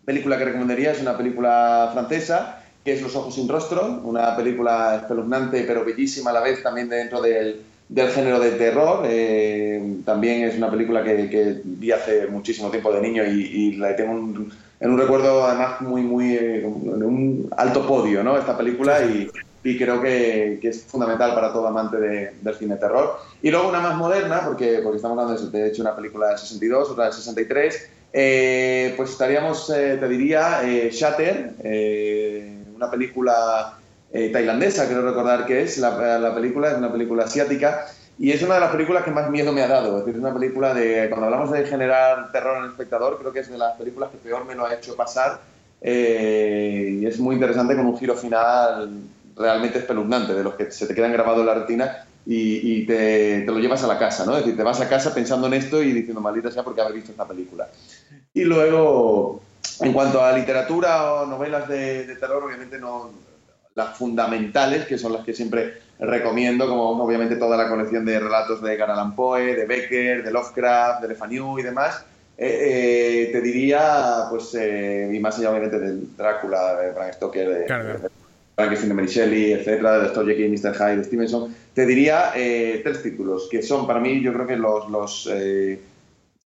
película 0.05 0.37
que 0.37 0.45
recomendaría 0.45 0.91
es 0.91 1.01
una 1.01 1.17
película 1.17 1.89
francesa, 1.91 2.61
que 2.83 2.93
es 2.93 3.01
Los 3.01 3.15
Ojos 3.15 3.33
sin 3.33 3.49
Rostro, 3.49 3.99
una 4.03 4.35
película 4.35 4.97
espeluznante 4.97 5.63
pero 5.65 5.83
bellísima 5.83 6.29
a 6.29 6.33
la 6.33 6.41
vez 6.41 6.61
también 6.61 6.87
dentro 6.87 7.19
del 7.19 7.61
del 7.89 8.09
género 8.09 8.39
de 8.39 8.51
terror. 8.51 9.05
Eh, 9.07 9.99
también 10.05 10.43
es 10.43 10.57
una 10.57 10.71
película 10.71 11.03
que, 11.03 11.61
vi 11.63 11.91
hace 11.91 12.27
muchísimo 12.27 12.69
tiempo 12.69 12.91
de 12.91 13.01
niño 13.01 13.23
y, 13.25 13.73
la 13.73 13.95
tengo 13.95 14.13
en 14.79 14.91
un 14.91 14.97
recuerdo 14.97 15.45
además 15.45 15.81
muy, 15.81 16.01
muy, 16.01 16.35
en 16.35 16.65
un 16.65 17.49
alto 17.55 17.87
podio, 17.87 18.23
¿no? 18.23 18.37
Esta 18.37 18.57
película 18.57 18.99
y, 19.05 19.29
creo 19.77 20.01
que, 20.01 20.59
es 20.61 20.83
fundamental 20.83 21.33
para 21.33 21.51
todo 21.51 21.67
amante 21.67 21.97
del 21.97 22.55
cine 22.55 22.75
terror. 22.75 23.19
Y 23.41 23.49
luego 23.51 23.69
una 23.69 23.79
más 23.79 23.95
moderna, 23.95 24.41
porque, 24.45 24.79
porque 24.83 24.97
estamos 24.97 25.17
hablando 25.17 25.49
de, 25.49 25.67
hecho 25.67 25.81
una 25.81 25.95
película 25.95 26.29
del 26.29 26.37
62, 26.37 26.91
otra 26.91 27.05
del 27.05 27.13
63, 27.13 27.89
eh, 28.13 28.93
pues 28.95 29.11
estaríamos, 29.11 29.69
eh, 29.71 29.97
te 29.99 30.07
diría, 30.07 30.61
Shatter, 30.91 31.53
una 32.75 32.91
película 32.91 33.77
eh, 34.15 34.29
tailandesa, 34.29 34.87
quiero 34.87 35.01
recordar 35.01 35.45
que 35.45 35.61
es 35.61 35.77
la, 35.77 36.17
la, 36.17 36.33
película, 36.33 36.71
es 36.71 36.77
una 36.77 36.89
película 36.89 37.25
asiática 37.25 37.85
y 38.17 38.31
es 38.31 38.41
una 38.41 38.53
de 38.53 38.61
las 38.61 38.71
películas 38.71 39.03
que 39.03 39.11
más 39.11 39.29
miedo 39.29 39.51
me 39.51 39.61
ha 39.61 39.67
dado. 39.67 39.99
Es 39.99 40.05
decir, 40.05 40.21
una 40.21 40.33
película 40.33 40.73
de, 40.73 41.09
cuando 41.09 41.25
hablamos 41.25 41.51
de 41.51 41.65
generar 41.65 42.31
terror 42.31 42.59
en 42.59 42.63
el 42.63 42.69
espectador, 42.69 43.17
creo 43.19 43.33
que 43.33 43.41
es 43.41 43.49
de 43.49 43.57
las 43.57 43.75
películas 43.75 44.11
que 44.11 44.17
peor 44.17 44.45
me 44.45 44.55
lo 44.55 44.65
ha 44.65 44.73
hecho 44.73 44.95
pasar 44.95 45.41
eh, 45.81 46.97
y 47.01 47.05
es 47.05 47.19
muy 47.19 47.35
interesante 47.35 47.75
con 47.75 47.87
un 47.87 47.97
giro 47.97 48.15
final 48.15 48.89
realmente 49.35 49.79
espeluznante, 49.79 50.33
de 50.33 50.45
los 50.45 50.53
que 50.53 50.71
se 50.71 50.87
te 50.87 50.95
quedan 50.95 51.11
grabados 51.11 51.41
en 51.41 51.47
la 51.47 51.55
retina 51.55 52.05
y, 52.25 52.85
te, 52.85 53.43
lo 53.45 53.59
llevas 53.59 53.83
a 53.83 53.87
la 53.87 53.99
casa, 53.99 54.25
¿no? 54.25 54.31
Es 54.31 54.45
decir, 54.45 54.55
te 54.55 54.63
vas 54.63 54.79
a 54.79 54.87
casa 54.87 55.13
pensando 55.13 55.47
en 55.47 55.55
esto 55.55 55.83
y 55.83 55.91
diciendo, 55.91 56.21
maldita 56.21 56.49
sea 56.49 56.63
porque 56.63 56.79
haber 56.79 56.93
visto 56.93 57.11
esta 57.11 57.27
película. 57.27 57.67
Y 58.33 58.45
luego, 58.45 59.41
en 59.81 59.91
cuanto 59.91 60.23
a 60.23 60.31
literatura 60.31 61.13
o 61.15 61.25
novelas 61.25 61.67
de 61.67 62.15
terror, 62.17 62.45
obviamente 62.45 62.79
no 62.79 63.25
las 63.75 63.97
fundamentales, 63.97 64.85
que 64.85 64.97
son 64.97 65.13
las 65.13 65.23
que 65.23 65.33
siempre 65.33 65.85
recomiendo, 65.99 66.67
como 66.67 67.03
obviamente 67.03 67.35
toda 67.35 67.57
la 67.57 67.69
colección 67.69 68.05
de 68.05 68.19
relatos 68.19 68.61
de 68.61 68.73
Edgar 68.73 69.15
Poe, 69.15 69.55
de 69.55 69.65
Becker, 69.65 70.23
de 70.23 70.31
Lovecraft, 70.31 71.01
de 71.01 71.09
Le 71.09 71.15
Fanu 71.15 71.59
y 71.59 71.63
demás. 71.63 72.05
Eh, 72.37 73.27
eh, 73.27 73.29
te 73.31 73.41
diría, 73.41 74.25
pues, 74.29 74.55
eh, 74.55 75.09
y 75.11 75.19
más 75.19 75.37
allá 75.37 75.51
obviamente 75.51 75.79
del 75.79 76.15
Drácula, 76.17 76.75
de 76.81 76.91
Bram 76.91 77.13
Stoker, 77.13 77.49
de, 77.49 78.09
Frankenstein 78.55 78.89
de 78.89 78.95
Mary 78.95 79.07
Shelley, 79.07 79.53
etcétera, 79.53 79.97
de 79.97 80.03
Dostoyevsky, 80.05 80.47
Mr. 80.47 80.75
Hyde, 80.75 80.97
de 80.97 81.03
Stevenson, 81.03 81.55
te 81.73 81.85
diría 81.85 82.31
tres 82.33 83.03
títulos 83.03 83.49
que 83.51 83.61
son 83.61 83.85
para 83.85 83.99
mí, 83.99 84.21
yo 84.21 84.33
creo 84.33 84.47
que 84.47 84.55
los, 84.55 84.89
los, 84.89 85.29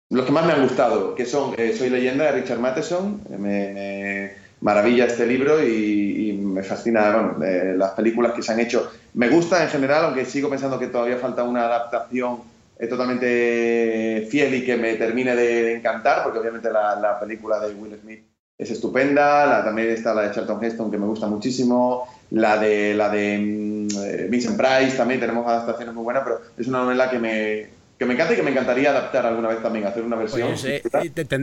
los 0.09 0.25
que 0.25 0.31
más 0.31 0.43
me 0.43 0.53
han 0.53 0.63
gustado, 0.63 1.13
que 1.13 1.27
son 1.27 1.55
Soy 1.55 1.91
leyenda 1.91 2.25
de 2.25 2.41
Richard 2.41 2.57
Matheson, 2.57 3.21
me 3.37 4.31
maravilla 4.61 5.05
este 5.05 5.25
libro 5.25 5.63
y, 5.63 6.33
me 6.39 6.63
fascina 6.63 7.11
bueno, 7.11 7.45
eh, 7.45 7.73
las 7.77 7.91
películas 7.91 8.33
que 8.33 8.41
se 8.41 8.51
han 8.51 8.59
hecho. 8.59 8.91
Me 9.13 9.29
gusta 9.29 9.63
en 9.63 9.69
general, 9.69 10.05
aunque 10.05 10.25
sigo 10.25 10.49
pensando 10.49 10.79
que 10.79 10.87
todavía 10.87 11.17
falta 11.17 11.43
una 11.43 11.65
adaptación 11.65 12.39
eh, 12.77 12.87
totalmente 12.87 14.27
fiel 14.29 14.55
y 14.55 14.65
que 14.65 14.77
me 14.77 14.95
termine 14.95 15.35
de, 15.35 15.75
encantar, 15.75 16.23
porque 16.23 16.39
obviamente 16.39 16.71
la, 16.71 17.17
película 17.19 17.59
de 17.59 17.73
Will 17.75 17.99
Smith 18.01 18.23
es 18.57 18.71
estupenda, 18.71 19.45
la, 19.45 19.63
también 19.63 19.89
está 19.89 20.13
la 20.13 20.23
de 20.23 20.31
Charlton 20.31 20.63
Heston 20.63 20.91
que 20.91 20.97
me 20.97 21.05
gusta 21.05 21.27
muchísimo, 21.27 22.07
la 22.31 22.57
de 22.57 22.93
la 22.93 23.09
de 23.09 23.37
mm, 23.37 23.87
eh, 24.03 24.27
Vincent 24.29 24.57
Price 24.57 24.97
también 24.97 25.19
tenemos 25.19 25.47
adaptaciones 25.47 25.93
muy 25.93 26.03
buenas, 26.03 26.23
pero 26.23 26.41
es 26.57 26.67
una 26.67 26.79
novela 26.83 27.09
que 27.09 27.19
me, 27.19 27.69
que 27.99 28.05
me 28.05 28.13
encanta 28.13 28.33
y 28.33 28.37
que 28.37 28.43
me 28.43 28.51
encantaría 28.51 28.91
adaptar 28.91 29.25
alguna 29.25 29.49
vez 29.49 29.61
también, 29.61 29.85
hacer 29.85 30.03
una 30.03 30.15
versión. 30.15 30.53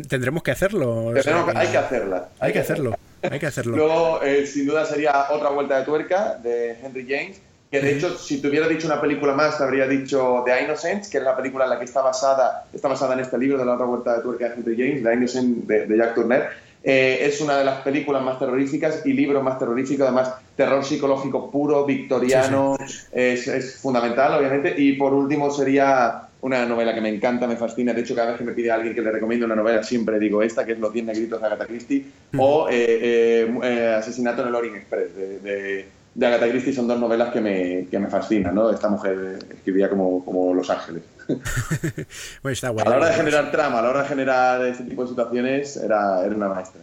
tendremos 0.09 0.43
que 0.43 0.51
hacerlo. 0.53 1.13
hay 1.55 1.69
que 1.69 1.77
hacerla. 1.77 2.29
Hay, 2.41 2.53
que 2.53 2.61
hacerlo. 2.61 2.97
Hay 3.23 3.39
que 3.39 3.47
hacerlo. 3.47 3.77
Luego, 3.77 4.23
eh, 4.23 4.47
sin 4.47 4.67
duda, 4.67 4.85
sería 4.85 5.27
otra 5.31 5.51
vuelta 5.51 5.79
de 5.79 5.85
tuerca 5.85 6.39
de 6.43 6.77
Henry 6.83 7.07
James. 7.09 7.41
Que 7.71 7.81
de 7.81 7.97
hecho, 7.97 8.17
si 8.17 8.41
te 8.41 8.49
hubiera 8.49 8.69
dicho 8.69 8.87
una 8.87 9.01
película 9.01 9.33
más, 9.35 9.59
te 9.59 9.65
habría 9.65 9.89
dicho 9.89 10.43
The 10.47 10.63
Innocents, 10.63 11.09
que 11.09 11.19
es 11.19 11.25
la 11.25 11.37
película 11.37 11.65
en 11.65 11.71
la 11.71 11.79
que 11.79 11.85
está 11.85 12.01
basada, 12.01 12.65
está 12.73 12.87
basada 12.87 13.15
en 13.15 13.21
este 13.21 13.37
libro 13.39 13.59
de 13.59 13.65
la 13.65 13.75
otra 13.75 13.87
vuelta 13.87 14.17
de 14.17 14.23
tuerca 14.23 14.49
de 14.49 14.55
Henry 14.55 14.77
James, 14.77 15.03
The 15.03 15.15
Innocent 15.15 15.67
de, 15.67 15.97
Jack 15.97 16.15
Turner. 16.15 16.49
Eh, 16.85 17.19
es 17.23 17.41
una 17.41 17.59
de 17.59 17.65
las 17.65 17.81
películas 17.81 18.23
más 18.23 18.39
terroríficas 18.39 19.05
y 19.05 19.13
libros 19.13 19.43
más 19.43 19.59
terroríficos, 19.59 20.07
además 20.07 20.35
terror 20.55 20.85
psicológico 20.85 21.51
puro, 21.51 21.85
victoriano, 21.85 22.77
Es, 23.11 23.49
es, 23.49 23.77
fundamental, 23.81 24.39
obviamente. 24.39 24.73
Y 24.77 24.93
por 24.93 25.13
último 25.13 25.51
sería 25.51 26.26
una 26.43 26.67
novela 26.67 26.95
que 26.95 27.01
me 27.01 27.09
encanta, 27.09 27.47
me 27.47 27.57
fascina. 27.57 27.93
De 27.93 28.03
hecho, 28.03 28.15
cada 28.15 28.29
vez 28.29 28.39
que 28.39 28.45
me 28.45 28.53
pide 28.53 28.71
alguien 28.71 28.95
que 28.95 29.01
le 29.01 29.11
recomiende 29.11 29.47
una 29.47 29.57
novela, 29.57 29.83
siempre 29.83 30.19
digo 30.19 30.43
esta, 30.43 30.65
que 30.65 30.73
es 30.73 30.79
Los 30.79 30.93
10 30.93 31.07
negritos 31.07 31.41
de 31.41 31.47
Agatha 31.47 31.67
Christie, 31.67 32.07
o 32.37 32.69
eh, 32.71 33.51
eh, 33.63 33.95
Asesinato 33.99 34.43
en 34.43 34.49
el 34.49 34.55
Orient 34.55 34.77
Express 34.77 35.17
de, 35.17 35.87
de, 36.15 36.27
Agatha 36.27 36.49
Christie. 36.49 36.73
Son 36.73 36.87
dos 36.87 37.01
novelas 37.01 37.33
que 37.33 37.41
me, 37.41 37.87
que 37.91 37.99
me 37.99 38.09
fascinan, 38.09 38.55
¿no? 38.55 38.71
Esta 38.71 38.89
mujer 38.89 39.39
escribía 39.51 39.89
como, 39.89 40.25
como 40.25 40.55
Los 40.55 40.71
Ángeles. 40.71 41.03
a 42.45 42.73
la 42.73 42.97
hora 42.97 43.09
de 43.09 43.15
generar 43.15 43.51
trama, 43.51 43.81
a 43.81 43.83
la 43.83 43.91
hora 43.91 44.03
de 44.03 44.09
generar 44.09 44.65
este 44.67 44.85
tipo 44.85 45.03
de 45.03 45.09
situaciones, 45.09 45.77
era, 45.77 46.25
era 46.25 46.35
una 46.35 46.49
maestra. 46.49 46.83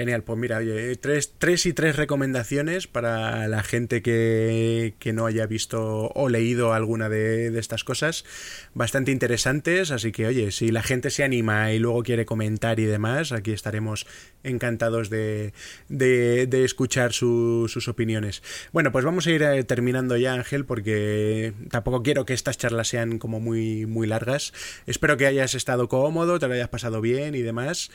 Genial, 0.00 0.22
pues 0.22 0.38
mira, 0.38 0.56
oye, 0.56 0.96
tres, 0.96 1.34
tres 1.36 1.66
y 1.66 1.74
tres 1.74 1.94
recomendaciones 1.94 2.86
para 2.86 3.46
la 3.48 3.62
gente 3.62 4.00
que, 4.00 4.94
no 5.12 5.26
haya 5.26 5.44
visto 5.44 6.10
o 6.14 6.30
leído 6.30 6.72
alguna 6.72 7.10
de, 7.10 7.48
estas 7.58 7.84
cosas, 7.84 8.24
bastante 8.72 9.12
interesantes, 9.12 9.90
así 9.90 10.10
que 10.10 10.26
oye, 10.26 10.52
si 10.52 10.70
la 10.70 10.82
gente 10.82 11.10
se 11.10 11.22
anima 11.22 11.70
y 11.74 11.78
luego 11.78 12.02
quiere 12.02 12.24
comentar 12.24 12.80
y 12.80 12.86
demás, 12.86 13.32
aquí 13.32 13.52
estaremos 13.52 14.06
encantados 14.42 15.10
de, 15.10 15.52
de, 15.90 16.64
escuchar 16.64 17.12
sus 17.12 17.86
opiniones. 17.86 18.42
Bueno, 18.72 18.92
pues 18.92 19.04
vamos 19.04 19.26
a 19.26 19.32
ir 19.32 19.42
eh, 19.42 19.64
terminando 19.64 20.16
ya, 20.16 20.32
Ángel, 20.32 20.64
porque 20.64 21.52
tampoco 21.68 22.02
quiero 22.02 22.24
que 22.24 22.32
estas 22.32 22.56
charlas 22.56 22.88
sean 22.88 23.18
como 23.18 23.38
muy, 23.38 23.84
muy 23.84 24.06
largas. 24.06 24.54
Espero 24.86 25.18
que 25.18 25.26
hayas 25.26 25.54
estado 25.54 25.90
cómodo, 25.90 26.38
te 26.38 26.48
lo 26.48 26.54
hayas 26.54 26.70
pasado 26.70 27.02
bien 27.02 27.34
y 27.34 27.42
demás. 27.42 27.90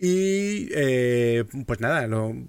Y 0.00 0.68
eh, 0.74 1.44
pues 1.66 1.80
nada, 1.80 2.06
lo, 2.06 2.30
eh, 2.30 2.44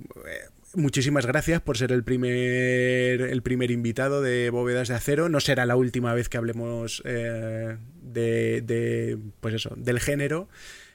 muchísimas 0.75 1.25
gracias 1.25 1.61
por 1.61 1.77
ser 1.77 1.91
el 1.91 2.03
primer, 2.03 3.21
el 3.21 3.41
primer 3.41 3.71
invitado 3.71 4.21
de 4.21 4.49
Bóvedas 4.51 4.87
de 4.87 4.95
Acero. 4.95 5.29
No 5.29 5.39
será 5.39 5.65
la 5.65 5.75
última 5.75 6.13
vez 6.13 6.29
que 6.29 6.37
hablemos 6.37 7.01
eh, 7.05 7.77
de, 8.01 8.61
de, 8.61 9.17
pues 9.41 9.55
eso, 9.55 9.73
del 9.75 9.99
género. 9.99 10.47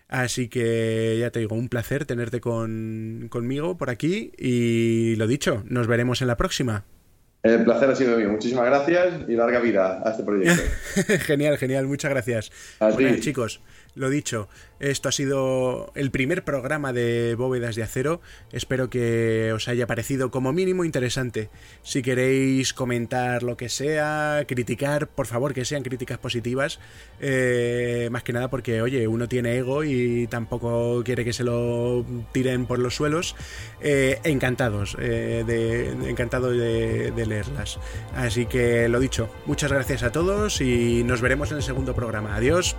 Así 0.06 0.48
que 0.48 1.16
ya 1.18 1.30
te 1.30 1.40
digo, 1.40 1.56
un 1.56 1.68
placer 1.68 2.04
tenerte 2.04 2.40
con, 2.40 3.26
conmigo 3.30 3.76
por 3.76 3.90
aquí 3.90 4.32
y 4.38 5.16
lo 5.16 5.26
dicho, 5.26 5.64
nos 5.66 5.86
veremos 5.88 6.20
en 6.20 6.28
la 6.28 6.36
próxima. 6.36 6.84
El 7.42 7.62
placer 7.62 7.90
ha 7.90 7.94
sido 7.94 8.16
mío. 8.16 8.30
Muchísimas 8.30 8.64
gracias 8.64 9.28
y 9.28 9.34
larga 9.34 9.60
vida 9.60 10.02
a 10.02 10.10
este 10.10 10.22
proyecto. 10.22 10.62
genial, 11.26 11.58
genial. 11.58 11.86
Muchas 11.86 12.10
gracias. 12.10 12.50
Bueno, 12.80 13.16
chicos, 13.20 13.60
lo 13.94 14.10
dicho, 14.10 14.48
esto 14.80 15.08
ha 15.08 15.12
sido 15.12 15.92
el 15.94 16.10
primer 16.10 16.44
programa 16.44 16.92
de 16.92 17.36
Bóvedas 17.36 17.76
de 17.76 17.84
Acero. 17.84 18.20
Espero 18.50 18.90
que 18.90 19.52
os 19.54 19.68
haya 19.68 19.86
parecido 19.86 20.30
como 20.32 20.52
mínimo 20.52 20.84
interesante. 20.84 21.48
Si 21.82 22.02
queréis 22.02 22.74
comentar 22.74 23.44
lo 23.44 23.56
que 23.56 23.68
sea, 23.68 24.44
criticar, 24.48 25.06
por 25.06 25.26
favor 25.26 25.54
que 25.54 25.64
sean 25.64 25.84
críticas 25.84 26.18
positivas. 26.18 26.80
Eh, 27.20 28.08
más 28.10 28.24
que 28.24 28.32
nada 28.32 28.50
porque, 28.50 28.82
oye, 28.82 29.06
uno 29.06 29.28
tiene 29.28 29.56
ego 29.56 29.84
y 29.84 30.26
tampoco 30.26 31.02
quiere 31.04 31.24
que 31.24 31.32
se 31.32 31.44
lo 31.44 32.04
tiren 32.32 32.66
por 32.66 32.80
los 32.80 32.96
suelos. 32.96 33.36
Eh, 33.80 34.18
encantados, 34.24 34.96
eh, 35.00 35.44
de, 35.46 36.10
encantado 36.10 36.50
de, 36.50 37.12
de 37.12 37.26
leerlas. 37.26 37.78
Así 38.16 38.46
que 38.46 38.88
lo 38.88 38.98
dicho, 38.98 39.30
muchas 39.46 39.72
gracias 39.72 40.02
a 40.02 40.10
todos 40.10 40.60
y 40.60 41.04
nos 41.04 41.20
veremos 41.20 41.52
en 41.52 41.58
el 41.58 41.62
segundo 41.62 41.94
programa. 41.94 42.34
Adiós. 42.34 42.76